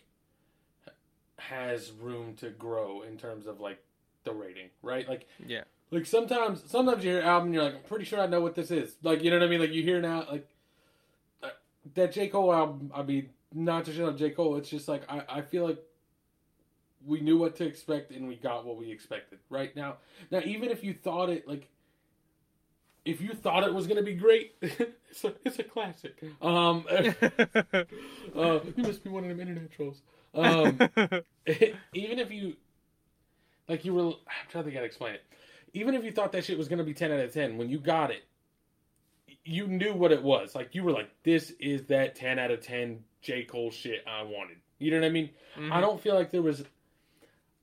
has 1.39 1.91
room 1.91 2.37
to 2.37 2.51
grow 2.51 3.03
in 3.03 3.17
terms 3.17 3.49
of 3.49 3.59
like 3.59 3.83
the 4.27 4.35
rating, 4.35 4.69
right? 4.83 5.09
Like 5.09 5.27
Yeah. 5.47 5.65
like 5.91 6.05
sometimes 6.05 6.63
sometimes 6.67 7.03
you 7.03 7.13
hear 7.13 7.21
an 7.21 7.27
album, 7.27 7.47
and 7.47 7.55
you're 7.55 7.65
like, 7.65 7.77
I'm 7.77 7.83
pretty 7.83 8.05
sure 8.05 8.21
I 8.21 8.27
know 8.27 8.43
what 8.43 8.55
this 8.55 8.71
is. 8.71 8.97
Like 9.03 9.23
you 9.23 9.31
know 9.31 9.39
what 9.39 9.47
I 9.47 9.49
mean? 9.49 9.61
Like 9.61 9.73
you 9.73 9.83
hear 9.83 10.01
now 10.03 10.27
like 10.31 10.49
uh, 11.43 11.51
that 11.95 12.13
J 12.13 12.29
Cole 12.29 12.53
album. 12.53 12.93
I 12.95 13.03
mean, 13.03 13.31
not 13.55 13.87
to 13.87 13.93
shit 13.95 14.05
on 14.05 14.19
J 14.19 14.31
Cole. 14.31 14.57
It's 14.57 14.69
just 14.69 14.87
like 14.89 15.03
I 15.11 15.23
I 15.29 15.41
feel 15.41 15.67
like 15.67 15.79
we 17.07 17.21
knew 17.21 17.39
what 17.39 17.57
to 17.57 17.65
expect 17.65 18.11
and 18.11 18.27
we 18.29 18.37
got 18.37 18.67
what 18.67 18.77
we 18.77 18.91
expected. 18.91 19.39
Right 19.49 19.75
now, 19.77 19.97
now 20.31 20.41
even 20.45 20.71
if 20.71 20.85
you 20.85 20.93
thought 20.93 21.31
it 21.31 21.49
like 21.49 21.69
if 23.05 23.21
you 23.21 23.33
thought 23.35 23.63
it 23.63 23.73
was 23.73 23.87
gonna 23.87 24.03
be 24.03 24.15
great, 24.15 24.57
it's 24.61 25.25
a 25.25 25.33
it's 25.45 25.59
a 25.59 25.63
classic. 25.63 26.21
Um, 26.43 26.85
uh, 26.91 28.59
you 28.77 28.83
must 28.83 29.05
be 29.05 29.11
one 29.11 29.23
of 29.23 29.29
them 29.29 29.41
internet 29.41 29.71
trolls. 29.71 30.03
Um, 30.35 30.79
even 31.95 32.19
if 32.19 32.31
you 32.31 32.57
like 33.69 33.85
you 33.85 33.95
were, 33.95 34.03
I'm 34.09 34.49
trying 34.49 34.63
to 34.63 34.63
think 34.65 34.75
how 34.75 34.81
to 34.81 34.87
explain 34.87 35.15
it. 35.15 35.23
Even 35.75 35.95
if 35.95 36.05
you 36.05 36.13
thought 36.13 36.33
that 36.33 36.45
shit 36.45 36.57
was 36.59 36.69
gonna 36.69 36.85
be 36.85 36.95
ten 36.95 37.13
out 37.13 37.21
of 37.21 37.33
ten, 37.33 37.57
when 37.59 37.69
you 37.69 37.79
got 37.79 38.11
it, 38.11 38.25
you 39.45 39.67
knew 39.67 39.93
what 39.93 40.13
it 40.13 40.23
was. 40.23 40.55
Like 40.55 40.75
you 40.75 40.83
were 40.85 40.93
like, 40.93 41.11
this 41.23 41.51
is 41.61 41.85
that 41.87 42.15
ten 42.15 42.39
out 42.39 42.51
of 42.51 42.61
ten 42.61 43.05
J 43.23 43.45
Cole 43.45 43.71
shit 43.71 44.05
I 44.07 44.23
wanted. 44.23 44.57
You 44.79 44.91
know 44.91 45.01
what 45.01 45.07
I 45.07 45.11
mean? 45.11 45.31
Mhm. 45.57 45.73
I 45.73 45.81
don't 45.81 46.01
feel 46.01 46.15
like 46.15 46.31
there 46.31 46.43
was. 46.43 46.65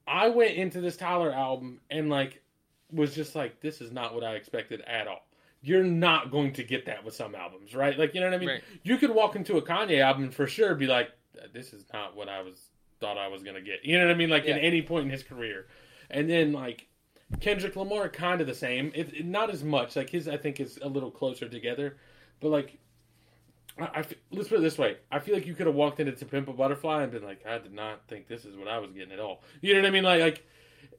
I 0.07 0.29
went 0.29 0.55
into 0.55 0.81
this 0.81 0.97
Tyler 0.97 1.31
album 1.31 1.79
and 1.89 2.09
like 2.09 2.41
was 2.91 3.15
just 3.15 3.35
like, 3.35 3.59
this 3.61 3.81
is 3.81 3.91
not 3.91 4.13
what 4.13 4.23
I 4.23 4.35
expected 4.35 4.81
at 4.81 5.07
all. 5.07 5.25
You're 5.61 5.83
not 5.83 6.29
going 6.29 6.53
to 6.53 6.63
get 6.63 6.85
that 6.87 7.03
with 7.05 7.15
some 7.15 7.33
albums, 7.35 7.73
right? 7.73 7.97
Like 7.97 8.13
you 8.13 8.19
know 8.21 8.27
what 8.27 8.35
I 8.35 8.39
mean? 8.39 8.49
Right. 8.49 8.63
You 8.83 8.97
could 8.97 9.11
walk 9.11 9.35
into 9.35 9.57
a 9.57 9.61
Kanye 9.61 10.01
album 10.01 10.29
for 10.29 10.45
sure 10.47 10.75
be 10.75 10.87
like, 10.87 11.09
this 11.53 11.73
is 11.73 11.85
not 11.93 12.15
what 12.15 12.27
I 12.29 12.41
was 12.41 12.61
thought 12.99 13.17
I 13.17 13.27
was 13.29 13.43
gonna 13.43 13.61
get. 13.61 13.83
You 13.85 13.97
know 13.97 14.05
what 14.05 14.13
I 14.13 14.17
mean? 14.17 14.29
Like 14.29 14.45
Yeah. 14.45 14.57
in 14.57 14.59
any 14.59 14.81
point 14.81 15.05
in 15.05 15.09
his 15.11 15.23
career, 15.23 15.67
and 16.13 16.29
then 16.29 16.53
like 16.53 16.87
Kendrick 17.41 17.75
Lamar, 17.75 18.07
kind 18.09 18.39
of 18.41 18.47
the 18.47 18.55
same. 18.55 18.91
It, 18.95 19.13
it- 19.13 19.25
not 19.25 19.49
as 19.49 19.63
much. 19.63 19.95
Like 19.95 20.09
his, 20.09 20.27
I 20.27 20.37
think 20.37 20.59
is 20.59 20.79
a 20.81 20.87
little 20.87 21.11
closer 21.11 21.49
together, 21.49 21.97
but 22.39 22.49
like. 22.49 22.79
I, 23.79 24.05
let's 24.31 24.49
put 24.49 24.59
it 24.59 24.61
this 24.61 24.77
way: 24.77 24.97
I 25.11 25.17
feel 25.17 25.33
like 25.33 25.47
you 25.47 25.55
could 25.55 25.65
have 25.65 25.73
walked 25.75 25.99
into 25.99 26.11
To 26.11 26.25
Pimp 26.25 26.47
a 26.47 26.53
Butterfly 26.53 27.01
and 27.01 27.11
been 27.11 27.23
like, 27.23 27.43
"I 27.47 27.57
did 27.57 27.73
not 27.73 28.07
think 28.07 28.27
this 28.27 28.45
is 28.45 28.55
what 28.55 28.67
I 28.67 28.77
was 28.77 28.91
getting 28.91 29.11
at 29.11 29.19
all." 29.19 29.41
You 29.61 29.73
know 29.73 29.79
what 29.81 29.87
I 29.87 29.89
mean? 29.89 30.03
Like, 30.03 30.21
like, 30.21 30.45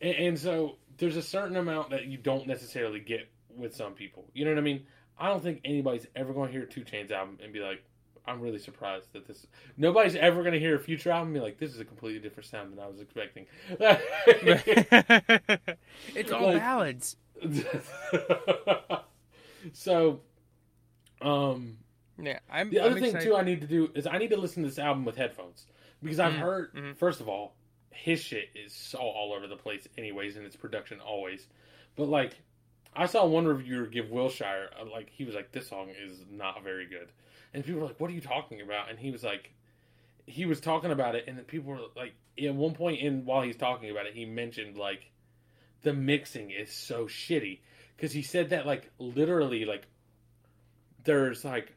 and, 0.02 0.14
and 0.16 0.38
so 0.38 0.74
there's 0.98 1.16
a 1.16 1.22
certain 1.22 1.56
amount 1.56 1.90
that 1.90 2.06
you 2.06 2.18
don't 2.18 2.48
necessarily 2.48 2.98
get 2.98 3.28
with 3.56 3.76
some 3.76 3.92
people. 3.92 4.24
You 4.34 4.44
know 4.44 4.50
what 4.50 4.58
I 4.58 4.62
mean? 4.62 4.86
I 5.16 5.28
don't 5.28 5.40
think 5.40 5.60
anybody's 5.64 6.08
ever 6.16 6.32
going 6.32 6.48
to 6.48 6.52
hear 6.52 6.66
Two 6.66 6.80
Chainz 6.80 7.12
album 7.12 7.38
and 7.44 7.52
be 7.52 7.60
like, 7.60 7.84
"I'm 8.26 8.40
really 8.40 8.58
surprised 8.58 9.12
that 9.12 9.26
this." 9.26 9.46
Nobody's 9.76 10.16
ever 10.16 10.42
going 10.42 10.52
to 10.54 10.60
hear 10.60 10.76
a 10.76 10.78
future 10.78 11.10
album 11.10 11.28
and 11.28 11.34
be 11.34 11.40
like, 11.40 11.58
"This 11.58 11.72
is 11.74 11.80
a 11.80 11.84
completely 11.84 12.20
different 12.20 12.46
sound 12.48 12.72
than 12.72 12.78
I 12.78 12.86
was 12.86 13.00
expecting." 13.00 13.46
it's 16.14 16.30
all 16.32 16.46
Like- 16.46 16.58
ballads. 16.58 17.16
so, 19.72 20.20
um, 21.20 21.78
Yeah, 22.20 22.38
I'm. 22.50 22.70
The 22.70 22.80
other 22.80 22.90
I'm 22.90 22.94
thing 22.96 23.04
excited. 23.06 23.26
too 23.28 23.36
I 23.36 23.42
need 23.42 23.60
to 23.60 23.66
do 23.66 23.90
is 23.94 24.06
I 24.06 24.18
need 24.18 24.30
to 24.30 24.36
listen 24.36 24.62
to 24.62 24.68
this 24.68 24.78
album 24.78 25.04
with 25.04 25.16
headphones 25.16 25.66
because 26.02 26.20
I've 26.20 26.34
Mhm, 26.34 26.38
heard 26.38 26.74
mhm. 26.74 26.96
first 26.96 27.20
of 27.20 27.28
all 27.28 27.54
his 27.90 28.20
shit 28.20 28.50
is 28.54 28.72
so 28.74 28.98
all 28.98 29.32
over 29.32 29.46
the 29.46 29.56
place 29.56 29.86
anyways 29.96 30.36
in 30.36 30.44
its 30.44 30.56
production 30.56 31.00
always, 31.00 31.46
but 31.96 32.04
like 32.08 32.36
I 32.94 33.06
saw 33.06 33.24
one 33.26 33.46
reviewer 33.46 33.86
give 33.86 34.10
Wilshire 34.10 34.70
uh, 34.80 34.84
like 34.86 35.10
he 35.10 35.24
was 35.24 35.34
like 35.34 35.50
this 35.52 35.68
song 35.68 35.90
is 35.90 36.24
not 36.30 36.62
very 36.62 36.86
good, 36.86 37.10
and 37.54 37.64
people 37.64 37.80
were 37.80 37.86
like 37.86 38.00
what 38.00 38.10
are 38.10 38.14
you 38.14 38.20
talking 38.20 38.60
about? 38.60 38.90
And 38.90 38.98
he 38.98 39.10
was 39.10 39.22
like 39.24 39.50
he 40.26 40.46
was 40.46 40.60
talking 40.60 40.90
about 40.90 41.14
it 41.14 41.24
and 41.28 41.36
then 41.38 41.44
people 41.44 41.72
were 41.72 41.80
like 41.96 42.14
at 42.42 42.54
one 42.54 42.74
point 42.74 43.00
in 43.00 43.24
while 43.24 43.42
he's 43.42 43.56
talking 43.56 43.90
about 43.90 44.06
it 44.06 44.14
he 44.14 44.24
mentioned 44.24 44.76
like 44.76 45.10
the 45.82 45.92
mixing 45.92 46.50
is 46.50 46.72
so 46.72 47.04
shitty. 47.06 47.60
Because 47.96 48.12
he 48.12 48.22
said 48.22 48.50
that 48.50 48.66
like 48.66 48.90
literally 48.98 49.64
like 49.64 49.86
there's 51.04 51.44
like 51.44 51.72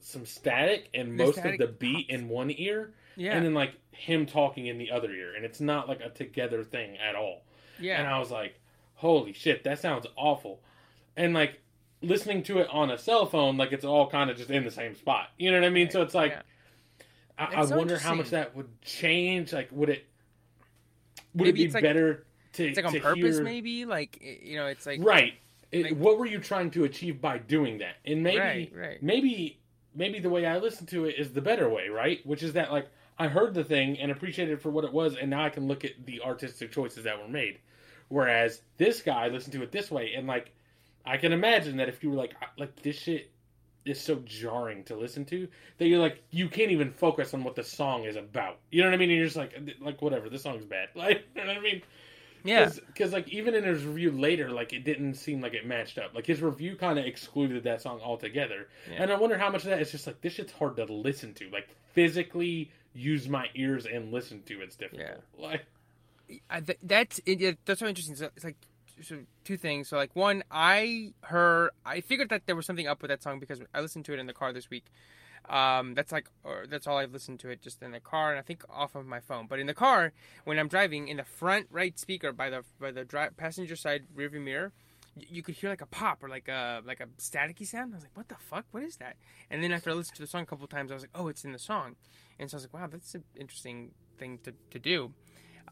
some 0.00 0.26
static 0.26 0.88
and 0.92 1.18
The 1.18 1.24
most 1.24 1.38
static 1.38 1.60
of 1.60 1.66
the 1.68 1.72
beat 1.72 2.10
in 2.10 2.28
one 2.28 2.52
ear 2.56 2.92
Yeah, 3.16 3.32
and 3.36 3.44
then 3.44 3.54
like 3.54 3.72
him 3.92 4.26
talking 4.26 4.66
in 4.66 4.78
the 4.78 4.90
other 4.90 5.10
ear 5.10 5.34
and 5.34 5.44
it's 5.44 5.60
not 5.60 5.88
like 5.88 6.00
a 6.00 6.10
together 6.10 6.62
thing 6.62 6.96
at 6.98 7.14
all. 7.14 7.42
Yeah. 7.78 7.98
and 7.98 8.06
i 8.06 8.18
was 8.18 8.30
like 8.30 8.58
holy 8.94 9.32
shit 9.32 9.64
that 9.64 9.78
sounds 9.80 10.06
awful. 10.16 10.60
And 11.16 11.32
like 11.32 11.60
listening 12.02 12.42
to 12.44 12.58
it 12.58 12.68
on 12.70 12.90
a 12.90 12.98
cell 12.98 13.26
phone 13.26 13.56
like 13.56 13.72
it's 13.72 13.84
all 13.84 14.08
kind 14.08 14.30
of 14.30 14.36
just 14.36 14.50
in 14.50 14.64
the 14.64 14.70
same 14.70 14.94
spot 14.94 15.28
you 15.38 15.50
know 15.50 15.58
what 15.60 15.66
i 15.66 15.70
mean 15.70 15.90
so 15.90 16.02
it's 16.02 16.14
like 16.14 16.32
Yeah. 16.32 16.42
I, 17.38 17.62
I 17.62 17.66
so 17.66 17.76
wonder 17.76 17.98
how 17.98 18.14
much 18.14 18.30
that 18.30 18.54
would 18.56 18.68
change 18.82 19.52
like 19.52 19.68
would 19.72 19.88
it 19.90 20.06
would 21.34 21.46
Maybe 21.46 21.64
it 21.64 21.66
be 21.68 21.72
like- 21.72 21.82
better 21.82 22.26
to 22.54 22.66
It's 22.68 22.76
like 22.76 22.86
on 22.86 23.00
purpose, 23.00 23.36
hear... 23.36 23.44
maybe. 23.44 23.84
Like 23.84 24.18
you 24.22 24.56
know, 24.56 24.66
it's 24.66 24.86
like 24.86 25.00
right 25.02 25.34
it, 25.70 25.82
Like- 25.84 25.96
what 25.98 26.18
were 26.18 26.24
you 26.26 26.38
trying 26.38 26.70
to 26.72 26.84
achieve 26.84 27.20
by 27.20 27.36
doing 27.38 27.78
that? 27.78 27.96
And 28.06 28.22
maybe 28.22 28.38
Right, 28.38 28.72
right. 28.74 29.02
maybe 29.02 29.58
maybe 29.94 30.18
the 30.20 30.30
way 30.30 30.46
I 30.46 30.56
listen 30.58 30.86
to 30.86 31.04
it 31.04 31.16
is 31.18 31.32
the 31.32 31.42
better 31.42 31.68
way, 31.68 31.88
right? 31.88 32.24
Which 32.26 32.42
is 32.42 32.54
that 32.54 32.72
like 32.72 32.88
I 33.18 33.28
heard 33.28 33.52
the 33.52 33.64
thing 33.64 33.98
and 33.98 34.10
appreciated 34.10 34.52
it 34.52 34.62
for 34.62 34.70
what 34.70 34.84
it 34.84 34.92
was, 34.92 35.16
and 35.16 35.28
now 35.28 35.44
I 35.44 35.50
can 35.50 35.66
look 35.68 35.84
at 35.84 35.92
the 36.06 36.22
artistic 36.22 36.72
choices 36.72 37.04
that 37.04 37.18
were 37.20 37.28
made. 37.28 37.58
Whereas 38.08 38.62
this 38.78 39.02
guy 39.02 39.28
listened 39.28 39.52
to 39.54 39.62
it 39.62 39.72
this 39.72 39.90
way, 39.90 40.14
and 40.16 40.26
like 40.26 40.52
I 41.06 41.16
can 41.16 41.32
imagine 41.32 41.76
that 41.78 41.88
if 41.88 42.02
you 42.02 42.10
were 42.10 42.16
like 42.16 42.34
like 42.58 42.82
this 42.82 42.96
shit 42.98 43.30
is 43.84 44.00
so 44.00 44.16
jarring 44.24 44.82
to 44.82 44.96
listen 44.96 45.24
to 45.24 45.46
that 45.78 45.86
you're 45.86 46.00
like 46.00 46.22
you 46.30 46.48
can't 46.48 46.72
even 46.72 46.90
focus 46.90 47.32
on 47.34 47.44
what 47.44 47.54
the 47.54 47.62
song 47.62 48.04
is 48.04 48.16
about. 48.16 48.58
You 48.72 48.82
know 48.82 48.88
what 48.88 48.94
I 48.94 48.96
mean? 48.98 49.10
And 49.10 49.18
you're 49.18 49.26
just 49.26 49.36
like 49.36 49.54
like 49.80 50.02
whatever, 50.02 50.28
this 50.28 50.42
song's 50.42 50.64
bad. 50.64 50.88
Like 50.96 51.24
you 51.36 51.42
know 51.42 51.48
what 51.48 51.58
I 51.58 51.60
mean? 51.60 51.82
Yeah. 52.44 52.70
because 52.86 53.12
like 53.12 53.28
even 53.28 53.54
in 53.54 53.64
his 53.64 53.84
review 53.84 54.12
later, 54.12 54.50
like 54.50 54.72
it 54.72 54.84
didn't 54.84 55.14
seem 55.14 55.40
like 55.40 55.54
it 55.54 55.66
matched 55.66 55.98
up. 55.98 56.14
Like 56.14 56.26
his 56.26 56.42
review 56.42 56.76
kind 56.76 56.98
of 56.98 57.04
excluded 57.04 57.64
that 57.64 57.82
song 57.82 58.00
altogether, 58.00 58.68
Yeah. 58.90 59.02
and 59.02 59.12
I 59.12 59.16
wonder 59.16 59.36
how 59.38 59.50
much 59.50 59.64
of 59.64 59.70
that 59.70 59.80
is 59.80 59.90
just 59.90 60.06
like 60.06 60.20
this 60.20 60.34
shit's 60.34 60.52
hard 60.52 60.76
to 60.76 60.84
listen 60.84 61.34
to. 61.34 61.48
Like 61.50 61.68
physically 61.92 62.70
use 62.94 63.28
my 63.28 63.46
ears 63.54 63.86
and 63.86 64.12
listen 64.12 64.42
to 64.46 64.60
it's 64.62 64.76
difficult. 64.76 65.22
Like 65.38 65.64
I, 66.50 66.60
th- 66.60 66.78
that's 66.82 67.20
it, 67.26 67.58
that's 67.64 67.80
so 67.80 67.86
interesting. 67.86 68.16
So 68.16 68.30
it's 68.36 68.44
like 68.44 68.56
so 69.02 69.18
two 69.44 69.56
things. 69.56 69.88
So 69.88 69.96
like 69.96 70.14
one, 70.14 70.42
I 70.50 71.12
heard, 71.22 71.70
I 71.84 72.00
figured 72.00 72.30
that 72.30 72.46
there 72.46 72.56
was 72.56 72.66
something 72.66 72.86
up 72.86 73.02
with 73.02 73.10
that 73.10 73.22
song 73.22 73.38
because 73.38 73.60
I 73.74 73.80
listened 73.80 74.04
to 74.06 74.12
it 74.12 74.18
in 74.18 74.26
the 74.26 74.32
car 74.32 74.52
this 74.52 74.70
week. 74.70 74.86
Um, 75.48 75.94
that's 75.94 76.10
like, 76.10 76.28
that's 76.68 76.86
all 76.86 76.98
I've 76.98 77.12
listened 77.12 77.40
to 77.40 77.50
it 77.50 77.62
just 77.62 77.82
in 77.82 77.92
the 77.92 78.00
car, 78.00 78.30
and 78.30 78.38
I 78.38 78.42
think 78.42 78.64
off 78.68 78.96
of 78.96 79.06
my 79.06 79.20
phone. 79.20 79.46
But 79.46 79.60
in 79.60 79.66
the 79.66 79.74
car, 79.74 80.12
when 80.44 80.58
I'm 80.58 80.66
driving, 80.66 81.06
in 81.06 81.18
the 81.18 81.24
front 81.24 81.68
right 81.70 81.96
speaker 81.98 82.32
by 82.32 82.50
the 82.50 82.64
by 82.80 82.90
the 82.90 83.04
dri- 83.04 83.30
passenger 83.36 83.76
side 83.76 84.06
rearview 84.16 84.42
mirror, 84.42 84.72
you 85.16 85.42
could 85.42 85.54
hear 85.54 85.70
like 85.70 85.80
a 85.82 85.86
pop 85.86 86.22
or 86.22 86.28
like 86.28 86.48
a 86.48 86.82
like 86.84 87.00
a 87.00 87.06
staticky 87.18 87.66
sound. 87.66 87.92
I 87.94 87.96
was 87.96 88.02
like, 88.02 88.16
"What 88.16 88.28
the 88.28 88.36
fuck? 88.36 88.66
What 88.72 88.82
is 88.82 88.96
that?" 88.96 89.16
And 89.50 89.62
then 89.62 89.72
after 89.72 89.90
I 89.90 89.92
listened 89.94 90.16
to 90.16 90.22
the 90.22 90.28
song 90.28 90.42
a 90.42 90.46
couple 90.46 90.66
times, 90.66 90.90
I 90.90 90.94
was 90.94 91.04
like, 91.04 91.10
"Oh, 91.14 91.28
it's 91.28 91.44
in 91.44 91.52
the 91.52 91.58
song." 91.58 91.96
And 92.38 92.50
so 92.50 92.56
I 92.56 92.58
was 92.58 92.64
like, 92.64 92.74
"Wow, 92.74 92.88
that's 92.88 93.14
an 93.14 93.24
interesting 93.36 93.92
thing 94.18 94.38
to 94.44 94.52
to 94.70 94.78
do." 94.78 95.12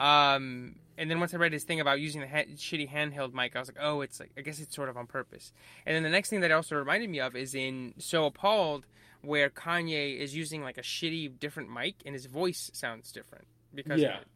Um, 0.01 0.77
and 0.97 1.11
then 1.11 1.19
once 1.21 1.35
I 1.35 1.39
read 1.39 1.53
his 1.53 1.65
thing 1.65 1.81
about 1.81 2.01
using 2.01 2.21
the 2.21 2.29
ha- 2.29 2.45
shitty 2.57 2.91
handheld 2.91 3.33
mic, 3.33 3.57
I 3.57 3.59
was 3.59 3.69
like, 3.69 3.79
oh, 3.81 4.01
it's 4.01 4.21
like 4.21 4.31
I 4.37 4.43
guess 4.43 4.61
it's 4.61 4.75
sort 4.75 4.89
of 4.89 4.97
on 4.97 5.07
purpose. 5.07 5.53
And 5.87 5.95
then 5.97 6.03
the 6.03 6.09
next 6.11 6.31
thing 6.31 6.41
that 6.41 6.51
also 6.53 6.77
reminded 6.77 7.11
me 7.11 7.21
of 7.21 7.35
is 7.37 7.55
in 7.55 7.95
So 7.99 8.27
Appalled, 8.27 8.87
where 9.23 9.51
Kanye 9.51 10.19
is 10.19 10.37
using 10.37 10.63
like 10.63 10.79
a 10.79 10.83
shitty 10.83 11.39
different 11.41 11.73
mic 11.73 11.97
and 12.05 12.15
his 12.15 12.27
voice 12.27 12.71
sounds 12.75 13.11
different 13.11 13.47
because 13.75 14.01
Yeah. 14.01 14.17
of 14.17 14.23
it. 14.23 14.29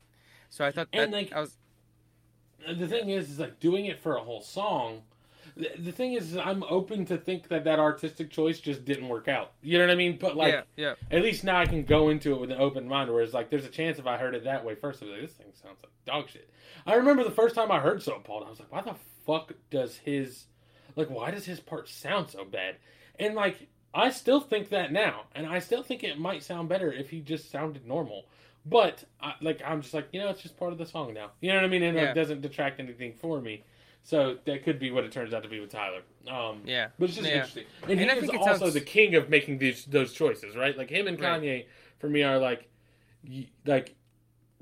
So 0.51 0.65
I 0.65 0.71
thought 0.73 0.91
that 0.93 1.01
And, 1.03 1.13
like, 1.13 1.33
I 1.33 1.41
was 1.41 1.57
the 2.67 2.89
thing 2.89 3.11
is, 3.11 3.31
is 3.31 3.39
like 3.39 3.61
doing 3.61 3.87
it 3.87 4.01
for 4.01 4.17
a 4.17 4.21
whole 4.21 4.41
song. 4.43 5.03
The, 5.59 5.71
the 5.77 5.93
thing 5.93 6.13
is, 6.13 6.37
I'm 6.37 6.63
open 6.63 7.05
to 7.07 7.19
think 7.19 7.49
that 7.49 7.65
that 7.65 7.81
artistic 7.81 8.31
choice 8.31 8.61
just 8.61 8.85
didn't 8.85 9.09
work 9.09 9.27
out. 9.27 9.53
You 9.61 9.79
know 9.79 9.85
what 9.87 9.93
I 9.93 9.97
mean? 9.97 10.17
But 10.21 10.37
like, 10.37 10.55
yeah 10.55 10.63
yeah 10.77 10.95
at 11.11 11.23
least 11.23 11.43
now 11.43 11.59
I 11.59 11.67
can 11.67 11.83
go 11.85 12.09
into 12.11 12.33
it 12.33 12.41
with 12.41 12.53
an 12.53 12.61
open 12.61 12.87
mind. 12.87 13.11
Whereas, 13.11 13.35
like, 13.35 13.51
there's 13.51 13.65
a 13.65 13.71
chance 13.71 13.99
if 13.99 14.07
I 14.07 14.17
heard 14.17 14.35
it 14.35 14.45
that 14.45 14.65
way 14.65 14.77
first, 14.77 15.03
I'd 15.03 15.09
like, 15.09 15.21
this 15.23 15.33
thing 15.33 15.49
sounds 15.61 15.81
like 15.83 15.93
dog 16.07 16.29
shit. 16.31 16.49
I 16.87 16.95
remember 16.95 17.25
the 17.25 17.31
first 17.33 17.55
time 17.57 17.73
I 17.73 17.81
heard 17.81 18.03
So 18.03 18.15
Appalled, 18.15 18.45
I 18.47 18.51
was 18.51 18.61
like, 18.61 18.71
why 18.73 18.83
the 18.83 18.95
fuck 19.27 19.53
does 19.71 19.97
his, 19.97 20.45
like, 20.97 21.11
why 21.11 21.33
does 21.33 21.45
his 21.45 21.59
part 21.61 21.89
sound 21.89 22.31
so 22.31 22.45
bad? 22.45 22.77
And 23.19 23.35
like, 23.35 23.67
I 23.93 24.11
still 24.11 24.41
think 24.41 24.69
that 24.69 24.93
now, 24.93 25.23
and 25.35 25.45
I 25.47 25.59
still 25.59 25.83
think 25.83 26.05
it 26.05 26.19
might 26.21 26.45
sound 26.45 26.69
better 26.69 26.93
if 26.93 27.11
he 27.11 27.21
just 27.21 27.51
sounded 27.51 27.85
normal. 27.87 28.27
But 28.65 29.05
I, 29.21 29.33
like, 29.41 29.61
I'm 29.67 29.83
just 29.83 29.95
like, 29.95 30.09
you 30.13 30.21
know, 30.21 30.29
it's 30.29 30.43
just 30.43 30.57
part 30.57 30.73
of 30.73 30.79
the 30.79 30.87
song 30.87 31.15
now. 31.15 31.31
You 31.41 31.51
know 31.51 31.57
what 31.57 31.65
I 31.65 31.69
mean? 31.69 31.83
And 31.83 31.97
Yeah. 31.97 32.11
it 32.11 32.15
doesn't 32.15 32.43
detract 32.43 32.79
anything 32.81 33.15
for 33.15 33.41
me. 33.41 33.65
So 34.09 34.39
that 34.47 34.65
could 34.65 34.79
be 34.79 34.91
what 34.91 35.05
it 35.05 35.13
turns 35.13 35.35
out 35.35 35.43
to 35.43 35.51
be 35.51 35.61
with 35.61 35.71
Tyler. 35.71 36.01
Um, 36.31 36.63
yeah 36.65 36.89
but 36.99 37.11
it's 37.11 37.17
just 37.19 37.29
Yeah. 37.29 37.35
interesting. 37.35 37.65
And, 37.83 37.91
And 37.93 38.01
he 38.01 38.09
I 38.09 38.15
is 38.15 38.31
also 38.31 38.57
sounds- 38.65 38.73
the 38.75 38.81
king 38.81 39.15
of 39.17 39.29
making 39.29 39.59
these 39.59 39.85
those 39.85 40.15
choices, 40.15 40.57
right? 40.57 40.75
Like 40.79 40.89
him 40.89 41.07
and 41.09 41.21
Right. 41.21 41.43
Kanye 41.43 41.67
for 41.99 42.09
me 42.09 42.23
are 42.23 42.39
like 42.39 42.71
like 43.67 43.97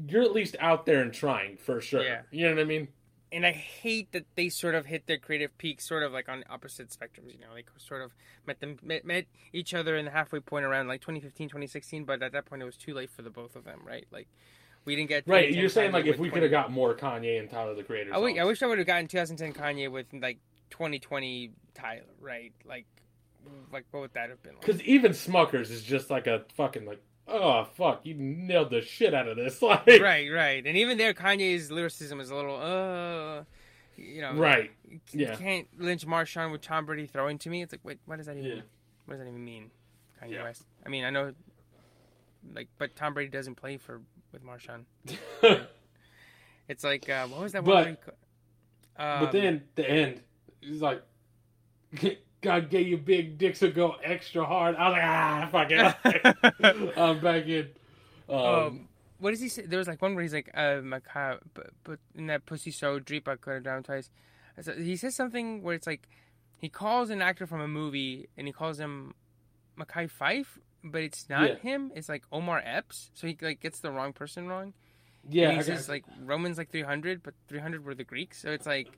you're 0.08 0.22
at 0.22 0.32
least 0.32 0.56
out 0.58 0.84
there 0.84 1.00
and 1.00 1.12
trying 1.14 1.58
for 1.58 1.80
sure. 1.80 2.02
Yeah. 2.02 2.22
You 2.32 2.48
know 2.48 2.54
what 2.56 2.60
I 2.60 2.64
mean? 2.64 2.88
and 3.32 3.44
I 3.44 3.50
hate 3.52 4.12
that 4.12 4.24
they 4.36 4.48
sort 4.48 4.74
of 4.76 4.86
hit 4.86 5.06
their 5.08 5.18
creative 5.18 5.56
peak, 5.58 5.80
sort 5.80 6.02
of 6.04 6.12
like 6.12 6.28
on 6.28 6.42
opposite 6.48 6.88
spectrums. 6.90 7.32
You 7.34 7.40
know, 7.40 7.52
like 7.52 7.68
sort 7.76 8.02
of 8.02 8.14
met 8.46 8.58
them 8.60 8.78
met, 8.82 9.04
met 9.04 9.26
each 9.52 9.74
other 9.74 9.96
in 9.96 10.04
the 10.06 10.10
halfway 10.12 10.40
point 10.40 10.64
around 10.64 10.86
like 10.88 11.00
2015, 11.02 11.48
2016. 11.48 12.04
But 12.04 12.22
at 12.22 12.32
that 12.32 12.46
point, 12.46 12.62
it 12.62 12.64
was 12.64 12.76
too 12.76 12.94
late 12.94 13.10
for 13.10 13.22
the 13.22 13.30
both 13.30 13.54
of 13.54 13.62
them, 13.64 13.80
right? 13.84 14.06
Like 14.10 14.28
we 14.86 14.96
didn't 14.96 15.08
get 15.10 15.24
Right. 15.26 15.52
You're 15.52 15.68
saying 15.68 15.90
Kanye 15.90 15.94
like 15.94 16.06
if 16.06 16.18
we 16.18 16.28
20 16.28 16.30
could 16.30 16.42
have 16.44 16.50
got 16.50 16.72
more 16.72 16.94
Kanye 16.94 17.38
and 17.38 17.50
Tyler 17.50 17.74
the 17.74 17.82
Creator. 17.82 18.10
I, 18.10 18.14
w- 18.14 18.34
I 18.34 18.38
songs. 18.38 18.46
wish 18.48 18.62
I 18.62 18.66
would 18.66 18.78
have 18.78 18.86
gotten 18.86 19.06
2010 19.08 19.52
Kanye 19.62 19.90
with 19.90 20.06
like 20.14 20.38
2020 20.70 21.50
Tyler, 21.74 22.02
right? 22.20 22.52
Like, 22.64 22.86
like 23.72 23.84
what 23.90 24.00
would 24.00 24.14
that 24.14 24.30
have 24.30 24.42
been 24.42 24.54
like? 24.54 24.60
Because 24.64 24.80
even 24.82 25.12
Smuckers 25.12 25.70
is 25.70 25.82
just 25.82 26.08
like 26.10 26.26
a 26.26 26.44
fucking 26.54 26.86
like, 26.86 27.02
oh 27.28 27.64
fuck, 27.74 28.00
you 28.04 28.14
nailed 28.14 28.70
the 28.70 28.80
shit 28.80 29.12
out 29.12 29.28
of 29.28 29.36
this. 29.36 29.60
Like, 29.62 29.86
Right, 29.86 30.30
right, 30.32 30.64
and 30.66 30.76
even 30.76 30.96
there, 30.98 31.12
Kanye's 31.14 31.70
lyricism 31.70 32.20
is 32.20 32.30
a 32.30 32.34
little, 32.36 32.56
uh, 32.56 33.42
you 33.96 34.20
know, 34.20 34.34
right. 34.34 34.70
You 34.88 35.00
Yeah. 35.12 35.34
can't 35.36 35.66
lynch 35.78 36.06
Marshawn 36.06 36.52
with 36.52 36.60
Tom 36.62 36.86
Brady 36.86 37.06
throwing 37.06 37.38
to 37.38 37.50
me. 37.50 37.62
It's 37.62 37.72
like, 37.72 37.80
wait, 37.84 37.98
what 38.06 38.16
does 38.18 38.26
that 38.26 38.36
even? 38.36 38.50
Yeah. 38.50 38.62
What 39.06 39.14
does 39.14 39.20
that 39.24 39.28
even 39.28 39.44
mean? 39.44 39.70
Kanye 40.22 40.32
Yeah. 40.32 40.44
West. 40.44 40.64
I 40.84 40.88
mean, 40.88 41.04
I 41.04 41.10
know, 41.10 41.32
like, 42.54 42.68
but 42.78 42.94
Tom 42.96 43.14
Brady 43.14 43.30
doesn't 43.30 43.54
play 43.56 43.76
for 43.76 44.00
with 44.36 44.44
Marshawn. 44.44 44.84
It's 46.68 46.82
like, 46.82 47.08
uh, 47.08 47.28
what 47.28 47.42
was 47.42 47.52
that? 47.52 47.64
But- 47.64 47.74
one 47.74 47.84
where 47.84 47.90
he 47.90 47.96
co- 47.96 49.04
um, 49.04 49.20
but 49.24 49.32
then 49.32 49.62
the 49.76 49.88
end, 49.88 50.20
he's 50.60 50.82
like, 50.82 51.00
God 52.40 52.70
gave 52.70 52.88
you 52.88 52.96
big 52.96 53.38
dicks 53.38 53.60
to 53.60 53.70
go 53.70 53.94
extra 54.02 54.44
hard. 54.44 54.74
I 54.74 54.88
was 54.88 54.92
like, 54.96 55.04
ah, 55.04 55.48
fuck 55.52 55.70
it. 55.70 56.92
I'm 56.98 57.20
back 57.20 57.46
in. 57.46 57.68
Um, 58.28 58.36
um, 58.38 58.88
what 59.18 59.30
does 59.30 59.40
he 59.40 59.48
say? 59.48 59.62
There 59.62 59.78
was 59.78 59.86
like 59.86 60.02
one 60.02 60.14
where 60.14 60.22
he's 60.22 60.32
like, 60.32 60.50
uh, 60.54 60.80
Mekhi, 60.82 61.38
but, 61.54 61.70
but 61.84 61.98
in 62.14 62.26
that 62.26 62.46
pussy 62.46 62.70
so 62.70 62.98
deep 62.98 63.28
I 63.28 63.36
cut 63.36 63.56
it 63.56 63.62
down 63.62 63.82
twice. 63.84 64.10
So 64.60 64.72
he 64.72 64.96
says 64.96 65.14
something 65.14 65.62
where 65.62 65.74
it's 65.74 65.86
like, 65.86 66.08
he 66.58 66.68
calls 66.68 67.10
an 67.10 67.20
actor 67.22 67.46
from 67.46 67.60
a 67.60 67.68
movie 67.68 68.28
and 68.36 68.46
he 68.48 68.52
calls 68.52 68.80
him 68.80 69.14
Mekhi 69.78 70.10
Fife, 70.10 70.58
but 70.90 71.02
it's 71.02 71.28
not 71.28 71.48
Yeah. 71.48 71.56
him. 71.56 71.92
It's 71.94 72.08
like 72.08 72.24
Omar 72.32 72.62
Epps. 72.64 73.10
So 73.14 73.26
he 73.26 73.36
like 73.40 73.60
gets 73.60 73.80
the 73.80 73.90
wrong 73.90 74.12
person 74.12 74.46
wrong. 74.48 74.72
yeah, 75.28 75.44
and 75.48 75.52
he 75.54 75.58
I 75.58 75.62
says 75.62 75.88
like 75.88 76.04
Romans 76.24 76.58
like 76.58 76.70
300, 76.70 77.22
but 77.22 77.34
300 77.48 77.84
were 77.84 77.94
the 77.94 78.04
Greeks. 78.04 78.38
So 78.40 78.50
it's 78.50 78.66
like 78.66 78.88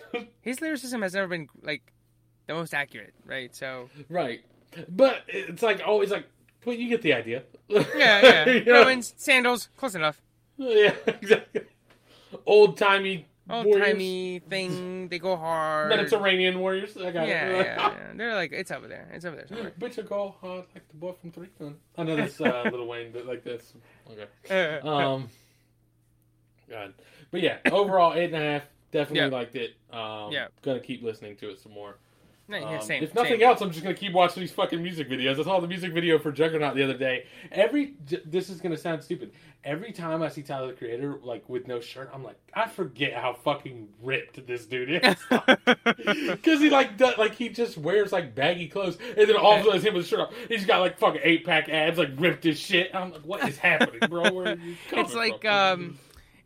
his 0.40 0.60
lyricism 0.60 1.02
has 1.02 1.14
never 1.14 1.28
been 1.28 1.48
like 1.62 1.92
the 2.46 2.54
most 2.54 2.74
accurate, 2.74 3.14
right? 3.26 3.54
So 3.54 3.88
right. 4.08 4.40
But 4.88 5.22
it's 5.28 5.62
like 5.62 5.80
always 5.86 6.10
like, 6.10 6.26
but 6.64 6.78
you 6.78 6.88
get 6.88 7.02
the 7.02 7.14
idea. 7.14 7.42
yeah, 7.68 7.84
yeah. 7.96 8.44
Know? 8.66 8.72
Romans 8.80 9.14
sandals, 9.16 9.68
close 9.76 9.94
enough. 9.94 10.20
Yeah, 10.56 10.92
exactly. 11.06 11.62
Old 12.44 12.76
timey, 12.76 13.26
Old 13.50 13.72
timey 13.72 14.40
thing. 14.48 15.08
They 15.08 15.18
go 15.18 15.36
hard. 15.36 15.88
Mediterranean 15.88 16.58
warriors. 16.58 16.96
I 16.96 17.00
Yeah, 17.04 17.10
got 17.10 17.28
yeah, 17.28 17.48
it. 17.48 17.64
yeah. 17.66 17.92
They're 18.14 18.34
like 18.34 18.52
it's 18.52 18.70
over 18.70 18.88
there. 18.88 19.08
It's 19.12 19.24
over 19.24 19.36
there 19.36 19.46
somewhere. 19.46 19.72
Bitch, 19.78 20.06
go 20.08 20.34
hard 20.40 20.64
like 20.74 20.86
the 20.88 20.96
boy 20.96 21.12
from 21.12 21.32
Three. 21.32 21.48
I 21.96 22.02
know 22.02 22.16
that's 22.16 22.40
uh, 22.40 22.68
Lil 22.70 22.86
Wayne, 22.86 23.10
but 23.12 23.26
like 23.26 23.44
that's 23.44 23.72
okay. 24.10 24.80
Um, 24.86 25.28
God, 26.68 26.92
but 27.30 27.40
yeah, 27.40 27.58
overall 27.70 28.14
eight 28.14 28.32
and 28.32 28.36
a 28.36 28.40
half. 28.40 28.62
Definitely 28.90 29.20
Yeah. 29.30 29.38
liked 29.38 29.54
it. 29.56 29.74
Um, 29.92 30.32
Yeah. 30.32 30.48
gonna 30.62 30.80
keep 30.80 31.02
listening 31.02 31.36
to 31.36 31.50
it 31.50 31.58
some 31.58 31.72
more. 31.72 31.96
No, 32.50 32.56
yeah, 32.56 32.78
Um, 32.78 32.82
same. 32.82 33.02
if 33.04 33.14
nothing 33.14 33.32
same. 33.40 33.42
else, 33.42 33.60
I'm 33.60 33.70
just 33.70 33.82
gonna 33.82 33.94
keep 33.94 34.14
watching 34.14 34.40
these 34.40 34.52
fucking 34.52 34.82
music 34.82 35.08
videos. 35.10 35.38
I 35.38 35.42
saw 35.44 35.60
the 35.60 35.68
music 35.68 35.92
video 35.92 36.18
for 36.18 36.32
Juggernaut 36.32 36.74
the 36.74 36.82
other 36.82 36.96
day. 36.96 37.26
Every 37.52 37.92
this 38.24 38.48
is 38.48 38.60
gonna 38.62 38.76
sound 38.78 39.02
stupid. 39.02 39.32
Every 39.64 39.92
time 39.92 40.22
I 40.22 40.28
see 40.30 40.42
Tyler 40.42 40.68
the 40.68 40.72
Creator 40.72 41.18
like 41.22 41.46
with 41.48 41.66
no 41.68 41.78
shirt, 41.80 42.10
I'm 42.14 42.24
like, 42.24 42.36
I 42.54 42.66
forget 42.68 43.12
how 43.12 43.34
fucking 43.34 43.88
ripped 44.02 44.46
this 44.46 44.64
dude 44.66 45.04
is. 45.04 45.16
Because 46.28 46.60
he 46.60 46.70
like 46.70 46.96
does, 46.96 47.18
like 47.18 47.34
he 47.34 47.48
just 47.50 47.76
wears 47.76 48.12
like 48.12 48.34
baggy 48.34 48.68
clothes, 48.68 48.96
and 49.16 49.28
then 49.28 49.36
all 49.36 49.54
of 49.54 49.60
a 49.60 49.64
sudden 49.64 49.76
it's 49.76 49.84
him 49.86 49.94
with 49.94 50.04
a 50.04 50.08
shirt 50.08 50.20
off. 50.20 50.34
He's 50.48 50.64
got 50.64 50.80
like 50.80 50.98
fucking 50.98 51.20
eight 51.24 51.44
pack 51.44 51.68
abs, 51.68 51.98
like 51.98 52.10
ripped 52.16 52.46
as 52.46 52.58
shit. 52.58 52.94
I'm 52.94 53.10
like, 53.12 53.22
what 53.22 53.46
is 53.48 53.58
happening, 53.58 54.00
bro? 54.08 54.30
Where 54.32 54.52
are 54.52 54.56
you 54.56 54.76
coming 54.88 55.04
it's 55.04 55.14
like 55.14 55.42
from? 55.42 55.50
um 55.52 55.98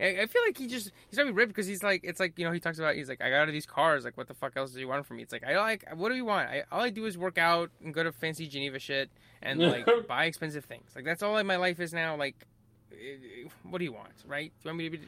I 0.05 0.27
feel 0.27 0.43
like 0.47 0.57
he 0.59 0.67
just 0.67 0.91
he's 1.09 1.17
probably 1.17 1.33
ripped 1.33 1.51
because 1.51 1.67
he's 1.67 1.83
like 1.83 2.01
it's 2.05 2.19
like 2.21 2.39
you 2.39 2.45
know 2.45 2.53
he 2.53 2.61
talks 2.61 2.79
about 2.79 2.95
he's 2.97 3.09
like 3.09 3.21
I 3.23 3.31
got 3.31 3.37
out 3.43 3.49
of 3.49 3.53
these 3.55 3.67
cars 3.67 4.05
like 4.05 4.17
what 4.17 4.29
the 4.29 4.35
fuck 4.35 4.57
else 4.57 4.73
do 4.73 4.81
you 4.81 4.89
want 4.89 5.07
from 5.07 5.17
me? 5.19 5.23
It's 5.23 5.33
like 5.33 5.45
I 5.45 5.57
like 5.59 5.85
what 5.95 6.09
do 6.09 6.15
you 6.17 6.25
want? 6.25 6.49
I 6.49 6.65
all 6.73 6.81
I 6.81 6.91
do 6.91 7.07
is 7.07 7.17
work 7.17 7.39
out 7.39 7.71
and 7.85 7.95
go 7.95 8.03
to 8.03 8.13
fancy 8.13 8.47
Geneva 8.49 8.79
shit 8.79 9.11
and 9.43 9.61
like 9.61 9.87
buy 10.09 10.25
expensive 10.25 10.65
things. 10.65 10.91
Like 10.97 11.05
that's 11.05 11.23
all 11.23 11.43
my 11.45 11.57
life 11.57 11.79
is 11.81 11.93
now 11.93 12.17
like 12.17 12.47
eh, 12.93 13.49
what 13.63 13.79
do 13.79 13.85
you 13.85 13.93
want 13.93 14.13
right? 14.27 14.53
Do 14.63 14.69
you 14.69 14.71
want 14.71 14.79
me 14.79 14.85
to 14.85 14.91
be 14.91 14.99
do 14.99 15.05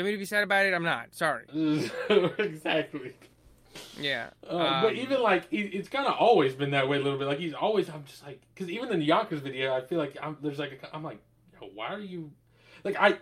you 0.00 0.04
want 0.04 0.06
me 0.06 0.12
to 0.12 0.18
be 0.18 0.24
sad 0.24 0.42
about 0.44 0.64
it? 0.66 0.72
I'm 0.72 0.84
not. 0.84 1.14
Sorry. 1.14 1.44
Exactly. 2.38 3.14
yeah. 4.00 4.30
Uh, 4.46 4.82
but 4.82 4.92
Um, 4.92 4.96
even 4.96 5.22
like 5.22 5.44
it, 5.50 5.74
it's 5.74 5.88
kind 5.88 6.06
of 6.06 6.14
always 6.18 6.54
been 6.54 6.70
that 6.70 6.88
way 6.88 6.96
a 6.96 7.00
little 7.00 7.18
bit. 7.18 7.26
Like 7.28 7.38
he's 7.38 7.54
always, 7.54 7.88
I'm 7.90 8.04
just 8.04 8.24
like, 8.24 8.40
because 8.54 8.70
even 8.70 8.90
in 8.90 9.00
the 9.00 9.06
Yonkers 9.06 9.40
video, 9.40 9.74
I 9.74 9.82
feel 9.82 9.98
like 9.98 10.16
I'm 10.22 10.36
there's 10.42 10.58
like 10.58 10.80
a, 10.82 10.94
I'm 10.94 11.02
like, 11.02 11.18
why 11.74 11.88
are 11.92 12.00
you, 12.00 12.30
like 12.84 12.96
I, 12.98 13.18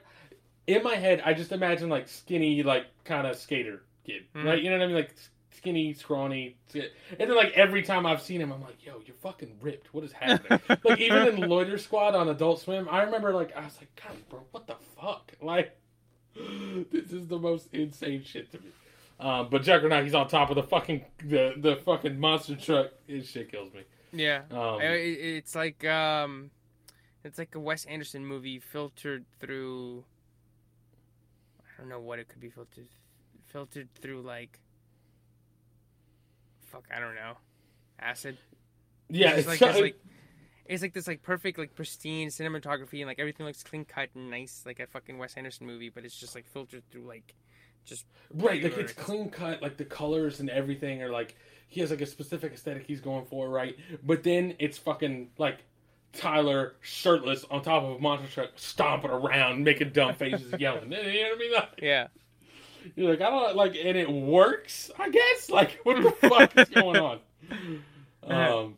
in 0.77 0.83
my 0.83 0.95
head, 0.97 1.23
I 1.25 1.35
just 1.35 1.53
imagine 1.53 1.89
like 1.89 2.09
skinny, 2.09 2.63
like 2.63 2.87
kind 3.05 3.27
of 3.27 3.37
skater 3.37 3.83
kid, 4.07 4.25
Mhm. 4.35 4.45
right? 4.45 4.63
You 4.63 4.71
know 4.71 4.79
what 4.79 4.85
I 4.85 4.87
mean? 4.87 4.97
Like 4.97 5.15
skinny, 5.57 5.93
scrawny, 5.93 6.57
and 6.75 6.85
then 7.19 7.35
like 7.35 7.53
every 7.53 7.83
time 7.83 8.07
I've 8.07 8.23
seen 8.23 8.41
him, 8.41 8.53
I'm 8.53 8.63
like, 8.63 8.85
yo, 8.85 9.01
you're 9.05 9.17
fucking 9.17 9.59
ripped. 9.61 9.93
What 9.93 10.05
is 10.05 10.13
happening? 10.13 10.61
like 10.85 11.01
even 11.01 11.29
in 11.29 11.49
Loiter 11.49 11.77
Squad 11.79 12.15
on 12.15 12.29
Adult 12.29 12.61
Swim, 12.61 12.89
I 12.91 13.03
remember 13.03 13.33
like 13.35 13.55
I 13.57 13.65
was 13.65 13.77
like, 13.79 13.89
God, 14.03 14.17
bro, 14.29 14.41
what 14.53 14.67
the 14.67 14.77
fuck? 15.01 15.33
Like, 15.43 15.77
this 16.93 17.13
is 17.13 17.27
the 17.27 17.39
most 17.39 17.69
insane 17.73 18.23
shit 18.25 18.51
to 18.53 18.59
me. 18.59 18.71
Um, 19.19 19.49
but 19.51 19.63
Juggernaut, 19.63 20.05
he's 20.05 20.15
on 20.15 20.29
top 20.29 20.49
of 20.51 20.57
the 20.57 20.63
fucking 20.63 21.05
the 21.25 21.55
the 21.57 21.77
fucking 21.77 22.19
monster 22.19 22.57
truck. 22.57 22.93
His 23.07 23.29
shit 23.29 23.51
kills 23.51 23.73
me. 23.75 23.83
Yeah, 24.13 24.43
Um, 24.51 24.81
it, 24.81 24.97
it's 24.97 25.55
like 25.55 25.85
um, 25.85 26.51
it's 27.25 27.39
like 27.39 27.55
a 27.55 27.61
Wes 27.61 27.85
Anderson 27.85 28.25
movie 28.25 28.59
filtered 28.59 29.25
through. 29.41 30.05
I 31.81 31.83
don't 31.83 31.89
know 31.89 32.01
what 32.01 32.19
it 32.19 32.29
could 32.29 32.41
be 32.41 32.51
filtered, 32.51 32.89
filtered 33.47 33.89
through 33.95 34.21
like. 34.21 34.61
Fuck, 36.67 36.85
I 36.95 37.01
don't 37.01 37.15
know, 37.15 37.33
acid. 37.99 38.37
yeah, 39.09 39.31
it's 39.31 39.41
it's 39.41 39.49
like 39.49 39.59
this, 39.59 39.81
like 39.81 40.01
it's 40.67 40.83
like 40.83 40.93
this 40.93 41.07
like 41.09 41.23
perfect 41.23 41.59
like 41.59 41.75
pristine 41.75 42.29
cinematography 42.29 42.99
and 43.01 43.07
like 43.07 43.19
everything 43.19 43.45
looks 43.47 43.63
clean 43.65 43.85
cut 43.85 44.11
and 44.15 44.31
nice 44.31 44.63
like 44.67 44.79
a 44.79 44.87
fucking 44.87 45.19
Wes 45.19 45.35
Anderson 45.35 45.67
movie, 45.67 45.89
but 45.89 46.05
it's 46.05 46.15
just 46.19 46.35
like 46.35 46.47
filtered 46.47 46.83
through 46.91 47.07
like 47.09 47.35
just 47.87 48.05
Right, 48.33 48.63
like 48.63 48.73
it's 48.79 48.93
it's- 48.93 49.05
clean 49.05 49.31
cut, 49.31 49.63
like 49.63 49.79
the 49.79 49.85
colors 49.87 50.39
and 50.39 50.49
everything 50.51 51.03
are 51.03 51.11
like 51.11 51.35
he 51.69 51.81
has 51.81 51.91
like 51.91 52.03
a 52.03 52.07
specific 52.07 52.53
aesthetic 52.53 52.85
he's 52.87 53.01
going 53.01 53.25
for, 53.25 53.49
right? 53.49 53.77
But 54.05 54.23
then 54.23 54.55
it's 54.59 54.77
fucking 54.79 55.31
like 55.39 55.65
Tyler 56.13 56.75
shirtless 56.81 57.45
on 57.51 57.63
top 57.63 57.85
of 57.85 57.97
a 57.97 57.99
monster 57.99 58.29
truck, 58.29 58.51
stomping 58.57 59.11
around, 59.11 59.63
making 59.63 59.91
dumb 59.91 60.15
faces, 60.15 60.53
yelling. 60.59 60.91
You 60.91 60.99
know 60.99 61.03
what 61.03 61.37
I 61.37 61.39
mean? 61.39 61.53
Like, 61.53 61.81
yeah. 61.81 62.07
you're 62.97 63.11
like, 63.11 63.21
I 63.21 63.31
don't 63.31 63.57
like, 63.57 63.77
and 63.77 63.97
it 63.97 64.11
works, 64.11 64.91
I 64.99 65.09
guess. 65.09 65.51
Like, 65.51 65.79
what 65.85 66.03
the 66.03 66.29
fuck 66.29 66.57
is 66.59 66.69
going 66.69 66.97
on? 66.97 67.21
Um, 68.23 68.77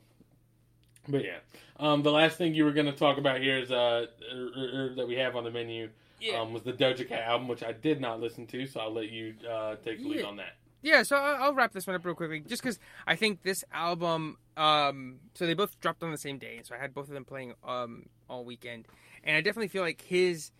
but 1.08 1.24
yeah, 1.24 1.38
um, 1.78 2.02
the 2.02 2.12
last 2.12 2.38
thing 2.38 2.54
you 2.54 2.64
were 2.64 2.72
gonna 2.72 2.92
talk 2.92 3.18
about 3.18 3.40
here 3.40 3.58
is 3.58 3.72
uh, 3.72 4.06
er, 4.32 4.50
er, 4.56 4.70
er, 4.74 4.94
that 4.94 5.06
we 5.06 5.16
have 5.16 5.34
on 5.34 5.44
the 5.44 5.50
menu. 5.50 5.90
Yeah. 6.20 6.40
Um, 6.40 6.52
was 6.52 6.62
the 6.62 6.72
Doja 6.72 7.06
Cat 7.06 7.22
album, 7.22 7.48
which 7.48 7.64
I 7.64 7.72
did 7.72 8.00
not 8.00 8.20
listen 8.20 8.46
to, 8.46 8.66
so 8.66 8.80
I'll 8.80 8.94
let 8.94 9.10
you 9.10 9.34
uh, 9.50 9.74
take 9.84 10.00
the 10.00 10.08
lead 10.08 10.24
on 10.24 10.36
that. 10.36 10.54
Yeah, 10.82 11.04
so 11.04 11.16
I'll, 11.16 11.54
wrap 11.54 11.72
this 11.72 11.86
one 11.86 11.94
up 11.94 12.04
real 12.04 12.14
quickly, 12.14 12.40
just 12.40 12.62
because 12.62 12.78
I 13.06 13.16
think 13.16 13.42
this 13.42 13.64
album. 13.72 14.36
Um, 14.56 15.20
so 15.34 15.46
they 15.46 15.54
both 15.54 15.78
dropped 15.80 16.02
on 16.02 16.10
the 16.10 16.18
same 16.18 16.38
day, 16.38 16.60
so 16.64 16.74
I 16.74 16.78
had 16.78 16.92
both 16.92 17.08
of 17.08 17.14
them 17.14 17.24
playing 17.24 17.54
um 17.64 18.06
all 18.28 18.44
weekend, 18.44 18.86
and 19.24 19.36
I 19.36 19.40
definitely 19.40 19.68
feel 19.68 19.82
like 19.82 20.02
his. 20.02 20.50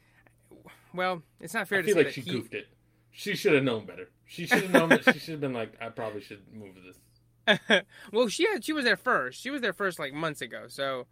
Well, 0.94 1.22
it's 1.40 1.54
not 1.54 1.66
fair 1.68 1.78
I 1.78 1.82
to 1.82 1.86
feel 1.86 1.94
say 1.94 1.98
like 2.00 2.06
that 2.06 2.14
she 2.14 2.20
he. 2.20 2.30
goofed 2.30 2.54
it. 2.54 2.68
She 3.10 3.34
should 3.34 3.52
have 3.52 3.64
known 3.64 3.84
better. 3.84 4.10
She 4.26 4.46
should 4.46 4.62
have 4.62 4.70
known 4.70 4.88
that. 4.90 5.04
She 5.12 5.18
should 5.18 5.32
have 5.32 5.40
been 5.40 5.52
like, 5.52 5.74
I 5.80 5.88
probably 5.88 6.22
should 6.22 6.40
move 6.54 6.76
this. 6.86 7.82
well, 8.12 8.28
she 8.28 8.46
had 8.48 8.64
she 8.64 8.72
was 8.72 8.84
there 8.84 8.96
first. 8.96 9.40
She 9.40 9.50
was 9.50 9.60
there 9.60 9.72
first 9.72 9.98
like 9.98 10.14
months 10.14 10.40
ago. 10.40 10.64
So 10.68 11.06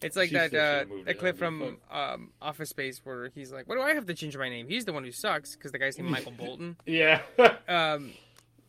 it's 0.00 0.16
like 0.16 0.28
She 0.30 0.34
that 0.34 0.54
uh, 0.54 0.84
that 1.04 1.18
clip 1.18 1.36
from 1.36 1.78
um, 1.90 2.30
Office 2.40 2.70
Space 2.70 3.00
where 3.04 3.30
he's 3.34 3.52
like, 3.52 3.68
"What 3.68 3.76
do 3.76 3.82
I 3.82 3.94
have 3.94 4.06
to 4.06 4.14
change 4.14 4.36
my 4.36 4.48
name? 4.48 4.68
He's 4.68 4.84
the 4.84 4.92
one 4.92 5.04
who 5.04 5.12
sucks 5.12 5.54
because 5.56 5.72
the 5.72 5.78
guy's 5.78 5.98
named 5.98 6.10
Michael 6.12 6.32
Bolton." 6.32 6.76
Yeah. 6.86 7.20
Um, 7.68 8.12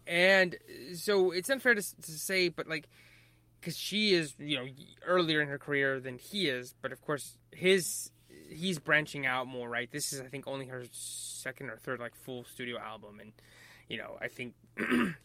and 0.07 0.55
uh, 0.55 0.95
so 0.95 1.31
it's 1.31 1.49
unfair 1.49 1.75
to, 1.75 1.81
to 1.81 2.11
say, 2.11 2.49
but 2.49 2.67
like, 2.67 2.87
because 3.59 3.77
she 3.77 4.13
is 4.13 4.33
you 4.39 4.57
know 4.57 4.67
earlier 5.05 5.41
in 5.41 5.47
her 5.47 5.57
career 5.57 5.99
than 5.99 6.17
he 6.17 6.47
is, 6.47 6.73
but 6.81 6.91
of 6.91 7.01
course 7.01 7.37
his 7.51 8.11
he's 8.49 8.79
branching 8.79 9.25
out 9.25 9.47
more, 9.47 9.69
right? 9.69 9.91
This 9.91 10.13
is 10.13 10.21
I 10.21 10.25
think 10.25 10.47
only 10.47 10.67
her 10.67 10.83
second 10.91 11.69
or 11.69 11.77
third 11.77 11.99
like 11.99 12.15
full 12.15 12.43
studio 12.43 12.77
album, 12.79 13.19
and 13.19 13.33
you 13.87 13.97
know 13.97 14.17
I 14.21 14.27
think 14.27 14.53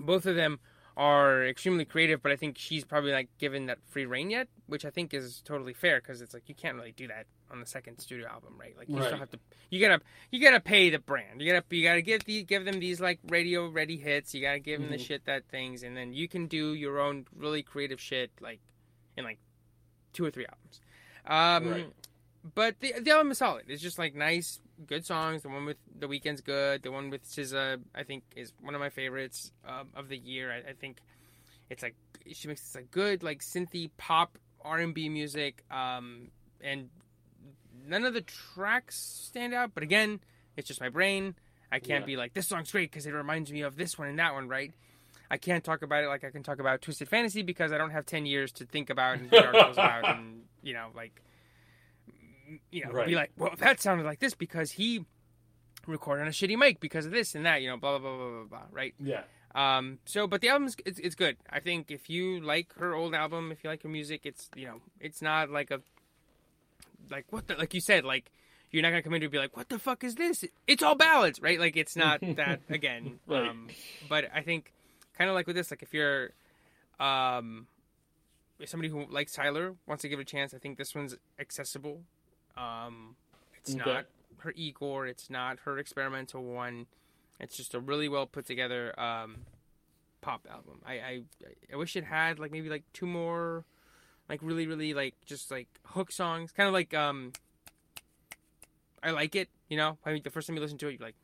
both 0.00 0.26
of 0.26 0.36
them 0.36 0.60
are 0.98 1.46
extremely 1.46 1.84
creative, 1.84 2.20
but 2.20 2.32
I 2.32 2.36
think 2.36 2.58
she's 2.58 2.84
probably 2.84 3.12
like 3.12 3.28
given 3.38 3.66
that 3.66 3.78
free 3.86 4.04
reign 4.04 4.30
yet, 4.30 4.48
which 4.66 4.84
I 4.84 4.90
think 4.90 5.14
is 5.14 5.40
totally 5.44 5.72
fair 5.72 6.00
because 6.00 6.20
it's 6.20 6.34
like 6.34 6.48
you 6.48 6.56
can't 6.56 6.76
really 6.76 6.90
do 6.90 7.06
that 7.06 7.26
on 7.52 7.60
the 7.60 7.66
second 7.66 8.00
studio 8.00 8.26
album, 8.28 8.54
right? 8.58 8.76
Like 8.76 8.88
you 8.88 8.96
Right. 8.96 9.06
still 9.06 9.18
have 9.18 9.30
to 9.30 9.38
you 9.70 9.80
gotta 9.80 10.02
you 10.32 10.40
gotta 10.42 10.58
pay 10.58 10.90
the 10.90 10.98
brand, 10.98 11.40
you 11.40 11.50
gotta 11.52 11.64
you 11.74 11.84
gotta 11.84 12.02
give 12.02 12.24
the 12.24 12.42
give 12.42 12.64
them 12.64 12.80
these 12.80 13.00
like 13.00 13.20
radio 13.28 13.68
ready 13.68 13.96
hits, 13.96 14.34
you 14.34 14.42
gotta 14.42 14.58
give 14.58 14.80
them 14.80 14.90
the 14.90 14.96
Mhm. 14.96 15.06
shit 15.06 15.24
that 15.26 15.46
things, 15.48 15.84
and 15.84 15.96
then 15.96 16.12
you 16.12 16.26
can 16.26 16.48
do 16.48 16.74
your 16.74 16.98
own 16.98 17.26
really 17.34 17.62
creative 17.62 18.00
shit 18.00 18.32
like 18.40 18.58
in 19.16 19.24
like 19.24 19.38
two 20.12 20.24
or 20.24 20.30
three 20.32 20.46
albums. 20.46 20.80
Um, 21.26 21.70
Right. 21.70 21.92
But 22.54 22.80
the 22.80 22.94
the 23.00 23.10
album 23.10 23.30
is 23.32 23.38
solid. 23.38 23.64
It's 23.68 23.82
just 23.82 23.98
like 23.98 24.14
nice, 24.14 24.60
good 24.86 25.04
songs. 25.04 25.42
The 25.42 25.48
one 25.48 25.64
with 25.64 25.76
the 25.98 26.06
Weeknd's 26.06 26.40
good. 26.40 26.82
The 26.82 26.90
one 26.92 27.10
with 27.10 27.24
SZA, 27.28 27.80
I 27.94 28.02
think, 28.04 28.22
is 28.36 28.52
one 28.60 28.74
of 28.74 28.80
my 28.80 28.90
favorites 28.90 29.52
um, 29.66 29.88
of 29.94 30.08
the 30.08 30.16
year. 30.16 30.52
I, 30.52 30.70
I 30.70 30.72
think 30.72 30.98
it's 31.68 31.82
like 31.82 31.94
she 32.32 32.48
makes 32.48 32.62
this 32.62 32.74
like 32.74 32.90
good 32.90 33.22
like 33.22 33.40
synthy 33.40 33.90
pop 33.98 34.38
R 34.62 34.78
and 34.78 34.94
B 34.94 35.08
music. 35.08 35.64
Um, 35.70 36.28
and 36.60 36.88
none 37.86 38.04
of 38.04 38.14
the 38.14 38.22
tracks 38.22 38.96
stand 38.96 39.52
out. 39.52 39.72
But 39.74 39.82
again, 39.82 40.20
it's 40.56 40.68
just 40.68 40.80
my 40.80 40.88
brain. 40.88 41.34
I 41.70 41.80
can't 41.80 42.02
Yeah. 42.02 42.06
be 42.06 42.16
like 42.16 42.34
this 42.34 42.46
song's 42.48 42.70
great 42.72 42.90
because 42.90 43.04
it 43.06 43.12
reminds 43.12 43.52
me 43.52 43.60
of 43.62 43.76
this 43.76 43.98
one 43.98 44.08
and 44.08 44.18
that 44.18 44.32
one, 44.32 44.48
right? 44.48 44.72
I 45.30 45.36
can't 45.36 45.62
talk 45.62 45.82
about 45.82 46.04
it 46.04 46.06
like 46.08 46.24
I 46.24 46.30
can 46.30 46.42
talk 46.42 46.58
about 46.60 46.80
Twisted 46.80 47.08
Fantasy 47.08 47.42
because 47.42 47.72
I 47.72 47.78
don't 47.78 47.90
have 47.90 48.06
ten 48.06 48.24
years 48.24 48.52
to 48.52 48.64
think 48.64 48.88
about 48.88 49.18
and 49.18 49.30
read 49.30 49.44
articles 49.44 49.76
about 49.76 50.08
and 50.16 50.44
you 50.62 50.72
know 50.72 50.88
like 50.94 51.20
you 52.70 52.84
know 52.84 52.90
Right. 52.92 53.06
be 53.06 53.14
like 53.14 53.30
well 53.36 53.52
that 53.58 53.80
sounded 53.80 54.04
like 54.04 54.18
this 54.20 54.34
because 54.34 54.72
he 54.72 55.04
recorded 55.86 56.22
on 56.22 56.28
a 56.28 56.32
shitty 56.32 56.56
mic 56.58 56.80
because 56.80 57.06
of 57.06 57.12
this 57.12 57.34
and 57.34 57.46
that 57.46 57.62
you 57.62 57.68
know 57.68 57.76
blah 57.76 57.98
blah 57.98 58.10
blah 58.10 58.18
blah 58.18 58.28
blah 58.40 58.44
blah 58.44 58.62
right 58.72 58.94
yeah. 59.00 59.22
um 59.54 59.98
so 60.04 60.26
but 60.26 60.40
the 60.40 60.48
album's 60.50 60.76
it's, 60.84 60.98
it's 60.98 61.14
good 61.14 61.36
I 61.50 61.60
think 61.60 61.90
if 61.90 62.10
you 62.10 62.40
like 62.40 62.74
her 62.74 62.94
old 62.94 63.14
album 63.14 63.50
if 63.52 63.64
you 63.64 63.70
like 63.70 63.82
her 63.84 63.88
music 63.88 64.22
it's 64.24 64.50
you 64.54 64.66
know 64.66 64.80
it's 65.00 65.22
not 65.22 65.50
like 65.50 65.70
a 65.70 65.80
like 67.10 67.26
what 67.30 67.46
the 67.48 67.54
like 67.54 67.72
you 67.74 67.80
said 67.80 68.04
like 68.04 68.30
you're 68.70 68.82
not 68.82 68.90
gonna 68.90 69.02
come 69.02 69.14
in 69.14 69.22
and 69.22 69.32
be 69.32 69.38
like 69.38 69.56
what 69.56 69.70
the 69.70 69.78
fuck 69.78 70.04
is 70.04 70.16
this 70.16 70.44
it's 70.66 70.82
all 70.82 70.94
ballads 70.94 71.40
right 71.40 71.58
like 71.58 71.76
it's 71.76 71.96
not 71.96 72.20
that 72.36 72.60
again 72.68 73.18
Right. 73.26 73.48
um 73.48 73.68
but 74.10 74.26
I 74.34 74.42
think 74.42 74.72
kind 75.16 75.30
of 75.30 75.34
like 75.34 75.46
with 75.46 75.56
this 75.56 75.70
like 75.70 75.82
if 75.82 75.94
you're 75.94 76.30
um 77.00 77.66
somebody 78.66 78.88
who 78.90 79.06
likes 79.08 79.32
Tyler 79.32 79.74
wants 79.86 80.02
to 80.02 80.08
give 80.08 80.18
it 80.18 80.22
a 80.22 80.24
chance 80.26 80.52
I 80.52 80.58
think 80.58 80.76
this 80.76 80.94
one's 80.94 81.16
accessible 81.38 82.02
um 82.58 83.16
it's 83.54 83.74
Okay. 83.74 83.84
not 83.84 84.06
her 84.38 84.52
Igor 84.56 85.06
it's 85.06 85.30
not 85.30 85.60
her 85.64 85.78
experimental 85.78 86.42
one. 86.44 86.86
It's 87.40 87.56
just 87.56 87.74
a 87.74 87.80
really 87.80 88.08
well 88.08 88.26
put 88.26 88.46
together 88.46 88.98
um 89.00 89.36
pop 90.20 90.46
album. 90.50 90.80
I 90.84 90.92
I, 90.94 91.22
I 91.72 91.76
wish 91.76 91.96
it 91.96 92.04
had 92.04 92.38
like 92.38 92.50
maybe 92.50 92.68
like 92.68 92.84
two 92.92 93.06
more 93.06 93.64
like 94.28 94.40
really 94.42 94.66
really 94.66 94.92
like 94.94 95.14
just 95.24 95.50
like 95.50 95.68
hook 95.86 96.10
songs. 96.12 96.52
Kind 96.52 96.66
of 96.66 96.72
like 96.72 96.92
um 96.94 97.32
I 99.02 99.10
like 99.12 99.34
it 99.36 99.48
you 99.68 99.76
know? 99.76 99.98
I 100.04 100.12
mean 100.12 100.22
the 100.22 100.30
first 100.30 100.46
time 100.46 100.56
you 100.56 100.62
listen 100.62 100.78
to 100.78 100.88
it 100.88 100.98
you're 100.98 101.06
like 101.06 101.16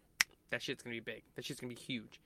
that 0.51 0.62
shit's 0.62 0.82
gonna 0.82 0.94
be 0.94 1.01
big. 1.01 1.23
That 1.35 1.44
shit's 1.44 1.61
gonna 1.61 1.74
be 1.74 1.81
huge. 1.81 2.20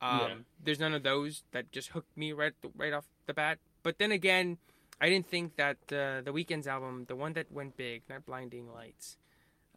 Um 0.00 0.18
Yeah. 0.20 0.34
there's 0.64 0.80
none 0.80 0.94
of 0.94 1.02
those 1.02 1.42
that 1.52 1.70
just 1.72 1.88
hooked 1.90 2.16
me 2.16 2.32
right 2.32 2.54
right 2.76 2.92
off 2.92 3.06
the 3.26 3.34
bat. 3.34 3.58
But 3.82 3.98
then 3.98 4.12
again 4.12 4.58
I 5.00 5.08
didn't 5.08 5.28
think 5.28 5.56
that 5.56 5.78
uh, 5.92 6.20
the 6.22 6.32
Weeknd's 6.32 6.66
album 6.66 7.04
the 7.08 7.16
one 7.16 7.32
that 7.34 7.50
went 7.50 7.76
big 7.76 8.02
not 8.08 8.26
blinding 8.26 8.72
lights 8.72 9.16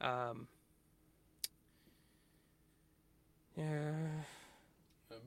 um 0.01 0.47
yeah 3.57 3.91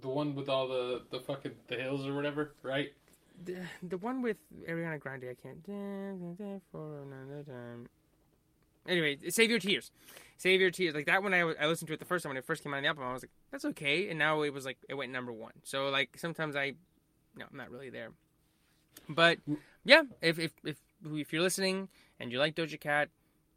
The 0.00 0.08
one 0.08 0.34
with 0.34 0.48
all 0.48 0.68
the 0.68 1.02
the 1.10 1.20
fucking 1.20 1.52
the 1.68 1.76
hills 1.76 2.06
or 2.06 2.14
whatever, 2.14 2.54
right? 2.62 2.92
the, 3.44 3.56
the 3.82 3.98
one 3.98 4.22
with 4.22 4.36
Ariana 4.68 4.98
Grande, 4.98 5.24
I 5.30 5.34
can't. 5.34 5.64
For 6.72 7.02
another 7.02 7.42
time. 7.44 7.88
Anyway, 8.88 9.18
Save 9.28 9.50
Your 9.50 9.58
Tears. 9.58 9.90
Save 10.38 10.60
Your 10.60 10.70
Tears. 10.70 10.94
Like 10.94 11.06
that 11.06 11.22
one, 11.22 11.34
I, 11.34 11.40
I 11.40 11.66
listened 11.66 11.88
to 11.88 11.94
it 11.94 11.98
the 11.98 12.06
first 12.06 12.22
time 12.22 12.30
when 12.30 12.36
it 12.36 12.44
first 12.44 12.62
came 12.62 12.72
out 12.72 12.78
on 12.78 12.82
the 12.82 12.88
album. 12.88 13.04
I 13.04 13.12
was 13.12 13.22
like, 13.22 13.30
that's 13.50 13.64
okay. 13.66 14.08
And 14.08 14.18
now 14.18 14.42
it 14.42 14.52
was 14.52 14.64
like, 14.64 14.78
it 14.88 14.94
went 14.94 15.12
number 15.12 15.32
one. 15.32 15.52
So, 15.64 15.88
like, 15.88 16.10
sometimes 16.16 16.56
I, 16.56 16.74
no, 17.36 17.46
I'm 17.50 17.56
not 17.56 17.70
really 17.70 17.90
there. 17.90 18.10
But 19.08 19.38
yeah, 19.86 20.02
if, 20.20 20.38
if, 20.38 20.52
if, 20.64 20.76
if 21.04 21.32
you're 21.32 21.42
listening 21.42 21.88
and 22.20 22.32
you 22.32 22.38
like 22.38 22.54
Doja 22.54 22.78
Cat, 22.78 23.08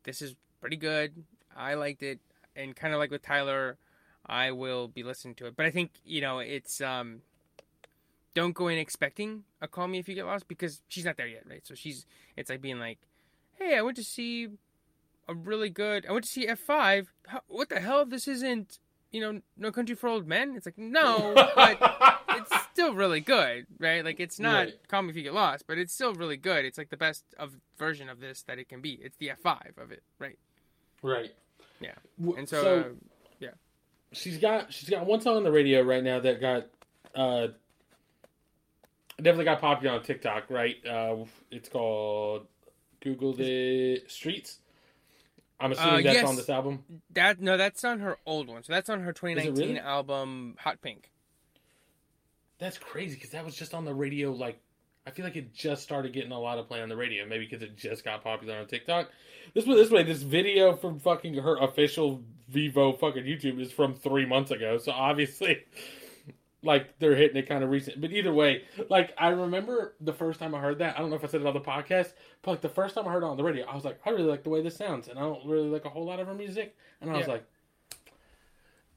this 0.03 0.21
is 0.21 0.35
pretty 0.61 0.77
good. 0.77 1.23
I 1.55 1.73
liked 1.73 2.03
it. 2.03 2.19
And 2.55 2.75
kind 2.75 2.93
of 2.93 2.99
like 2.99 3.11
with 3.11 3.23
Tyler, 3.23 3.77
I 4.25 4.51
will 4.51 4.87
be 4.87 5.03
listening 5.03 5.35
to 5.35 5.47
it. 5.47 5.55
But 5.55 5.65
I 5.65 5.71
think, 5.71 5.91
you 6.05 6.21
know, 6.21 6.39
it's, 6.39 6.81
um, 6.81 7.21
don't 8.33 8.53
go 8.53 8.67
in 8.67 8.77
expecting 8.77 9.43
a 9.61 9.67
call 9.67 9.87
me 9.87 9.99
if 9.99 10.07
you 10.07 10.15
get 10.15 10.25
lost 10.25 10.47
because 10.47 10.81
she's 10.87 11.05
not 11.05 11.17
there 11.17 11.27
yet, 11.27 11.43
right? 11.49 11.65
So 11.65 11.73
she's 11.73 12.05
it's 12.37 12.49
like 12.49 12.61
being 12.61 12.79
like, 12.79 12.99
"Hey, 13.55 13.75
I 13.75 13.81
went 13.81 13.97
to 13.97 14.03
see 14.03 14.49
a 15.27 15.33
really 15.33 15.69
good. 15.69 16.05
I 16.07 16.11
went 16.11 16.25
to 16.25 16.29
see 16.29 16.47
F5. 16.47 17.07
What 17.47 17.69
the 17.69 17.79
hell? 17.79 18.05
This 18.05 18.27
isn't, 18.27 18.79
you 19.11 19.21
know, 19.21 19.41
No 19.57 19.71
Country 19.71 19.95
for 19.95 20.07
Old 20.07 20.27
Men." 20.27 20.53
It's 20.55 20.65
like, 20.65 20.77
"No, 20.77 21.33
but 21.55 21.77
it's 22.29 22.58
still 22.73 22.93
really 22.93 23.21
good, 23.21 23.67
right? 23.79 24.03
Like 24.03 24.19
it's 24.19 24.39
not 24.39 24.65
Right. 24.65 24.87
Call 24.87 25.03
Me 25.03 25.09
If 25.09 25.15
You 25.15 25.23
Get 25.23 25.33
Lost, 25.33 25.65
but 25.67 25.77
it's 25.77 25.93
still 25.93 26.13
really 26.13 26.37
good. 26.37 26.65
It's 26.65 26.77
like 26.77 26.89
the 26.89 26.97
best 26.97 27.23
of 27.37 27.53
version 27.77 28.09
of 28.09 28.19
this 28.19 28.43
that 28.43 28.59
it 28.59 28.69
can 28.69 28.81
be. 28.81 28.99
It's 29.01 29.17
the 29.17 29.31
F5 29.43 29.77
of 29.77 29.91
it, 29.91 30.03
right? 30.19 30.37
right. 31.01 31.31
Yeah. 31.79 31.95
And 32.37 32.47
so, 32.47 32.79
uh, 32.79 32.83
she's 34.11 34.37
got 34.37 34.73
she's 34.73 34.89
got 34.89 35.05
one 35.05 35.21
song 35.21 35.37
on 35.37 35.43
the 35.43 35.51
radio 35.51 35.81
right 35.81 36.03
now 36.03 36.19
that 36.19 36.41
got 36.41 36.67
uh, 37.15 37.47
definitely 39.17 39.45
got 39.45 39.61
popular 39.61 39.95
on 39.95 40.03
TikTok, 40.03 40.49
right? 40.49 40.75
Uh, 40.85 41.17
it's 41.51 41.69
called 41.69 42.47
Google 43.01 43.33
the 43.33 44.01
Streets. 44.07 44.59
I'm 45.59 45.73
assuming 45.73 45.93
Uh, 45.93 46.01
that's 46.03 46.15
yes. 46.15 46.29
on 46.29 46.35
this 46.37 46.49
album. 46.49 46.83
That 47.11 47.41
no, 47.41 47.57
that's 47.57 47.83
on 47.83 47.99
her 47.99 48.17
old 48.25 48.47
one. 48.47 48.63
So 48.63 48.73
that's 48.73 48.89
on 48.89 49.01
her 49.01 49.11
2019 49.11 49.67
really? 49.67 49.79
album 49.79 50.55
Hot 50.59 50.81
Pink. 50.81 51.11
That's 52.59 52.77
crazy 52.77 53.15
because 53.15 53.31
that 53.31 53.45
was 53.45 53.55
just 53.55 53.73
on 53.73 53.85
the 53.85 53.93
radio. 53.93 54.31
Like, 54.31 54.59
I 55.07 55.11
feel 55.11 55.25
like 55.25 55.37
it 55.37 55.53
just 55.53 55.81
started 55.81 56.13
getting 56.13 56.31
a 56.31 56.39
lot 56.39 56.59
of 56.59 56.67
play 56.67 56.81
on 56.81 56.89
the 56.89 56.97
radio. 56.97 57.25
Maybe 57.25 57.45
because 57.45 57.63
it 57.63 57.77
just 57.77 58.03
got 58.03 58.23
popular 58.23 58.57
on 58.57 58.67
TikTok. 58.67 59.09
This 59.53 59.65
way, 59.65 59.75
this 59.75 59.89
way, 59.89 60.03
this 60.03 60.21
video 60.21 60.75
from 60.75 60.99
fucking 60.99 61.35
her 61.35 61.57
official 61.57 62.21
Vevo 62.51 62.99
fucking 62.99 63.23
YouTube 63.23 63.59
is 63.61 63.71
from 63.71 63.95
three 63.95 64.25
months 64.25 64.51
ago. 64.51 64.77
So 64.77 64.91
obviously, 64.91 65.63
like 66.63 66.99
they're 66.99 67.15
hitting 67.15 67.37
it 67.37 67.47
kind 67.47 67.63
of 67.63 67.69
recent. 67.69 68.01
But 68.01 68.11
either 68.11 68.33
way, 68.33 68.63
like 68.89 69.13
I 69.17 69.29
remember 69.29 69.95
the 70.01 70.13
first 70.13 70.39
time 70.39 70.53
I 70.53 70.59
heard 70.59 70.79
that. 70.79 70.97
I 70.97 70.99
don't 70.99 71.09
know 71.09 71.15
if 71.15 71.23
I 71.23 71.27
said 71.27 71.41
it 71.41 71.47
on 71.47 71.53
the 71.53 71.61
podcast, 71.61 72.11
but 72.41 72.51
like 72.51 72.61
the 72.61 72.69
first 72.69 72.95
time 72.95 73.07
I 73.07 73.11
heard 73.11 73.23
it 73.23 73.27
on 73.27 73.37
the 73.37 73.43
radio, 73.43 73.65
I 73.65 73.75
was 73.75 73.85
like, 73.85 73.99
I 74.05 74.09
really 74.09 74.23
like 74.23 74.43
the 74.43 74.49
way 74.49 74.61
this 74.61 74.75
sounds, 74.75 75.07
and 75.07 75.17
I 75.17 75.21
don't 75.21 75.45
really 75.47 75.69
like 75.69 75.85
a 75.85 75.89
whole 75.89 76.05
lot 76.05 76.19
of 76.19 76.27
her 76.27 76.35
music. 76.35 76.75
And 77.01 77.09
I 77.09 77.17
was 77.17 77.27
like. 77.27 77.45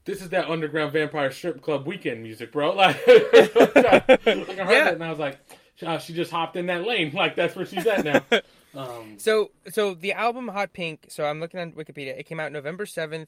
This 0.04 0.20
is 0.20 0.30
that 0.30 0.48
underground 0.50 0.92
vampire 0.92 1.30
strip 1.30 1.62
club 1.62 1.86
Weeknd 1.86 2.20
music, 2.22 2.50
bro. 2.52 2.72
Like, 2.74 2.96
like 3.06 3.18
I 3.56 4.16
heard 4.26 4.26
Yeah. 4.26 4.88
it 4.88 4.94
and 4.94 5.04
I 5.04 5.10
was 5.10 5.18
like, 5.18 5.38
uh, 5.84 5.98
she 5.98 6.12
just 6.12 6.30
hopped 6.30 6.56
in 6.56 6.66
that 6.66 6.84
lane. 6.86 7.10
Like 7.14 7.36
that's 7.36 7.54
where 7.56 7.66
she's 7.66 7.86
at 7.86 8.04
now. 8.04 8.22
Um, 8.74 9.18
So 9.18 9.50
so 9.70 9.92
the 9.92 10.14
album 10.14 10.48
Hot 10.48 10.72
Pink. 10.72 11.06
So 11.08 11.24
I'm 11.26 11.40
looking 11.40 11.60
on 11.60 11.72
Wikipedia. 11.72 12.18
It 12.18 12.24
came 12.24 12.40
out 12.40 12.52
November 12.52 12.86
7th, 12.86 13.26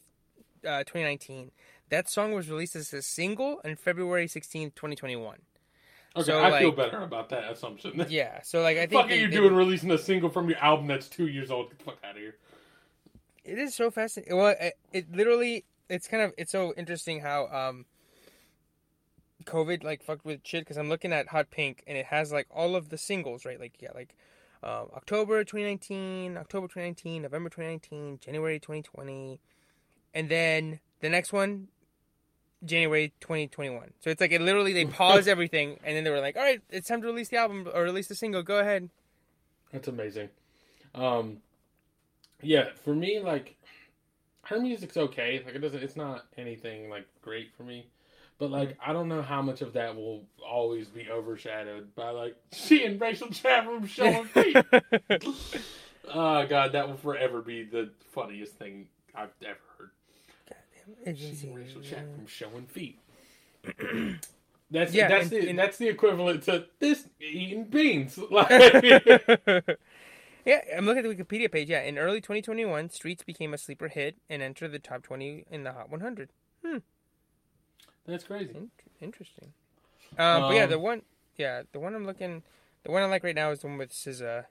uh, 0.66 0.78
2019. 0.84 1.50
That 1.90 2.08
song 2.08 2.32
was 2.32 2.48
released 2.48 2.74
as 2.76 2.92
a 2.94 3.02
single 3.02 3.60
on 3.62 3.76
February 3.76 4.26
16th, 4.26 4.74
2021. 4.74 5.36
okay, 6.16 6.24
So, 6.24 6.42
I 6.42 6.58
feel 6.60 6.72
better 6.72 7.02
about 7.02 7.28
that 7.28 7.52
assumption. 7.52 8.06
Yeah. 8.08 8.40
So 8.42 8.62
like 8.62 8.78
I 8.78 8.86
think 8.86 9.02
fuck 9.02 9.10
are 9.10 9.14
you 9.14 9.28
they- 9.28 9.36
doing 9.36 9.54
releasing 9.54 9.90
a 9.90 9.98
single 9.98 10.30
from 10.30 10.48
your 10.48 10.58
album 10.58 10.86
that's 10.86 11.08
two 11.08 11.26
years 11.26 11.50
old? 11.50 11.68
Get 11.68 11.78
the 11.80 11.84
fuck 11.84 11.98
out 12.02 12.12
of 12.12 12.16
here. 12.22 12.36
It 13.44 13.58
is 13.58 13.74
so 13.74 13.90
fascinating. 13.90 14.34
Well, 14.38 14.54
it, 14.58 14.78
it 14.94 15.12
literally, 15.14 15.66
it's 15.88 16.08
kind 16.08 16.22
of, 16.22 16.32
it's 16.38 16.52
so 16.52 16.74
interesting 16.76 17.20
how 17.20 17.46
um, 17.48 17.86
COVID 19.44 19.84
like 19.84 20.02
fucked 20.02 20.24
with 20.24 20.40
shit. 20.44 20.62
Because 20.62 20.76
I'm 20.76 20.88
looking 20.88 21.12
at 21.12 21.28
Hot 21.28 21.50
Pink 21.50 21.82
and 21.86 21.96
it 21.96 22.06
has 22.06 22.32
like 22.32 22.46
all 22.50 22.76
of 22.76 22.88
the 22.88 22.98
singles, 22.98 23.44
right? 23.44 23.60
Like 23.60 23.74
yeah, 23.80 23.90
like 23.94 24.14
um, 24.62 24.88
October 24.96 25.44
2019, 25.44 26.36
October 26.36 26.66
2019, 26.66 27.22
November 27.22 27.50
2019, 27.50 28.18
January 28.20 28.58
2020, 28.58 29.40
and 30.14 30.28
then 30.30 30.80
the 31.00 31.08
next 31.08 31.32
one, 31.32 31.68
January 32.64 33.12
2021. 33.20 33.92
So 34.00 34.10
it's 34.10 34.20
like 34.20 34.32
it 34.32 34.40
literally 34.40 34.72
they 34.72 34.84
paused 34.86 35.28
everything 35.28 35.78
and 35.84 35.96
then 35.96 36.04
they 36.04 36.10
were 36.10 36.20
like, 36.20 36.36
all 36.36 36.42
right, 36.42 36.62
it's 36.70 36.88
time 36.88 37.02
to 37.02 37.06
release 37.06 37.28
the 37.28 37.36
album 37.36 37.68
or 37.72 37.82
release 37.82 38.06
the 38.06 38.14
single. 38.14 38.42
Go 38.42 38.58
ahead. 38.58 38.88
That's 39.72 39.88
amazing. 39.88 40.30
Um, 40.94 41.38
yeah, 42.40 42.68
for 42.84 42.94
me, 42.94 43.20
like 43.20 43.56
her 44.44 44.60
music's 44.60 44.96
okay. 44.96 45.42
Like 45.44 45.54
it 45.54 45.58
doesn't. 45.60 45.82
It's 45.82 45.96
not 45.96 46.26
anything 46.36 46.90
like 46.90 47.06
great 47.22 47.52
for 47.56 47.62
me. 47.62 47.86
But 48.38 48.50
like 48.50 48.70
mm-hmm. 48.70 48.90
I 48.90 48.92
don't 48.92 49.08
know 49.08 49.22
how 49.22 49.42
much 49.42 49.62
of 49.62 49.72
that 49.74 49.94
will 49.94 50.24
always 50.46 50.88
be 50.88 51.08
overshadowed 51.10 51.94
by 51.94 52.10
like 52.10 52.36
she 52.52 52.84
and 52.84 53.00
Rachel 53.00 53.28
Chatham 53.28 53.86
showing 53.86 54.24
feet. 54.26 54.56
oh 56.12 56.46
god, 56.46 56.72
that 56.72 56.88
will 56.88 56.96
forever 56.96 57.40
be 57.40 57.64
the 57.64 57.90
funniest 58.12 58.54
thing 58.54 58.88
I've 59.14 59.30
ever 59.44 59.58
heard. 59.78 61.16
She's 61.16 61.44
and 61.44 61.56
Rachel 61.56 61.80
Chatham 61.80 62.26
showing 62.26 62.66
feet. 62.66 62.98
That's 64.70 64.92
Yeah, 64.92 65.08
that's 65.08 65.30
and- 65.30 65.42
the 65.42 65.48
and- 65.50 65.58
that's 65.58 65.78
the 65.78 65.88
equivalent 65.88 66.42
to 66.44 66.66
this 66.80 67.06
eating 67.20 67.64
beans. 67.64 68.18
Like, 68.18 68.50
yeah, 70.44 70.60
I'm 70.76 70.84
looking 70.86 71.04
at 71.04 71.16
the 71.16 71.24
Wikipedia 71.24 71.50
page. 71.50 71.68
Yeah, 71.70 71.82
in 71.82 71.98
early 71.98 72.20
2021, 72.20 72.90
Streets 72.90 73.22
became 73.22 73.54
a 73.54 73.58
sleeper 73.58 73.88
hit 73.88 74.16
and 74.28 74.42
entered 74.42 74.72
the 74.72 74.78
top 74.78 75.02
20 75.02 75.44
in 75.50 75.64
the 75.64 75.72
Hot 75.72 75.90
100. 75.90 76.30
Hmm. 76.64 76.78
that's 78.06 78.24
crazy. 78.24 78.54
In- 78.56 78.70
interesting. 79.00 79.52
Um, 80.18 80.42
but 80.42 80.54
yeah, 80.54 80.64
Um, 80.64 80.70
the 80.70 80.78
one, 80.78 81.02
yeah, 81.36 81.62
the 81.72 81.80
one 81.80 81.94
I'm 81.94 82.06
looking, 82.06 82.42
the 82.84 82.90
one 82.92 83.02
I 83.02 83.06
like 83.06 83.24
right 83.24 83.34
now 83.34 83.50
is 83.50 83.60
the 83.60 83.66
one 83.66 83.78
with 83.78 83.90
SZA. 83.92 84.44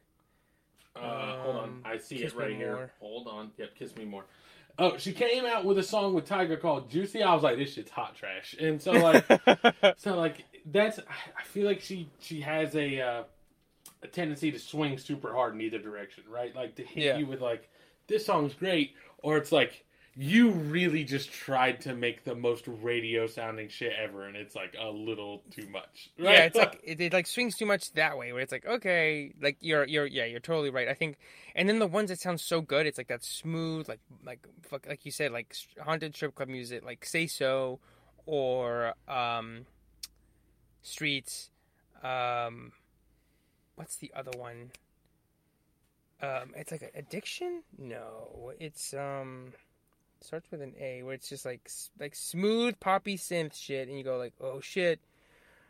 Uh, 0.95 0.99
hold 1.41 1.55
on, 1.55 1.63
Um, 1.69 1.81
I 1.85 1.97
see 1.97 2.17
it 2.17 2.35
right 2.35 2.55
here. 2.55 2.75
More. 2.75 2.91
Hold 2.99 3.27
on, 3.27 3.51
yep, 3.57 3.73
kiss 3.75 3.95
me 3.95 4.05
more. 4.05 4.25
Oh, 4.77 4.97
she 4.97 5.11
came 5.13 5.45
out 5.45 5.65
with 5.65 5.77
a 5.77 5.83
song 5.83 6.13
with 6.15 6.27
Tyga 6.27 6.59
called 6.59 6.89
"Juicy." 6.89 7.21
I 7.21 7.33
was 7.33 7.43
like, 7.43 7.57
"This 7.57 7.73
shit's 7.73 7.91
hot 7.91 8.15
trash," 8.15 8.55
and 8.59 8.81
so 8.81 8.91
like, 8.91 9.23
so 9.97 10.15
like 10.17 10.45
that's. 10.65 10.97
I 10.99 11.39
I 11.39 11.43
feel 11.43 11.67
like 11.67 11.79
she 11.79 12.09
she 12.19 12.41
has 12.41 12.75
a 12.75 12.99
uh, 12.99 13.23
a 14.03 14.07
tendency 14.07 14.51
to 14.51 14.59
swing 14.59 14.97
super 14.97 15.33
hard 15.33 15.53
in 15.55 15.61
either 15.61 15.79
direction, 15.79 16.23
right? 16.29 16.55
Like 16.55 16.75
to 16.75 16.83
hit 16.83 17.03
Yeah. 17.03 17.17
you 17.17 17.25
with 17.25 17.41
like, 17.41 17.69
"This 18.07 18.25
song's 18.25 18.53
great," 18.53 18.95
or 19.19 19.37
it's 19.37 19.51
like 19.51 19.85
you 20.15 20.51
really 20.51 21.03
just 21.03 21.31
tried 21.31 21.81
to 21.81 21.95
make 21.95 22.23
the 22.23 22.35
most 22.35 22.65
radio 22.67 23.25
sounding 23.25 23.67
shit 23.67 23.93
ever, 23.97 24.27
and 24.27 24.37
it's 24.37 24.55
like 24.55 24.75
a 24.79 24.87
little 24.87 25.41
too 25.49 25.67
much. 25.69 26.11
Right? 26.19 26.33
Yeah, 26.33 26.43
it's 26.45 26.55
like 26.63 26.79
it, 26.83 27.01
it 27.01 27.13
like 27.13 27.25
swings 27.25 27.55
too 27.55 27.65
much 27.65 27.91
that 27.93 28.17
way. 28.17 28.31
Where 28.31 28.41
it's 28.41 28.51
like, 28.51 28.65
okay, 28.65 29.33
like 29.41 29.57
you're 29.61 29.85
you're 29.85 30.05
yeah, 30.05 30.25
you're 30.25 30.39
totally 30.39 30.69
right. 30.69 30.87
I 30.87 30.93
think, 30.93 31.17
and 31.55 31.67
then 31.67 31.79
the 31.79 31.87
ones 31.87 32.09
that 32.09 32.19
sound 32.19 32.41
so 32.41 32.61
good, 32.61 32.85
it's 32.85 32.97
like 32.97 33.07
that 33.07 33.23
smooth, 33.23 33.87
like 33.89 34.01
like 34.23 34.45
fuck, 34.61 34.85
like 34.87 35.05
you 35.05 35.11
said, 35.11 35.31
like 35.31 35.55
haunted 35.81 36.15
strip 36.15 36.35
club 36.35 36.49
music, 36.49 36.83
like 36.85 37.05
say 37.05 37.25
so, 37.25 37.79
or 38.25 38.93
um, 39.07 39.65
streets. 40.81 41.49
Um, 42.03 42.73
what's 43.75 43.95
the 43.97 44.11
other 44.15 44.31
one? 44.37 44.71
Um, 46.21 46.53
it's 46.55 46.71
like 46.71 46.91
addiction. 46.95 47.63
No, 47.77 48.53
it's 48.59 48.93
um. 48.93 49.53
Starts 50.21 50.49
with 50.51 50.61
an 50.61 50.73
A, 50.79 51.03
where 51.03 51.13
it's 51.15 51.27
just 51.27 51.43
like 51.43 51.69
like 51.99 52.15
smooth 52.15 52.79
poppy 52.79 53.17
synth 53.17 53.55
shit, 53.55 53.89
and 53.89 53.97
you 53.97 54.05
go 54.05 54.17
like, 54.17 54.33
"Oh 54.39 54.61
shit, 54.61 55.01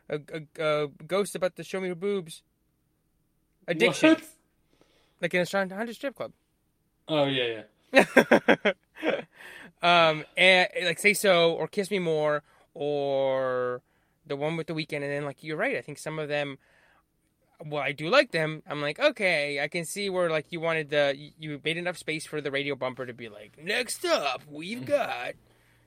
a, 0.09 0.19
a, 0.59 0.83
a 0.83 0.87
ghost 1.07 1.35
about 1.35 1.55
to 1.55 1.63
show 1.63 1.79
me 1.81 1.87
her 1.87 1.95
boobs. 1.95 2.43
Addiction, 3.67 4.09
What? 4.11 4.23
like 5.21 5.33
in 5.33 5.41
a 5.41 5.75
hundred 5.75 5.95
strip 5.95 6.15
club. 6.15 6.33
Oh 7.07 7.25
yeah, 7.25 7.63
yeah. 7.93 8.55
um, 9.81 10.23
and 10.37 10.69
like 10.83 10.99
say 10.99 11.13
so 11.13 11.53
or 11.53 11.67
kiss 11.67 11.89
me 11.89 11.99
more 11.99 12.43
or 12.73 13.81
the 14.25 14.35
one 14.35 14.57
with 14.57 14.67
the 14.67 14.73
Weeknd, 14.73 14.93
and 14.93 15.03
then 15.03 15.25
like 15.25 15.43
you're 15.43 15.57
right. 15.57 15.77
I 15.77 15.81
think 15.81 15.97
some 15.97 16.19
of 16.19 16.27
them. 16.27 16.57
Well, 17.65 17.81
I 17.81 17.93
do 17.93 18.09
like 18.09 18.31
them. 18.31 18.61
I'm 18.67 18.81
like, 18.81 18.99
okay, 18.99 19.59
I 19.61 19.67
can 19.67 19.85
see 19.85 20.09
where 20.09 20.29
like 20.29 20.47
you 20.51 20.59
wanted 20.59 20.89
the 20.89 21.15
you- 21.39 21.61
made 21.63 21.77
enough 21.77 21.97
space 21.97 22.25
for 22.25 22.41
the 22.41 22.51
radio 22.51 22.75
bumper 22.75 23.05
to 23.05 23.13
be 23.13 23.29
like, 23.29 23.57
next 23.61 24.05
up 24.05 24.41
we've 24.49 24.79
mm. 24.79 24.85
got, 24.85 25.33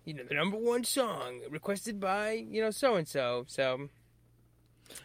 you 0.04 0.14
know, 0.14 0.24
the 0.24 0.34
number 0.34 0.56
one 0.56 0.84
song 0.84 1.40
requested 1.50 2.00
by 2.00 2.32
you 2.32 2.62
know 2.62 2.70
so 2.70 2.96
and 2.96 3.06
so. 3.06 3.44
So, 3.46 3.88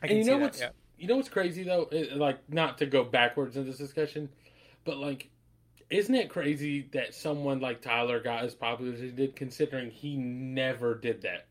And 0.02 0.12
you 0.12 0.24
know 0.24 0.38
what's 0.38 0.60
yeah. 0.60 0.70
you 0.98 1.08
know 1.08 1.18
what's 1.18 1.30
crazy 1.30 1.64
though? 1.64 1.90
It- 1.92 2.16
like 2.16 2.40
not 2.50 2.78
to 2.78 2.86
go 2.86 3.04
backwards 3.04 3.58
in 3.58 3.66
this 3.66 3.78
discussion, 3.78 4.30
but 4.86 4.98
like, 4.98 5.30
isn't 5.90 6.16
it 6.16 6.30
crazy 6.30 6.88
that 6.94 7.14
someone 7.14 7.60
like 7.60 7.82
Tyler 7.82 8.20
got 8.22 8.46
as 8.46 8.56
popular 8.56 8.94
as 8.94 9.02
he 9.02 9.10
did, 9.10 9.36
considering 9.36 9.92
he 9.92 10.16
never 10.16 10.96
did 10.96 11.24
that? 11.24 11.48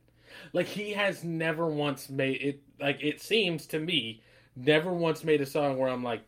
Like 0.52 0.66
he 0.66 0.92
has 0.92 1.24
never 1.24 1.66
once 1.66 2.08
made 2.08 2.40
it. 2.40 2.62
Like 2.80 3.02
it 3.02 3.20
seems 3.20 3.66
to 3.68 3.78
me, 3.78 4.22
never 4.64 4.92
once 4.92 5.24
made 5.24 5.40
a 5.40 5.46
song 5.46 5.78
where 5.78 5.88
I'm 5.88 6.02
like, 6.04 6.22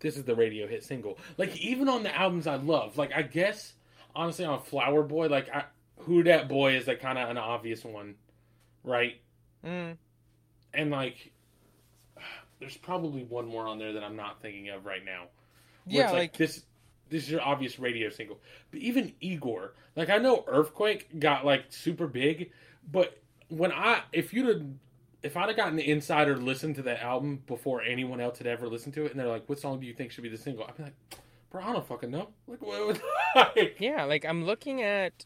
this 0.00 0.16
is 0.16 0.24
the 0.24 0.34
radio 0.34 0.66
hit 0.66 0.84
single. 0.84 1.18
Like 1.38 1.56
even 1.56 1.88
on 1.88 2.02
the 2.02 2.14
albums 2.14 2.46
I 2.46 2.56
love, 2.56 2.98
like 2.98 3.12
I 3.14 3.22
guess 3.22 3.72
honestly 4.14 4.44
on 4.44 4.62
Flower 4.62 5.02
Boy, 5.02 5.28
like 5.28 5.48
I, 5.54 5.64
Who 5.98 6.22
Dat 6.22 6.48
Boy 6.48 6.76
is 6.76 6.86
like 6.86 7.00
kind 7.00 7.18
of 7.18 7.28
an 7.28 7.38
obvious 7.38 7.84
one, 7.84 8.14
right? 8.84 9.20
Mm. 9.64 9.96
and 10.74 10.90
like 10.90 11.30
there's 12.58 12.76
probably 12.76 13.22
one 13.22 13.46
more 13.46 13.66
on 13.68 13.78
there 13.78 13.92
that 13.92 14.02
I'm 14.02 14.16
not 14.16 14.42
thinking 14.42 14.70
of 14.70 14.84
right 14.86 15.04
now. 15.04 15.24
Yeah, 15.86 16.04
it's 16.04 16.12
like- 16.12 16.36
this 16.36 16.64
this 17.10 17.24
is 17.24 17.30
your 17.30 17.42
obvious 17.42 17.78
radio 17.78 18.08
single. 18.10 18.40
But 18.70 18.80
even 18.80 19.12
Igor, 19.20 19.74
like 19.96 20.10
I 20.10 20.18
know 20.18 20.44
Earthquake 20.48 21.20
got 21.20 21.44
like 21.44 21.66
super 21.68 22.06
big, 22.06 22.50
but 22.90 23.18
when 23.48 23.70
I 23.70 24.02
if 24.12 24.32
you'd 24.32 24.48
have 24.48 24.62
if 25.22 25.36
I'd 25.36 25.48
have 25.48 25.56
gotten 25.56 25.76
the 25.76 25.88
insider 25.88 26.34
to 26.34 26.40
listen 26.40 26.74
to 26.74 26.82
that 26.82 27.00
album 27.02 27.42
before 27.46 27.82
anyone 27.82 28.20
else 28.20 28.38
had 28.38 28.46
ever 28.46 28.68
listened 28.68 28.94
to 28.94 29.04
it, 29.04 29.12
and 29.12 29.20
they're 29.20 29.28
like, 29.28 29.48
"What 29.48 29.58
song 29.58 29.80
do 29.80 29.86
you 29.86 29.94
think 29.94 30.10
should 30.10 30.22
be 30.22 30.28
the 30.28 30.38
single?" 30.38 30.64
I'd 30.64 30.76
be 30.76 30.82
like, 30.84 30.94
"Bro, 31.50 31.62
I 31.64 31.72
don't 31.72 31.86
fucking 31.86 32.10
know." 32.10 32.28
Like, 32.46 32.62
what? 32.62 33.00
what 33.34 33.56
Yeah, 33.78 34.04
like 34.04 34.24
I'm 34.24 34.44
looking 34.44 34.82
at 34.82 35.24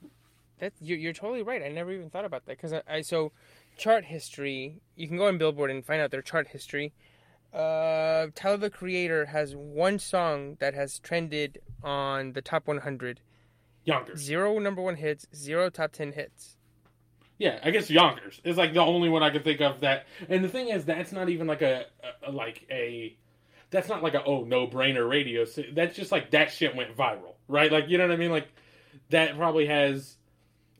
that. 0.59 0.73
You're, 0.81 0.98
you're 0.98 1.12
totally 1.12 1.43
right. 1.43 1.62
I 1.62 1.68
never 1.68 1.93
even 1.93 2.10
thought 2.10 2.24
about 2.24 2.47
that 2.47 2.56
because 2.56 2.73
I, 2.73 2.82
I 2.89 3.01
so 3.01 3.32
chart 3.77 4.05
history. 4.05 4.81
You 4.94 5.09
can 5.09 5.16
go 5.16 5.28
on 5.28 5.39
Billboard 5.39 5.70
and 5.70 5.85
find 5.85 6.01
out 6.01 6.10
their 6.10 6.23
chart 6.23 6.48
history. 6.48 6.93
Uh, 7.52 8.27
Tyler 8.35 8.59
the 8.59 8.70
Creator 8.70 9.27
has 9.27 9.56
one 9.56 9.98
song 9.98 10.56
that 10.60 10.74
has 10.74 10.98
trended 10.98 11.59
on 11.82 12.35
the 12.35 12.43
top 12.43 12.66
100. 12.66 13.20
Younger. 13.85 14.16
Zero 14.16 14.59
number 14.59 14.82
one 14.82 14.97
hits, 14.97 15.27
zero 15.35 15.70
top 15.70 15.93
10 15.93 16.12
hits. 16.12 16.56
Yeah, 17.39 17.59
I 17.63 17.71
guess 17.71 17.91
Yonkers 17.91 18.41
is 18.45 18.57
like 18.57 18.73
the 18.73 18.81
only 18.81 19.09
one 19.09 19.23
I 19.23 19.31
can 19.31 19.43
think 19.43 19.61
of 19.61 19.81
that. 19.81 20.07
And 20.29 20.43
the 20.43 20.49
thing 20.49 20.69
is, 20.69 20.85
that's 20.85 21.13
not 21.13 21.29
even 21.29 21.47
like 21.47 21.63
a, 21.63 21.87
a 22.27 22.31
like 22.31 22.67
a. 22.71 23.17
That's 23.71 23.89
not 23.89 24.03
like 24.03 24.15
a 24.15 24.25
oh 24.25 24.45
no 24.45 24.67
brainer 24.67 25.09
radio. 25.09 25.45
That's 25.75 25.95
just 25.97 26.13
like 26.13 26.31
that 26.31 26.51
shit 26.53 26.75
went 26.75 26.97
viral, 26.97 27.35
right? 27.49 27.71
Like 27.71 27.89
you 27.89 27.99
know 27.99 28.07
what 28.07 28.15
I 28.15 28.17
mean? 28.17 28.31
Like 28.31 28.49
that 29.11 29.37
probably 29.37 29.67
has. 29.67 30.17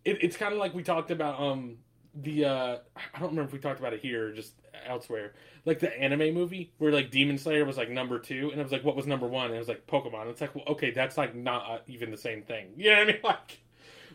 It, 0.05 0.23
it's 0.23 0.37
kind 0.37 0.53
of 0.53 0.59
like 0.59 0.73
we 0.73 0.83
talked 0.83 1.11
about 1.11 1.41
um 1.41 1.78
the 2.15 2.47
uh 2.47 2.77
I 2.97 3.19
don't 3.19 3.31
remember 3.31 3.49
if 3.49 3.53
we 3.53 3.59
talked 3.59 3.81
about 3.81 3.93
it 3.93 4.01
here 4.01 4.28
or 4.28 4.33
just 4.33 4.55
elsewhere. 4.87 5.35
Like 5.66 5.81
the 5.81 5.95
anime 5.99 6.33
movie 6.33 6.73
where 6.78 6.93
like 6.93 7.11
Demon 7.11 7.39
Slayer 7.39 7.65
was 7.65 7.77
like 7.77 7.91
number 7.91 8.19
two, 8.19 8.51
and 8.51 8.61
it 8.61 8.62
was 8.62 8.73
like 8.73 8.85
what 8.85 8.97
was 8.97 9.07
number 9.07 9.27
one? 9.27 9.47
And 9.47 9.57
it 9.57 9.59
was 9.59 9.69
like 9.69 9.87
Pokemon. 9.87 10.31
It's 10.31 10.41
like 10.41 10.55
well, 10.55 10.65
okay, 10.69 10.91
that's 10.91 11.19
like 11.19 11.35
not 11.35 11.70
uh, 11.70 11.78
even 11.87 12.11
the 12.11 12.16
same 12.16 12.43
thing. 12.43 12.69
You 12.77 12.93
know 12.93 12.99
what 12.99 13.09
I 13.09 13.12
mean? 13.12 13.20
Like, 13.24 13.59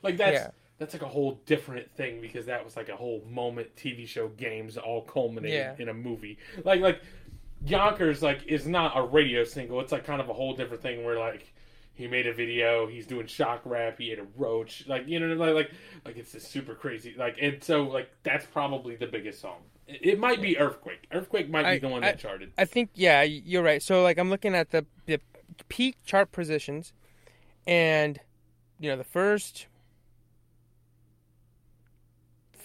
like 0.01 0.17
that's 0.17 0.33
Yeah. 0.33 0.49
That's 0.81 0.95
like 0.95 1.03
a 1.03 1.07
whole 1.07 1.39
different 1.45 1.91
thing 1.95 2.19
because 2.21 2.47
that 2.47 2.65
was 2.65 2.75
like 2.75 2.89
a 2.89 2.95
whole 2.95 3.23
moment 3.29 3.67
TV 3.75 4.07
show 4.07 4.29
games 4.29 4.77
all 4.77 5.03
culminated 5.03 5.53
Yeah. 5.55 5.75
in 5.77 5.89
a 5.89 5.93
movie. 5.93 6.39
Like 6.65 6.81
like 6.81 7.01
Yonkers 7.63 8.23
like 8.23 8.43
is 8.47 8.65
not 8.65 8.97
a 8.97 9.03
radio 9.03 9.43
single. 9.43 9.79
It's 9.81 9.91
like 9.91 10.03
kind 10.03 10.19
of 10.19 10.27
a 10.29 10.33
whole 10.33 10.55
different 10.55 10.81
thing 10.81 11.03
where 11.05 11.19
like 11.19 11.53
he 11.93 12.07
made 12.07 12.25
a 12.25 12.33
video, 12.33 12.87
he's 12.87 13.05
doing 13.05 13.27
shock 13.27 13.61
rap, 13.65 13.99
he 13.99 14.11
ate 14.11 14.17
a 14.17 14.25
roach, 14.35 14.87
like 14.87 15.07
you 15.07 15.19
know 15.19 15.27
like 15.35 15.53
like 15.53 15.71
like 16.03 16.17
it's 16.17 16.31
just 16.31 16.49
super 16.51 16.73
crazy. 16.73 17.13
Like 17.15 17.37
and 17.39 17.63
so 17.63 17.83
like 17.83 18.09
that's 18.23 18.47
probably 18.47 18.95
the 18.95 19.05
biggest 19.05 19.39
song. 19.39 19.57
It, 19.87 20.17
might 20.19 20.41
be 20.41 20.57
Earthquake. 20.57 21.05
Earthquake 21.11 21.49
might 21.49 21.63
be 21.63 21.67
I- 21.67 21.79
the 21.79 21.89
one 21.89 22.03
I- 22.03 22.07
that 22.11 22.19
charted. 22.19 22.53
I 22.57 22.65
think 22.65 22.89
yeah, 22.95 23.21
you're 23.21 23.61
right. 23.61 23.83
So 23.83 24.01
like 24.01 24.17
I'm 24.17 24.31
looking 24.31 24.55
at 24.55 24.71
the 24.71 24.85
the 25.05 25.19
peak 25.69 25.97
chart 26.05 26.31
positions, 26.31 26.91
and 27.67 28.19
you 28.79 28.89
know 28.89 28.97
the 28.97 29.03
first 29.03 29.67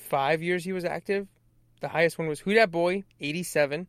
five 0.06 0.42
years 0.42 0.64
he 0.64 0.72
was 0.72 0.84
active, 0.84 1.26
the 1.80 1.88
highest 1.88 2.18
one 2.18 2.28
was 2.28 2.40
Who 2.40 2.54
Dat 2.54 2.70
Boy, 2.70 3.04
87, 3.20 3.86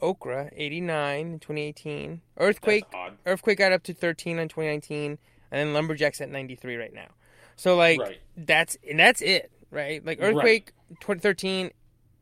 Okra, 0.00 0.50
89 0.54 1.20
in 1.20 1.38
2018, 1.38 2.20
Earthquake, 2.36 2.84
Earthquake 3.26 3.58
got 3.58 3.72
up 3.72 3.82
to 3.84 3.94
13 3.94 4.38
in 4.38 4.48
2019, 4.48 5.12
and 5.12 5.18
then 5.50 5.74
Lumberjacks 5.74 6.20
at 6.20 6.30
93 6.30 6.76
right 6.76 6.92
now. 6.92 7.08
So 7.56 7.76
like 7.76 8.00
Right. 8.00 8.20
that's 8.36 8.76
and 8.88 8.98
that's 8.98 9.20
it, 9.20 9.50
right? 9.70 10.04
Like 10.04 10.20
Right. 10.20 10.28
Earthquake 10.28 10.72
2013 11.00 11.72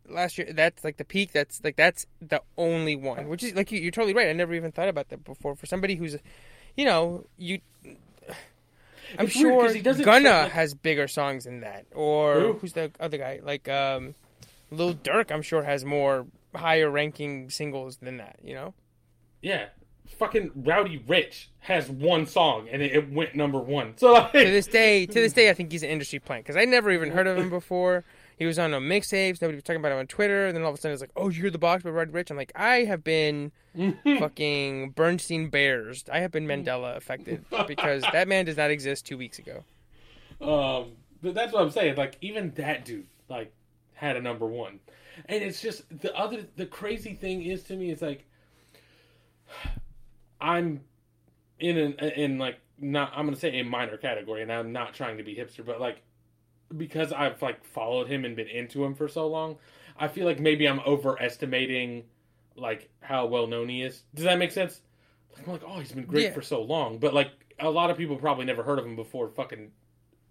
last 0.09 0.39
year 0.39 0.49
that's 0.53 0.85
like 0.85 0.97
the 0.99 1.05
peak 1.05 1.33
that's 1.33 1.63
like 1.65 1.75
that's 1.75 2.07
the 2.21 2.41
only 2.57 2.95
one 2.95 3.29
which 3.29 3.43
is 3.43 3.55
like 3.55 3.73
you're 3.73 3.91
totally 3.91 4.15
right 4.15 4.29
i 4.29 4.33
never 4.33 4.55
even 4.55 4.71
thought 4.71 4.89
about 4.89 5.09
that 5.09 5.25
before 5.25 5.57
for 5.57 5.67
somebody 5.67 5.97
who's 5.97 6.17
you 6.77 6.85
know 6.85 7.27
you 7.37 7.59
i'm 9.19 9.27
It's 9.27 9.37
weird 9.37 9.75
he 9.77 9.81
gunna 10.05 10.31
like- 10.31 10.53
has 10.53 10.75
bigger 10.75 11.09
songs 11.09 11.45
than 11.45 11.61
that 11.61 11.87
or 11.95 12.35
Who? 12.41 12.53
who's 12.55 12.73
the 12.73 12.91
other 13.01 13.19
guy 13.19 13.41
like 13.43 13.69
um 13.69 14.15
lil 14.71 14.95
durk 14.95 15.31
i'm 15.31 15.43
sure 15.43 15.63
has 15.63 15.85
more 15.85 16.27
higher 16.55 16.91
ranking 16.91 17.51
singles 17.51 17.99
than 17.99 18.17
that 18.19 18.37
you 18.43 18.55
know 18.55 18.75
Yeah. 19.43 19.67
Fucking 20.19 20.53
Roddy 20.55 21.01
Ricch 21.01 21.47
has 21.59 21.91
one 21.91 22.27
song 22.27 22.69
and 22.71 22.81
it, 22.81 22.93
it 22.93 23.13
went 23.13 23.35
number 23.35 23.59
one. 23.59 23.95
So 23.99 24.13
like, 24.13 24.33
to 24.33 24.39
this 24.39 24.69
day 24.69 25.05
to 25.05 25.13
this 25.13 25.33
day 25.33 25.51
i 25.51 25.53
think 25.53 25.73
he's 25.73 25.83
an 25.83 25.91
industry 25.91 26.21
plant 26.21 26.45
because 26.45 26.57
i 26.57 26.65
never 26.65 26.93
even 26.93 27.11
heard 27.11 27.27
of 27.27 27.37
him 27.37 27.51
before 27.51 28.05
he 28.37 28.45
was 28.47 28.59
on 28.59 28.71
no 28.71 28.79
mixtapes 28.79 29.41
nobody 29.41 29.57
was 29.57 29.65
talking 29.65 29.81
about 29.81 29.93
him 29.93 29.99
on 29.99 30.07
twitter 30.07 30.47
and 30.47 30.57
then 30.57 30.63
all 30.63 30.71
of 30.71 30.79
a 30.79 30.81
sudden 30.81 30.93
it's 30.93 31.01
like 31.01 31.11
oh 31.17 31.29
you 31.29 31.43
hear 31.43 31.51
the 31.51 31.59
box 31.59 31.83
by 31.83 31.91
Roddy 31.91 32.13
Ricch 32.13 32.31
i'm 32.31 32.37
like 32.37 32.53
i 32.55 32.85
have 32.85 33.03
been 33.03 33.53
fucking 34.19 34.91
bernstein 34.91 35.49
bears 35.49 36.05
i 36.13 36.21
have 36.21 36.31
been 36.31 36.47
mandela 36.47 36.97
affected 36.97 37.45
because 37.67 38.03
that 38.13 38.29
man 38.29 38.45
does 38.45 38.57
not 38.57 38.71
exist 38.71 39.07
two 39.07 39.19
weeks 39.19 39.39
ago 39.39 39.65
Um, 40.41 40.93
but 41.23 41.35
that's 41.35 41.53
what 41.53 41.63
I'm 41.63 41.71
saying. 41.71 41.97
Like 41.97 42.17
even 42.21 42.53
that 42.57 42.85
dude, 42.85 43.07
like, 43.29 43.53
had 43.95 44.17
a 44.17 44.21
number 44.21 44.45
one, 44.47 44.81
and 45.25 45.43
it's 45.43 45.63
just 45.63 45.83
the 46.03 46.15
other. 46.15 46.45
The 46.57 46.67
crazy 46.67 47.15
thing 47.15 47.43
is 47.43 47.63
to 47.65 47.75
me, 47.75 47.91
is 47.91 48.03
like 48.03 48.27
I'm 50.41 50.83
in 51.59 51.79
an 51.79 51.93
in 52.17 52.39
like 52.39 52.59
not. 52.79 53.13
I'm 53.17 53.25
gonna 53.25 53.37
say 53.37 53.59
a 53.61 53.65
minor 53.65 53.97
category, 53.97 54.43
and 54.43 54.53
I'm 54.53 54.73
not 54.73 54.93
trying 54.95 55.17
to 55.17 55.23
be 55.23 55.35
hipster, 55.35 55.65
but 55.65 55.81
like 55.81 56.03
because 56.77 57.13
I've 57.13 57.41
like 57.43 57.65
followed 57.65 58.09
him 58.09 58.25
and 58.25 58.35
been 58.37 58.49
into 58.49 58.85
him 58.85 58.95
for 58.95 59.09
so 59.09 59.27
long, 59.27 59.57
I 59.99 60.09
feel 60.09 60.25
like 60.27 60.41
maybe 60.41 60.67
I'm 60.67 60.81
overestimating 60.81 62.05
like 62.57 62.89
how 63.01 63.27
well 63.27 63.47
known 63.47 63.69
he 63.69 63.83
is. 63.83 64.03
Does 64.15 64.25
that 64.25 64.39
make 64.39 64.53
sense? 64.53 64.81
Like, 65.37 65.47
I'm 65.47 65.53
like, 65.53 65.63
oh, 65.67 65.79
he's 65.79 65.93
been 65.93 66.05
great 66.05 66.25
Yeah. 66.25 66.33
for 66.33 66.43
so 66.43 66.63
long, 66.63 66.99
but 66.99 67.15
like 67.15 67.31
a 67.59 67.71
lot 67.71 67.91
of 67.91 67.97
people 67.97 68.17
probably 68.17 68.45
never 68.45 68.63
heard 68.63 68.79
of 68.79 68.87
him 68.87 68.97
before. 68.97 69.29
Fucking 69.29 69.71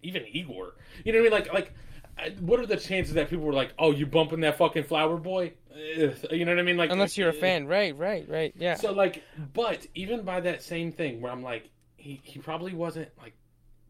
even 0.03 0.26
Igor. 0.28 0.76
You 1.03 1.14
know 1.14 1.20
what 1.20 1.34
I 1.34 1.38
mean? 1.38 1.53
Like, 1.53 1.53
like, 1.53 2.40
what 2.40 2.60
are 2.60 2.66
the 2.66 2.78
chances 2.78 3.14
that 3.16 3.30
people 3.30 3.45
were 3.45 3.53
like, 3.53 3.74
"Oh, 3.78 3.91
you 3.91 4.06
bumping 4.06 4.41
that 4.41 4.57
fucking 4.57 4.84
flower 4.84 5.18
boy"? 5.18 5.53
Ugh, 5.72 6.16
You 6.32 6.45
know 6.45 6.52
what 6.53 6.60
I 6.60 6.64
mean? 6.64 6.78
Like, 6.78 6.91
unless 6.91 7.18
you're 7.18 7.30
a 7.30 7.36
uh, 7.36 7.40
fan 7.40 7.68
right 7.68 7.98
right 7.98 8.28
right 8.30 8.53
yeah 8.57 8.76
So 8.76 8.94
like, 8.94 9.24
but 9.53 9.86
even 9.95 10.22
by 10.24 10.40
that 10.41 10.64
same 10.64 10.91
thing, 10.91 11.22
where 11.22 11.32
I'm 11.32 11.44
like, 11.44 11.70
he 11.98 12.22
he 12.24 12.40
probably 12.40 12.74
wasn't 12.74 13.10
like, 13.18 13.34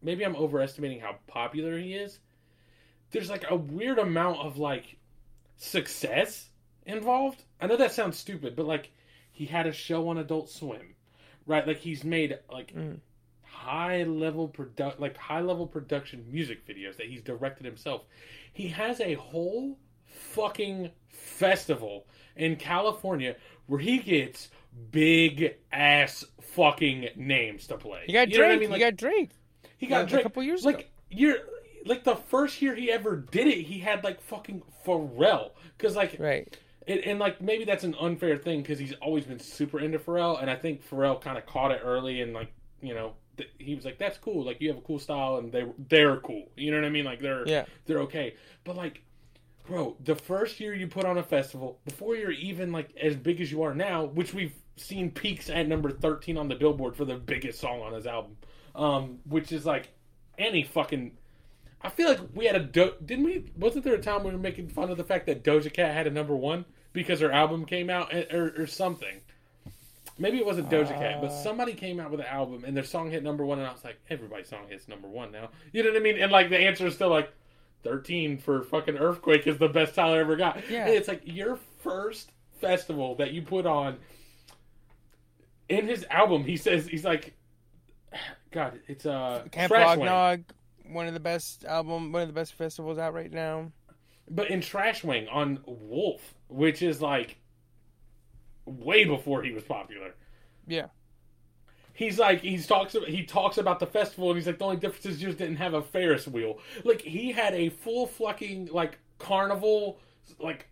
maybe 0.02 0.24
I'm 0.24 0.36
overestimating 0.36 1.00
how 1.00 1.16
popular 1.26 1.78
he 1.78 1.94
is. 1.94 2.18
There's 3.16 3.30
like 3.30 3.44
a 3.50 3.56
weird 3.56 3.98
amount 3.98 4.38
of 4.40 4.58
like 4.58 4.96
success 5.56 6.48
involved. 6.84 7.42
I 7.60 7.66
know 7.66 7.76
that 7.76 7.92
sounds 7.92 8.16
stupid, 8.18 8.54
but 8.56 8.66
like, 8.66 8.90
he 9.32 9.44
had 9.46 9.66
a 9.66 9.72
show 9.72 10.08
on 10.08 10.18
Adult 10.18 10.48
Swim, 10.50 10.94
right? 11.46 11.66
Like 11.66 11.78
he's 11.78 12.04
made 12.04 12.38
like 12.50 12.74
Mm. 12.74 12.98
high 13.42 14.02
level 14.04 14.48
produ- 14.48 14.98
like 14.98 15.16
high 15.16 15.40
level 15.40 15.66
production 15.66 16.24
music 16.30 16.66
videos 16.66 16.96
that 16.96 17.06
he's 17.06 17.22
directed 17.22 17.64
himself. 17.66 18.02
He 18.52 18.68
has 18.68 19.00
a 19.00 19.14
whole 19.14 19.78
fucking 20.04 20.90
festival 21.08 22.06
in 22.36 22.56
California 22.56 23.36
where 23.66 23.80
he 23.80 23.98
gets 23.98 24.48
big 24.90 25.56
ass 25.72 26.24
fucking 26.40 27.08
names 27.16 27.66
to 27.66 27.76
play. 27.76 28.04
you 28.06 28.12
got 28.14 28.28
drake 28.30 28.52
I 28.52 28.56
mean? 28.58 28.70
Like, 28.70 28.80
you 28.80 28.86
got 28.86 28.96
drake 28.96 29.30
he 29.78 29.86
got 29.86 30.10
like, 30.10 30.20
a 30.20 30.22
couple 30.22 30.42
years 30.42 30.64
like 30.64 30.78
ago. 30.80 30.88
you're 31.10 31.38
like 31.86 32.04
the 32.04 32.16
first 32.16 32.60
year 32.60 32.74
he 32.74 32.90
ever 32.90 33.16
did 33.16 33.46
it, 33.46 33.62
he 33.62 33.78
had 33.78 34.04
like 34.04 34.20
fucking 34.20 34.62
Pharrell 34.84 35.52
because 35.76 35.96
like 35.96 36.16
right 36.18 36.56
and, 36.86 37.00
and 37.00 37.18
like 37.18 37.40
maybe 37.40 37.64
that's 37.64 37.84
an 37.84 37.94
unfair 38.00 38.36
thing 38.36 38.62
because 38.62 38.78
he's 38.78 38.92
always 38.94 39.24
been 39.24 39.40
super 39.40 39.80
into 39.80 39.98
Pharrell, 39.98 40.40
and 40.40 40.50
I 40.50 40.56
think 40.56 40.88
Pharrell 40.88 41.20
kind 41.20 41.36
of 41.36 41.46
caught 41.46 41.72
it 41.72 41.80
early, 41.82 42.20
and 42.20 42.32
like 42.32 42.52
you 42.80 42.94
know 42.94 43.14
th- 43.36 43.50
he 43.58 43.74
was 43.74 43.84
like, 43.84 43.98
"That's 43.98 44.18
cool. 44.18 44.44
Like 44.44 44.60
you 44.60 44.68
have 44.68 44.78
a 44.78 44.82
cool 44.82 44.98
style, 44.98 45.36
and 45.36 45.50
they 45.50 45.66
they're 45.88 46.18
cool. 46.18 46.48
You 46.56 46.70
know 46.70 46.78
what 46.78 46.86
I 46.86 46.90
mean? 46.90 47.04
Like 47.04 47.20
they're 47.20 47.46
yeah 47.46 47.64
they're 47.86 48.00
okay." 48.00 48.34
But 48.64 48.76
like, 48.76 49.02
bro, 49.66 49.96
the 50.04 50.14
first 50.14 50.60
year 50.60 50.74
you 50.74 50.86
put 50.86 51.04
on 51.04 51.18
a 51.18 51.22
festival 51.22 51.80
before 51.84 52.16
you're 52.16 52.30
even 52.30 52.72
like 52.72 52.94
as 52.96 53.16
big 53.16 53.40
as 53.40 53.50
you 53.50 53.62
are 53.62 53.74
now, 53.74 54.04
which 54.04 54.32
we've 54.32 54.54
seen 54.76 55.10
peaks 55.10 55.50
at 55.50 55.66
number 55.66 55.90
thirteen 55.90 56.38
on 56.38 56.48
the 56.48 56.54
Billboard 56.54 56.96
for 56.96 57.04
the 57.04 57.16
biggest 57.16 57.60
song 57.60 57.80
on 57.80 57.94
his 57.94 58.06
album, 58.06 58.36
um, 58.74 59.18
which 59.24 59.52
is 59.52 59.66
like 59.66 59.88
any 60.38 60.62
fucking. 60.62 61.12
I 61.82 61.88
feel 61.90 62.08
like 62.08 62.20
we 62.34 62.46
had 62.46 62.56
a 62.56 62.60
do- 62.60 62.94
didn't 63.04 63.24
we? 63.24 63.44
Wasn't 63.56 63.84
there 63.84 63.94
a 63.94 64.00
time 64.00 64.24
we 64.24 64.30
were 64.32 64.38
making 64.38 64.68
fun 64.68 64.90
of 64.90 64.96
the 64.96 65.04
fact 65.04 65.26
that 65.26 65.44
Doja 65.44 65.72
Cat 65.72 65.92
had 65.94 66.06
a 66.06 66.10
number 66.10 66.34
one 66.34 66.64
because 66.92 67.20
her 67.20 67.30
album 67.30 67.64
came 67.64 67.90
out 67.90 68.12
or, 68.32 68.52
or 68.58 68.66
something? 68.66 69.20
Maybe 70.18 70.38
it 70.38 70.46
wasn't 70.46 70.70
Doja 70.70 70.98
Cat, 70.98 71.20
but 71.20 71.30
Uh. 71.30 71.42
somebody 71.42 71.74
came 71.74 72.00
out 72.00 72.10
with 72.10 72.20
an 72.20 72.26
album 72.26 72.64
and 72.66 72.74
their 72.76 72.84
song 72.84 73.10
hit 73.10 73.22
number 73.22 73.44
one, 73.44 73.58
and 73.58 73.68
I 73.68 73.72
was 73.72 73.84
like, 73.84 73.98
everybody's 74.08 74.48
song 74.48 74.66
hits 74.68 74.88
number 74.88 75.06
one 75.08 75.30
now. 75.30 75.50
You 75.72 75.82
know 75.82 75.90
what 75.90 75.98
I 75.98 76.00
mean? 76.00 76.16
And 76.18 76.32
like 76.32 76.48
the 76.48 76.58
answer 76.58 76.86
is 76.86 76.94
still 76.94 77.10
like 77.10 77.30
thirteen 77.84 78.38
for 78.38 78.62
fucking 78.62 78.96
Earthquake 78.96 79.46
is 79.46 79.58
the 79.58 79.68
best 79.68 79.94
Tyler 79.94 80.20
ever 80.20 80.34
got. 80.36 80.68
Yeah. 80.70 80.86
And 80.86 80.94
it's 80.94 81.08
like 81.08 81.20
your 81.24 81.58
first 81.80 82.32
festival 82.60 83.14
that 83.16 83.32
you 83.32 83.42
put 83.42 83.66
on. 83.66 83.98
In 85.68 85.86
his 85.86 86.04
album, 86.10 86.44
he 86.44 86.56
says 86.56 86.86
he's 86.86 87.04
like, 87.04 87.34
God, 88.50 88.78
it's 88.88 89.04
uh, 89.04 89.44
camp 89.50 89.70
Wing. 89.98 90.08
One 90.88 91.06
of 91.06 91.14
the 91.14 91.20
best 91.20 91.64
album 91.64 92.12
one 92.12 92.22
of 92.22 92.28
the 92.28 92.34
best 92.34 92.54
festivals 92.54 92.98
out 92.98 93.14
right 93.14 93.32
now 93.32 93.72
But 94.30 94.50
in 94.50 94.60
Trashwang 94.60 95.26
on 95.32 95.60
Wolf, 95.66 96.34
which 96.48 96.82
is 96.82 97.00
like 97.02 97.38
way 98.66 99.04
before 99.04 99.42
he 99.42 99.52
was 99.52 99.64
popular. 99.64 100.14
yeah 100.66 100.88
He's 101.94 102.18
like 102.18 102.40
he's 102.42 102.66
talks 102.66 102.94
he 103.06 103.24
talks 103.24 103.56
about 103.56 103.80
the 103.80 103.86
festival 103.86 104.28
and 104.30 104.36
he's 104.36 104.46
like 104.46 104.58
the 104.58 104.64
only 104.64 104.76
difference 104.76 105.06
is 105.06 105.22
you 105.22 105.28
just 105.28 105.38
didn't 105.38 105.56
have 105.56 105.72
a 105.74 105.82
Ferris 105.82 106.28
wheel. 106.28 106.58
Like 106.84 107.00
he 107.00 107.32
had 107.32 107.54
a 107.54 107.70
full 107.70 108.06
fucking 108.06 108.68
like 108.70 108.98
carnival 109.18 109.98
like 110.38 110.68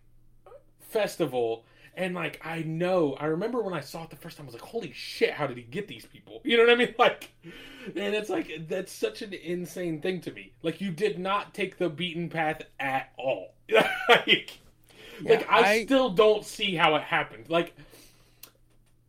festival 0.79 1.65
and 1.95 2.13
like 2.15 2.39
I 2.45 2.61
know 2.63 3.13
I 3.19 3.25
remember 3.25 3.61
when 3.61 3.73
I 3.73 3.81
saw 3.81 4.03
it 4.03 4.09
the 4.09 4.15
first 4.15 4.37
time 4.37 4.45
I 4.45 4.47
was 4.47 4.53
like 4.55 4.63
holy 4.63 4.91
shit 4.93 5.31
how 5.31 5.47
did 5.47 5.57
he 5.57 5.63
get 5.63 5.87
these 5.87 6.05
people? 6.05 6.41
You 6.43 6.57
know 6.57 6.63
what 6.63 6.73
I 6.73 6.75
mean? 6.75 6.95
Like 6.99 7.31
and 7.85 8.15
it's 8.15 8.29
like 8.29 8.67
that's 8.67 8.91
such 8.91 9.21
an 9.21 9.33
insane 9.33 10.01
thing 10.01 10.21
to 10.21 10.31
me. 10.31 10.53
Like 10.63 10.81
you 10.81 10.91
did 10.91 11.19
not 11.19 11.53
take 11.53 11.77
the 11.77 11.89
beaten 11.89 12.29
path 12.29 12.61
at 12.79 13.11
all. 13.17 13.53
like 14.09 14.59
like 15.23 15.49
I, 15.49 15.59
I- 15.73 15.85
still 15.85 16.09
don't 16.09 16.43
see 16.45 16.75
how 16.75 16.95
it 16.95 17.03
happened. 17.03 17.49
Like 17.49 17.73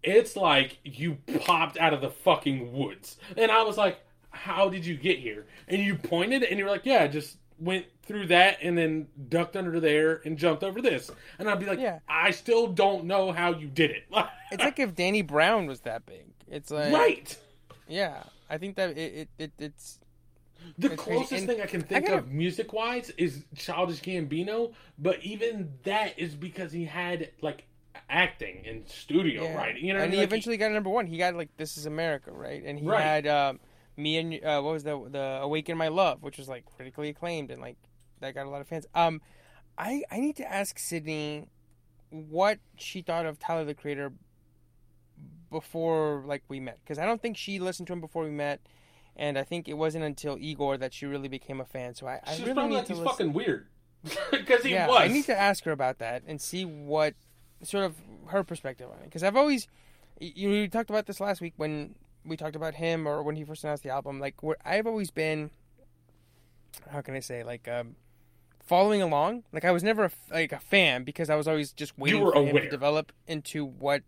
it's 0.02 0.36
like 0.36 0.78
you 0.84 1.18
popped 1.44 1.76
out 1.78 1.92
of 1.92 2.00
the 2.00 2.10
fucking 2.10 2.72
woods. 2.72 3.16
And 3.36 3.50
I 3.50 3.62
was 3.62 3.76
like, 3.76 3.98
How 4.30 4.68
did 4.68 4.86
you 4.86 4.96
get 4.96 5.18
here? 5.18 5.46
And 5.68 5.82
you 5.82 5.96
pointed 5.96 6.42
and 6.44 6.58
you're 6.58 6.70
like, 6.70 6.86
Yeah, 6.86 7.02
I 7.02 7.08
just 7.08 7.36
went 7.58 7.86
through 8.06 8.26
that 8.28 8.58
and 8.62 8.76
then 8.78 9.08
ducked 9.28 9.56
under 9.56 9.78
there 9.80 10.20
and 10.24 10.38
jumped 10.38 10.62
over 10.64 10.80
this. 10.80 11.10
And 11.38 11.48
I'd 11.48 11.58
be 11.60 11.66
like, 11.66 11.78
Yeah. 11.80 11.98
I 12.08 12.30
still 12.30 12.66
don't 12.68 13.04
know 13.04 13.32
how 13.32 13.52
you 13.52 13.68
did 13.68 13.90
it. 13.90 14.04
It's 14.52 14.62
like 14.62 14.78
if 14.78 14.94
Danny 14.94 15.22
Brown 15.22 15.66
was 15.66 15.80
that 15.80 16.06
big. 16.06 16.24
It's 16.48 16.70
like 16.70 16.92
right. 16.92 17.36
Yeah, 17.88 18.22
I 18.48 18.58
think 18.58 18.76
that 18.76 18.90
it, 18.96 19.12
it, 19.12 19.28
it 19.38 19.52
it's 19.58 19.98
The 20.78 20.92
It's 20.92 21.02
closest 21.02 21.46
thing 21.46 21.60
I 21.60 21.66
can 21.66 21.82
think 21.82 22.06
gotta- 22.06 22.18
of 22.18 22.30
music 22.30 22.72
wise 22.72 23.10
is 23.18 23.42
Childish 23.56 24.00
Gambino, 24.02 24.72
but 25.00 25.20
even 25.24 25.72
that 25.82 26.16
is 26.16 26.36
because 26.36 26.70
he 26.70 26.84
had 26.84 27.30
like 27.42 27.64
acting 28.08 28.64
and 28.68 28.86
studio 28.88 29.42
yeah. 29.42 29.56
writing. 29.56 29.84
You 29.84 29.94
know, 29.94 30.00
and 30.00 30.12
he 30.12 30.18
Like, 30.20 30.28
eventually 30.28 30.56
got 30.56 30.70
number 30.70 30.90
one. 30.90 31.06
He 31.08 31.18
got 31.18 31.34
like 31.34 31.48
This 31.56 31.76
Is 31.76 31.86
America, 31.86 32.30
right? 32.30 32.62
And 32.64 32.78
he 32.78 32.86
Right. 32.86 33.02
had 33.02 33.26
um, 33.26 33.58
me 33.96 34.18
and 34.18 34.34
uh, 34.44 34.60
what 34.62 34.74
was 34.74 34.84
the 34.84 35.08
the 35.10 35.40
Awaken 35.42 35.76
My 35.76 35.88
Love, 35.88 36.22
which 36.22 36.38
was 36.38 36.48
like 36.48 36.64
critically 36.76 37.08
acclaimed 37.08 37.50
and 37.50 37.60
like 37.60 37.78
that 38.20 38.34
got 38.34 38.46
a 38.46 38.50
lot 38.50 38.60
of 38.60 38.68
fans. 38.68 38.86
Um, 38.94 39.20
I 39.78 40.02
I 40.10 40.18
need 40.20 40.36
to 40.36 40.50
ask 40.50 40.78
Sydney 40.78 41.48
what 42.10 42.58
she 42.76 43.02
thought 43.02 43.26
of 43.26 43.38
Tyler 43.38 43.64
the 43.64 43.74
Creator 43.74 44.12
before 45.50 46.22
like 46.26 46.42
we 46.48 46.60
met 46.60 46.78
because 46.82 46.98
I 46.98 47.04
don't 47.04 47.20
think 47.22 47.36
she 47.36 47.58
listened 47.58 47.86
to 47.88 47.92
him 47.92 48.00
before 48.00 48.24
we 48.24 48.30
met. 48.30 48.60
And 49.18 49.38
I 49.38 49.44
think 49.44 49.66
it 49.66 49.74
wasn't 49.74 50.04
until 50.04 50.36
Igor 50.38 50.76
that 50.76 50.92
she 50.92 51.06
really 51.06 51.28
became 51.28 51.58
a 51.58 51.64
fan. 51.64 51.94
So 51.94 52.06
I, 52.06 52.20
I 52.26 52.32
She's 52.32 52.40
really 52.42 52.52
probably 52.52 52.70
need 52.70 52.76
like 52.76 52.86
to 52.86 52.92
he's 52.92 53.00
listen. 53.00 53.12
fucking 53.12 53.32
weird 53.32 53.66
because 54.30 54.62
he 54.62 54.72
yeah, 54.72 54.88
was. 54.88 55.00
I 55.00 55.08
need 55.08 55.24
to 55.24 55.38
ask 55.38 55.64
her 55.64 55.72
about 55.72 55.98
that 56.00 56.22
and 56.26 56.38
see 56.38 56.66
what 56.66 57.14
sort 57.62 57.84
of 57.84 57.96
her 58.26 58.44
perspective 58.44 58.88
on 58.90 58.98
it. 58.98 59.04
Because 59.04 59.22
I've 59.22 59.36
always, 59.36 59.68
you, 60.20 60.50
you 60.50 60.68
talked 60.68 60.90
about 60.90 61.06
this 61.06 61.18
last 61.18 61.40
week 61.40 61.54
when 61.56 61.94
we 62.26 62.36
talked 62.36 62.56
about 62.56 62.74
him 62.74 63.06
or 63.08 63.22
when 63.22 63.36
he 63.36 63.44
first 63.44 63.64
announced 63.64 63.82
the 63.84 63.88
album. 63.88 64.20
Like, 64.20 64.42
where 64.42 64.56
I've 64.66 64.86
always 64.86 65.10
been, 65.10 65.50
how 66.90 67.00
can 67.00 67.14
I 67.14 67.20
say, 67.20 67.42
like, 67.42 67.66
um, 67.68 67.96
following 68.66 69.00
along. 69.02 69.44
Like, 69.52 69.64
I 69.64 69.70
was 69.70 69.82
never 69.82 70.04
a, 70.04 70.10
like 70.30 70.52
a 70.52 70.58
fan 70.58 71.04
because 71.04 71.30
I 71.30 71.36
was 71.36 71.48
always 71.48 71.72
just 71.72 71.98
waiting 71.98 72.20
for 72.20 72.34
him 72.36 72.54
to 72.56 72.68
develop 72.68 73.12
into 73.26 73.64
what 73.64 74.02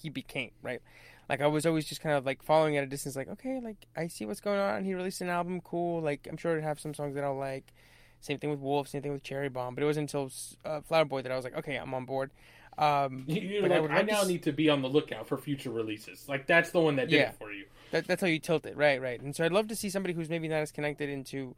he 0.00 0.08
became. 0.08 0.52
Right. 0.62 0.80
Like 1.28 1.40
I 1.40 1.46
was 1.46 1.64
always 1.64 1.86
just 1.86 2.00
kind 2.00 2.14
of 2.14 2.26
like 2.26 2.42
following 2.42 2.76
at 2.76 2.84
a 2.84 2.86
distance, 2.86 3.16
like 3.16 3.28
okay, 3.28 3.60
like 3.62 3.86
I 3.96 4.08
see 4.08 4.26
what's 4.26 4.40
going 4.40 4.58
on. 4.58 4.84
He 4.84 4.92
released 4.94 5.20
an 5.20 5.28
album, 5.28 5.60
cool. 5.62 6.02
Like 6.02 6.26
I'm 6.30 6.36
sure 6.36 6.58
it 6.58 6.62
have 6.62 6.80
some 6.80 6.92
songs 6.94 7.14
that 7.14 7.24
I'll 7.24 7.36
like. 7.38 7.72
Same 8.20 8.38
thing 8.38 8.50
with 8.50 8.60
Wolf, 8.60 8.88
same 8.88 9.02
thing 9.02 9.12
with 9.12 9.22
Cherry 9.22 9.48
Bomb. 9.48 9.74
But 9.74 9.82
it 9.82 9.86
wasn't 9.86 10.12
until 10.12 10.30
uh, 10.64 10.80
Flower 10.82 11.04
Boy 11.04 11.22
that 11.22 11.32
I 11.32 11.36
was 11.36 11.44
like, 11.44 11.56
okay, 11.56 11.76
I'm 11.76 11.94
on 11.94 12.04
board. 12.04 12.30
Um, 12.78 13.24
You're 13.26 13.64
I 13.64 13.68
like, 13.68 13.82
would 13.82 13.90
I, 13.90 13.96
love 13.98 14.06
to 14.06 14.12
now 14.12 14.22
need 14.24 14.42
to 14.44 14.52
be 14.52 14.68
on 14.68 14.82
the 14.82 14.88
lookout 14.88 15.26
for 15.26 15.36
future 15.38 15.70
releases. 15.70 16.28
Like 16.28 16.46
that's 16.46 16.70
the 16.70 16.80
one 16.80 16.96
that 16.96 17.08
did 17.08 17.16
Yeah. 17.16 17.28
it 17.30 17.36
for 17.38 17.52
you. 17.52 17.64
that, 17.92 18.06
that's 18.06 18.20
how 18.20 18.26
you 18.28 18.38
tilt 18.38 18.66
it, 18.66 18.76
right? 18.76 19.00
Right. 19.00 19.20
And 19.20 19.34
so 19.34 19.44
I'd 19.44 19.52
love 19.52 19.68
to 19.68 19.76
see 19.76 19.90
somebody 19.90 20.14
who's 20.14 20.28
maybe 20.28 20.48
not 20.48 20.56
as 20.56 20.70
connected 20.72 21.08
into, 21.08 21.54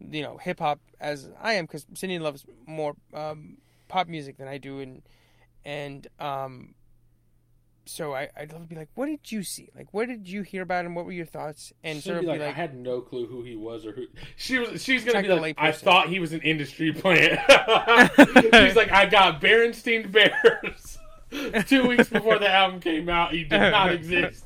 you 0.00 0.22
know, 0.22 0.36
hip 0.38 0.60
hop 0.60 0.80
as 1.00 1.28
I 1.40 1.54
am, 1.54 1.64
because 1.64 1.86
Sydney 1.94 2.18
loves 2.18 2.44
more 2.66 2.94
um, 3.14 3.58
pop 3.88 4.08
music 4.08 4.38
than 4.38 4.48
I 4.48 4.58
do, 4.58 4.80
and 4.80 5.02
and 5.64 6.06
um, 6.18 6.74
so 7.88 8.14
I, 8.14 8.28
I'd 8.36 8.52
love 8.52 8.62
to 8.62 8.68
be 8.68 8.76
like, 8.76 8.90
what 8.94 9.06
did 9.06 9.32
you 9.32 9.42
see? 9.42 9.70
Like, 9.74 9.92
what 9.92 10.08
did 10.08 10.28
you 10.28 10.42
hear 10.42 10.62
about 10.62 10.84
him? 10.84 10.94
What 10.94 11.06
were 11.06 11.12
your 11.12 11.26
thoughts? 11.26 11.72
And 11.82 12.02
sort 12.02 12.18
of 12.18 12.22
be 12.22 12.28
like, 12.28 12.40
like, 12.40 12.50
I 12.50 12.52
had 12.52 12.76
no 12.76 13.00
clue 13.00 13.26
who 13.26 13.42
he 13.42 13.56
was 13.56 13.86
or 13.86 13.92
who 13.92 14.04
she 14.36 14.58
was. 14.58 14.82
She's 14.82 15.04
gonna 15.04 15.22
be 15.22 15.28
like, 15.28 15.56
I 15.58 15.72
thought 15.72 16.08
he 16.08 16.20
was 16.20 16.32
an 16.32 16.42
industry 16.42 16.92
plant. 16.94 17.40
She's 18.54 18.76
like, 18.76 18.92
I 18.92 19.06
got 19.06 19.40
Berenstein 19.40 20.12
Bears. 20.12 20.98
Two 21.66 21.86
weeks 21.86 22.08
before 22.08 22.38
the 22.38 22.48
album 22.50 22.80
came 22.80 23.08
out, 23.08 23.32
he 23.32 23.44
did 23.44 23.58
not 23.58 23.92
exist. 23.92 24.44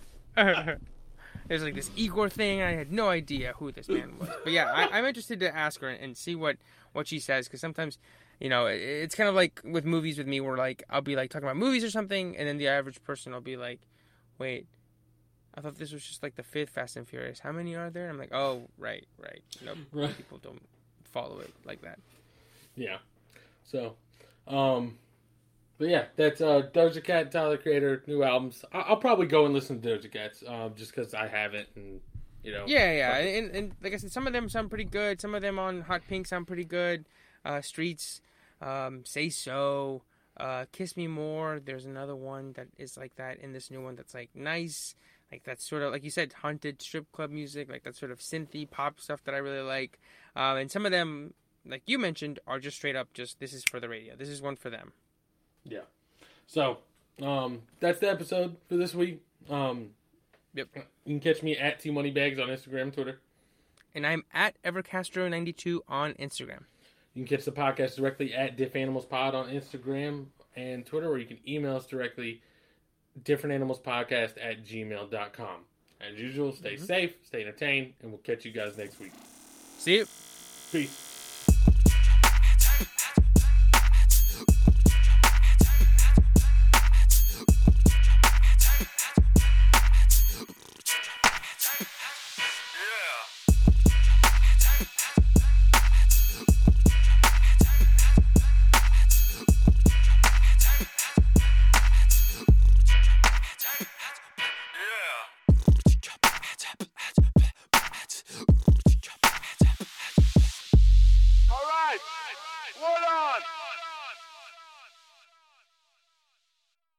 There's 1.52 1.62
like 1.64 1.74
this 1.74 1.90
Igor 1.96 2.30
thing. 2.30 2.62
I 2.62 2.70
had 2.72 2.90
no 2.90 3.10
idea 3.10 3.52
who 3.58 3.70
this 3.72 3.86
man 3.86 4.14
was. 4.18 4.30
But 4.42 4.54
yeah, 4.54 4.72
I, 4.72 4.88
I'm 4.96 5.04
interested 5.04 5.38
to 5.40 5.54
ask 5.54 5.82
her 5.82 5.88
and 5.90 6.16
see 6.16 6.34
what 6.34 6.56
what 6.94 7.06
she 7.06 7.18
says 7.18 7.46
because 7.46 7.60
sometimes, 7.60 7.98
you 8.40 8.48
know, 8.48 8.64
it- 8.64 8.80
it's 8.80 9.14
kind 9.14 9.28
of 9.28 9.34
like 9.34 9.60
with 9.62 9.84
movies 9.84 10.16
with 10.16 10.26
me, 10.26 10.40
where 10.40 10.56
like 10.56 10.82
I'll 10.88 11.02
be 11.02 11.14
like 11.14 11.28
talking 11.28 11.44
about 11.46 11.58
movies 11.58 11.84
or 11.84 11.90
something, 11.90 12.34
and 12.38 12.48
then 12.48 12.56
the 12.56 12.68
average 12.68 13.04
person 13.04 13.34
will 13.34 13.42
be 13.42 13.58
like, 13.58 13.80
"Wait, 14.38 14.66
I 15.54 15.60
thought 15.60 15.76
this 15.76 15.92
was 15.92 16.02
just 16.06 16.22
like 16.22 16.36
the 16.36 16.42
fifth 16.42 16.70
Fast 16.70 16.96
and 16.96 17.06
Furious. 17.06 17.40
How 17.40 17.52
many 17.52 17.76
are 17.76 17.90
there?" 17.90 18.08
I'm 18.08 18.16
like, 18.16 18.32
"Oh, 18.32 18.62
right, 18.78 19.04
right. 19.18 19.42
No, 19.62 19.74
Right. 19.92 20.16
people 20.16 20.38
don't 20.38 20.62
follow 21.04 21.40
it 21.40 21.52
like 21.66 21.82
that." 21.82 21.98
Yeah. 22.76 22.96
So, 23.62 23.94
um, 24.48 24.96
but 25.78 25.88
yeah, 25.88 26.06
that's 26.16 26.40
uh, 26.40 26.62
Doja 26.72 27.02
Cat, 27.02 27.32
Tyler 27.32 27.56
Creator, 27.56 28.04
new 28.06 28.22
albums. 28.22 28.64
I- 28.72 28.80
I'll 28.80 28.96
probably 28.96 29.26
go 29.26 29.44
and 29.44 29.54
listen 29.54 29.80
to 29.80 29.88
Doja 29.88 30.10
Cat's, 30.12 30.42
um, 30.46 30.74
just 30.76 30.94
because 30.94 31.14
I 31.14 31.26
haven't, 31.28 31.68
and 31.76 32.00
you 32.42 32.52
know. 32.52 32.64
Yeah, 32.66 32.92
yeah, 32.92 33.12
fuck 33.12 33.20
and, 33.26 33.50
and 33.56 33.72
like 33.82 33.92
I 33.92 33.96
said, 33.96 34.12
some 34.12 34.26
of 34.26 34.32
them 34.32 34.48
sound 34.48 34.68
pretty 34.68 34.84
good. 34.84 35.20
Some 35.20 35.34
of 35.34 35.42
them 35.42 35.58
on 35.58 35.82
Hot 35.82 36.02
Pink 36.08 36.26
sound 36.26 36.46
pretty 36.46 36.64
good. 36.64 37.04
Uh, 37.44 37.60
Streets, 37.60 38.20
um, 38.60 39.04
Say 39.04 39.28
So, 39.28 40.02
uh, 40.38 40.66
Kiss 40.72 40.96
Me 40.96 41.06
More. 41.08 41.60
There's 41.64 41.84
another 41.84 42.14
one 42.16 42.52
that 42.52 42.68
is 42.78 42.96
like 42.96 43.16
that 43.16 43.38
in 43.38 43.52
this 43.52 43.70
new 43.70 43.82
one 43.82 43.96
that's 43.96 44.14
like 44.14 44.30
nice. 44.34 44.94
Like 45.30 45.44
that's 45.44 45.66
sort 45.68 45.82
of 45.82 45.92
like 45.92 46.04
you 46.04 46.10
said, 46.10 46.34
haunted 46.42 46.82
strip 46.82 47.10
club 47.10 47.30
music. 47.30 47.70
Like 47.70 47.82
that 47.84 47.96
sort 47.96 48.12
of 48.12 48.18
synthy 48.20 48.70
pop 48.70 49.00
stuff 49.00 49.24
that 49.24 49.34
I 49.34 49.38
really 49.38 49.62
like. 49.62 49.98
Um, 50.36 50.56
and 50.58 50.70
some 50.70 50.84
of 50.86 50.92
them, 50.92 51.34
like 51.66 51.82
you 51.86 51.98
mentioned, 51.98 52.38
are 52.46 52.60
just 52.60 52.76
straight 52.76 52.96
up 52.96 53.12
just 53.14 53.40
this 53.40 53.52
is 53.52 53.64
for 53.64 53.80
the 53.80 53.88
radio. 53.88 54.14
This 54.14 54.28
is 54.28 54.42
one 54.42 54.56
for 54.56 54.68
them. 54.70 54.92
Yeah. 55.64 55.80
So, 56.46 56.78
um, 57.20 57.62
that's 57.80 57.98
the 58.00 58.10
episode 58.10 58.56
for 58.68 58.76
this 58.76 58.94
week. 58.94 59.22
Um, 59.48 59.90
Yep. 60.54 60.68
you 60.74 61.18
can 61.18 61.20
catch 61.20 61.42
me 61.42 61.56
at 61.56 61.80
T 61.80 61.90
Moneybags 61.90 62.38
on 62.38 62.48
Instagram, 62.48 62.92
Twitter. 62.92 63.18
And 63.94 64.06
I'm 64.06 64.24
at 64.32 64.54
Evercastro92 64.62 65.80
on 65.88 66.14
Instagram. 66.14 66.64
You 67.14 67.24
can 67.24 67.36
catch 67.36 67.44
the 67.44 67.52
podcast 67.52 67.96
directly 67.96 68.32
at 68.34 68.56
Diff 68.56 68.74
Animals 68.76 69.04
Pod 69.06 69.34
on 69.34 69.48
Instagram 69.48 70.26
and 70.56 70.84
Twitter, 70.86 71.08
or 71.08 71.18
you 71.18 71.26
can 71.26 71.38
email 71.46 71.76
us 71.76 71.86
directly, 71.86 72.42
Different 73.24 73.52
Animals 73.54 73.80
Podcast 73.80 74.32
at 74.42 74.64
gmail.com. 74.64 75.64
As 76.00 76.18
usual, 76.18 76.52
stay 76.52 76.76
safe, 76.76 77.14
stay 77.22 77.42
entertained, 77.42 77.92
and 78.02 78.10
we'll 78.10 78.18
catch 78.20 78.44
you 78.44 78.52
guys 78.52 78.76
next 78.76 78.98
week. 78.98 79.12
See 79.78 79.96
you. 79.98 80.06
Peace. 80.72 81.11